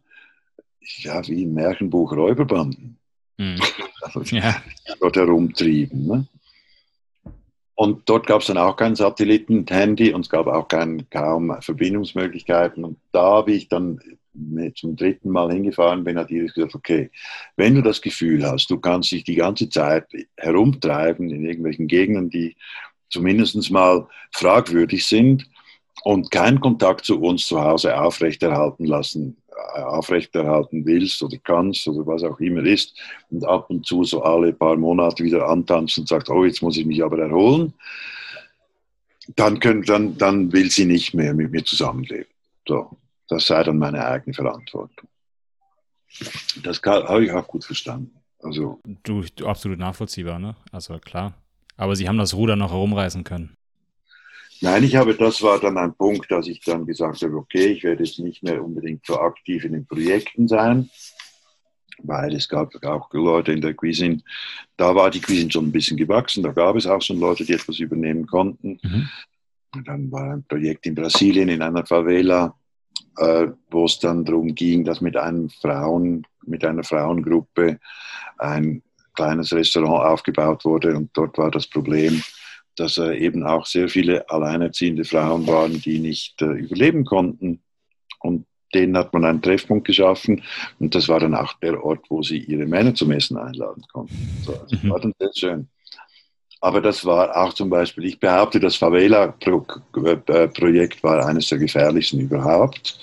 ja, 0.99 1.27
wie 1.27 1.43
im 1.43 1.55
Märchenbuch 1.55 2.13
Räuberbanden, 2.13 2.99
mhm. 3.37 3.61
ja. 4.31 4.63
dort 5.01 5.17
herumtrieben. 5.17 6.07
Ne? 6.07 6.27
Und 7.75 8.09
dort 8.09 8.29
gab 8.29 8.43
es 8.43 8.47
dann 8.47 8.59
auch 8.59 8.77
kein 8.77 8.95
Satelliten-Handy 8.95 10.15
und 10.15 10.21
es 10.21 10.31
gab 10.31 10.47
auch 10.47 10.69
kein, 10.69 11.11
kaum 11.11 11.61
Verbindungsmöglichkeiten. 11.61 12.85
Und 12.85 12.99
da, 13.11 13.45
wie 13.49 13.55
ich 13.55 13.69
dann 13.69 14.01
zum 14.75 14.97
dritten 14.97 15.31
Mal 15.31 15.53
hingefahren 15.53 16.05
bin, 16.05 16.19
hat 16.19 16.31
Iris 16.31 16.55
gesagt, 16.55 16.75
okay, 16.75 17.11
wenn 17.57 17.75
du 17.75 17.83
das 17.83 18.01
Gefühl 18.01 18.45
hast, 18.47 18.71
du 18.71 18.79
kannst 18.79 19.13
dich 19.13 19.25
die 19.25 19.35
ganze 19.35 19.69
Zeit 19.69 20.07
herumtreiben 20.37 21.31
in 21.31 21.45
irgendwelchen 21.45 21.87
Gegenden, 21.87 22.31
die 22.31 22.57
zumindest 23.09 23.71
mal 23.71 24.07
fragwürdig 24.33 25.07
sind 25.07 25.49
und 26.05 26.31
keinen 26.31 26.61
Kontakt 26.61 27.05
zu 27.05 27.21
uns 27.21 27.47
zu 27.47 27.61
Hause 27.61 27.99
aufrechterhalten 27.99 28.85
lassen, 28.85 29.37
äh, 29.75 29.81
aufrechterhalten 29.81 30.85
willst 30.85 31.23
oder 31.23 31.37
kannst 31.43 31.87
oder 31.89 32.07
was 32.07 32.23
auch 32.23 32.39
immer 32.41 32.65
ist 32.65 32.97
und 33.31 33.45
ab 33.45 33.71
und 33.71 33.87
zu 33.87 34.05
so 34.05 34.23
alle 34.23 34.53
paar 34.53 34.77
Monate 34.77 35.25
wieder 35.25 35.49
antanzt 35.49 35.99
und 35.99 36.09
sagt, 36.09 36.29
oh, 36.29 36.45
jetzt 36.45 36.63
muss 36.63 36.77
ich 36.77 36.87
mich 36.87 37.03
aber 37.03 37.19
erholen, 37.19 37.73
dann, 39.35 39.59
können, 39.59 39.83
dann, 39.83 40.17
dann 40.19 40.53
will 40.53 40.71
sie 40.71 40.85
nicht 40.85 41.15
mehr 41.15 41.35
mit 41.35 41.51
mir 41.51 41.65
zusammenleben. 41.65 42.27
So, 42.69 42.91
das 43.29 43.47
sei 43.47 43.63
dann 43.63 43.79
meine 43.79 44.05
eigene 44.05 44.35
Verantwortung. 44.35 45.09
Das 46.63 46.81
habe 46.83 47.25
ich 47.25 47.33
auch 47.33 47.47
gut 47.47 47.65
verstanden. 47.65 48.17
Also, 48.43 48.81
du, 49.03 49.25
du, 49.35 49.47
absolut 49.47 49.79
nachvollziehbar, 49.79 50.39
ne? 50.39 50.57
Also 50.73 50.99
klar. 50.99 51.35
Aber 51.77 51.97
sie 51.97 52.09
haben 52.09 52.19
das 52.19 52.35
Ruder 52.35 52.57
noch 52.57 52.71
herumreißen 52.71 53.25
können. 53.25 53.57
Nein, 54.61 54.85
ich 54.85 54.97
habe, 54.97 55.15
das 55.15 55.43
war 55.43 55.61
dann 55.61 55.77
ein 55.77 55.95
Punkt, 55.95 56.31
dass 56.31 56.47
ich 56.47 56.61
dann 56.61 56.87
gesagt 56.87 57.23
habe, 57.23 57.37
okay, 57.37 57.67
ich 57.67 57.85
werde 57.85 58.05
jetzt 58.05 58.19
nicht 58.19 58.43
mehr 58.43 58.65
unbedingt 58.65 59.05
so 59.05 59.19
aktiv 59.19 59.65
in 59.65 59.73
den 59.73 59.87
Projekten 59.87 60.49
sein, 60.49 60.89
weil 62.03 62.35
es 62.35 62.49
gab 62.49 62.73
auch 62.85 63.13
Leute 63.13 63.53
in 63.53 63.61
der 63.61 63.75
Cuisine, 63.75 64.23
da 64.77 64.95
war 64.95 65.11
die 65.11 65.21
Cuisine 65.21 65.51
schon 65.51 65.67
ein 65.67 65.73
bisschen 65.73 65.99
gewachsen, 65.99 66.43
da 66.43 66.53
gab 66.53 66.77
es 66.77 66.87
auch 66.87 67.03
schon 67.03 67.21
Leute, 67.21 67.45
die 67.45 67.53
etwas 67.53 67.79
übernehmen 67.81 68.27
konnten. 68.27 68.79
Mhm. 68.83 69.09
Und 69.75 69.89
dann 69.89 70.11
war 70.11 70.33
ein 70.33 70.45
Projekt 70.45 70.87
in 70.87 70.95
Brasilien, 70.95 71.51
in 71.51 71.61
einer 71.61 71.85
Favela, 71.85 72.55
äh, 73.19 73.49
wo 73.71 73.85
es 73.85 73.99
dann 73.99 74.25
darum 74.25 74.55
ging, 74.55 74.85
dass 74.85 75.01
mit 75.01 75.17
einem 75.17 75.49
Frauen, 75.49 76.27
mit 76.45 76.65
einer 76.65 76.85
Frauengruppe 76.85 77.79
ein 78.39 78.83
kleines 79.15 79.53
Restaurant 79.53 80.05
aufgebaut 80.07 80.65
wurde 80.65 80.97
und 80.97 81.11
dort 81.15 81.39
war 81.39 81.51
das 81.51 81.67
Problem, 81.67 82.23
dass 82.77 82.99
äh, 82.99 83.17
eben 83.17 83.45
auch 83.45 83.67
sehr 83.67 83.89
viele 83.89 84.29
alleinerziehende 84.29 85.05
Frauen 85.05 85.47
waren, 85.47 85.81
die 85.81 85.99
nicht 85.99 86.41
äh, 86.43 86.47
überleben 86.47 87.05
konnten. 87.05 87.63
Und 88.21 88.47
denen 88.75 88.97
hat 88.97 89.13
man 89.13 89.25
einen 89.25 89.41
Treffpunkt 89.41 89.87
geschaffen 89.87 90.43
und 90.79 90.95
das 90.95 91.09
war 91.09 91.21
dann 91.21 91.35
auch 91.35 91.55
der 91.61 91.83
Ort, 91.83 92.05
wo 92.11 92.23
sie 92.23 92.39
ihre 92.39 92.67
Männer 92.67 92.95
zum 92.95 93.11
Essen 93.13 93.39
einladen 93.39 93.85
konnten. 93.93 94.17
So, 94.45 94.53
das 94.53 94.83
mhm. 94.83 94.91
war 94.91 95.01
dann 95.01 95.15
sehr 95.19 95.31
schön. 95.35 95.69
Aber 96.67 96.81
das 96.81 97.05
war 97.05 97.37
auch 97.37 97.55
zum 97.55 97.71
Beispiel, 97.71 98.07
ich 98.07 98.19
behaupte, 98.19 98.59
das 98.59 98.75
Favela-Projekt 98.75 101.05
war 101.05 101.25
eines 101.25 101.47
der 101.47 101.59
gefährlichsten 101.59 102.19
überhaupt, 102.19 102.99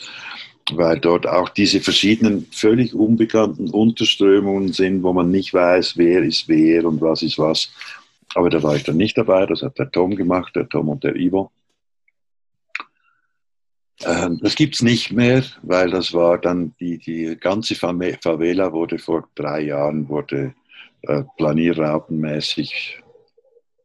weil 0.73 0.99
dort 0.99 1.25
auch 1.25 1.47
diese 1.47 1.79
verschiedenen 1.79 2.45
völlig 2.51 2.93
unbekannten 2.93 3.69
Unterströmungen 3.69 4.73
sind, 4.73 5.01
wo 5.01 5.13
man 5.13 5.31
nicht 5.31 5.53
weiß, 5.53 5.95
wer 5.95 6.23
ist 6.23 6.49
wer 6.49 6.83
und 6.83 6.99
was 6.99 7.21
ist 7.21 7.39
was. 7.39 7.71
Aber 8.35 8.49
da 8.49 8.61
war 8.61 8.75
ich 8.75 8.83
dann 8.83 8.97
nicht 8.97 9.17
dabei, 9.17 9.45
das 9.45 9.61
hat 9.61 9.79
der 9.79 9.89
Tom 9.89 10.17
gemacht, 10.17 10.53
der 10.57 10.67
Tom 10.67 10.89
und 10.89 11.05
der 11.05 11.15
Ivo. 11.15 11.49
Ähm, 14.03 14.39
das 14.41 14.55
gibt 14.55 14.75
es 14.75 14.81
nicht 14.81 15.13
mehr, 15.13 15.41
weil 15.61 15.89
das 15.89 16.13
war 16.13 16.37
dann, 16.37 16.75
die, 16.81 16.97
die 16.97 17.37
ganze 17.39 17.75
Favela 17.75 18.73
wurde 18.73 18.99
vor 18.99 19.29
drei 19.35 19.61
Jahren, 19.61 20.09
wurde 20.09 20.53
äh, 21.03 21.23
planierrautenmäßig 21.37 23.02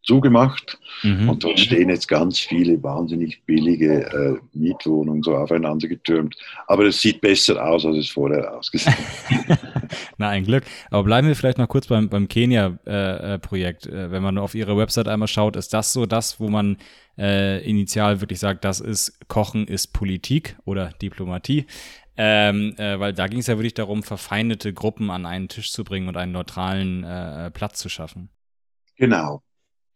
zugemacht. 0.09 0.79
Mhm. 1.03 1.29
Und 1.29 1.45
dort 1.45 1.61
stehen 1.61 1.91
jetzt 1.91 2.09
ganz 2.09 2.39
viele 2.39 2.83
wahnsinnig 2.83 3.45
billige 3.45 4.07
äh, 4.07 4.59
Mietwohnungen 4.59 5.23
so 5.23 5.37
aufeinander 5.37 5.87
getürmt. 5.87 6.35
Aber 6.67 6.85
es 6.85 7.01
sieht 7.01 7.21
besser 7.21 7.63
aus, 7.63 7.85
als 7.85 7.99
es 7.99 8.09
vorher 8.09 8.57
ausgesehen 8.57 8.97
hat. 8.97 9.59
Na, 10.17 10.31
ein 10.31 10.45
Glück. 10.45 10.65
Aber 10.91 11.05
bleiben 11.05 11.29
wir 11.29 11.37
vielleicht 11.37 11.59
noch 11.59 11.69
kurz 11.69 11.87
beim, 11.87 12.09
beim 12.09 12.27
Kenia-Projekt. 12.27 13.87
Äh, 13.87 14.07
äh, 14.07 14.11
wenn 14.11 14.23
man 14.23 14.39
auf 14.39 14.55
Ihre 14.55 14.79
Website 14.79 15.09
einmal 15.09 15.29
schaut, 15.29 15.57
ist 15.57 15.75
das 15.75 15.93
so 15.93 16.07
das, 16.07 16.41
wo 16.41 16.49
man 16.49 16.79
äh, 17.19 17.63
initial 17.69 18.23
wirklich 18.23 18.41
sagt, 18.41 18.65
das 18.65 18.81
ist 18.81 19.29
Kochen 19.29 19.67
ist 19.67 19.89
Politik 19.89 20.57
oder 20.65 20.91
Diplomatie? 21.03 21.67
Ähm, 22.17 22.75
äh, 22.79 22.99
weil 22.99 23.13
da 23.13 23.27
ging 23.29 23.41
es 23.41 23.47
ja 23.47 23.59
wirklich 23.59 23.75
darum, 23.75 24.03
verfeindete 24.03 24.73
Gruppen 24.73 25.11
an 25.11 25.27
einen 25.27 25.49
Tisch 25.49 25.71
zu 25.71 25.85
bringen 25.85 26.09
und 26.09 26.17
einen 26.17 26.33
neutralen 26.33 27.05
äh, 27.05 27.51
Platz 27.51 27.79
zu 27.79 27.91
schaffen. 27.91 28.31
Genau. 28.97 29.43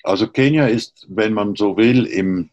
Also 0.02 0.26
Kenia 0.28 0.66
ist, 0.66 1.06
wenn 1.08 1.32
man 1.32 1.54
so 1.54 1.76
will, 1.76 2.06
im 2.06 2.50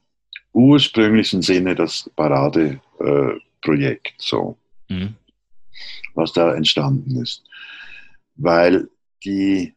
ursprünglichen 0.54 1.42
Sinne 1.42 1.76
das 1.76 2.10
Paradeprojekt, 2.16 4.08
äh, 4.08 4.14
so, 4.18 4.58
mhm. 4.88 5.16
was 6.14 6.34
da 6.34 6.54
entstanden 6.54 7.22
ist. 7.22 7.44
Weil 8.36 8.90
die, 9.24 9.74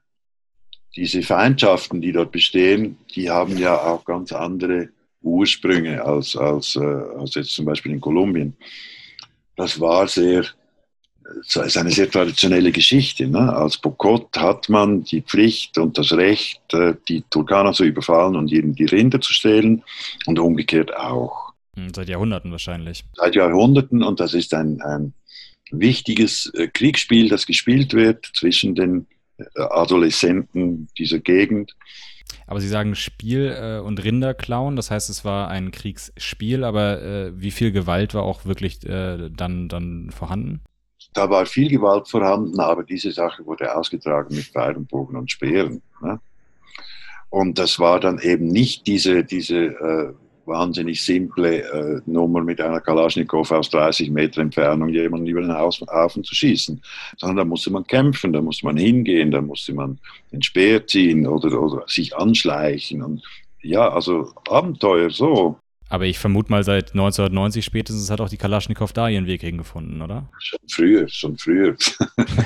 diese 0.94 1.22
Feindschaften, 1.22 2.00
die 2.00 2.12
dort 2.12 2.32
bestehen, 2.32 2.98
die 3.14 3.30
haben 3.30 3.56
ja 3.58 3.76
auch 3.76 4.04
ganz 4.04 4.32
andere 4.32 4.88
Ursprünge 5.22 6.04
als, 6.04 6.36
als, 6.36 6.76
äh, 6.76 6.80
als 6.80 7.34
jetzt 7.34 7.52
zum 7.52 7.64
Beispiel 7.64 7.92
in 7.92 8.00
Kolumbien. 8.00 8.56
Das 9.56 9.80
war 9.80 10.08
sehr 10.08 10.44
es 11.40 11.56
ist 11.56 11.76
eine 11.76 11.90
sehr 11.90 12.10
traditionelle 12.10 12.72
Geschichte. 12.72 13.26
Ne? 13.26 13.52
Als 13.54 13.78
Bokot 13.78 14.36
hat 14.36 14.68
man 14.68 15.04
die 15.04 15.22
Pflicht 15.22 15.78
und 15.78 15.98
das 15.98 16.12
Recht, 16.12 16.60
äh, 16.72 16.94
die 17.08 17.22
Turkana 17.30 17.72
zu 17.72 17.84
überfallen 17.84 18.36
und 18.36 18.50
ihnen 18.50 18.74
die 18.74 18.86
Rinder 18.86 19.20
zu 19.20 19.32
stehlen 19.32 19.82
und 20.26 20.38
umgekehrt 20.38 20.96
auch. 20.96 21.52
Hm, 21.76 21.92
seit 21.94 22.08
Jahrhunderten 22.08 22.50
wahrscheinlich. 22.50 23.04
Seit 23.14 23.34
Jahrhunderten 23.34 24.02
und 24.02 24.20
das 24.20 24.34
ist 24.34 24.54
ein, 24.54 24.80
ein 24.82 25.14
wichtiges 25.70 26.52
äh, 26.54 26.68
Kriegsspiel, 26.68 27.28
das 27.28 27.46
gespielt 27.46 27.94
wird 27.94 28.30
zwischen 28.34 28.74
den 28.74 29.06
äh, 29.38 29.44
Adoleszenten 29.56 30.88
dieser 30.98 31.18
Gegend. 31.18 31.74
Aber 32.46 32.60
Sie 32.60 32.68
sagen 32.68 32.94
Spiel 32.96 33.82
und 33.84 34.02
Rinderklauen, 34.02 34.76
das 34.76 34.90
heißt, 34.90 35.08
es 35.10 35.24
war 35.24 35.48
ein 35.48 35.70
Kriegsspiel, 35.70 36.64
aber 36.64 37.30
wie 37.34 37.50
viel 37.50 37.72
Gewalt 37.72 38.14
war 38.14 38.24
auch 38.24 38.44
wirklich 38.44 38.80
dann, 38.80 39.68
dann 39.68 40.10
vorhanden? 40.10 40.60
Da 41.12 41.28
war 41.28 41.46
viel 41.46 41.68
Gewalt 41.68 42.08
vorhanden, 42.08 42.58
aber 42.60 42.82
diese 42.82 43.12
Sache 43.12 43.44
wurde 43.44 43.74
ausgetragen 43.76 44.34
mit 44.34 44.44
Pfeilen, 44.44 44.86
Bogen 44.86 45.16
und 45.16 45.30
Speeren. 45.30 45.82
Ne? 46.00 46.20
Und 47.30 47.58
das 47.58 47.78
war 47.78 48.00
dann 48.00 48.18
eben 48.18 48.46
nicht 48.48 48.86
diese, 48.86 49.24
diese 49.24 49.56
äh, 49.56 50.12
wahnsinnig 50.46 51.02
simple 51.02 51.62
äh, 51.62 52.00
Nummer 52.06 52.42
mit 52.42 52.60
einer 52.60 52.80
Kalaschnikow 52.80 53.50
aus 53.50 53.70
30 53.70 54.10
Meter 54.10 54.40
Entfernung 54.40 54.88
jemanden 54.88 55.26
über 55.26 55.40
den 55.40 55.56
Haufen 55.56 56.24
zu 56.24 56.34
schießen, 56.34 56.82
sondern 57.16 57.36
da 57.36 57.44
musste 57.44 57.70
man 57.70 57.86
kämpfen, 57.86 58.32
da 58.32 58.40
musste 58.40 58.66
man 58.66 58.76
hingehen, 58.76 59.30
da 59.30 59.40
musste 59.40 59.72
man 59.72 59.98
den 60.32 60.42
Speer 60.42 60.86
ziehen 60.86 61.26
oder, 61.26 61.60
oder 61.60 61.84
sich 61.86 62.16
anschleichen 62.16 63.02
und 63.02 63.22
ja, 63.62 63.88
also 63.88 64.32
Abenteuer 64.48 65.10
so. 65.10 65.56
Aber 65.92 66.06
ich 66.06 66.18
vermute 66.18 66.50
mal, 66.50 66.64
seit 66.64 66.92
1990 66.92 67.62
spätestens 67.62 68.08
hat 68.08 68.22
auch 68.22 68.30
die 68.30 68.38
Kalaschnikow 68.38 68.90
da 68.94 69.10
ihren 69.10 69.26
Weg 69.26 69.42
hingefunden, 69.42 70.00
oder? 70.00 70.26
Schon 70.38 70.58
früher, 70.66 71.06
schon 71.06 71.36
früher. 71.36 71.76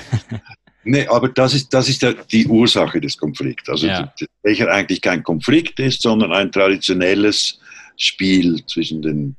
nee, 0.83 1.07
aber 1.07 1.29
das 1.29 1.55
ist, 1.55 1.73
das 1.73 1.89
ist 1.89 2.05
die 2.33 2.49
Ursache 2.49 3.01
des 3.01 3.17
Konflikts. 3.17 3.69
Also, 3.69 3.87
ja. 3.87 4.13
welcher 4.43 4.69
eigentlich 4.73 5.01
kein 5.01 5.23
Konflikt 5.23 5.79
ist, 5.79 6.03
sondern 6.03 6.33
ein 6.33 6.51
traditionelles 6.51 7.61
Spiel 7.97 8.67
zwischen 8.67 9.01
den. 9.01 9.37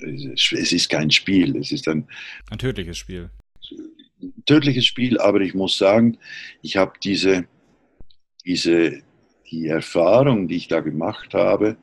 Es 0.00 0.72
ist 0.72 0.88
kein 0.88 1.10
Spiel, 1.10 1.54
es 1.58 1.70
ist 1.70 1.86
ein. 1.86 2.08
Ein 2.48 2.58
tödliches 2.58 2.96
Spiel. 2.96 3.28
Ein 4.22 4.42
tödliches 4.46 4.86
Spiel, 4.86 5.18
aber 5.18 5.42
ich 5.42 5.52
muss 5.52 5.76
sagen, 5.76 6.16
ich 6.62 6.78
habe 6.78 6.92
diese, 7.04 7.44
diese, 8.46 9.02
die 9.50 9.66
Erfahrung, 9.66 10.48
die 10.48 10.56
ich 10.56 10.68
da 10.68 10.80
gemacht 10.80 11.34
habe, 11.34 11.76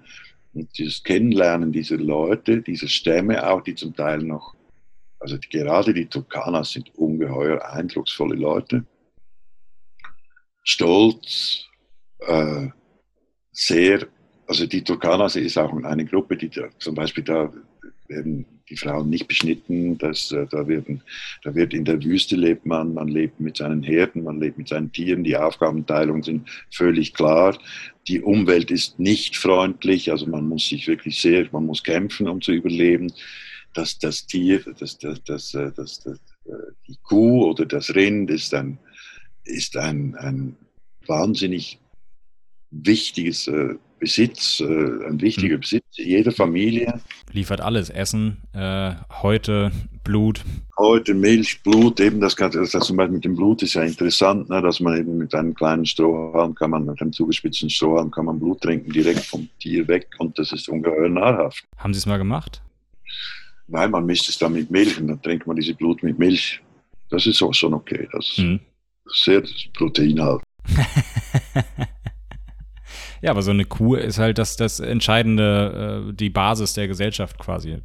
und 0.56 0.78
dieses 0.78 1.04
Kennenlernen 1.04 1.72
dieser 1.72 1.98
Leute, 1.98 2.62
dieser 2.62 2.88
Stämme 2.88 3.48
auch, 3.48 3.62
die 3.62 3.76
zum 3.76 3.94
Teil 3.94 4.20
noch, 4.20 4.56
also 5.20 5.38
die, 5.38 5.50
gerade 5.50 5.94
die 5.94 6.06
Turkanas 6.06 6.72
sind 6.72 6.96
ungeheuer 6.96 7.64
eindrucksvolle 7.66 8.36
Leute. 8.36 8.86
Stolz, 10.64 11.66
äh, 12.20 12.70
sehr, 13.52 14.08
also 14.48 14.66
die 14.66 14.84
Turkanas 14.84 15.36
ist 15.36 15.58
auch 15.58 15.74
eine 15.84 16.06
Gruppe, 16.06 16.38
die 16.38 16.50
da, 16.50 16.70
zum 16.80 16.96
Beispiel 16.96 17.24
da 17.24 17.54
werden 18.08 18.55
die 18.70 18.78
Frauen 18.78 19.10
nicht 19.10 19.28
beschnitten, 19.28 19.98
das, 19.98 20.32
äh, 20.32 20.48
da, 20.50 20.68
werden, 20.68 21.02
da 21.44 21.54
wird 21.54 21.74
in 21.74 21.86
der 21.86 22.04
Wüste 22.04 22.36
lebt 22.36 22.66
man, 22.66 22.94
man 22.94 23.08
lebt 23.08 23.40
mit 23.40 23.58
seinen 23.58 23.84
Herden, 23.84 24.24
man 24.24 24.40
lebt 24.40 24.58
mit 24.58 24.70
seinen 24.70 24.92
Tieren, 24.92 25.24
die 25.24 25.38
Aufgabenteilungen 25.38 26.24
sind 26.24 26.50
völlig 26.72 27.14
klar. 27.14 27.58
Die 28.08 28.22
Umwelt 28.22 28.72
ist 28.72 29.00
nicht 29.00 29.38
freundlich, 29.38 30.12
also 30.12 30.26
man 30.26 30.48
muss 30.48 30.68
sich 30.68 30.88
wirklich 30.88 31.22
sehr, 31.22 31.48
man 31.52 31.66
muss 31.66 31.84
kämpfen, 31.84 32.28
um 32.28 32.42
zu 32.42 32.54
überleben. 32.54 33.12
Das, 33.74 34.00
das 34.00 34.26
Tier, 34.26 34.62
das, 34.80 34.98
das, 34.98 35.24
das, 35.24 35.54
äh, 35.54 35.72
das, 35.76 36.00
das, 36.00 36.18
äh, 36.46 36.72
die 36.88 36.98
Kuh 37.04 37.50
oder 37.50 37.66
das 37.66 37.94
Rind 37.94 38.32
ist 38.32 38.54
ein, 38.54 38.80
ist 39.44 39.78
ein, 39.78 40.16
ein 40.16 40.56
wahnsinnig 41.06 41.80
wichtiges 42.84 43.50
Besitz, 44.00 44.60
äh, 44.60 44.64
ein 45.08 45.20
wichtiger 45.22 45.56
mhm. 45.56 45.62
Besitz 45.62 45.86
jeder 45.94 46.32
Familie. 46.32 47.02
Liefert 47.32 47.62
alles, 47.62 47.90
Essen, 47.90 48.38
äh, 48.54 48.94
heute 49.22 49.72
Blut. 50.04 50.44
Heute 50.78 51.14
Milch, 51.14 51.64
Blut, 51.64 52.00
eben 52.00 52.20
das, 52.20 52.36
kann, 52.36 52.52
das 52.52 52.72
zum 52.72 52.98
Beispiel 52.98 53.16
mit 53.16 53.26
dem 53.26 53.36
Blut 53.36 53.64
ist 53.64 53.74
ja 53.74 53.84
interessant, 53.84 54.50
ne, 54.50 54.62
dass 54.62 54.80
man 54.80 54.98
eben 54.98 55.18
mit 55.18 55.34
einem 55.34 55.56
kleinen 55.56 55.86
Strohhalm 55.86 56.54
kann 56.54 56.72
man, 56.72 56.86
mit 56.86 57.02
einem 57.02 57.14
zugespitzten 57.14 57.70
Strohhalm 57.70 58.12
kann 58.12 58.26
man 58.26 58.38
Blut 58.38 58.62
trinken 58.62 58.92
direkt 58.92 59.22
vom 59.26 59.48
Tier 59.60 59.88
weg 59.88 60.08
und 60.20 60.38
das 60.38 60.52
ist 60.52 60.68
ungeheuer 60.68 61.10
nahrhaft. 61.10 61.64
Haben 61.78 61.94
Sie 61.94 62.00
es 62.00 62.06
mal 62.06 62.18
gemacht? 62.18 62.62
Nein, 63.68 63.90
man 63.90 64.06
misst 64.06 64.30
es 64.30 64.38
dann 64.38 64.54
mit 64.54 64.70
Milch 64.70 65.00
und 65.00 65.08
dann 65.08 65.22
trinkt 65.22 65.48
man 65.48 65.56
diese 65.56 65.74
Blut 65.74 66.04
mit 66.04 66.20
Milch. 66.20 66.62
Das 67.10 67.26
ist 67.26 67.42
auch 67.42 67.54
schon 67.54 67.74
okay. 67.74 68.08
Das 68.12 68.28
ist 68.30 68.38
mhm. 68.40 68.60
sehr 69.06 69.42
proteinhaltig. 69.74 70.44
ja, 73.22 73.32
aber 73.32 73.42
so 73.42 73.52
eine 73.52 73.66
Kuh 73.66 73.96
ist 73.96 74.20
halt 74.20 74.38
das, 74.38 74.58
das 74.58 74.80
Entscheidende, 74.80 76.10
äh, 76.10 76.14
die 76.14 76.30
Basis 76.30 76.74
der 76.74 76.88
Gesellschaft 76.88 77.38
quasi. 77.40 77.78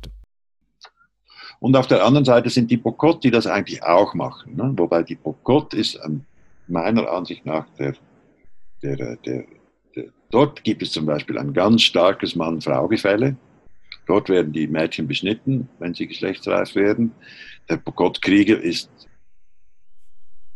Und 1.61 1.77
auf 1.77 1.87
der 1.87 2.05
anderen 2.05 2.25
Seite 2.25 2.51
sind 2.51 2.71
die 2.71 2.79
Pokot, 2.79 3.23
die 3.23 3.31
das 3.31 3.47
eigentlich 3.47 3.83
auch 3.83 4.15
machen. 4.15 4.57
Ne? 4.57 4.73
Wobei 4.77 5.03
die 5.03 5.17
Pokot 5.17 5.75
ist 5.75 5.99
ähm, 6.05 6.25
meiner 6.69 7.11
Ansicht 7.11 7.45
nach 7.45 7.67
der, 7.79 7.95
der, 8.83 8.97
der, 8.97 9.17
der, 9.17 9.45
dort 10.31 10.65
gibt 10.65 10.83
es 10.83 10.93
zum 10.93 11.07
Beispiel 11.07 11.39
ein 11.39 11.53
ganz 11.53 11.83
starkes 11.83 12.35
Mann-Frau-Gefälle. 12.35 13.37
Dort 14.07 14.29
werden 14.29 14.53
die 14.53 14.67
Mädchen 14.67 15.07
beschnitten, 15.07 15.69
wenn 15.79 15.95
sie 15.95 16.07
geschlechtsreif 16.07 16.75
werden. 16.75 17.13
Der 17.69 17.77
Pokot-Krieger 17.77 18.59
ist 18.59 18.91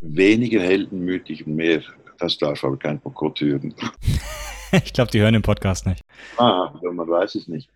weniger 0.01 0.61
heldenmütig 0.61 1.47
und 1.47 1.57
mehr 1.57 1.83
das 2.19 2.39
darf 2.39 2.65
aber 2.65 2.79
kein 2.79 3.01
Pokot 3.01 3.41
hören. 3.41 3.75
ich 4.85 4.93
glaube, 4.93 5.11
die 5.11 5.21
hören 5.21 5.35
den 5.35 5.43
Podcast 5.43 5.87
nicht. 5.87 6.03
Ah, 6.37 6.73
man 6.83 7.09
weiß 7.09 7.35
es 7.37 7.49
nicht. 7.49 7.71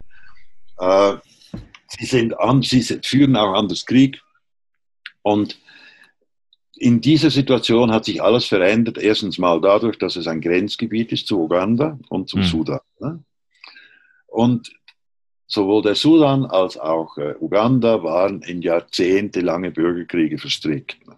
Äh, 0.78 1.16
sie, 1.88 2.06
sind 2.06 2.38
an, 2.38 2.62
sie 2.62 2.82
führen 2.82 3.36
auch 3.36 3.54
anders 3.54 3.86
Krieg. 3.86 4.20
Und 5.22 5.58
in 6.76 7.00
dieser 7.00 7.30
Situation 7.30 7.92
hat 7.92 8.04
sich 8.04 8.22
alles 8.22 8.46
verändert. 8.46 8.98
Erstens 8.98 9.38
mal 9.38 9.60
dadurch, 9.60 9.98
dass 9.98 10.16
es 10.16 10.26
ein 10.26 10.40
Grenzgebiet 10.40 11.12
ist 11.12 11.26
zu 11.26 11.40
Uganda 11.42 11.98
und 12.08 12.28
zum 12.28 12.40
mhm. 12.40 12.44
Sudan. 12.44 12.80
Ne? 13.00 13.24
Und 14.26 14.72
sowohl 15.46 15.82
der 15.82 15.94
Sudan 15.94 16.46
als 16.46 16.76
auch 16.78 17.16
äh, 17.18 17.34
Uganda 17.40 18.02
waren 18.02 18.42
in 18.42 18.62
jahrzehntelange 18.62 19.70
Bürgerkriege 19.70 20.38
verstrickt. 20.38 20.98
Ne? 21.06 21.17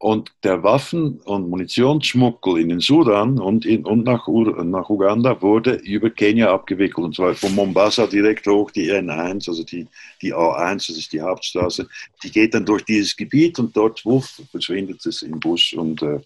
Und 0.00 0.32
der 0.44 0.62
Waffen- 0.62 1.20
und 1.26 1.50
Munitionsschmuggel 1.50 2.58
in 2.58 2.70
den 2.70 2.80
Sudan 2.80 3.38
und, 3.38 3.66
in, 3.66 3.84
und 3.84 4.04
nach, 4.04 4.26
nach, 4.26 4.88
Uganda 4.88 5.42
wurde 5.42 5.74
über 5.74 6.08
Kenia 6.08 6.50
abgewickelt. 6.50 7.04
Und 7.04 7.14
zwar 7.14 7.34
von 7.34 7.54
Mombasa 7.54 8.06
direkt 8.06 8.46
hoch, 8.46 8.70
die 8.70 8.90
N1, 8.90 9.46
also 9.46 9.62
die, 9.62 9.86
die 10.22 10.34
A1, 10.34 10.88
das 10.88 10.96
ist 10.96 11.12
die 11.12 11.20
Hauptstraße. 11.20 11.86
Die 12.22 12.30
geht 12.30 12.54
dann 12.54 12.64
durch 12.64 12.82
dieses 12.86 13.14
Gebiet 13.14 13.58
und 13.58 13.76
dort, 13.76 14.02
wuff, 14.06 14.40
verschwindet 14.50 15.04
es 15.04 15.20
im 15.20 15.38
Busch. 15.38 15.74
Und 15.74 16.00
äh, 16.00 16.20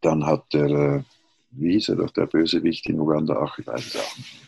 dann 0.00 0.26
hat 0.26 0.52
der, 0.52 0.68
äh, 0.68 1.02
wie 1.52 1.74
hieß 1.74 1.90
er 1.90 1.96
doch, 1.96 2.10
der 2.10 2.26
Bösewicht 2.26 2.88
in 2.88 2.98
Uganda, 2.98 3.40
ach, 3.40 3.56
ich 3.60 3.68
weiß 3.68 3.86
es 3.86 3.96
auch 3.96 4.16
nicht. 4.16 4.47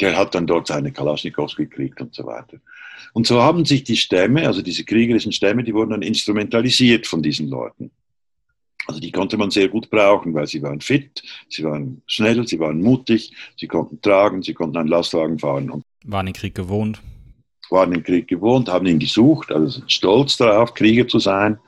Der 0.00 0.16
hat 0.16 0.34
dann 0.34 0.46
dort 0.46 0.66
seine 0.66 0.92
Kalaschnikows 0.92 1.56
gekriegt 1.56 2.00
und 2.00 2.14
so 2.14 2.24
weiter. 2.26 2.58
Und 3.12 3.26
so 3.26 3.42
haben 3.42 3.64
sich 3.64 3.84
die 3.84 3.96
Stämme, 3.96 4.46
also 4.46 4.62
diese 4.62 4.84
kriegerischen 4.84 5.32
Stämme, 5.32 5.64
die 5.64 5.74
wurden 5.74 5.90
dann 5.90 6.02
instrumentalisiert 6.02 7.06
von 7.06 7.22
diesen 7.22 7.48
Leuten. 7.48 7.90
Also 8.86 9.00
die 9.00 9.12
konnte 9.12 9.36
man 9.36 9.50
sehr 9.50 9.68
gut 9.68 9.90
brauchen, 9.90 10.34
weil 10.34 10.46
sie 10.46 10.62
waren 10.62 10.80
fit, 10.80 11.22
sie 11.48 11.62
waren 11.62 12.02
schnell, 12.06 12.46
sie 12.48 12.58
waren 12.58 12.80
mutig, 12.82 13.32
sie 13.56 13.68
konnten 13.68 14.00
tragen, 14.00 14.42
sie 14.42 14.54
konnten 14.54 14.76
einen 14.76 14.88
Lastwagen 14.88 15.38
fahren. 15.38 15.70
Und 15.70 15.84
waren 16.04 16.26
den 16.26 16.34
Krieg 16.34 16.54
gewohnt. 16.54 17.00
Waren 17.70 17.92
den 17.92 18.02
Krieg 18.02 18.26
gewohnt, 18.26 18.68
haben 18.68 18.86
ihn 18.86 18.98
gesucht, 18.98 19.52
also 19.52 19.82
stolz 19.86 20.36
darauf, 20.36 20.74
Krieger 20.74 21.06
zu 21.06 21.20
sein. 21.20 21.58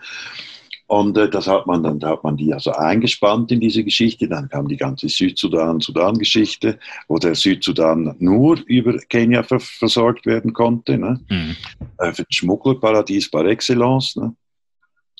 Und 0.94 1.18
äh, 1.18 1.28
das 1.28 1.48
hat 1.48 1.66
man 1.66 1.82
dann, 1.82 1.98
da 1.98 2.10
hat 2.10 2.22
man 2.22 2.36
die 2.36 2.54
also 2.54 2.70
eingespannt 2.70 3.50
in 3.50 3.58
diese 3.58 3.82
Geschichte. 3.82 4.28
Dann 4.28 4.48
kam 4.48 4.68
die 4.68 4.76
ganze 4.76 5.08
Südsudan-Sudan-Geschichte, 5.08 6.78
wo 7.08 7.18
der 7.18 7.34
Südsudan 7.34 8.14
nur 8.20 8.60
über 8.66 8.96
Kenia 9.08 9.42
ver 9.42 9.58
versorgt 9.58 10.24
werden 10.24 10.52
konnte. 10.52 10.96
Ne? 10.96 11.18
Mhm. 11.28 11.56
Äh, 11.98 12.12
Schmugglerparadies 12.30 13.28
par 13.28 13.44
excellence. 13.46 14.14
Ne? 14.14 14.36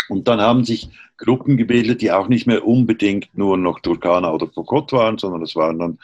Und 0.09 0.29
dann 0.29 0.41
haben 0.41 0.65
sich 0.65 0.91
Gruppen 1.17 1.57
gebildet, 1.57 2.03
die 2.03 2.13
auch 2.13 2.29
nicht 2.29 2.47
mehr 2.47 2.67
unbedingt 2.67 3.29
nur 3.37 3.57
noch 3.57 3.81
Turkana 3.81 4.33
oder 4.33 4.47
Pokot 4.47 4.93
waren, 4.93 5.17
sondern 5.17 5.43
es 5.43 5.55
waren 5.55 5.79
dann 5.79 5.99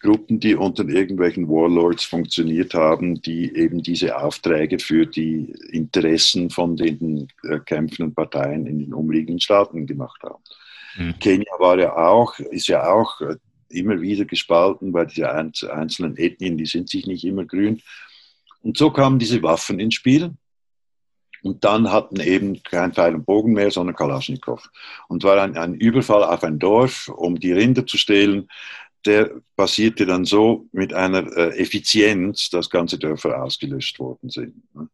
Gruppen, 0.00 0.40
die 0.40 0.54
unter 0.54 0.86
irgendwelchen 0.86 1.48
Warlords 1.48 2.04
funktioniert 2.04 2.74
haben, 2.74 3.22
die 3.22 3.54
eben 3.54 3.82
diese 3.82 4.18
Aufträge 4.18 4.78
für 4.78 5.06
die 5.06 5.54
Interessen 5.70 6.50
von 6.50 6.76
den 6.76 7.28
äh, 7.44 7.60
kämpfenden 7.60 8.14
Parteien 8.14 8.66
in 8.66 8.80
den 8.80 8.92
umliegenden 8.92 9.40
Staaten 9.40 9.86
gemacht 9.86 10.22
haben. 10.22 10.42
Mhm. 10.96 11.18
Kenia 11.20 11.52
war 11.58 11.78
ja 11.78 11.96
auch, 11.96 12.38
ist 12.38 12.66
ja 12.66 12.90
auch 12.92 13.20
äh, 13.20 13.36
immer 13.70 14.00
wieder 14.00 14.24
gespalten, 14.24 14.92
weil 14.92 15.06
diese 15.06 15.30
einzelnen 15.30 16.16
Ethnien, 16.16 16.56
die 16.56 16.66
sind 16.66 16.88
sich 16.88 17.06
nicht 17.06 17.24
immer 17.24 17.44
grün. 17.44 17.80
Und 18.62 18.76
so 18.76 18.90
kamen 18.90 19.18
diese 19.18 19.42
Waffen 19.42 19.78
ins 19.78 19.94
Spiel. 19.94 20.32
Und 21.42 21.64
dann 21.64 21.92
hatten 21.92 22.20
eben 22.20 22.62
kein 22.62 22.92
Pfeil 22.92 23.14
und 23.14 23.24
Bogen 23.24 23.52
mehr, 23.52 23.70
sondern 23.70 23.96
Kalaschnikow. 23.96 24.68
Und 25.08 25.24
war 25.24 25.40
ein, 25.40 25.56
ein 25.56 25.74
Überfall 25.74 26.24
auf 26.24 26.42
ein 26.44 26.58
Dorf, 26.58 27.08
um 27.08 27.38
die 27.38 27.52
Rinder 27.52 27.86
zu 27.86 27.96
stehlen. 27.96 28.48
Der 29.06 29.30
passierte 29.56 30.06
dann 30.06 30.24
so 30.24 30.66
mit 30.72 30.92
einer 30.92 31.24
äh, 31.36 31.58
Effizienz, 31.58 32.50
dass 32.50 32.68
ganze 32.68 32.98
Dörfer 32.98 33.42
ausgelöscht 33.42 33.98
worden 33.98 34.28
sind. 34.28 34.74
Ne? 34.74 34.88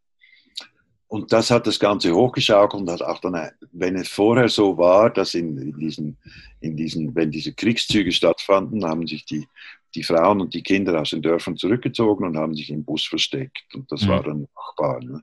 Und 1.14 1.32
das 1.32 1.50
hat 1.52 1.66
das 1.68 1.78
Ganze 1.78 2.12
hochgeschaukelt 2.12 2.82
und 2.82 2.90
hat 2.90 3.00
auch 3.00 3.20
dann, 3.20 3.50
wenn 3.70 3.94
es 3.94 4.08
vorher 4.08 4.48
so 4.48 4.76
war, 4.76 5.10
dass 5.10 5.34
in, 5.34 5.56
in, 5.58 5.78
diesen, 5.78 6.16
in 6.60 6.76
diesen, 6.76 7.14
wenn 7.14 7.30
diese 7.30 7.52
Kriegszüge 7.52 8.10
stattfanden, 8.10 8.84
haben 8.84 9.06
sich 9.06 9.24
die, 9.24 9.46
die 9.94 10.02
Frauen 10.02 10.40
und 10.40 10.54
die 10.54 10.62
Kinder 10.64 11.00
aus 11.00 11.10
den 11.10 11.22
Dörfern 11.22 11.56
zurückgezogen 11.56 12.26
und 12.26 12.36
haben 12.36 12.56
sich 12.56 12.68
im 12.70 12.84
Bus 12.84 13.04
versteckt. 13.04 13.74
Und 13.74 13.92
das 13.92 14.02
mhm. 14.02 14.08
war 14.08 14.22
dann 14.24 14.48
machbar. 14.56 15.00
Ne? 15.04 15.22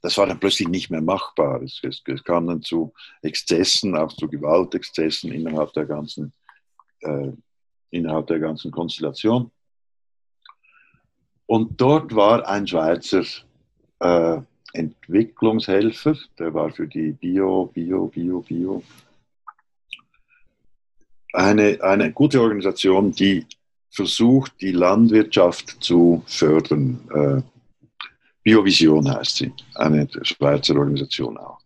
Das 0.00 0.16
war 0.16 0.26
dann 0.26 0.38
plötzlich 0.38 0.68
nicht 0.68 0.90
mehr 0.90 1.02
machbar. 1.02 1.62
Es, 1.62 1.80
es, 1.82 2.02
es 2.06 2.24
kam 2.24 2.46
dann 2.46 2.62
zu 2.62 2.92
Exzessen, 3.22 3.96
auch 3.96 4.12
zu 4.12 4.28
Gewaltexzessen 4.28 5.32
innerhalb 5.32 5.72
der 5.72 5.86
ganzen, 5.86 6.32
äh, 7.00 7.32
innerhalb 7.90 8.26
der 8.28 8.38
ganzen 8.38 8.70
Konstellation. 8.70 9.50
Und 11.46 11.80
dort 11.80 12.14
war 12.14 12.46
ein 12.46 12.66
Schweizer 12.66 13.24
äh, 14.00 14.40
Entwicklungshelfer, 14.74 16.14
der 16.38 16.52
war 16.52 16.70
für 16.70 16.86
die 16.86 17.12
Bio, 17.12 17.66
Bio, 17.72 18.06
Bio, 18.06 18.40
Bio. 18.40 18.82
Eine, 21.32 21.78
eine 21.82 22.12
gute 22.12 22.40
Organisation, 22.40 23.12
die 23.12 23.46
versucht, 23.90 24.60
die 24.60 24.72
Landwirtschaft 24.72 25.82
zu 25.82 26.22
fördern, 26.26 27.00
äh, 27.14 27.57
Biovision 28.48 29.14
heißt 29.14 29.36
sie, 29.36 29.52
eine 29.74 30.08
Schweizer 30.22 30.74
Organisation 30.74 31.36
auch. 31.36 31.58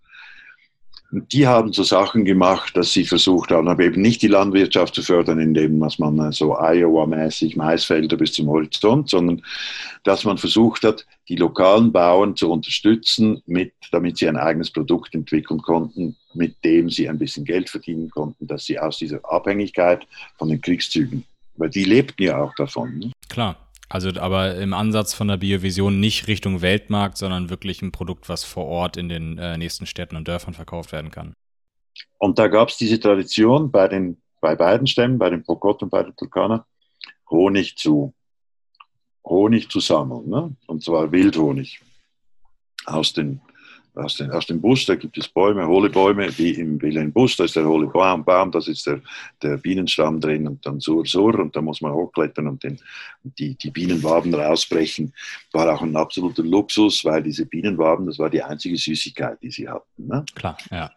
Und 1.13 1.33
die 1.33 1.47
haben 1.47 1.73
so 1.73 1.85
Sachen 1.85 2.25
gemacht, 2.25 2.77
dass 2.77 2.93
sie 2.93 3.05
versucht 3.05 3.51
haben, 3.53 3.69
aber 3.69 3.85
eben 3.85 4.03
nicht 4.03 4.23
die 4.23 4.29
Landwirtschaft 4.29 4.95
zu 4.97 5.03
fördern, 5.03 5.39
indem 5.39 5.79
man 5.79 6.33
so 6.33 6.57
Iowa-mäßig 6.57 7.55
Maisfelder 7.55 8.17
bis 8.17 8.33
zum 8.33 8.49
Horizont, 8.49 9.11
sondern 9.11 9.43
dass 10.03 10.25
man 10.25 10.39
versucht 10.39 10.83
hat, 10.83 11.07
die 11.29 11.37
lokalen 11.37 11.93
Bauern 11.93 12.35
zu 12.35 12.51
unterstützen, 12.51 13.43
mit, 13.47 13.75
damit 13.93 14.19
sie 14.19 14.27
ein 14.27 14.39
eigenes 14.39 14.73
Produkt 14.73 15.15
entwickeln 15.15 15.63
konnten, 15.63 16.17
mit 16.35 16.57
dem 16.65 16.91
sie 16.91 17.09
ein 17.09 17.19
bisschen 17.19 17.45
Geld 17.45 17.71
verdienen 17.71 18.11
konnten, 18.11 18.49
dass 18.49 18.65
sie 18.65 18.81
aus 18.81 18.99
dieser 18.99 19.21
Abhängigkeit 19.31 20.05
von 20.37 20.49
den 20.49 20.61
Kriegszügen, 20.61 21.25
weil 21.57 21.71
die 21.71 21.85
lebten 21.85 22.25
ja 22.25 22.43
auch 22.43 22.55
davon. 22.57 22.99
Ne? 22.99 23.13
Klar. 23.29 23.57
Also 23.93 24.09
aber 24.19 24.55
im 24.55 24.73
Ansatz 24.73 25.13
von 25.13 25.29
der 25.29 25.37
Biovision 25.37 26.01
nicht 26.01 26.27
Richtung 26.27 26.63
Weltmarkt, 26.63 27.19
sondern 27.19 27.51
wirklich 27.51 27.83
ein 27.83 27.93
Produkt, 27.93 28.31
was 28.31 28.43
vor 28.43 28.65
Ort 28.65 28.97
in 28.97 29.11
den 29.11 29.37
äh, 29.37 29.59
nächsten 29.59 29.85
Städten 29.85 30.17
und 30.17 30.27
Dörfern 30.27 30.55
verkauft 30.55 30.93
werden 30.93 31.11
kann. 31.11 31.35
Und 32.17 32.39
da 32.39 32.49
gab 32.49 32.71
es 32.71 32.79
diese 32.79 32.99
Tradition 32.99 33.71
bei, 33.71 33.89
den, 33.89 34.17
bei 34.41 34.57
beiden 34.57 34.87
Stämmen, 34.87 35.19
bei 35.19 35.29
den 35.29 35.45
Pokot 35.45 35.83
und 35.83 35.91
bei 35.91 36.03
den 36.05 36.17
Turkana, 36.17 36.65
Honig 37.29 37.77
zu, 37.77 38.15
Honig 39.27 39.69
zu 39.69 39.81
sammeln. 39.81 40.27
Ne? 40.27 40.57
Und 40.67 40.83
zwar 40.83 41.13
Wildhonig 41.13 41.83
aus 42.87 43.13
den 43.13 43.43
aus, 43.95 44.17
den, 44.17 44.31
aus 44.31 44.47
dem 44.47 44.61
Busch, 44.61 44.87
da 44.87 44.95
gibt 44.95 45.19
es 45.19 45.29
Bäume, 45.29 45.67
hohle 45.67 45.91
Bäume, 45.91 46.37
wie 46.39 46.51
im 46.53 46.81
Wilhelm 46.81 47.13
Busch, 47.13 47.37
da 47.37 47.45
ist 47.45 47.57
der 47.57 47.67
hohle 47.67 47.87
Baum, 47.87 48.25
Baum 48.25 48.51
das 48.51 48.69
ist 48.69 48.87
der, 48.87 49.01
der 49.43 49.59
Bienenstamm 49.59 50.21
drin 50.21 50.47
und 50.47 50.65
dann 50.65 50.81
Sur, 50.81 51.05
Sur 51.07 51.39
und 51.39 51.55
da 51.55 51.61
muss 51.61 51.81
man 51.81 51.93
hochklettern 51.93 52.49
und 52.49 52.63
den, 52.63 52.81
die, 53.23 53.55
die 53.55 53.71
Bienenwaben 53.71 54.35
rausbrechen. 54.35 55.13
War 55.53 55.75
auch 55.75 55.83
ein 55.83 55.97
absoluter 55.97 56.43
Luxus, 56.43 57.05
weil 57.05 57.23
diese 57.23 57.47
Bienenwaben, 57.47 58.07
das 58.07 58.19
war 58.19 58.31
die 58.31 58.43
einzige 58.43 58.77
Süßigkeit, 58.77 59.43
die 59.43 59.51
sie 59.51 59.69
hatten. 59.69 60.07
Ne? 60.07 60.25
Klar, 60.35 60.57
ja. 60.71 60.91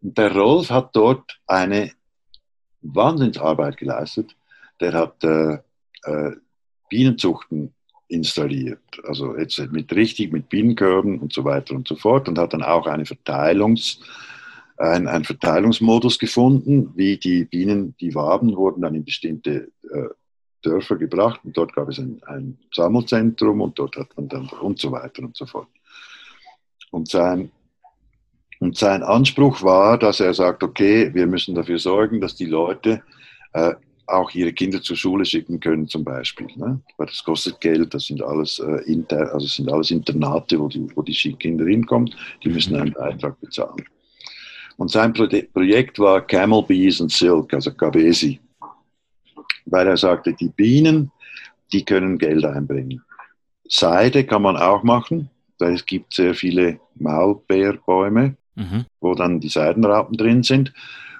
Und 0.00 0.16
der 0.16 0.32
Rolf 0.32 0.70
hat 0.70 0.94
dort 0.94 1.40
eine 1.46 1.92
Wahnsinnsarbeit 2.82 3.76
geleistet, 3.76 4.36
der 4.80 4.92
hat 4.92 5.24
äh, 5.24 5.58
äh, 6.04 6.36
Bienenzuchten 6.88 7.74
installiert. 8.08 8.80
Also 9.04 9.36
jetzt 9.36 9.58
mit 9.70 9.92
richtig, 9.94 10.32
mit 10.32 10.48
Bienenkörben 10.48 11.18
und 11.18 11.32
so 11.32 11.44
weiter 11.44 11.74
und 11.74 11.86
so 11.86 11.94
fort 11.94 12.28
und 12.28 12.38
hat 12.38 12.54
dann 12.54 12.62
auch 12.62 12.86
eine 12.86 13.06
Verteilungs, 13.06 14.00
ein, 14.78 15.06
einen 15.06 15.24
Verteilungsmodus 15.24 16.18
gefunden, 16.18 16.92
wie 16.94 17.18
die 17.18 17.44
Bienen, 17.44 17.94
die 18.00 18.14
Waben 18.14 18.56
wurden 18.56 18.82
dann 18.82 18.94
in 18.94 19.04
bestimmte 19.04 19.70
äh, 19.92 20.08
Dörfer 20.62 20.96
gebracht 20.96 21.40
und 21.44 21.56
dort 21.56 21.74
gab 21.74 21.88
es 21.88 21.98
ein, 21.98 22.20
ein, 22.26 22.58
Sammelzentrum 22.74 23.60
und 23.60 23.78
dort 23.78 23.96
hat 23.96 24.16
man 24.16 24.28
dann 24.28 24.48
und 24.60 24.78
so 24.78 24.90
weiter 24.90 25.22
und 25.22 25.36
so 25.36 25.46
fort. 25.46 25.68
Und 26.90 27.08
sein, 27.08 27.50
und 28.60 28.76
sein 28.76 29.02
Anspruch 29.02 29.62
war, 29.62 29.98
dass 29.98 30.20
er 30.20 30.34
sagt, 30.34 30.62
okay, 30.62 31.12
wir 31.14 31.26
müssen 31.26 31.54
dafür 31.54 31.78
sorgen, 31.78 32.20
dass 32.20 32.34
die 32.34 32.46
Leute 32.46 33.02
äh, 33.52 33.74
auch 34.08 34.30
ihre 34.32 34.52
Kinder 34.52 34.80
zur 34.82 34.96
Schule 34.96 35.24
schicken 35.24 35.60
können 35.60 35.86
zum 35.86 36.04
Beispiel. 36.04 36.48
Ne? 36.56 36.80
Weil 36.96 37.06
das 37.06 37.22
kostet 37.22 37.60
Geld, 37.60 37.92
das 37.92 38.06
sind 38.06 38.22
alles, 38.22 38.58
äh, 38.58 38.82
inter, 38.90 39.32
also 39.32 39.46
sind 39.46 39.70
alles 39.70 39.90
Internate, 39.90 40.58
wo 40.58 40.68
die, 40.68 40.86
wo 40.94 41.02
die 41.02 41.14
Kinder 41.14 41.66
hinkommen, 41.66 42.14
die 42.42 42.48
müssen 42.48 42.76
einen 42.76 42.92
Beitrag 42.92 43.40
bezahlen. 43.40 43.84
Und 44.76 44.90
sein 44.90 45.12
Projekt 45.12 45.98
war 45.98 46.24
Camel 46.26 46.62
Bees 46.62 47.00
and 47.00 47.10
Silk, 47.10 47.52
also 47.52 47.72
KBSI. 47.72 48.40
Weil 49.66 49.88
er 49.88 49.96
sagte, 49.96 50.32
die 50.32 50.48
Bienen, 50.48 51.10
die 51.72 51.84
können 51.84 52.16
Geld 52.16 52.44
einbringen. 52.44 53.02
Seide 53.68 54.24
kann 54.24 54.42
man 54.42 54.56
auch 54.56 54.82
machen, 54.82 55.28
weil 55.58 55.74
es 55.74 55.84
gibt 55.84 56.14
sehr 56.14 56.34
viele 56.34 56.80
Maulbeerbäume, 56.94 58.36
mhm. 58.54 58.84
wo 59.00 59.14
dann 59.14 59.40
die 59.40 59.48
Seidenraupen 59.48 60.16
drin 60.16 60.42
sind. 60.42 60.72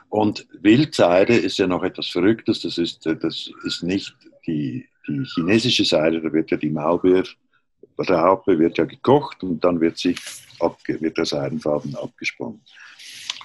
Und 0.08 0.46
Wildseide 0.60 1.36
ist 1.36 1.58
ja 1.58 1.66
noch 1.66 1.82
etwas 1.82 2.08
Verrücktes. 2.08 2.62
Das 2.62 2.78
ist, 2.78 3.04
das 3.04 3.50
ist 3.64 3.82
nicht 3.82 4.14
die, 4.46 4.86
die 5.06 5.24
chinesische 5.34 5.84
Seide, 5.84 6.20
da 6.20 6.32
wird 6.32 6.50
ja 6.50 6.56
die 6.56 6.70
Maulbeerraupe 6.70 8.58
wird 8.58 8.78
ja 8.78 8.84
gekocht 8.84 9.42
und 9.42 9.62
dann 9.62 9.80
wird, 9.80 9.98
sie 9.98 10.14
abge, 10.60 11.00
wird 11.00 11.18
der 11.18 11.26
Seidenfaden 11.26 11.94
abgesponnen. 11.96 12.60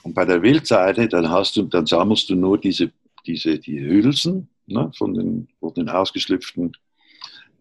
Und 0.04 0.14
bei 0.14 0.26
der 0.26 0.42
Wildseide, 0.42 1.08
dann, 1.08 1.30
hast 1.30 1.56
du, 1.56 1.64
dann 1.64 1.86
sammelst 1.86 2.30
du 2.30 2.36
nur 2.36 2.58
diese, 2.58 2.92
diese 3.26 3.58
die 3.58 3.80
Hülsen 3.80 4.50
ne, 4.68 4.92
von, 4.98 5.14
den, 5.14 5.48
von 5.60 5.74
den 5.74 5.90
ausgeschlüpften 5.90 6.74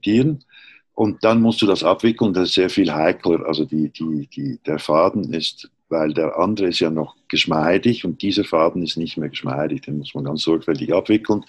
Tieren. 0.02 0.44
Und 0.94 1.24
dann 1.24 1.40
musst 1.40 1.62
du 1.62 1.66
das 1.66 1.84
abwickeln, 1.84 2.34
das 2.34 2.50
ist 2.50 2.54
sehr 2.54 2.70
viel 2.70 2.92
heikler. 2.92 3.46
Also 3.46 3.64
die, 3.64 3.90
die, 3.90 4.26
die, 4.26 4.58
der 4.66 4.78
Faden 4.78 5.32
ist, 5.32 5.70
weil 5.92 6.14
der 6.14 6.38
andere 6.38 6.68
ist 6.68 6.80
ja 6.80 6.90
noch 6.90 7.14
geschmeidig 7.28 8.04
und 8.04 8.22
dieser 8.22 8.44
Faden 8.44 8.82
ist 8.82 8.96
nicht 8.96 9.18
mehr 9.18 9.28
geschmeidig, 9.28 9.82
den 9.82 9.98
muss 9.98 10.14
man 10.14 10.24
ganz 10.24 10.42
sorgfältig 10.42 10.92
abwickeln. 10.92 11.44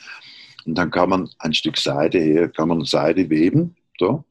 Und 0.66 0.78
dann 0.78 0.92
kann 0.92 1.10
man 1.10 1.30
ein 1.40 1.54
Stück 1.54 1.78
Seide 1.78 2.20
her, 2.20 2.50
kann 2.50 2.68
man 2.68 2.84
Seide 2.84 3.30
weben. 3.30 3.76
So. 3.98 4.24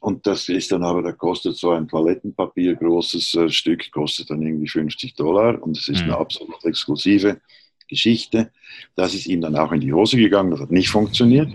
Und 0.00 0.26
das 0.26 0.48
ist 0.48 0.72
dann 0.72 0.82
aber, 0.82 1.00
da 1.00 1.12
kostet 1.12 1.56
so 1.56 1.70
ein 1.70 1.86
Toilettenpapier 1.86 2.74
großes 2.74 3.34
äh, 3.36 3.48
Stück, 3.48 3.90
kostet 3.92 4.30
dann 4.30 4.42
irgendwie 4.42 4.68
50 4.68 5.14
Dollar 5.14 5.62
und 5.62 5.78
es 5.78 5.88
ist 5.88 6.00
mhm. 6.02 6.10
eine 6.10 6.18
absolut 6.18 6.64
exklusive 6.64 7.40
Geschichte. 7.88 8.50
Das 8.96 9.14
ist 9.14 9.26
ihm 9.26 9.40
dann 9.40 9.56
auch 9.56 9.70
in 9.70 9.80
die 9.80 9.92
Hose 9.92 10.16
gegangen, 10.16 10.50
das 10.50 10.60
hat 10.60 10.72
nicht 10.72 10.90
funktioniert, 10.90 11.52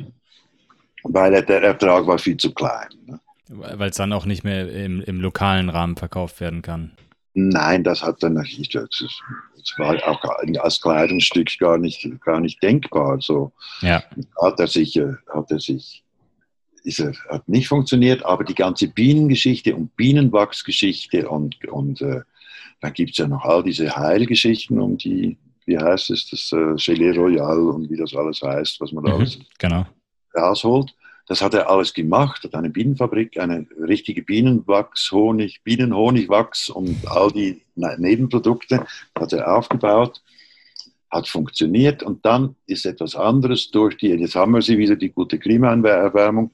weil 1.04 1.34
er, 1.34 1.42
der 1.42 1.62
Ertrag 1.62 2.08
war 2.08 2.18
viel 2.18 2.38
zu 2.38 2.54
klein. 2.54 2.88
Ne? 3.06 3.20
Weil 3.50 3.90
es 3.90 3.98
dann 3.98 4.14
auch 4.14 4.26
nicht 4.26 4.44
mehr 4.44 4.72
im, 4.72 5.02
im 5.02 5.20
lokalen 5.20 5.70
Rahmen 5.70 5.98
verkauft 5.98 6.40
werden 6.40 6.62
kann. 6.62 6.92
Nein, 7.48 7.84
das 7.84 8.04
hat 8.04 8.22
dann 8.22 8.34
nicht, 8.34 8.76
das, 8.76 8.90
das 9.56 9.74
war 9.78 9.96
auch 10.08 10.24
als 10.60 10.82
Kleidungsstück 10.82 11.58
gar 11.60 11.78
nicht, 11.78 12.08
gar 12.22 12.40
nicht 12.40 12.62
denkbar. 12.62 13.20
So 13.22 13.52
ja. 13.82 14.04
hat 14.42 14.60
er 14.60 14.68
sich, 14.68 14.98
äh, 14.98 15.14
hat 15.34 15.50
er 15.52 15.60
sich 15.60 16.04
ist 16.84 17.00
er, 17.00 17.14
hat 17.30 17.48
nicht 17.48 17.68
funktioniert, 17.68 18.26
aber 18.26 18.44
die 18.44 18.56
ganze 18.56 18.88
Bienengeschichte 18.88 19.76
und 19.76 19.96
Bienenwachsgeschichte 19.96 21.28
und, 21.30 21.64
und 21.66 22.02
äh, 22.02 22.22
dann 22.82 22.94
gibt 22.94 23.12
es 23.12 23.18
ja 23.18 23.28
noch 23.28 23.44
all 23.44 23.64
diese 23.64 23.96
Heilgeschichten 23.96 24.80
um 24.80 24.98
die, 24.98 25.38
wie 25.66 25.78
heißt 25.78 26.10
es, 26.10 26.30
das 26.30 26.52
äh, 26.54 26.76
Gelee 26.76 27.12
Royal 27.12 27.60
und 27.70 27.90
wie 27.90 27.98
das 27.98 28.16
alles 28.16 28.42
heißt, 28.42 28.80
was 28.80 28.92
man 28.92 29.04
da 29.04 29.12
mhm, 29.12 29.18
alles 29.18 29.40
genau. 29.58 29.86
rausholt. 30.36 30.94
Das 31.30 31.42
hat 31.42 31.54
er 31.54 31.70
alles 31.70 31.94
gemacht, 31.94 32.44
hat 32.44 32.56
eine 32.56 32.72
Bienenfabrik, 32.72 33.40
eine 33.40 33.68
richtige 33.80 34.24
Bienenwachs, 34.24 35.12
Honig, 35.12 35.62
Bienenhonigwachs 35.64 36.70
und 36.70 37.08
all 37.08 37.32
die 37.32 37.62
ne-, 37.76 37.96
Nebenprodukte 38.00 38.86
hat 39.16 39.32
er 39.32 39.56
aufgebaut 39.56 40.22
hat 41.12 41.28
funktioniert 41.28 42.04
und 42.04 42.26
dann 42.26 42.56
ist 42.68 42.86
etwas 42.86 43.16
anderes 43.16 43.72
durch 43.72 43.98
die, 43.98 44.10
jetzt 44.10 44.36
haben 44.36 44.54
wir 44.54 44.62
sie 44.62 44.78
wieder, 44.78 44.96
die 44.96 45.10
gute 45.10 45.40
Klimaerwärmung, 45.40 46.52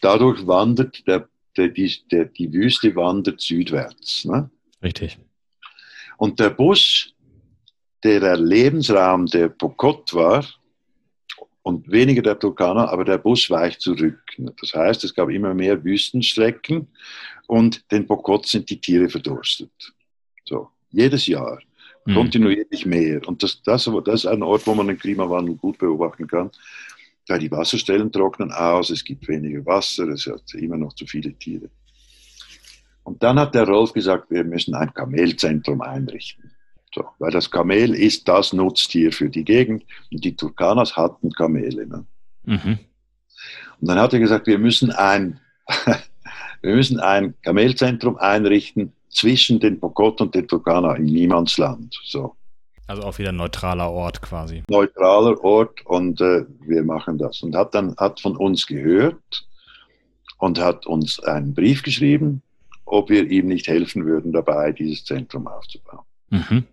dadurch 0.00 0.46
wandert 0.46 1.06
der, 1.06 1.28
der, 1.56 1.68
die, 1.68 1.92
der, 2.10 2.24
die 2.24 2.52
Wüste 2.52 2.94
wandert 2.96 3.40
südwärts. 3.40 4.24
Ne? 4.24 4.50
Richtig. 4.82 5.18
Und 6.16 6.40
der 6.40 6.50
Busch, 6.50 7.12
der 8.02 8.20
der 8.20 8.36
Lebensraum 8.36 9.26
der 9.26 9.48
Pokot 9.48 10.14
war, 10.14 10.44
und 11.62 11.90
weniger 11.90 12.22
der 12.22 12.38
Turkana, 12.38 12.88
aber 12.88 13.04
der 13.04 13.18
Busch 13.18 13.50
weicht 13.50 13.80
zurück. 13.80 14.20
Das 14.60 14.74
heißt, 14.74 15.04
es 15.04 15.14
gab 15.14 15.30
immer 15.30 15.54
mehr 15.54 15.82
Wüstenstrecken 15.82 16.88
und 17.46 17.90
den 17.90 18.06
Pokot 18.06 18.46
sind 18.46 18.68
die 18.68 18.80
Tiere 18.80 19.08
verdurstet. 19.08 19.70
So, 20.44 20.68
jedes 20.90 21.26
Jahr. 21.26 21.60
Mhm. 22.04 22.14
kontinuierlich 22.14 22.86
mehr. 22.86 23.26
Und 23.26 23.42
das, 23.42 23.62
das, 23.62 23.88
das 24.04 24.24
ist 24.24 24.26
ein 24.26 24.42
Ort, 24.42 24.66
wo 24.66 24.74
man 24.74 24.88
den 24.88 24.98
Klimawandel 24.98 25.54
gut 25.56 25.78
beobachten 25.78 26.26
kann. 26.26 26.50
Da 27.26 27.38
die 27.38 27.50
Wasserstellen 27.50 28.10
trocknen 28.10 28.50
aus, 28.50 28.90
es 28.90 29.04
gibt 29.04 29.28
weniger 29.28 29.64
Wasser, 29.64 30.08
es 30.08 30.26
hat 30.26 30.42
immer 30.54 30.76
noch 30.76 30.92
zu 30.94 31.06
viele 31.06 31.32
Tiere. 31.34 31.70
Und 33.04 33.22
dann 33.22 33.38
hat 33.38 33.54
der 33.54 33.66
Rolf 33.66 33.92
gesagt, 33.92 34.30
wir 34.30 34.44
müssen 34.44 34.74
ein 34.74 34.92
Kamelzentrum 34.92 35.80
einrichten. 35.80 36.51
So, 36.94 37.04
weil 37.18 37.30
das 37.30 37.50
Kamel 37.50 37.94
ist 37.94 38.28
das 38.28 38.52
Nutztier 38.52 39.12
für 39.12 39.30
die 39.30 39.44
Gegend 39.44 39.84
und 40.10 40.24
die 40.24 40.36
Turkanas 40.36 40.96
hatten 40.96 41.30
Kamele. 41.32 41.86
Ne? 41.86 42.04
Mhm. 42.44 42.78
Und 43.80 43.88
dann 43.88 43.98
hat 43.98 44.12
er 44.12 44.20
gesagt, 44.20 44.46
wir 44.46 44.58
müssen 44.58 44.90
ein, 44.90 45.40
wir 46.62 46.74
müssen 46.74 47.00
ein 47.00 47.34
Kamelzentrum 47.42 48.16
einrichten 48.18 48.92
zwischen 49.08 49.58
den 49.58 49.80
Pokot 49.80 50.20
und 50.20 50.34
den 50.34 50.46
Turkana 50.46 50.94
im 50.96 51.04
Niemandsland. 51.04 51.98
So. 52.04 52.36
Also 52.86 53.02
auch 53.04 53.18
wieder 53.18 53.30
ein 53.30 53.36
neutraler 53.36 53.90
Ort 53.90 54.20
quasi. 54.20 54.62
Neutraler 54.68 55.42
Ort 55.42 55.84
und 55.86 56.20
äh, 56.20 56.44
wir 56.60 56.84
machen 56.84 57.16
das. 57.16 57.42
Und 57.42 57.56
hat 57.56 57.74
dann 57.74 57.96
hat 57.96 58.20
von 58.20 58.36
uns 58.36 58.66
gehört 58.66 59.46
und 60.38 60.60
hat 60.60 60.86
uns 60.86 61.20
einen 61.20 61.54
Brief 61.54 61.82
geschrieben, 61.82 62.42
ob 62.84 63.08
wir 63.08 63.30
ihm 63.30 63.46
nicht 63.46 63.66
helfen 63.66 64.04
würden 64.04 64.32
dabei, 64.32 64.72
dieses 64.72 65.04
Zentrum 65.04 65.46
aufzubauen. 65.46 66.04
Mhm. 66.30 66.64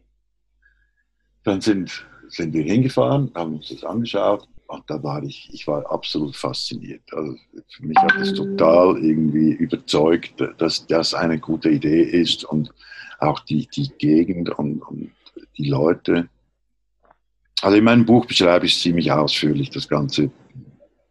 Dann 1.50 1.62
sind, 1.62 2.06
sind 2.28 2.54
wir 2.54 2.62
hingefahren, 2.62 3.32
haben 3.34 3.56
uns 3.56 3.70
das 3.70 3.84
angeschaut 3.84 4.48
und 4.68 4.84
da 4.88 5.02
war 5.02 5.24
ich, 5.24 5.50
ich 5.52 5.66
war 5.66 5.92
absolut 5.92 6.36
fasziniert. 6.36 7.02
Also 7.12 7.36
für 7.70 7.86
mich 7.88 7.98
hat 7.98 8.16
es 8.18 8.36
total 8.36 9.04
irgendwie 9.04 9.54
überzeugt, 9.54 10.36
dass 10.60 10.86
das 10.86 11.16
eine 11.16 11.40
gute 11.40 11.72
Idee 11.72 12.04
ist 12.04 12.44
und 12.44 12.72
auch 13.18 13.40
die, 13.40 13.68
die 13.68 13.90
Gegend 13.98 14.52
und, 14.60 14.80
und 14.84 15.12
die 15.58 15.70
Leute. 15.70 16.30
Also 17.64 17.78
in 17.78 17.84
meinem 17.84 18.06
Buch 18.06 18.28
beschreibe 18.28 18.68
ich 18.68 18.80
ziemlich 18.80 19.12
ausführlich 19.12 19.72
das 19.72 19.88
ganze 19.88 20.30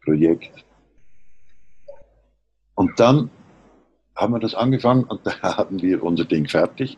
Projekt. 0.05 0.63
Und 2.75 2.97
dann 2.97 3.29
haben 4.15 4.33
wir 4.33 4.39
das 4.39 4.55
angefangen 4.55 5.03
und 5.03 5.19
da 5.25 5.57
hatten 5.57 5.81
wir 5.81 6.01
unser 6.01 6.23
Ding 6.23 6.47
fertig. 6.47 6.97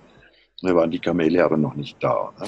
Da 0.62 0.76
waren 0.76 0.92
die 0.92 1.00
Kamele 1.00 1.44
aber 1.44 1.58
noch 1.58 1.74
nicht 1.74 1.98
da. 2.04 2.32
Ne? 2.40 2.46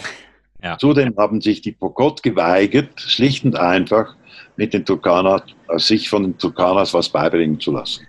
Ja. 0.64 0.78
Zudem 0.78 1.14
haben 1.18 1.42
sich 1.42 1.62
die 1.62 1.74
Pokot 1.74 2.24
geweigert, 2.24 3.00
schlicht 3.00 3.44
und 3.44 3.58
einfach 3.58 4.16
mit 4.56 4.74
den 4.74 4.86
Turkanas, 4.86 5.42
äh, 5.68 5.78
sich 5.78 6.10
von 6.10 6.24
den 6.24 6.38
Turkanas 6.38 6.94
was 6.94 7.10
beibringen 7.10 7.60
zu 7.60 7.74
lassen. 7.74 8.08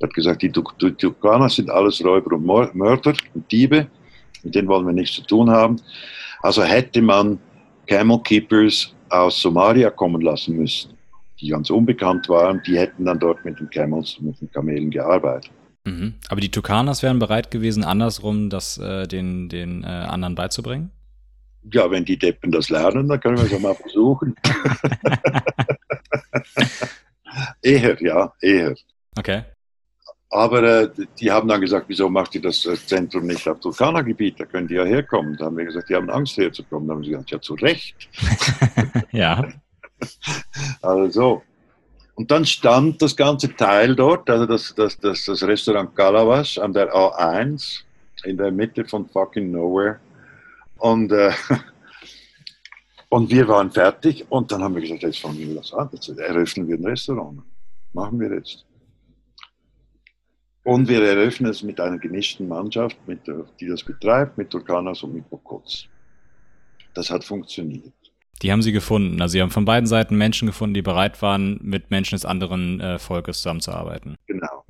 Er 0.00 0.08
hat 0.08 0.14
gesagt, 0.14 0.42
die, 0.42 0.50
die 0.50 0.92
Turkanas 0.92 1.54
sind 1.54 1.70
alles 1.70 2.04
Räuber 2.04 2.34
und 2.34 2.44
Mörder 2.44 3.14
und 3.34 3.50
Diebe, 3.50 3.86
mit 4.42 4.54
denen 4.54 4.66
wollen 4.68 4.86
wir 4.86 4.92
nichts 4.92 5.16
zu 5.16 5.22
tun 5.22 5.48
haben. 5.48 5.80
Also 6.42 6.64
hätte 6.64 7.00
man 7.00 7.38
Camel 7.86 8.20
Keepers 8.22 8.92
aus 9.10 9.40
Somalia 9.40 9.90
kommen 9.90 10.20
lassen 10.20 10.56
müssen, 10.56 10.94
die 11.40 11.48
ganz 11.48 11.70
unbekannt 11.70 12.28
waren, 12.28 12.60
die 12.66 12.76
hätten 12.76 13.04
dann 13.04 13.20
dort 13.20 13.44
mit 13.44 13.60
den 13.60 13.70
Camels, 13.70 14.16
mit 14.20 14.40
den 14.40 14.50
Kamelen 14.50 14.90
gearbeitet. 14.90 15.50
Mhm. 15.84 16.14
Aber 16.28 16.40
die 16.40 16.50
Turkanas 16.50 17.02
wären 17.02 17.20
bereit 17.20 17.50
gewesen, 17.52 17.84
andersrum 17.84 18.50
das 18.50 18.78
äh, 18.78 19.06
den, 19.06 19.48
den 19.48 19.84
äh, 19.84 19.86
anderen 19.86 20.34
beizubringen? 20.34 20.90
Ja, 21.72 21.90
wenn 21.90 22.04
die 22.04 22.18
Deppen 22.18 22.50
das 22.50 22.68
lernen, 22.68 23.08
dann 23.08 23.20
können 23.20 23.38
wir 23.38 23.44
es 23.44 23.52
ja 23.52 23.58
mal 23.58 23.74
versuchen. 23.74 24.34
eher, 27.62 28.02
ja, 28.02 28.32
eher. 28.40 28.74
Okay. 29.16 29.42
Aber 30.30 30.62
äh, 30.62 30.90
die 31.20 31.30
haben 31.30 31.46
dann 31.46 31.60
gesagt, 31.60 31.86
wieso 31.88 32.08
macht 32.08 32.34
ihr 32.34 32.42
das 32.42 32.66
äh, 32.66 32.74
Zentrum 32.74 33.26
nicht 33.26 33.48
auf 33.48 33.60
Turkana-Gebiet? 33.60 34.40
Da 34.40 34.46
können 34.46 34.66
die 34.66 34.74
ja 34.74 34.84
herkommen. 34.84 35.36
Da 35.36 35.44
haben 35.44 35.56
wir 35.56 35.64
gesagt, 35.64 35.88
die 35.88 35.94
haben 35.94 36.10
Angst 36.10 36.36
herzukommen. 36.36 36.88
Da 36.88 36.94
haben 36.94 37.04
sie 37.04 37.10
gesagt, 37.10 37.30
ja, 37.30 37.40
zu 37.40 37.54
Recht. 37.54 37.94
ja. 39.12 39.48
Also, 40.82 41.42
und 42.14 42.30
dann 42.30 42.44
stand 42.44 43.00
das 43.00 43.16
ganze 43.16 43.54
Teil 43.54 43.96
dort, 43.96 44.28
also 44.28 44.44
das, 44.44 44.74
das, 44.74 44.98
das, 44.98 45.24
das 45.24 45.42
Restaurant 45.42 45.96
Galawas 45.96 46.58
an 46.58 46.72
der 46.72 46.92
A1 46.92 47.84
in 48.24 48.36
der 48.36 48.50
Mitte 48.50 48.84
von 48.84 49.08
fucking 49.08 49.50
nowhere. 49.50 50.00
Und, 50.78 51.12
äh, 51.12 51.32
und 53.08 53.30
wir 53.30 53.48
waren 53.48 53.70
fertig 53.70 54.24
und 54.30 54.50
dann 54.52 54.62
haben 54.62 54.74
wir 54.74 54.82
gesagt, 54.82 55.02
jetzt 55.02 55.20
fangen 55.20 55.38
wir 55.38 55.54
das 55.54 55.72
an, 55.72 55.88
jetzt 55.92 56.08
eröffnen 56.08 56.68
wir 56.68 56.76
ein 56.76 56.84
Restaurant. 56.84 57.42
Machen 57.92 58.20
wir 58.20 58.34
jetzt. 58.34 58.64
Und 60.64 60.88
wir 60.88 61.02
eröffnen 61.02 61.50
es 61.50 61.62
mit 61.62 61.78
einer 61.78 61.98
gemischten 61.98 62.48
Mannschaft, 62.48 62.96
mit, 63.06 63.20
die 63.60 63.68
das 63.68 63.84
betreibt, 63.84 64.38
mit 64.38 64.50
Turkanas 64.50 65.02
und 65.02 65.14
mit 65.14 65.28
Bokots. 65.28 65.86
Das 66.94 67.10
hat 67.10 67.22
funktioniert. 67.22 67.92
Die 68.42 68.50
haben 68.50 68.62
sie 68.62 68.72
gefunden. 68.72 69.20
Also 69.20 69.32
sie 69.32 69.42
haben 69.42 69.50
von 69.50 69.64
beiden 69.64 69.86
Seiten 69.86 70.16
Menschen 70.16 70.46
gefunden, 70.46 70.74
die 70.74 70.82
bereit 70.82 71.20
waren, 71.22 71.58
mit 71.62 71.90
Menschen 71.90 72.16
des 72.16 72.24
anderen 72.24 72.80
äh, 72.80 72.98
Volkes 72.98 73.38
zusammenzuarbeiten. 73.38 74.16
Genau. 74.26 74.64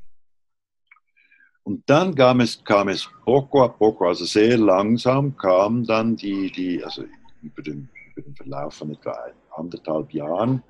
Und 1.65 1.83
dann 1.87 2.15
kam 2.15 2.41
es, 2.41 2.63
kam 2.63 2.89
es 2.89 3.09
poco 3.25 3.65
a 3.65 3.69
poco, 3.69 4.09
also 4.09 4.25
sehr 4.27 4.59
langsam 4.59 5.37
kam 5.37 5.85
dann 5.85 6.15
die, 6.15 6.53
die 6.53 6.85
also 6.85 7.05
über 7.43 7.63
den, 7.63 7.89
über 8.15 8.23
den 8.23 8.37
Verlauf 8.37 8.75
von 8.75 8.91
etwa 8.91 9.17
anderthalb 9.57 10.13
Jahren, 10.13 10.63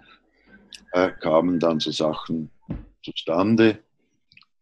äh, 0.93 1.11
kamen 1.21 1.59
dann 1.59 1.81
so 1.81 1.91
Sachen 1.91 2.51
zustande. 3.03 3.81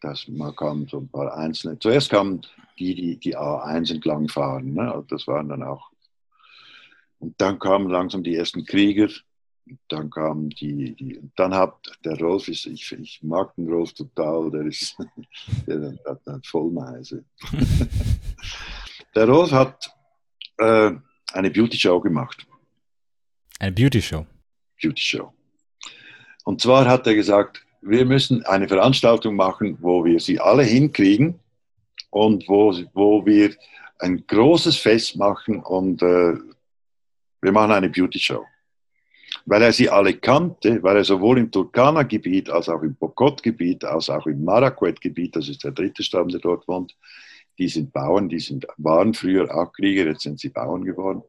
Das 0.00 0.26
man 0.26 0.56
kam 0.56 0.88
so 0.88 0.98
ein 0.98 1.08
paar 1.08 1.36
einzelne. 1.36 1.78
Zuerst 1.78 2.10
kamen 2.10 2.40
die, 2.78 2.94
die 2.94 3.16
die 3.18 3.36
A1 3.36 3.92
entlang 3.92 4.28
fahren. 4.28 4.72
Ne? 4.72 4.90
Also 4.90 5.06
das 5.08 5.26
waren 5.26 5.50
dann 5.50 5.62
auch 5.62 5.92
und 7.22 7.40
dann 7.40 7.60
kamen 7.60 7.88
langsam 7.88 8.24
die 8.24 8.34
ersten 8.34 8.64
Krieger. 8.64 9.08
Dann 9.88 10.10
kamen 10.10 10.50
die, 10.50 10.94
die 10.94 11.20
dann 11.36 11.54
hat 11.54 11.74
der 12.04 12.18
Rolf, 12.18 12.48
ist, 12.48 12.66
ich, 12.66 12.92
ich 12.92 13.22
mag 13.22 13.54
den 13.54 13.68
Rolf 13.68 13.92
total, 13.92 14.50
der 14.50 14.62
ist 14.62 14.96
der 15.66 15.96
hat 16.04 16.26
eine 16.26 16.40
Vollmeise. 16.44 17.24
der 19.14 19.28
Rolf 19.28 19.52
hat 19.52 19.90
äh, 20.58 20.92
eine 21.32 21.50
Beauty 21.50 21.78
Show 21.78 22.00
gemacht. 22.00 22.46
Eine 23.58 23.72
Beauty 23.72 24.02
Show? 24.02 24.26
Beauty 24.80 25.02
Show. 25.02 25.32
Und 26.44 26.60
zwar 26.60 26.86
hat 26.86 27.06
er 27.06 27.14
gesagt, 27.14 27.64
wir 27.82 28.04
müssen 28.04 28.44
eine 28.46 28.68
Veranstaltung 28.68 29.36
machen, 29.36 29.78
wo 29.80 30.04
wir 30.04 30.20
sie 30.20 30.40
alle 30.40 30.64
hinkriegen 30.64 31.38
und 32.10 32.48
wo, 32.48 32.74
wo 32.94 33.24
wir 33.24 33.54
ein 33.98 34.24
großes 34.26 34.76
Fest 34.76 35.16
machen 35.16 35.60
und 35.60 36.02
äh, 36.02 36.34
wir 37.40 37.52
machen 37.52 37.72
eine 37.72 37.88
Beauty 37.88 38.18
Show. 38.18 38.44
Weil 39.44 39.62
er 39.62 39.72
sie 39.72 39.90
alle 39.90 40.14
kannte, 40.14 40.82
weil 40.82 40.96
er 40.96 41.04
sowohl 41.04 41.38
im 41.38 41.50
Turkana-Gebiet 41.50 42.48
als 42.50 42.68
auch 42.68 42.82
im 42.82 42.94
Pokot-Gebiet, 42.94 43.84
als 43.84 44.08
auch 44.08 44.26
im 44.26 44.44
Marakwet-Gebiet, 44.44 45.36
das 45.36 45.48
ist 45.48 45.64
der 45.64 45.72
dritte 45.72 46.02
Stamm, 46.02 46.28
der 46.28 46.40
dort 46.40 46.66
wohnt, 46.68 46.96
die 47.58 47.68
sind 47.68 47.92
Bauern, 47.92 48.28
die 48.28 48.38
sind, 48.38 48.66
waren 48.76 49.14
früher 49.14 49.52
auch 49.54 49.72
Krieger, 49.72 50.06
jetzt 50.06 50.22
sind 50.22 50.38
sie 50.40 50.48
Bauern 50.48 50.84
geworden, 50.84 51.22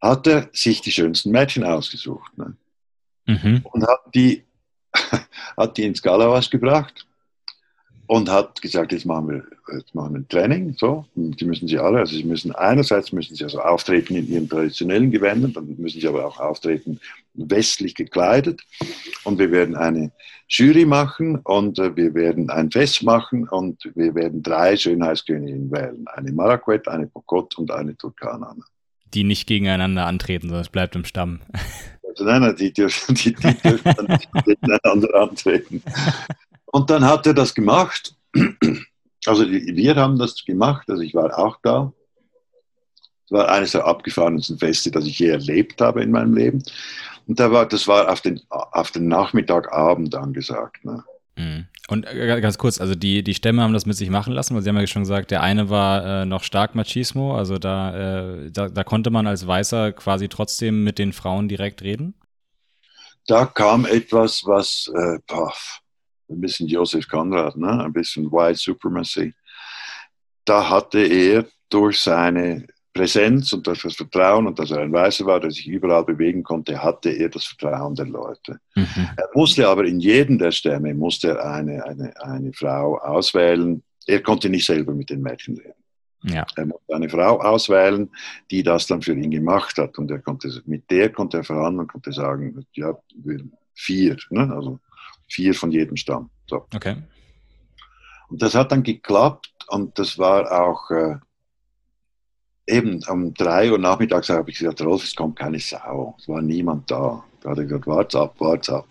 hat 0.00 0.26
er 0.26 0.48
sich 0.52 0.80
die 0.80 0.92
schönsten 0.92 1.30
Mädchen 1.30 1.64
ausgesucht. 1.64 2.36
Ne? 2.38 2.56
Mhm. 3.26 3.60
Und 3.64 3.86
hat 3.86 4.14
die, 4.14 4.44
hat 5.56 5.76
die 5.76 5.84
ins 5.84 6.02
Galawas 6.02 6.48
gebracht 6.48 7.06
und 8.10 8.28
hat 8.28 8.60
gesagt, 8.60 8.90
jetzt 8.90 9.06
machen 9.06 9.28
wir, 9.28 9.44
jetzt 9.72 9.94
machen 9.94 10.14
wir 10.14 10.18
ein 10.18 10.28
Training. 10.28 10.74
So. 10.76 11.04
Die 11.14 11.44
müssen 11.44 11.68
sie 11.68 11.78
alle, 11.78 12.00
also 12.00 12.16
sie 12.16 12.24
müssen 12.24 12.50
einerseits 12.50 13.12
müssen 13.12 13.36
sie 13.36 13.44
also 13.44 13.60
auftreten 13.60 14.16
in 14.16 14.26
ihren 14.26 14.48
traditionellen 14.48 15.12
Gewändern, 15.12 15.52
dann 15.52 15.76
müssen 15.78 16.00
sie 16.00 16.08
aber 16.08 16.26
auch 16.26 16.40
auftreten 16.40 16.98
westlich 17.34 17.94
gekleidet. 17.94 18.62
Und 19.22 19.38
wir 19.38 19.52
werden 19.52 19.76
eine 19.76 20.10
Jury 20.48 20.86
machen 20.86 21.36
und 21.36 21.78
äh, 21.78 21.94
wir 21.94 22.12
werden 22.14 22.50
ein 22.50 22.72
Fest 22.72 23.04
machen 23.04 23.46
und 23.48 23.88
wir 23.94 24.12
werden 24.16 24.42
drei 24.42 24.76
Schönheitsköniginnen 24.76 25.70
wählen. 25.70 26.04
Eine 26.08 26.32
Marakwet, 26.32 26.88
eine 26.88 27.06
Pokot 27.06 27.58
und 27.58 27.70
eine 27.70 27.96
Turkana. 27.96 28.56
Die 29.14 29.22
nicht 29.22 29.46
gegeneinander 29.46 30.06
antreten, 30.06 30.48
sondern 30.48 30.62
es 30.62 30.68
bleibt 30.68 30.96
im 30.96 31.04
Stamm. 31.04 31.42
Also 32.08 32.24
nein, 32.24 32.56
die 32.56 32.72
dürfen, 32.72 33.14
die, 33.14 33.32
die 33.34 33.54
dürfen 33.54 34.06
nicht 34.08 34.28
gegeneinander 34.44 35.14
antreten. 35.14 35.80
Und 36.72 36.90
dann 36.90 37.04
hat 37.04 37.26
er 37.26 37.34
das 37.34 37.54
gemacht. 37.54 38.14
Also 39.26 39.46
wir 39.50 39.96
haben 39.96 40.18
das 40.18 40.44
gemacht, 40.44 40.88
also 40.88 41.02
ich 41.02 41.14
war 41.14 41.38
auch 41.38 41.58
da. 41.62 41.92
Es 43.26 43.32
war 43.32 43.48
eines 43.50 43.72
der 43.72 43.84
abgefahrensten 43.84 44.58
Feste, 44.58 44.90
das 44.90 45.04
ich 45.04 45.18
je 45.18 45.28
erlebt 45.28 45.80
habe 45.80 46.02
in 46.02 46.10
meinem 46.10 46.34
Leben. 46.34 46.62
Und 47.26 47.38
da 47.38 47.52
war, 47.52 47.66
das 47.66 47.86
war 47.86 48.10
auf 48.10 48.22
den, 48.22 48.40
auf 48.48 48.90
den 48.92 49.08
Nachmittagabend 49.08 50.14
angesagt. 50.14 50.84
Ne? 50.84 51.04
Mhm. 51.36 51.66
Und 51.88 52.06
äh, 52.06 52.40
ganz 52.40 52.56
kurz, 52.56 52.80
also 52.80 52.94
die, 52.94 53.22
die 53.22 53.34
Stämme 53.34 53.62
haben 53.62 53.72
das 53.72 53.84
mit 53.84 53.96
sich 53.96 54.10
machen 54.10 54.32
lassen, 54.32 54.54
weil 54.54 54.62
Sie 54.62 54.68
haben 54.68 54.78
ja 54.78 54.86
schon 54.86 55.02
gesagt, 55.02 55.30
der 55.30 55.42
eine 55.42 55.70
war 55.70 56.22
äh, 56.22 56.24
noch 56.24 56.44
stark 56.44 56.74
Machismo, 56.74 57.36
also 57.36 57.58
da, 57.58 58.44
äh, 58.44 58.50
da, 58.50 58.68
da, 58.68 58.84
konnte 58.84 59.10
man 59.10 59.26
als 59.26 59.46
Weißer 59.46 59.92
quasi 59.92 60.28
trotzdem 60.28 60.84
mit 60.84 60.98
den 60.98 61.12
Frauen 61.12 61.48
direkt 61.48 61.82
reden? 61.82 62.14
Da 63.26 63.44
kam 63.44 63.84
etwas, 63.86 64.44
was, 64.46 64.90
äh, 64.94 65.18
ein 66.30 66.40
bisschen 66.40 66.68
Joseph 66.68 67.08
Conrad, 67.08 67.56
ne? 67.56 67.84
ein 67.84 67.92
bisschen 67.92 68.30
White 68.30 68.58
Supremacy. 68.58 69.34
Da 70.44 70.68
hatte 70.68 71.00
er 71.00 71.46
durch 71.68 72.00
seine 72.00 72.66
Präsenz 72.92 73.52
und 73.52 73.66
durch 73.66 73.82
das 73.82 73.94
Vertrauen 73.94 74.46
und 74.46 74.58
dass 74.58 74.70
er 74.72 74.80
ein 74.80 74.92
Weißer 74.92 75.24
war, 75.24 75.38
der 75.38 75.50
sich 75.50 75.68
überall 75.68 76.04
bewegen 76.04 76.42
konnte, 76.42 76.82
hatte 76.82 77.10
er 77.10 77.28
das 77.28 77.44
Vertrauen 77.46 77.94
der 77.94 78.06
Leute. 78.06 78.60
Mhm. 78.74 79.10
Er 79.16 79.28
musste 79.34 79.68
aber 79.68 79.84
in 79.84 80.00
jedem 80.00 80.38
der 80.38 80.50
Stämme 80.50 80.92
musste 80.94 81.30
er 81.30 81.52
eine, 81.52 81.84
eine, 81.84 82.12
eine 82.20 82.52
Frau 82.52 82.98
auswählen. 82.98 83.82
Er 84.06 84.22
konnte 84.22 84.48
nicht 84.48 84.66
selber 84.66 84.92
mit 84.92 85.10
den 85.10 85.22
Mädchen 85.22 85.56
reden. 85.56 85.74
Ja. 86.24 86.44
Er 86.56 86.66
musste 86.66 86.94
eine 86.94 87.08
Frau 87.08 87.40
auswählen, 87.40 88.10
die 88.50 88.62
das 88.62 88.86
dann 88.86 89.02
für 89.02 89.14
ihn 89.14 89.30
gemacht 89.30 89.78
hat. 89.78 89.96
Und 89.96 90.10
er 90.10 90.18
konnte, 90.18 90.50
mit 90.66 90.90
der 90.90 91.10
konnte 91.10 91.38
er 91.38 91.44
verhandeln 91.44 91.80
und 91.80 91.92
konnte 91.92 92.12
sagen, 92.12 92.66
ja, 92.74 92.98
vier. 93.74 94.16
Ne? 94.30 94.52
Also 94.52 94.80
vier 95.30 95.54
von 95.54 95.70
jedem 95.70 95.96
Stamm. 95.96 96.30
So. 96.48 96.66
Okay. 96.74 96.96
Und 98.28 98.42
das 98.42 98.54
hat 98.54 98.72
dann 98.72 98.82
geklappt 98.82 99.50
und 99.68 99.98
das 99.98 100.18
war 100.18 100.50
auch 100.52 100.90
äh, 100.90 101.16
eben 102.66 103.02
um 103.08 103.34
drei 103.34 103.70
Uhr 103.70 103.78
nachmittags 103.78 104.28
habe 104.28 104.50
ich 104.50 104.58
gesagt, 104.58 104.82
Rolf, 104.82 105.04
es 105.04 105.14
kommt 105.14 105.38
keine 105.38 105.58
Sau. 105.58 106.16
Es 106.18 106.28
war 106.28 106.42
niemand 106.42 106.90
da. 106.90 107.24
Da 107.40 107.50
hat 107.50 107.58
er 107.58 107.64
gesagt, 107.64 107.86
wart's 107.86 108.14
ab, 108.14 108.34
wart's 108.38 108.68
ab. 108.68 108.86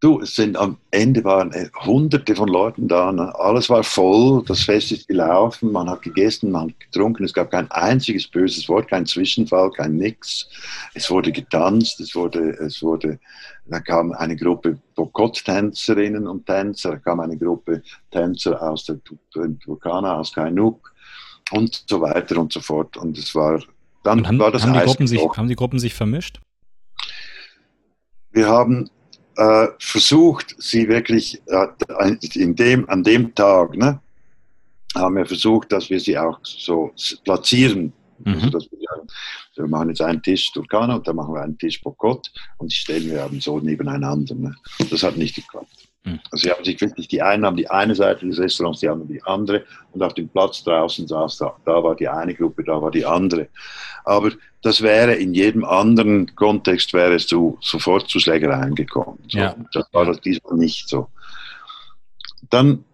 Du, 0.00 0.18
es 0.20 0.34
sind 0.34 0.56
am 0.56 0.78
Ende 0.90 1.22
waren 1.24 1.52
äh, 1.52 1.68
hunderte 1.84 2.34
von 2.34 2.48
Leuten 2.48 2.88
da. 2.88 3.12
Ne? 3.12 3.38
Alles 3.38 3.68
war 3.68 3.84
voll, 3.84 4.42
das 4.46 4.62
Fest 4.62 4.92
ist 4.92 5.08
gelaufen, 5.08 5.70
man 5.70 5.90
hat 5.90 6.00
gegessen, 6.00 6.50
man 6.50 6.70
hat 6.70 6.80
getrunken. 6.80 7.24
Es 7.24 7.34
gab 7.34 7.50
kein 7.50 7.70
einziges 7.70 8.26
böses 8.26 8.66
Wort, 8.70 8.88
kein 8.88 9.04
Zwischenfall, 9.04 9.70
kein 9.72 9.96
Nix. 9.96 10.48
Es 10.94 11.10
wurde 11.10 11.30
getanzt, 11.30 12.00
es 12.00 12.14
wurde, 12.14 12.52
es 12.60 12.82
wurde, 12.82 13.20
da 13.66 13.78
kam 13.78 14.12
eine 14.12 14.36
Gruppe 14.36 14.78
Bokott-Tänzerinnen 14.94 16.26
und 16.26 16.46
Tänzer, 16.46 16.92
da 16.92 16.96
kam 16.96 17.20
eine 17.20 17.36
Gruppe 17.36 17.82
Tänzer 18.10 18.62
aus 18.62 18.86
der 18.86 19.00
Turkana, 19.62 20.16
aus 20.16 20.32
Kainuk 20.32 20.94
und 21.50 21.84
so 21.86 22.00
weiter 22.00 22.38
und 22.38 22.54
so 22.54 22.60
fort. 22.60 22.96
Und 22.96 23.18
es 23.18 23.34
war, 23.34 23.62
dann 24.02 24.26
haben, 24.26 24.38
war 24.38 24.50
das 24.50 24.62
haben 24.62 24.72
die, 24.72 24.80
Gruppen 24.80 25.06
sich, 25.06 25.20
haben 25.20 25.48
die 25.48 25.56
Gruppen 25.56 25.78
sich 25.78 25.92
vermischt? 25.92 26.40
Wir 28.32 28.48
haben 28.48 28.88
äh, 29.40 29.68
versucht, 29.78 30.54
sie 30.58 30.86
wirklich 30.86 31.40
äh, 31.46 32.16
in 32.34 32.54
dem, 32.54 32.86
an 32.90 33.02
dem 33.02 33.34
Tag, 33.34 33.74
ne, 33.74 33.98
haben 34.94 35.16
wir 35.16 35.24
versucht, 35.24 35.72
dass 35.72 35.88
wir 35.88 35.98
sie 35.98 36.18
auch 36.18 36.38
so 36.42 36.92
platzieren. 37.24 37.92
Mhm. 38.18 38.34
Also, 38.34 38.50
dass 38.50 38.70
wir, 38.70 38.78
sagen, 38.86 39.08
wir 39.54 39.66
machen 39.66 39.88
jetzt 39.88 40.02
einen 40.02 40.22
Tisch 40.22 40.52
Turkana 40.52 40.96
und 40.96 41.08
dann 41.08 41.16
machen 41.16 41.34
wir 41.34 41.40
einen 41.40 41.56
Tisch 41.56 41.80
Bokot 41.80 42.30
und 42.58 42.70
die 42.70 42.76
stellen 42.76 43.06
wir 43.06 43.30
so 43.40 43.58
nebeneinander. 43.60 44.34
Ne. 44.34 44.54
Das 44.90 45.02
hat 45.02 45.16
nicht 45.16 45.36
geklappt. 45.36 45.79
Mhm. 46.04 46.20
Also 46.30 46.42
sie 46.44 46.50
haben 46.50 46.64
sich 46.64 46.80
wirklich, 46.80 47.08
die 47.08 47.22
einen 47.22 47.44
haben 47.44 47.56
die 47.56 47.68
eine 47.68 47.94
Seite 47.94 48.26
des 48.26 48.38
Restaurants, 48.38 48.80
die 48.80 48.88
anderen 48.88 49.08
die 49.08 49.22
andere 49.24 49.64
und 49.92 50.02
auf 50.02 50.14
dem 50.14 50.28
Platz 50.28 50.64
draußen 50.64 51.06
saß 51.06 51.38
da, 51.38 51.56
da 51.64 51.82
war 51.82 51.94
die 51.94 52.08
eine 52.08 52.34
Gruppe, 52.34 52.64
da 52.64 52.80
war 52.80 52.90
die 52.90 53.04
andere. 53.04 53.48
Aber 54.04 54.30
das 54.62 54.82
wäre 54.82 55.14
in 55.14 55.34
jedem 55.34 55.64
anderen 55.64 56.34
Kontext 56.34 56.92
wäre 56.92 57.14
es 57.14 57.26
zu, 57.26 57.58
sofort 57.60 58.08
zu 58.08 58.18
Schlägereien 58.18 58.74
gekommen. 58.74 59.18
So, 59.28 59.38
ja. 59.38 59.54
Das 59.72 59.86
war 59.92 60.06
das 60.06 60.20
diesmal 60.20 60.56
nicht 60.56 60.88
so. 60.88 61.08
Dann 62.48 62.84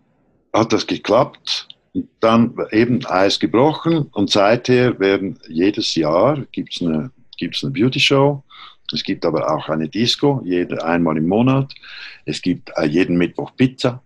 hat 0.53 0.73
das 0.73 0.87
geklappt 0.87 1.69
und 1.95 2.09
dann 2.20 2.55
eben 2.73 3.05
Eis 3.07 3.39
gebrochen 3.39 4.09
und 4.12 4.31
seither 4.31 4.99
werden 4.99 5.39
jedes 5.49 5.95
Jahr 5.95 6.45
gibt 6.53 6.74
es 6.74 6.83
eine, 6.83 7.11
gibt's 7.37 7.62
eine 7.62 7.73
Beauty 7.73 8.01
Show 8.01 8.43
es 8.92 9.02
gibt 9.02 9.24
aber 9.24 9.50
auch 9.52 9.68
eine 9.68 9.88
Disco, 9.88 10.40
jede, 10.44 10.84
einmal 10.84 11.16
im 11.16 11.26
Monat. 11.26 11.74
Es 12.24 12.40
gibt 12.42 12.70
äh, 12.76 12.86
jeden 12.86 13.16
Mittwoch 13.16 13.54
Pizza. 13.56 14.02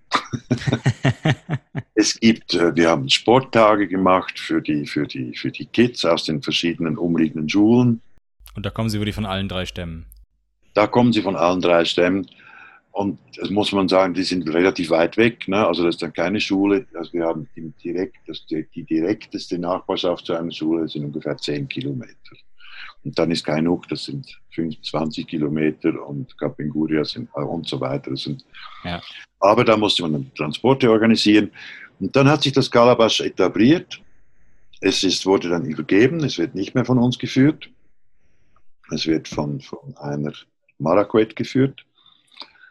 es 1.94 2.18
gibt, 2.18 2.54
äh, 2.54 2.74
wir 2.74 2.90
haben 2.90 3.08
Sporttage 3.08 3.88
gemacht 3.88 4.38
für 4.38 4.60
die, 4.60 4.86
für, 4.86 5.06
die, 5.06 5.34
für 5.36 5.50
die 5.50 5.66
Kids 5.66 6.04
aus 6.04 6.24
den 6.24 6.42
verschiedenen 6.42 6.96
umliegenden 6.98 7.48
Schulen. 7.48 8.00
Und 8.54 8.66
da 8.66 8.70
kommen 8.70 8.90
sie 8.90 8.98
wirklich 8.98 9.14
von 9.14 9.26
allen 9.26 9.48
drei 9.48 9.66
Stämmen. 9.66 10.06
da 10.74 10.86
kommen 10.86 11.12
sie 11.12 11.22
von 11.22 11.36
allen 11.36 11.60
drei 11.60 11.84
Stämmen. 11.84 12.26
Und 12.92 13.18
das 13.36 13.50
muss 13.50 13.70
man 13.72 13.88
sagen, 13.88 14.14
die 14.14 14.24
sind 14.24 14.48
relativ 14.52 14.90
weit 14.90 15.16
weg. 15.16 15.46
Ne? 15.46 15.64
Also 15.64 15.84
das 15.84 15.94
ist 15.94 16.02
dann 16.02 16.12
keine 16.12 16.40
Schule. 16.40 16.86
Also 16.94 17.12
wir 17.12 17.24
haben 17.24 17.48
direkt, 17.84 18.16
das, 18.26 18.44
die, 18.46 18.66
die 18.74 18.82
direkteste 18.84 19.58
Nachbarschaft 19.58 20.26
zu 20.26 20.34
einer 20.34 20.50
Schule 20.50 20.88
sind 20.88 21.04
ungefähr 21.04 21.36
10 21.36 21.68
Kilometer. 21.68 22.36
Und 23.02 23.18
dann 23.18 23.30
ist 23.30 23.44
Kainuk, 23.44 23.88
das 23.88 24.04
sind 24.04 24.38
25 24.50 25.26
Kilometer 25.26 26.06
und 26.06 26.36
Kapenguria 26.36 27.04
sind 27.04 27.30
äh, 27.34 27.40
und 27.40 27.66
so 27.66 27.80
weiter. 27.80 28.14
Sind, 28.16 28.44
ja. 28.84 29.00
Aber 29.38 29.64
da 29.64 29.76
musste 29.76 30.02
man 30.06 30.30
Transporte 30.34 30.90
organisieren. 30.90 31.50
Und 31.98 32.14
dann 32.14 32.28
hat 32.28 32.42
sich 32.42 32.52
das 32.52 32.70
Kalabash 32.70 33.20
etabliert. 33.20 34.00
Es 34.80 35.02
ist, 35.02 35.24
wurde 35.26 35.48
dann 35.48 35.64
übergeben, 35.64 36.22
es 36.24 36.38
wird 36.38 36.54
nicht 36.54 36.74
mehr 36.74 36.84
von 36.84 36.98
uns 36.98 37.18
geführt. 37.18 37.70
Es 38.90 39.06
wird 39.06 39.28
von, 39.28 39.60
von 39.60 39.96
einer 39.96 40.32
Marakwet 40.78 41.36
geführt. 41.36 41.84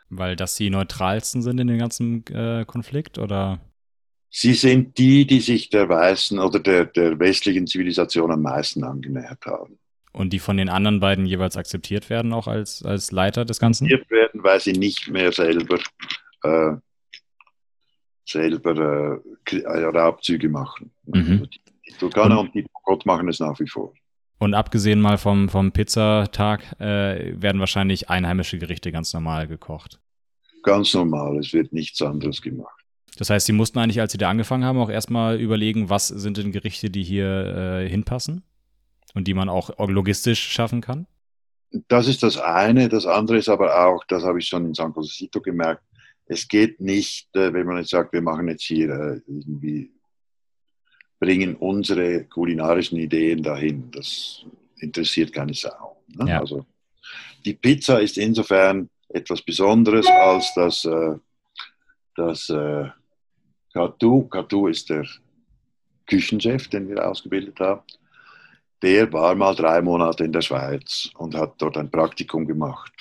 Weil 0.09 0.35
das 0.35 0.55
die 0.55 0.69
neutralsten 0.69 1.41
sind 1.41 1.59
in 1.59 1.67
dem 1.67 1.77
ganzen 1.77 2.25
äh, 2.27 2.65
Konflikt, 2.65 3.17
oder? 3.19 3.59
Sie 4.31 4.53
sind 4.53 4.97
die, 4.97 5.25
die 5.25 5.39
sich 5.39 5.69
der 5.69 5.89
weißen 5.89 6.37
oder 6.37 6.59
der, 6.59 6.85
der 6.85 7.17
westlichen 7.19 7.65
Zivilisation 7.65 8.31
am 8.31 8.41
meisten 8.43 8.83
angenähert 8.83 9.43
haben. 9.45 9.78
Und 10.11 10.33
die 10.33 10.39
von 10.39 10.57
den 10.57 10.69
anderen 10.69 10.99
beiden 10.99 11.25
jeweils 11.25 11.55
akzeptiert 11.55 12.09
werden, 12.09 12.33
auch 12.33 12.47
als, 12.47 12.83
als 12.83 13.11
Leiter 13.11 13.45
des 13.45 13.59
Ganzen? 13.59 13.85
Akzeptiert 13.85 14.09
werden, 14.11 14.43
weil 14.43 14.59
sie 14.59 14.73
nicht 14.73 15.07
mehr 15.07 15.31
selber, 15.31 15.77
äh, 16.43 16.71
selber 18.25 19.21
äh, 19.51 19.83
Raubzüge 19.85 20.49
machen. 20.49 20.91
Mhm. 21.05 21.31
Also 21.31 21.45
die, 21.45 21.59
Turkaner 21.99 22.39
und, 22.39 22.47
und 22.47 22.55
die 22.55 22.63
Pokot 22.63 23.05
machen 23.05 23.27
es 23.29 23.39
nach 23.39 23.59
wie 23.59 23.67
vor. 23.67 23.93
Und 24.39 24.53
abgesehen 24.53 25.01
mal 25.01 25.17
vom, 25.17 25.49
vom 25.49 25.71
Pizzatag 25.71 26.79
äh, 26.79 27.39
werden 27.39 27.59
wahrscheinlich 27.59 28.09
einheimische 28.09 28.57
Gerichte 28.57 28.91
ganz 28.91 29.13
normal 29.13 29.47
gekocht. 29.47 29.99
Ganz 30.63 30.93
normal, 30.93 31.37
es 31.37 31.53
wird 31.53 31.73
nichts 31.73 32.01
anderes 32.01 32.41
gemacht. 32.41 32.73
Das 33.17 33.29
heißt, 33.29 33.45
Sie 33.45 33.53
mussten 33.53 33.79
eigentlich, 33.79 33.99
als 33.99 34.13
Sie 34.13 34.17
da 34.17 34.29
angefangen 34.29 34.63
haben, 34.63 34.79
auch 34.79 34.89
erstmal 34.89 35.39
überlegen, 35.39 35.89
was 35.89 36.07
sind 36.07 36.37
denn 36.37 36.51
Gerichte, 36.51 36.89
die 36.89 37.03
hier 37.03 37.81
äh, 37.83 37.89
hinpassen 37.89 38.43
und 39.13 39.27
die 39.27 39.33
man 39.33 39.49
auch 39.49 39.69
logistisch 39.77 40.41
schaffen 40.41 40.81
kann? 40.81 41.07
Das 41.87 42.07
ist 42.07 42.23
das 42.23 42.37
eine. 42.37 42.89
Das 42.89 43.05
andere 43.05 43.37
ist 43.37 43.49
aber 43.49 43.85
auch, 43.85 44.03
das 44.05 44.23
habe 44.23 44.39
ich 44.39 44.47
schon 44.47 44.65
in 44.65 44.73
San 44.73 44.93
Josecito 44.93 45.39
gemerkt, 45.41 45.83
es 46.25 46.47
geht 46.47 46.79
nicht, 46.79 47.35
äh, 47.35 47.51
wenn 47.51 47.65
man 47.65 47.77
jetzt 47.77 47.89
sagt, 47.89 48.13
wir 48.13 48.21
machen 48.21 48.47
jetzt 48.47 48.63
hier 48.63 48.89
äh, 48.89 49.21
irgendwie 49.27 49.91
bringen 51.19 51.55
unsere 51.55 52.25
kulinarischen 52.25 52.97
Ideen 52.97 53.43
dahin. 53.43 53.91
Das 53.91 54.45
interessiert 54.77 55.33
keine 55.33 55.53
Sau. 55.53 56.01
Ne? 56.07 56.29
Ja. 56.29 56.39
Also 56.39 56.65
die 57.45 57.55
Pizza 57.55 57.99
ist 57.99 58.17
insofern 58.17 58.89
etwas 59.09 59.41
Besonderes, 59.41 60.07
als 60.07 60.53
dass 60.53 60.85
äh, 60.85 61.15
das 62.15 62.49
äh, 62.49 62.89
Katu, 63.73 64.27
Katu 64.27 64.67
ist 64.67 64.89
der 64.89 65.05
Küchenchef, 66.05 66.67
den 66.67 66.87
wir 66.89 67.07
ausgebildet 67.07 67.59
haben, 67.59 67.81
der 68.81 69.11
war 69.11 69.35
mal 69.35 69.55
drei 69.55 69.81
Monate 69.81 70.23
in 70.23 70.31
der 70.31 70.41
Schweiz 70.41 71.09
und 71.17 71.35
hat 71.35 71.55
dort 71.57 71.77
ein 71.77 71.91
Praktikum 71.91 72.45
gemacht. 72.45 72.91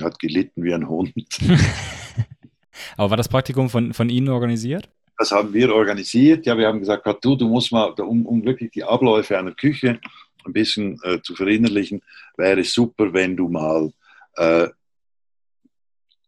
Hat 0.00 0.18
gelitten 0.18 0.62
wie 0.62 0.72
ein 0.72 0.88
Hund. 0.88 1.12
Aber 2.96 3.10
war 3.10 3.16
das 3.16 3.28
Praktikum 3.28 3.68
von, 3.68 3.92
von 3.92 4.08
Ihnen 4.08 4.28
organisiert? 4.28 4.88
Das 5.18 5.32
haben 5.32 5.52
wir 5.52 5.74
organisiert. 5.74 6.46
Ja, 6.46 6.56
wir 6.56 6.66
haben 6.66 6.80
gesagt, 6.80 7.06
du, 7.22 7.36
du 7.36 7.48
musst 7.48 7.72
mal, 7.72 7.90
um, 8.00 8.24
um 8.24 8.44
wirklich 8.44 8.70
die 8.70 8.84
Abläufe 8.84 9.36
einer 9.36 9.52
Küche 9.52 10.00
ein 10.46 10.52
bisschen 10.52 10.98
äh, 11.02 11.20
zu 11.20 11.34
verinnerlichen, 11.34 12.02
wäre 12.36 12.60
es 12.60 12.72
super, 12.72 13.12
wenn 13.12 13.36
du 13.36 13.48
mal 13.48 13.92
äh, 14.36 14.68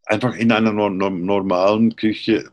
einfach 0.05 0.35
in 0.35 0.53
einer 0.53 0.73
no 0.73 0.91
no 0.91 1.09
normalen 1.09 1.97
Küche 1.97 2.51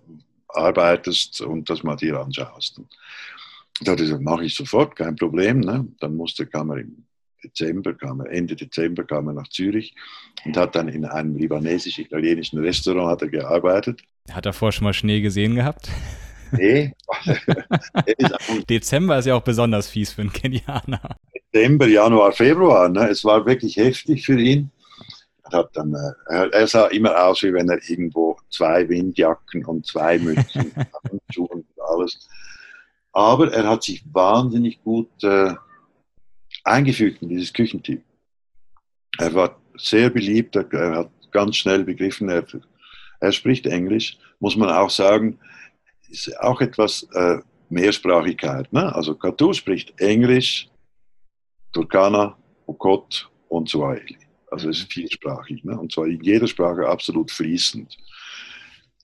arbeitest 0.48 1.42
und 1.42 1.70
das 1.70 1.84
mal 1.84 1.96
dir 1.96 2.20
anschaust. 2.20 2.82
Da 3.82 3.96
mache 4.20 4.46
ich 4.46 4.56
sofort, 4.56 4.96
kein 4.96 5.16
Problem. 5.16 5.62
Ne? 5.62 5.88
Dann 6.00 6.16
musste, 6.16 6.46
kam 6.46 6.72
er 6.72 6.80
im 6.80 7.06
Dezember, 7.44 7.94
kam 7.94 8.22
er, 8.22 8.32
Ende 8.32 8.56
Dezember 8.56 9.04
kam 9.04 9.28
er 9.28 9.34
nach 9.34 9.48
Zürich 9.48 9.96
und 10.46 10.58
hat 10.58 10.76
dann 10.76 10.90
in 10.90 11.06
einem 11.06 11.38
libanesisch-italienischen 11.38 12.60
Restaurant 12.60 13.12
hat 13.12 13.22
er 13.22 13.30
gearbeitet. 13.30 14.02
Hat 14.30 14.46
er 14.46 14.54
vorher 14.54 14.74
schon 14.74 14.86
mal 14.86 14.94
Schnee 14.94 15.22
gesehen 15.22 15.56
gehabt? 15.56 15.90
Nee. 16.52 16.94
Dezember 18.70 19.20
ist 19.20 19.26
ja 19.26 19.36
auch 19.36 19.44
besonders 19.44 19.88
fies 19.88 20.12
für 20.14 20.22
einen 20.22 20.34
Kenianer. 20.34 21.16
Dezember, 21.54 21.88
Januar, 21.88 22.32
Februar. 22.32 22.90
Ne? 22.90 23.10
Es 23.10 23.24
war 23.24 23.46
wirklich 23.46 23.78
heftig 23.78 24.26
für 24.26 24.40
ihn. 24.40 24.72
Er, 25.44 25.60
hat 25.60 25.70
dann, 25.74 25.96
äh, 26.30 26.50
er 26.52 26.68
sah 26.68 26.88
immer 26.88 27.26
aus, 27.26 27.42
wie 27.44 27.54
wenn 27.54 27.70
er 27.70 27.80
irgendwo 27.88 28.38
zwei 28.50 28.88
Windjacken 28.88 29.66
und 29.66 29.86
zwei 29.86 30.20
Mützen, 30.20 30.72
Handschuhe 31.10 31.48
und 31.48 31.66
alles. 31.78 32.28
Aber 33.12 33.52
er 33.52 33.68
hat 33.68 33.84
sich 33.84 34.04
wahnsinnig 34.12 34.84
gut 34.84 35.10
äh, 35.24 35.54
eingefügt 36.64 37.22
in 37.22 37.30
dieses 37.30 37.54
Küchenteam. 37.54 38.04
Er 39.18 39.34
war 39.34 39.60
sehr 39.78 40.10
beliebt, 40.10 40.56
er, 40.56 40.72
er 40.74 40.98
hat 40.98 41.12
ganz 41.32 41.58
schnell 41.58 41.84
begriffen, 41.84 42.30
er, 42.30 42.46
er 43.20 43.32
spricht 43.32 43.66
Englisch, 43.66 44.18
muss 44.40 44.56
man 44.56 44.70
auch 44.70 44.90
sagen 44.90 45.40
ist 46.10 46.40
auch 46.40 46.62
etwas 46.62 47.04
äh, 47.14 47.38
Mehrsprachigkeit. 47.70 48.72
Ne? 48.74 48.94
Also 48.94 49.16
Katu 49.16 49.54
spricht 49.54 50.00
Englisch, 50.00 50.70
Turkana, 51.72 52.38
Okot 52.66 53.30
und 53.48 53.70
Swahili. 53.70 54.18
Also 54.52 54.70
es 54.70 54.80
ist 54.80 54.92
vielsprachig. 54.92 55.64
Ne? 55.64 55.80
Und 55.80 55.92
zwar 55.92 56.08
in 56.08 56.22
jeder 56.24 56.48
Sprache 56.48 56.88
absolut 56.88 57.32
fließend. 57.32 57.96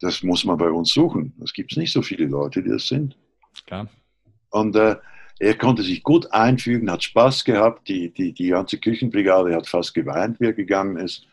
Das 0.02 0.24
muss 0.24 0.44
man 0.44 0.58
bei 0.58 0.70
uns 0.70 0.94
suchen. 0.94 1.34
Es 1.44 1.54
gibt 1.54 1.78
nicht 1.78 1.92
so 1.92 2.02
viele 2.02 2.26
Leute, 2.26 2.62
die 2.62 2.70
das 2.70 2.88
sind. 2.88 3.18
Klar. 3.66 3.88
Und 4.50 4.76
äh, 4.76 4.96
er 5.40 5.58
konnte 5.58 5.84
sich 5.84 6.04
gut 6.04 6.32
einfügen, 6.32 6.90
hat 6.90 7.04
Spaß 7.04 7.44
gehabt. 7.44 7.88
Die, 7.88 8.12
die, 8.12 8.34
die 8.34 8.50
ganze 8.50 8.78
Küchenbrigade 8.78 9.54
hat 9.54 9.68
fast 9.68 9.94
geweint, 9.94 10.40
wie 10.40 10.46
er 10.46 10.54
gegangen 10.54 10.98
ist. 10.98 11.28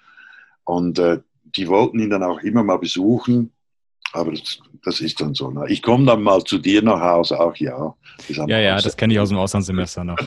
Und 0.65 0.99
äh, 0.99 1.21
die 1.45 1.69
wollten 1.69 2.01
ihn 2.01 2.11
dann 2.11 2.23
auch 2.23 2.41
immer 2.41 2.63
mal 2.63 2.79
besuchen. 2.79 3.53
Aber 4.13 4.33
das, 4.33 4.61
das 4.85 5.01
ist 5.01 5.21
dann 5.21 5.35
so. 5.35 5.51
Ne? 5.51 5.67
Ich 5.69 5.83
komme 5.83 6.05
dann 6.05 6.23
mal 6.23 6.43
zu 6.45 6.59
dir 6.59 6.83
nach 6.83 7.01
Hause, 7.01 7.41
auch 7.41 7.57
ja. 7.57 7.95
Ja, 8.29 8.59
ja, 8.59 8.81
das 8.81 8.97
kenne 8.97 9.15
ich 9.15 9.21
aus 9.21 9.31
dem 9.31 9.39
Auslandssemester 9.39 10.05
noch. 10.05 10.19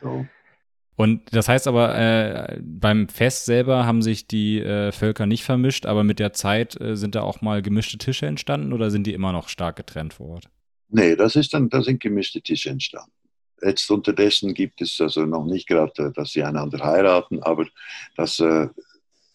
so. 0.00 0.26
Und 0.96 1.22
das 1.32 1.48
heißt 1.48 1.68
aber, 1.68 1.96
äh, 1.96 2.58
beim 2.62 3.08
Fest 3.08 3.44
selber 3.44 3.86
haben 3.86 4.00
sich 4.00 4.26
die 4.26 4.60
äh, 4.60 4.92
Völker 4.92 5.26
nicht 5.26 5.44
vermischt, 5.44 5.84
aber 5.86 6.04
mit 6.04 6.18
der 6.18 6.32
Zeit 6.32 6.80
äh, 6.80 6.96
sind 6.96 7.14
da 7.14 7.22
auch 7.22 7.42
mal 7.42 7.60
gemischte 7.60 7.98
Tische 7.98 8.26
entstanden 8.26 8.72
oder 8.72 8.90
sind 8.90 9.06
die 9.06 9.12
immer 9.12 9.32
noch 9.32 9.48
stark 9.48 9.76
getrennt 9.76 10.14
vor 10.14 10.28
Ort? 10.28 10.48
Nee, 10.88 11.14
das 11.14 11.36
ist 11.36 11.52
dann, 11.52 11.68
da 11.68 11.82
sind 11.82 12.00
gemischte 12.00 12.40
Tische 12.40 12.70
entstanden. 12.70 13.12
Jetzt 13.62 13.90
unterdessen 13.90 14.54
gibt 14.54 14.80
es 14.80 15.00
also 15.00 15.26
noch 15.26 15.44
nicht 15.44 15.68
gerade, 15.68 16.12
dass 16.12 16.32
sie 16.32 16.42
einander 16.42 16.82
heiraten, 16.82 17.42
aber 17.42 17.66
das 18.16 18.38
äh, 18.40 18.68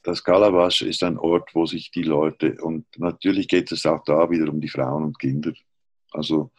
das 0.03 0.23
Kalabash 0.23 0.81
ist 0.81 1.03
ein 1.03 1.17
Ort, 1.17 1.53
wo 1.53 1.65
sich 1.65 1.91
die 1.91 2.03
Leute, 2.03 2.57
und 2.61 2.85
natürlich 2.97 3.47
geht 3.47 3.71
es 3.71 3.85
auch 3.85 4.03
da 4.03 4.29
wieder 4.29 4.49
um 4.49 4.59
die 4.59 4.69
Frauen 4.69 5.03
und 5.03 5.19
Kinder, 5.19 5.53
also 6.11 6.51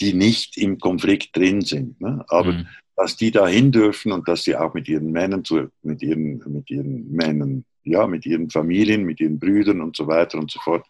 die 0.00 0.12
nicht 0.12 0.56
im 0.58 0.78
Konflikt 0.78 1.36
drin 1.36 1.62
sind, 1.62 2.00
ne? 2.00 2.24
aber 2.28 2.52
mhm. 2.52 2.68
Dass 2.98 3.16
die 3.16 3.30
dahin 3.30 3.70
dürfen 3.70 4.10
und 4.10 4.26
dass 4.26 4.42
sie 4.42 4.56
auch 4.56 4.74
mit 4.74 4.88
ihren 4.88 5.12
Männern, 5.12 5.44
zu, 5.44 5.68
mit, 5.82 6.02
ihren, 6.02 6.42
mit 6.52 6.68
ihren 6.68 7.08
Männern, 7.12 7.64
ja, 7.84 8.08
mit 8.08 8.26
ihren 8.26 8.50
Familien, 8.50 9.04
mit 9.04 9.20
ihren 9.20 9.38
Brüdern 9.38 9.80
und 9.80 9.96
so 9.96 10.08
weiter 10.08 10.36
und 10.36 10.50
so 10.50 10.58
fort 10.58 10.84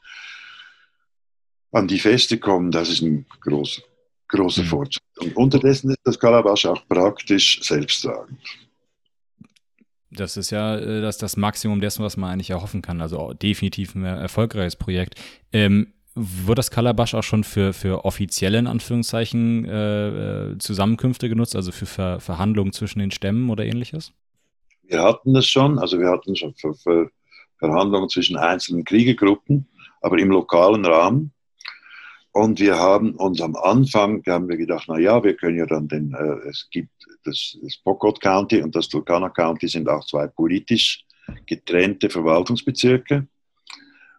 an 1.70 1.86
die 1.86 1.98
Feste 1.98 2.38
kommen, 2.38 2.70
das 2.70 2.88
ist 2.88 3.02
ein 3.02 3.26
großer, 3.42 3.82
großer 4.28 4.62
mhm. 4.62 4.66
Fortschritt. 4.66 5.04
Und 5.20 5.36
unterdessen 5.36 5.90
ist 5.90 6.00
das 6.02 6.18
Kalabash 6.18 6.64
auch 6.64 6.88
praktisch 6.88 7.60
selbsttragend. 7.62 8.40
Das 10.10 10.38
ist 10.38 10.48
ja 10.48 10.78
äh, 10.78 11.02
das, 11.02 11.18
das 11.18 11.36
Maximum 11.36 11.82
dessen, 11.82 12.02
was 12.02 12.16
man 12.16 12.30
eigentlich 12.30 12.48
erhoffen 12.48 12.80
kann. 12.80 13.02
Also 13.02 13.34
definitiv 13.34 13.94
ein 13.94 14.04
erfolgreiches 14.04 14.76
Projekt. 14.76 15.16
Ähm, 15.52 15.92
wird 16.18 16.58
das 16.58 16.70
Calabash 16.70 17.14
auch 17.14 17.22
schon 17.22 17.44
für, 17.44 17.72
für 17.72 18.04
offizielle, 18.04 18.58
in 18.58 18.66
Anführungszeichen, 18.66 19.64
äh, 19.64 20.08
äh, 20.52 20.58
Zusammenkünfte 20.58 21.28
genutzt, 21.28 21.56
also 21.56 21.72
für 21.72 21.86
Ver 21.86 22.20
Verhandlungen 22.20 22.72
zwischen 22.72 22.98
den 22.98 23.10
Stämmen 23.10 23.50
oder 23.50 23.64
ähnliches? 23.64 24.12
Wir 24.82 25.02
hatten 25.02 25.34
das 25.34 25.46
schon, 25.46 25.78
also 25.78 25.98
wir 25.98 26.08
hatten 26.08 26.34
schon 26.34 26.54
für, 26.54 26.74
für 26.74 27.10
Verhandlungen 27.58 28.08
zwischen 28.08 28.36
einzelnen 28.36 28.84
Kriegergruppen, 28.84 29.68
aber 30.00 30.18
im 30.18 30.30
lokalen 30.30 30.84
Rahmen. 30.84 31.32
Und 32.32 32.60
wir 32.60 32.78
haben 32.78 33.14
uns 33.16 33.40
am 33.40 33.56
Anfang, 33.56 34.22
haben 34.26 34.48
wir 34.48 34.56
gedacht, 34.56 34.84
na 34.88 34.98
ja, 34.98 35.22
wir 35.22 35.34
können 35.34 35.58
ja 35.58 35.66
dann 35.66 35.88
den, 35.88 36.14
äh, 36.14 36.48
es 36.48 36.68
gibt 36.70 36.90
das, 37.24 37.56
das 37.62 37.76
Pokot 37.78 38.20
County 38.20 38.62
und 38.62 38.74
das 38.74 38.88
Turkana 38.88 39.28
County 39.28 39.68
sind 39.68 39.88
auch 39.88 40.04
zwei 40.06 40.26
politisch 40.26 41.04
getrennte 41.46 42.10
Verwaltungsbezirke. 42.10 43.26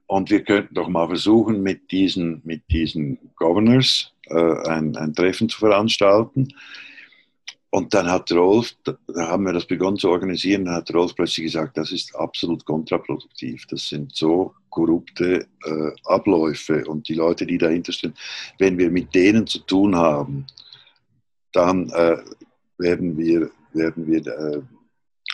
Und 0.09 0.31
wir 0.31 0.43
könnten 0.43 0.73
doch 0.73 0.87
mal 0.87 1.07
versuchen, 1.07 1.61
mit 1.61 1.91
diesen, 1.91 2.41
mit 2.43 2.63
diesen 2.71 3.19
Governors 3.35 4.11
äh, 4.25 4.67
ein, 4.67 4.97
ein 4.97 5.13
Treffen 5.13 5.47
zu 5.49 5.59
veranstalten. 5.59 6.47
und 7.69 7.93
dann 7.93 8.09
hat 8.09 8.31
Rolf, 8.31 8.73
da 8.83 8.97
haben 9.15 9.45
wir 9.45 9.53
das 9.53 9.67
begonnen 9.67 9.97
zu 9.97 10.09
organisieren, 10.09 10.65
dann 10.65 10.73
hat 10.77 10.91
Rolf 10.95 11.13
plötzlich 11.13 11.45
gesagt, 11.45 11.77
das 11.77 11.91
ist 11.91 12.15
absolut 12.15 12.65
kontraproduktiv. 12.65 13.67
Das 13.67 13.87
sind 13.87 14.15
so 14.15 14.55
korrupte 14.71 15.45
äh, 15.63 15.91
Abläufe 16.05 16.85
und 16.87 17.07
die 17.07 17.13
Leute, 17.13 17.45
die 17.45 17.59
dahinter 17.59 17.91
stehen, 17.91 18.15
wenn 18.57 18.79
wir 18.79 18.89
mit 18.89 19.13
denen 19.13 19.45
zu 19.45 19.59
tun 19.59 19.95
haben, 19.95 20.47
dann 21.51 21.87
äh, 21.91 22.17
werden 22.79 23.15
wir, 23.15 23.51
werden 23.73 24.07
wir 24.07 24.25
äh, 24.25 24.61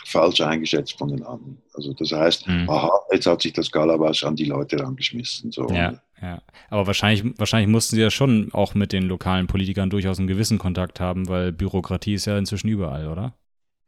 falsch 0.06 0.40
eingeschätzt 0.40 0.96
von 0.98 1.08
den 1.08 1.24
anderen. 1.24 1.58
Also 1.74 1.92
das 1.92 2.12
heißt, 2.12 2.46
mhm. 2.46 2.70
aha, 2.70 2.90
jetzt 3.10 3.26
hat 3.26 3.42
sich 3.42 3.52
das 3.52 3.70
Galabasch 3.70 4.24
an 4.24 4.36
die 4.36 4.44
Leute 4.44 4.78
rangeschmissen. 4.78 5.50
So. 5.50 5.68
Ja, 5.68 6.00
ja. 6.22 6.40
Aber 6.70 6.86
wahrscheinlich, 6.86 7.24
wahrscheinlich 7.38 7.68
mussten 7.68 7.96
sie 7.96 8.02
ja 8.02 8.10
schon 8.10 8.50
auch 8.52 8.74
mit 8.74 8.92
den 8.92 9.04
lokalen 9.04 9.48
Politikern 9.48 9.90
durchaus 9.90 10.18
einen 10.18 10.28
gewissen 10.28 10.58
Kontakt 10.58 11.00
haben, 11.00 11.28
weil 11.28 11.52
Bürokratie 11.52 12.14
ist 12.14 12.26
ja 12.26 12.38
inzwischen 12.38 12.68
überall, 12.68 13.08
oder? 13.08 13.34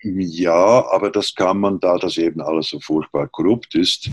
Ja, 0.03 0.85
aber 0.90 1.11
das 1.11 1.35
kann 1.35 1.59
man, 1.59 1.81
da 1.81 1.99
das 1.99 2.19
eben 2.19 2.40
alles 2.40 2.69
so 2.69 2.81
furchtbar 2.81 3.28
korrupt 3.28 3.74
ist, 3.74 4.11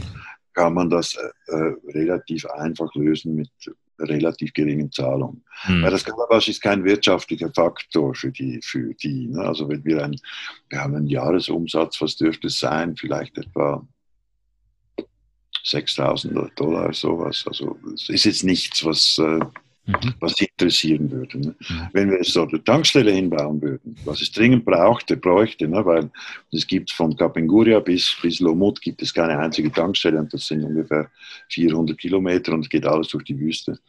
kann 0.53 0.73
man 0.73 0.89
das 0.89 1.15
äh, 1.15 1.53
äh 1.53 1.75
relativ 1.93 2.45
einfach 2.45 2.93
lösen 2.95 3.35
mit 3.35 3.49
relativ 3.99 4.53
geringen 4.53 4.91
Zahlungen. 4.91 5.43
Hm. 5.61 5.83
Weil 5.83 5.91
das 5.91 6.03
Kalabash 6.03 6.47
ist 6.49 6.61
kein 6.61 6.83
wirtschaftlicher 6.83 7.51
Faktor 7.53 8.13
für 8.15 8.31
die. 8.31 8.59
Für 8.63 8.93
die 8.93 9.27
ne? 9.27 9.41
Also 9.41 9.69
wenn 9.69 9.83
wir, 9.85 10.03
ein, 10.03 10.19
wir 10.69 10.79
haben 10.79 10.95
einen 10.95 11.07
Jahresumsatz, 11.07 12.01
was 12.01 12.15
dürfte 12.15 12.47
es 12.47 12.59
sein? 12.59 12.95
Vielleicht 12.95 13.37
etwa 13.37 13.85
6000 15.63 16.51
Dollar, 16.55 16.93
sowas. 16.93 17.43
Also 17.47 17.77
es 17.93 18.09
ist 18.09 18.25
jetzt 18.25 18.43
nichts, 18.43 18.85
was 18.85 19.17
äh, 19.17 19.39
mhm. 19.85 20.13
was 20.19 20.35
sie 20.35 20.45
interessieren 20.45 21.11
würde. 21.11 21.39
Ne? 21.39 21.55
Mhm. 21.59 21.87
Wenn 21.93 22.11
wir 22.11 22.23
so 22.23 22.47
eine 22.47 22.63
Tankstelle 22.63 23.11
hinbauen 23.11 23.61
würden, 23.61 23.95
was 24.05 24.21
es 24.21 24.31
dringend 24.31 24.65
brauchte, 24.65 25.17
bräuchte, 25.17 25.67
ne? 25.67 25.85
weil 25.85 26.09
es 26.51 26.65
gibt 26.65 26.91
von 26.91 27.15
Kapenguria 27.15 27.79
bis, 27.79 28.15
bis 28.21 28.39
Lomut 28.39 28.81
gibt 28.81 29.01
es 29.01 29.13
keine 29.13 29.37
einzige 29.37 29.71
Tankstelle 29.71 30.19
und 30.19 30.33
das 30.33 30.47
sind 30.47 30.63
ungefähr 30.63 31.09
400 31.49 31.97
Kilometer 31.97 32.53
und 32.53 32.61
es 32.61 32.69
geht 32.69 32.85
alles 32.85 33.09
durch 33.09 33.23
die 33.23 33.39
Wüste. 33.39 33.79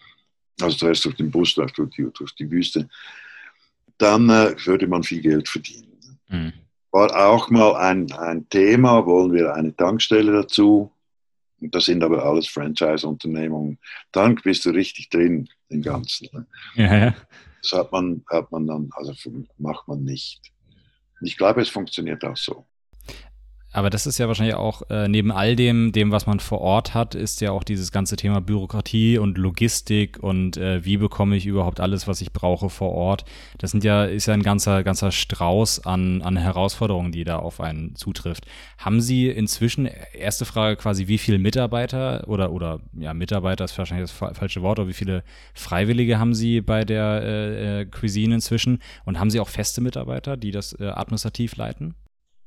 Also 0.61 0.77
zuerst 0.77 1.05
durch 1.05 1.17
den 1.17 1.31
Bus, 1.31 1.55
durch 1.55 1.73
die, 1.73 2.09
durch 2.13 2.35
die 2.35 2.51
Wüste. 2.51 2.89
Dann 3.99 4.29
äh, 4.29 4.55
würde 4.65 4.87
man 4.87 5.03
viel 5.03 5.21
Geld 5.21 5.49
verdienen. 5.49 5.99
Mhm. 6.29 6.53
War 6.93 7.15
auch 7.29 7.51
mal 7.51 7.77
ein, 7.77 8.11
ein 8.13 8.49
Thema, 8.49 9.05
wollen 9.05 9.33
wir 9.33 9.55
eine 9.55 9.75
Tankstelle 9.77 10.33
dazu? 10.33 10.91
Das 11.61 11.87
sind 11.87 12.03
aber 12.05 12.25
alles 12.25 12.49
Franchise-Unternehmungen. 12.49 13.79
Dann 14.13 14.35
bist 14.37 14.65
du 14.65 14.71
richtig 14.71 15.09
drin 15.09 15.49
im 15.69 15.83
Ganzen. 15.83 16.29
Ne? 16.33 16.47
Ja, 16.75 16.97
ja. 16.99 17.15
Das 17.63 17.73
hat 17.73 17.93
man, 17.93 18.25
hat 18.31 18.53
man 18.53 18.67
dann, 18.67 18.91
also 18.93 19.13
macht 19.59 19.89
man 19.89 20.05
nicht. 20.05 20.53
Ich 21.23 21.37
glaube, 21.37 21.63
es 21.63 21.69
funktioniert 21.69 22.25
auch 22.25 22.37
so. 22.37 22.67
Aber 23.77 23.91
das 23.91 24.07
ist 24.07 24.17
ja 24.17 24.27
wahrscheinlich 24.27 24.55
auch, 24.55 24.89
äh, 24.89 25.07
neben 25.07 25.31
all 25.31 25.55
dem, 25.55 25.93
dem, 25.93 26.11
was 26.11 26.25
man 26.25 26.41
vor 26.41 26.63
Ort 26.63 26.95
hat, 26.95 27.15
ist 27.15 27.43
ja 27.43 27.51
auch 27.51 27.63
dieses 27.63 27.93
ganze 27.93 28.17
Thema 28.17 28.41
Bürokratie 28.41 29.19
und 29.19 29.37
Logistik 29.37 30.19
und 30.19 30.57
äh, 30.57 30.83
wie 30.87 30.97
bekomme 30.97 31.37
ich 31.37 31.45
überhaupt 31.45 31.79
alles, 31.81 32.09
was 32.09 32.23
ich 32.23 32.33
brauche 32.33 32.71
vor 32.71 32.93
Ort. 32.93 33.27
Das 33.59 33.73
sind 33.73 33.85
ja, 33.85 34.07
ist 34.07 34.25
ja 34.25 34.33
ein 34.33 34.43
ganzer, 34.43 34.83
ganzer 34.83 35.13
Strauß 35.13 35.85
an, 35.85 36.23
an 36.23 36.39
Herausforderungen, 36.39 37.13
die 37.13 37.25
da 37.25 37.37
auf 37.39 37.61
einen 37.61 37.95
zutrifft. 37.97 38.47
Haben 38.79 39.03
Sie 39.03 39.29
inzwischen, 39.29 39.91
erste 40.15 40.47
Frage 40.47 40.77
quasi, 40.77 41.07
wie 41.07 41.19
viele 41.19 41.39
Mitarbeiter 41.39 42.27
oder, 42.29 42.53
oder 42.53 42.81
ja, 42.99 43.13
Mitarbeiter 43.13 43.67
ist 43.67 43.77
wahrscheinlich 43.77 44.11
das 44.11 44.39
falsche 44.39 44.63
Wort, 44.63 44.79
aber 44.79 44.89
wie 44.89 44.95
viele 44.95 45.23
Freiwillige 45.53 46.19
haben 46.19 46.33
Sie 46.33 46.63
bei 46.63 46.87
der 46.87 47.21
äh, 47.23 47.81
äh 47.83 47.85
Cuisine 47.85 48.37
inzwischen? 48.37 48.79
Und 49.05 49.21
haben 49.21 49.29
Sie 49.29 49.39
auch 49.39 49.49
feste 49.49 49.83
Mitarbeiter, 49.83 50.39
die 50.39 50.51
das 50.51 50.73
äh, 50.81 50.87
administrativ 50.87 51.57
leiten? 51.57 51.95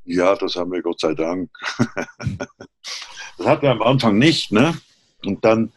Ja, 0.10 0.36
das 0.36 0.56
haben 0.56 0.72
wir 0.72 0.82
Gott 0.82 1.00
sei 1.00 1.14
Dank. 1.14 1.52
das 3.38 3.48
hatten 3.48 3.62
wir 3.62 3.72
am 3.72 3.84
Anfang 3.84 4.18
nicht. 4.18 4.52
Ne? 4.52 4.74
Und 5.24 5.46
dann, 5.46 5.72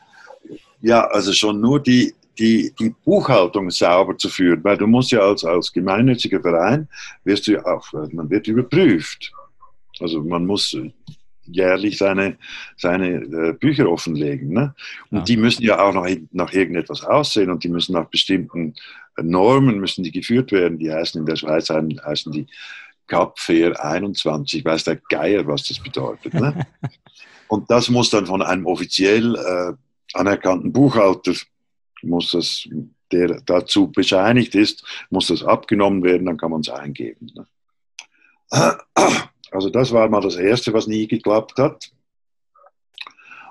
ja, 0.81 1.07
also 1.09 1.35
schon 1.35 1.61
nur 1.61 1.81
die, 1.81 2.15
die, 2.39 2.73
die 2.79 2.95
Buchhaltung 3.05 3.71
sauber 3.71 4.17
zu 4.17 4.31
führen, 4.31 4.65
weil 4.65 4.79
du 4.79 4.87
musst 4.87 5.11
ja 5.11 5.21
als, 5.21 5.45
als 5.45 5.71
gemeinnütziger 5.71 6.41
Verein, 6.41 6.89
wirst 7.25 7.47
du 7.47 7.53
ja 7.53 7.67
auch, 7.67 7.93
man 7.93 8.31
wird 8.31 8.47
überprüft. 8.49 9.31
Also 10.01 10.23
man 10.23 10.47
muss 10.47 10.75
jährlich 11.43 11.99
seine, 11.99 12.39
seine 12.79 13.17
äh, 13.17 13.53
Bücher 13.53 13.87
offenlegen. 13.87 14.55
Ne? 14.55 14.75
Und 15.11 15.19
ja. 15.19 15.25
die 15.25 15.37
müssen 15.37 15.63
ja 15.63 15.79
auch 15.79 15.93
noch 15.93 16.09
nach 16.31 16.55
irgendetwas 16.55 17.05
aussehen 17.05 17.51
und 17.51 17.65
die 17.65 17.69
müssen 17.69 17.93
nach 17.93 18.07
bestimmten 18.07 18.77
Normen 19.21 19.79
müssen 19.79 20.05
die 20.05 20.11
geführt 20.11 20.53
werden. 20.53 20.79
Die 20.79 20.91
heißen 20.91 21.21
in 21.21 21.27
der 21.27 21.37
Schweiz 21.37 21.69
heißen 21.69 22.33
die 22.33 22.47
Cap 23.13 23.39
Fair 23.39 23.85
21, 23.85 24.65
weiß 24.65 24.85
der 24.85 24.97
Geier, 24.97 25.47
was 25.47 25.65
das 25.65 25.79
bedeutet. 25.79 26.33
Ne? 26.33 26.67
Und 27.49 27.71
das 27.71 27.91
muss 27.91 28.09
dann 28.09 28.25
von 28.25 28.41
einem 28.41 28.65
offiziell 28.65 29.37
äh, 29.37 29.75
anerkannten 30.19 30.73
Buchhalter, 30.73 31.35
muss 32.01 32.31
das, 32.31 32.67
der 33.13 33.43
dazu 33.45 33.93
bescheinigt 33.93 34.55
ist, 34.55 34.83
muss 35.11 35.27
das 35.27 35.45
abgenommen 35.45 36.03
werden, 36.03 36.25
dann 36.25 36.39
kann 36.39 36.53
man 36.53 36.63
es 36.63 36.71
eingeben. 36.71 37.31
Ne? 37.35 37.47
Also 39.51 39.69
das 39.69 39.93
war 39.93 40.09
mal 40.09 40.23
das 40.23 40.37
Erste, 40.37 40.73
was 40.73 40.87
nie 40.87 41.07
geklappt 41.07 41.59
hat. 41.59 41.93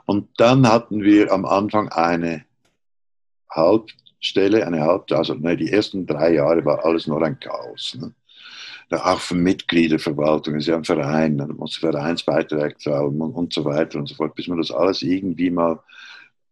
Und 0.05 0.27
dann 0.38 0.67
hatten 0.67 1.03
wir 1.03 1.31
am 1.31 1.45
Anfang 1.45 1.89
eine 1.89 2.45
Halbstelle, 3.51 4.65
eine 4.65 4.81
Halb, 4.81 5.11
also 5.11 5.35
ne, 5.35 5.55
die 5.55 5.71
ersten 5.71 6.07
drei 6.07 6.33
Jahre 6.33 6.65
war 6.65 6.83
alles 6.83 7.05
nur 7.05 7.21
ein 7.21 7.39
Chaos. 7.39 7.95
Ne? 7.99 8.11
Auch 8.99 9.19
für 9.19 9.35
Mitgliederverwaltung, 9.35 10.55
ist 10.55 10.68
ja 10.68 10.76
ein 10.76 10.84
Verein, 10.84 11.38
dann 11.38 11.55
muss 11.55 11.77
Vereinsbeitrag 11.77 12.80
zahlen 12.80 13.22
und, 13.22 13.31
und 13.34 13.53
so 13.53 13.65
weiter 13.65 13.99
und 13.99 14.07
so 14.07 14.15
fort, 14.15 14.35
bis 14.35 14.47
man 14.47 14.57
das 14.57 14.72
alles 14.72 15.01
irgendwie 15.01 15.49
mal, 15.49 15.80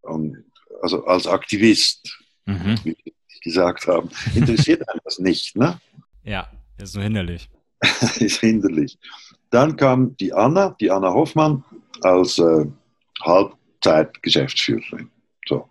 um, 0.01 0.37
also 0.81 1.05
als 1.05 1.27
Aktivist, 1.27 2.17
mhm. 2.45 2.79
wie 2.83 2.97
ich 3.05 3.41
gesagt 3.41 3.87
habe, 3.87 4.09
interessiert 4.35 4.87
einen 4.89 5.01
das 5.03 5.19
nicht, 5.19 5.55
ne? 5.55 5.79
Ja, 6.23 6.47
ist 6.77 6.93
so 6.93 7.01
hinderlich. 7.01 7.49
ist 8.19 8.39
hinderlich. 8.39 8.97
Dann 9.49 9.75
kam 9.75 10.15
die 10.17 10.33
Anna, 10.33 10.75
die 10.79 10.91
Anna 10.91 11.11
Hoffmann, 11.11 11.63
als 12.01 12.37
äh, 12.39 12.65
Halbzeitgeschäftsführerin. 13.21 15.09
So. 15.47 15.67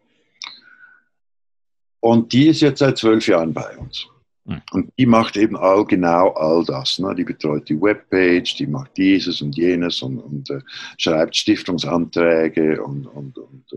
Und 2.00 2.32
die 2.32 2.48
ist 2.48 2.60
jetzt 2.60 2.80
seit 2.80 2.98
zwölf 2.98 3.26
Jahren 3.26 3.52
bei 3.52 3.76
uns. 3.76 4.06
Hm. 4.48 4.62
Und 4.72 4.92
die 4.98 5.04
macht 5.04 5.36
eben 5.36 5.56
all 5.56 5.84
genau 5.84 6.30
all 6.30 6.64
das. 6.64 6.98
Ne? 6.98 7.14
Die 7.14 7.24
betreut 7.24 7.68
die 7.68 7.80
Webpage, 7.80 8.56
die 8.56 8.66
macht 8.66 8.96
dieses 8.96 9.42
und 9.42 9.56
jenes 9.56 10.00
und, 10.00 10.18
und 10.18 10.48
äh, 10.50 10.60
schreibt 10.96 11.36
Stiftungsanträge 11.36 12.82
und, 12.82 13.06
und, 13.06 13.36
und 13.36 13.64
äh, 13.72 13.76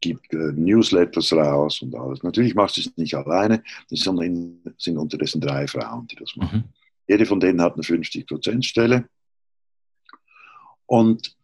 gibt 0.00 0.32
äh, 0.32 0.52
Newsletters 0.54 1.32
raus 1.32 1.82
und 1.82 1.96
alles. 1.96 2.22
Natürlich 2.22 2.54
macht 2.54 2.74
sie 2.74 2.82
es 2.82 2.96
nicht 2.96 3.14
alleine, 3.14 3.62
es 3.90 4.00
sind, 4.00 4.60
sind 4.78 4.96
unterdessen 4.96 5.40
drei 5.40 5.66
Frauen, 5.66 6.06
die 6.06 6.16
das 6.16 6.36
machen. 6.36 6.58
Mhm. 6.58 6.72
Jede 7.08 7.26
von 7.26 7.40
denen 7.40 7.60
hat 7.60 7.74
eine 7.74 7.82
50%-Stelle. 7.82 9.08
Und 10.86 11.36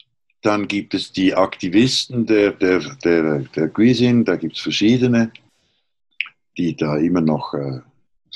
dann 0.42 0.68
gibt 0.68 0.94
es 0.94 1.10
die 1.10 1.34
Aktivisten 1.34 2.24
der, 2.24 2.52
der, 2.52 2.78
der, 3.02 3.40
der 3.40 3.68
Cuisine, 3.68 4.22
da 4.22 4.36
gibt 4.36 4.54
es 4.54 4.62
verschiedene, 4.62 5.32
die 6.56 6.76
da 6.76 6.96
immer 6.98 7.20
noch 7.20 7.52
äh, 7.54 7.80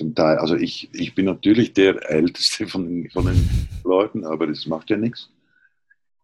zum 0.00 0.14
Teil, 0.14 0.38
also 0.38 0.56
ich, 0.56 0.88
ich 0.94 1.14
bin 1.14 1.26
natürlich 1.26 1.74
der 1.74 2.10
Älteste 2.10 2.66
von 2.66 2.86
den, 2.86 3.10
von 3.10 3.26
den 3.26 3.46
Leuten, 3.84 4.24
aber 4.24 4.46
das 4.46 4.66
macht 4.66 4.88
ja 4.88 4.96
nichts. 4.96 5.28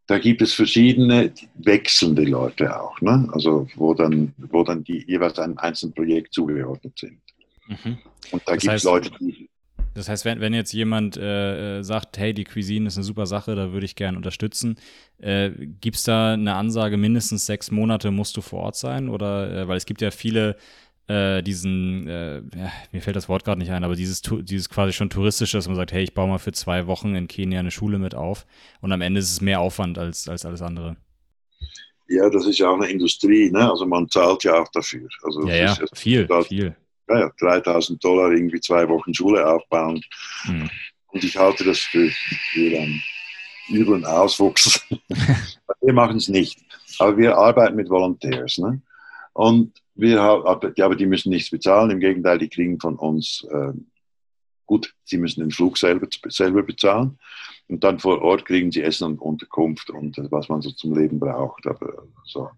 Da 0.06 0.18
gibt 0.18 0.40
es 0.40 0.54
verschiedene 0.54 1.30
wechselnde 1.56 2.24
Leute 2.24 2.80
auch, 2.80 2.98
ne? 3.02 3.28
also 3.32 3.68
wo 3.74 3.92
dann, 3.92 4.32
wo 4.38 4.64
dann 4.64 4.82
die 4.82 5.04
jeweils 5.06 5.38
einem 5.38 5.58
einzelnen 5.58 5.92
Projekt 5.92 6.32
zugeordnet 6.32 6.98
sind. 6.98 7.18
Mhm. 7.66 7.98
Und 8.30 8.42
da 8.46 8.56
gibt 8.56 8.72
es 8.72 8.84
Leute, 8.84 9.10
die. 9.20 9.50
Das 9.92 10.08
heißt, 10.08 10.24
wenn, 10.24 10.40
wenn 10.40 10.54
jetzt 10.54 10.72
jemand 10.72 11.16
äh, 11.16 11.78
äh, 11.78 11.82
sagt, 11.82 12.18
hey, 12.18 12.32
die 12.32 12.44
Cuisine 12.44 12.86
ist 12.86 12.96
eine 12.96 13.04
super 13.04 13.26
Sache, 13.26 13.54
da 13.54 13.72
würde 13.72 13.86
ich 13.86 13.96
gerne 13.96 14.16
unterstützen, 14.16 14.76
äh, 15.18 15.50
gibt 15.80 15.96
es 15.96 16.02
da 16.02 16.34
eine 16.34 16.54
Ansage, 16.54 16.96
mindestens 16.96 17.46
sechs 17.46 17.70
Monate 17.70 18.10
musst 18.10 18.36
du 18.36 18.42
vor 18.42 18.60
Ort 18.60 18.76
sein? 18.76 19.08
Oder 19.08 19.50
äh, 19.50 19.68
weil 19.68 19.76
es 19.76 19.86
gibt 19.86 20.02
ja 20.02 20.10
viele 20.10 20.56
äh, 21.08 21.42
diesen, 21.42 22.08
äh, 22.08 22.36
ja, 22.36 22.72
mir 22.92 23.00
fällt 23.00 23.16
das 23.16 23.28
Wort 23.28 23.44
gerade 23.44 23.60
nicht 23.60 23.70
ein, 23.70 23.84
aber 23.84 23.94
dieses, 23.94 24.22
dieses 24.22 24.68
quasi 24.68 24.92
schon 24.92 25.10
touristische, 25.10 25.56
dass 25.56 25.68
man 25.68 25.76
sagt, 25.76 25.92
hey, 25.92 26.02
ich 26.02 26.14
baue 26.14 26.28
mal 26.28 26.38
für 26.38 26.52
zwei 26.52 26.86
Wochen 26.86 27.14
in 27.14 27.28
Kenia 27.28 27.60
eine 27.60 27.70
Schule 27.70 27.98
mit 27.98 28.14
auf 28.14 28.46
und 28.80 28.92
am 28.92 29.00
Ende 29.00 29.20
ist 29.20 29.30
es 29.30 29.40
mehr 29.40 29.60
Aufwand 29.60 29.98
als, 29.98 30.28
als 30.28 30.44
alles 30.44 30.62
andere. 30.62 30.96
Ja, 32.08 32.28
das 32.30 32.46
ist 32.46 32.58
ja 32.58 32.70
auch 32.70 32.76
eine 32.76 32.88
Industrie, 32.88 33.50
ne? 33.50 33.70
also 33.70 33.86
man 33.86 34.08
zahlt 34.08 34.44
ja 34.44 34.54
auch 34.60 34.68
dafür. 34.68 35.08
Also 35.22 35.46
ja, 35.48 35.56
ja, 35.56 35.76
viel, 35.92 36.26
da, 36.26 36.42
viel. 36.42 36.76
Ja, 37.08 37.20
ja, 37.20 37.30
3000 37.38 38.02
Dollar 38.02 38.32
irgendwie 38.32 38.60
zwei 38.60 38.88
Wochen 38.88 39.14
Schule 39.14 39.46
aufbauen. 39.46 40.00
Hm. 40.42 40.68
Und 41.08 41.24
ich 41.24 41.36
halte 41.36 41.64
das 41.64 41.78
für, 41.78 42.10
für 42.52 42.78
einen 42.78 43.02
üblen 43.70 44.04
Auswuchs. 44.04 44.84
wir 45.80 45.92
machen 45.92 46.16
es 46.16 46.28
nicht. 46.28 46.58
Aber 46.98 47.16
wir 47.16 47.36
arbeiten 47.36 47.76
mit 47.76 47.88
Volunteers. 47.88 48.58
Ne? 48.58 48.80
Und 49.32 49.72
wir 49.96 50.20
haben, 50.20 50.44
aber 50.46 50.96
die 50.96 51.06
müssen 51.06 51.30
nichts 51.30 51.50
bezahlen, 51.50 51.90
im 51.90 52.00
Gegenteil, 52.00 52.38
die 52.38 52.48
kriegen 52.48 52.78
von 52.78 52.96
uns 52.96 53.46
äh, 53.50 53.72
gut, 54.66 54.94
sie 55.04 55.18
müssen 55.18 55.40
den 55.40 55.50
Flug 55.50 55.78
selber, 55.78 56.06
selber 56.28 56.62
bezahlen 56.62 57.18
und 57.68 57.82
dann 57.82 57.98
vor 57.98 58.20
Ort 58.22 58.44
kriegen 58.44 58.70
sie 58.70 58.82
Essen 58.82 59.04
und 59.04 59.20
Unterkunft 59.20 59.90
und 59.90 60.16
was 60.30 60.48
man 60.48 60.60
so 60.60 60.70
zum 60.72 60.96
Leben 60.96 61.18
braucht. 61.18 61.66
Aber 61.66 62.04
so. 62.24 62.50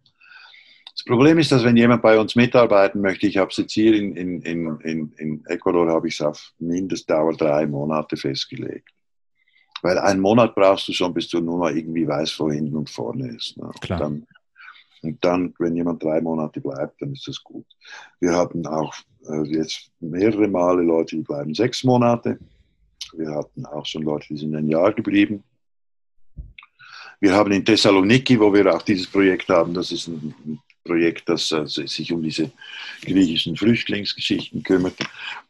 Das 0.95 1.05
Problem 1.05 1.39
ist, 1.39 1.53
dass 1.53 1.65
wenn 1.65 1.77
jemand 1.77 2.03
bei 2.03 2.19
uns 2.19 2.35
mitarbeiten 2.35 3.01
möchte, 3.01 3.27
ich 3.27 3.37
habe 3.37 3.51
es 3.51 3.57
jetzt 3.57 3.73
hier 3.73 3.95
in, 3.95 4.17
in, 4.17 4.43
in, 4.43 5.13
in 5.17 5.47
Ecuador, 5.47 5.89
habe 5.89 6.09
ich 6.09 6.15
es 6.15 6.21
auf 6.21 6.53
Mindestdauer 6.59 7.37
drei 7.37 7.67
Monate 7.67 8.17
festgelegt. 8.17 8.89
Weil 9.81 9.97
einen 9.99 10.21
Monat 10.21 10.57
brauchst 10.57 10.89
du 10.89 10.93
schon, 10.93 11.15
bis 11.15 11.29
du 11.29 11.41
nur 11.41 11.59
mal 11.59 11.77
irgendwie 11.77 12.07
weißt, 12.07 12.41
wo 12.41 12.51
hinten 12.51 12.77
und 12.77 12.91
vorne 12.91 13.29
ist. 13.29 13.57
Ne? 13.57 13.71
Klar. 13.81 14.01
Und 14.01 14.05
dann, 14.05 14.27
und 15.03 15.25
dann, 15.25 15.55
wenn 15.59 15.77
jemand 15.77 16.03
drei 16.03 16.21
Monate 16.21 16.61
bleibt, 16.61 17.01
dann 17.01 17.13
ist 17.13 17.27
das 17.27 17.43
gut. 17.43 17.67
Wir 18.21 18.37
hatten 18.37 18.67
auch 18.67 18.95
äh, 19.29 19.43
jetzt 19.45 19.91
mehrere 20.01 20.49
Male 20.49 20.83
Leute, 20.83 21.17
die 21.17 21.23
bleiben 21.23 21.55
sechs 21.55 21.85
Monate. 21.85 22.39
Wir 23.13 23.31
hatten 23.31 23.65
auch 23.67 23.87
schon 23.87 24.03
Leute, 24.03 24.27
die 24.29 24.39
sind 24.39 24.55
ein 24.55 24.69
Jahr 24.69 24.93
geblieben. 24.93 25.43
Wir 27.21 27.35
haben 27.35 27.51
in 27.53 27.65
Thessaloniki, 27.65 28.39
wo 28.39 28.53
wir 28.53 28.73
auch 28.75 28.83
dieses 28.83 29.07
Projekt 29.07 29.49
haben, 29.49 29.75
das 29.75 29.91
ist 29.91 30.07
ein 30.07 30.61
Projekt, 30.89 31.29
das 31.29 31.53
äh, 31.53 31.67
sich 31.67 32.13
um 32.13 32.23
diese 32.23 32.51
griechischen 33.03 33.57
Flüchtlingsgeschichten 33.57 34.63
kümmert. 34.63 34.97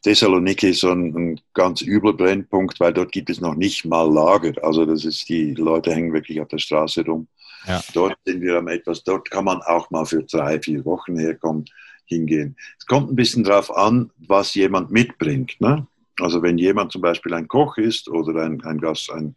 Thessaloniki 0.03 0.71
ist 0.71 0.81
so 0.81 0.91
ein, 0.91 1.15
ein, 1.15 1.41
ganz 1.55 1.81
übler 1.81 2.13
Brennpunkt, 2.13 2.81
weil 2.81 2.93
dort 2.93 3.13
gibt 3.13 3.31
es 3.31 3.41
noch 3.41 3.55
nicht 3.55 3.85
mal 3.85 4.13
Lager. 4.13 4.53
Also 4.65 4.85
das 4.85 5.05
ist, 5.05 5.29
die 5.29 5.55
Leute 5.55 5.95
hängen 5.95 6.13
wirklich 6.13 6.41
auf 6.41 6.49
der 6.49 6.59
Straße 6.59 7.05
rum. 7.05 7.29
Ja. 7.67 7.83
Dort 7.93 8.17
sind 8.25 8.41
wir 8.41 8.57
am 8.57 8.69
etwas, 8.69 9.03
dort 9.05 9.31
kann 9.31 9.45
man 9.45 9.61
auch 9.63 9.91
mal 9.91 10.05
für 10.05 10.23
drei, 10.23 10.61
vier 10.61 10.85
Wochen 10.85 11.19
herkommen, 11.19 11.65
hingehen. 12.05 12.57
Es 12.79 12.87
kommt 12.87 13.11
ein 13.11 13.17
bisschen 13.17 13.45
darauf 13.45 13.75
an, 13.75 14.11
was 14.17 14.55
jemand 14.55 14.91
mitbringt. 14.91 15.61
Ne? 15.61 15.87
Also 16.21 16.43
wenn 16.43 16.59
jemand 16.59 16.93
zum 16.93 17.03
Beispiel 17.03 17.35
ein 17.35 17.49
Koch 17.49 17.77
ist 17.79 18.09
oder 18.09 18.43
ein, 18.43 18.63
ein 18.65 18.81
Gast, 18.81 19.11
ein, 19.13 19.37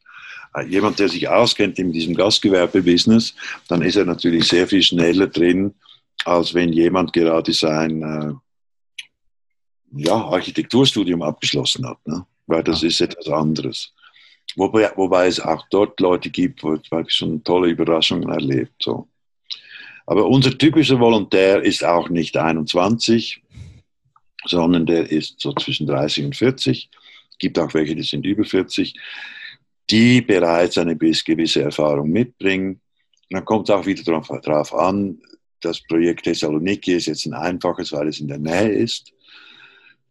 jemand, 0.68 1.00
der 1.00 1.10
sich 1.10 1.28
auskennt 1.28 1.80
in 1.80 1.92
diesem 1.92 2.16
Gastgewerbebusiness, 2.16 3.36
dann 3.68 3.82
ist 3.82 3.96
er 3.96 4.06
natürlich 4.06 4.48
sehr 4.48 4.68
viel 4.68 4.82
schneller 4.82 5.28
drin, 5.28 5.74
als 6.26 6.54
wenn 6.54 6.72
jemand 6.74 7.14
gerade 7.14 7.54
sein 7.54 8.02
äh, 8.02 8.34
ja, 10.04 10.16
Architekturstudium 10.16 11.22
abgeschlossen 11.22 11.88
hat. 11.88 11.98
Ne? 12.06 12.26
Weil 12.48 12.64
das 12.64 12.84
ist 12.84 13.02
etwas 13.02 13.28
anderes. 13.28 13.94
Wobei, 14.56 14.92
wobei 14.96 15.28
es 15.28 15.40
auch 15.40 15.66
dort 15.70 16.00
Leute 16.00 16.30
gibt, 16.30 16.64
wo 16.64 16.76
ich 16.76 17.14
schon 17.14 17.44
tolle 17.44 17.70
Überraschungen 17.70 18.30
erlebt. 18.30 18.74
So. 18.80 19.08
Aber 20.06 20.26
unser 20.28 20.58
typischer 20.58 21.00
Volontär 21.00 21.62
ist 21.64 21.86
auch 21.86 22.10
nicht 22.10 22.36
21, 22.36 23.42
sondern 24.46 24.86
der 24.86 25.10
ist 25.10 25.40
so 25.40 25.54
zwischen 25.54 25.88
30 25.88 26.26
und 26.26 26.36
40. 26.36 26.90
Es 27.32 27.38
gibt 27.38 27.58
auch 27.60 27.74
welche, 27.74 27.96
die 27.96 28.04
sind 28.04 28.26
über 28.26 28.44
40, 28.44 28.94
die 29.90 30.22
bereits 30.22 30.78
eine 30.78 30.96
gewisse 30.98 31.62
Erfahrung 31.62 32.10
mitbringen. 32.10 32.82
Dann 33.30 33.46
kommt 33.46 33.70
es 33.70 33.76
auch 33.76 33.86
wieder 33.86 34.04
darauf 34.04 34.74
an, 34.74 35.22
das 35.62 35.80
Projekt 35.82 36.24
Thessaloniki 36.24 36.94
ist 36.94 37.06
jetzt 37.06 37.26
ein 37.26 37.34
einfaches, 37.34 37.92
weil 37.94 38.08
es 38.08 38.20
in 38.20 38.28
der 38.28 38.40
Nähe 38.40 38.70
ist. 38.70 39.14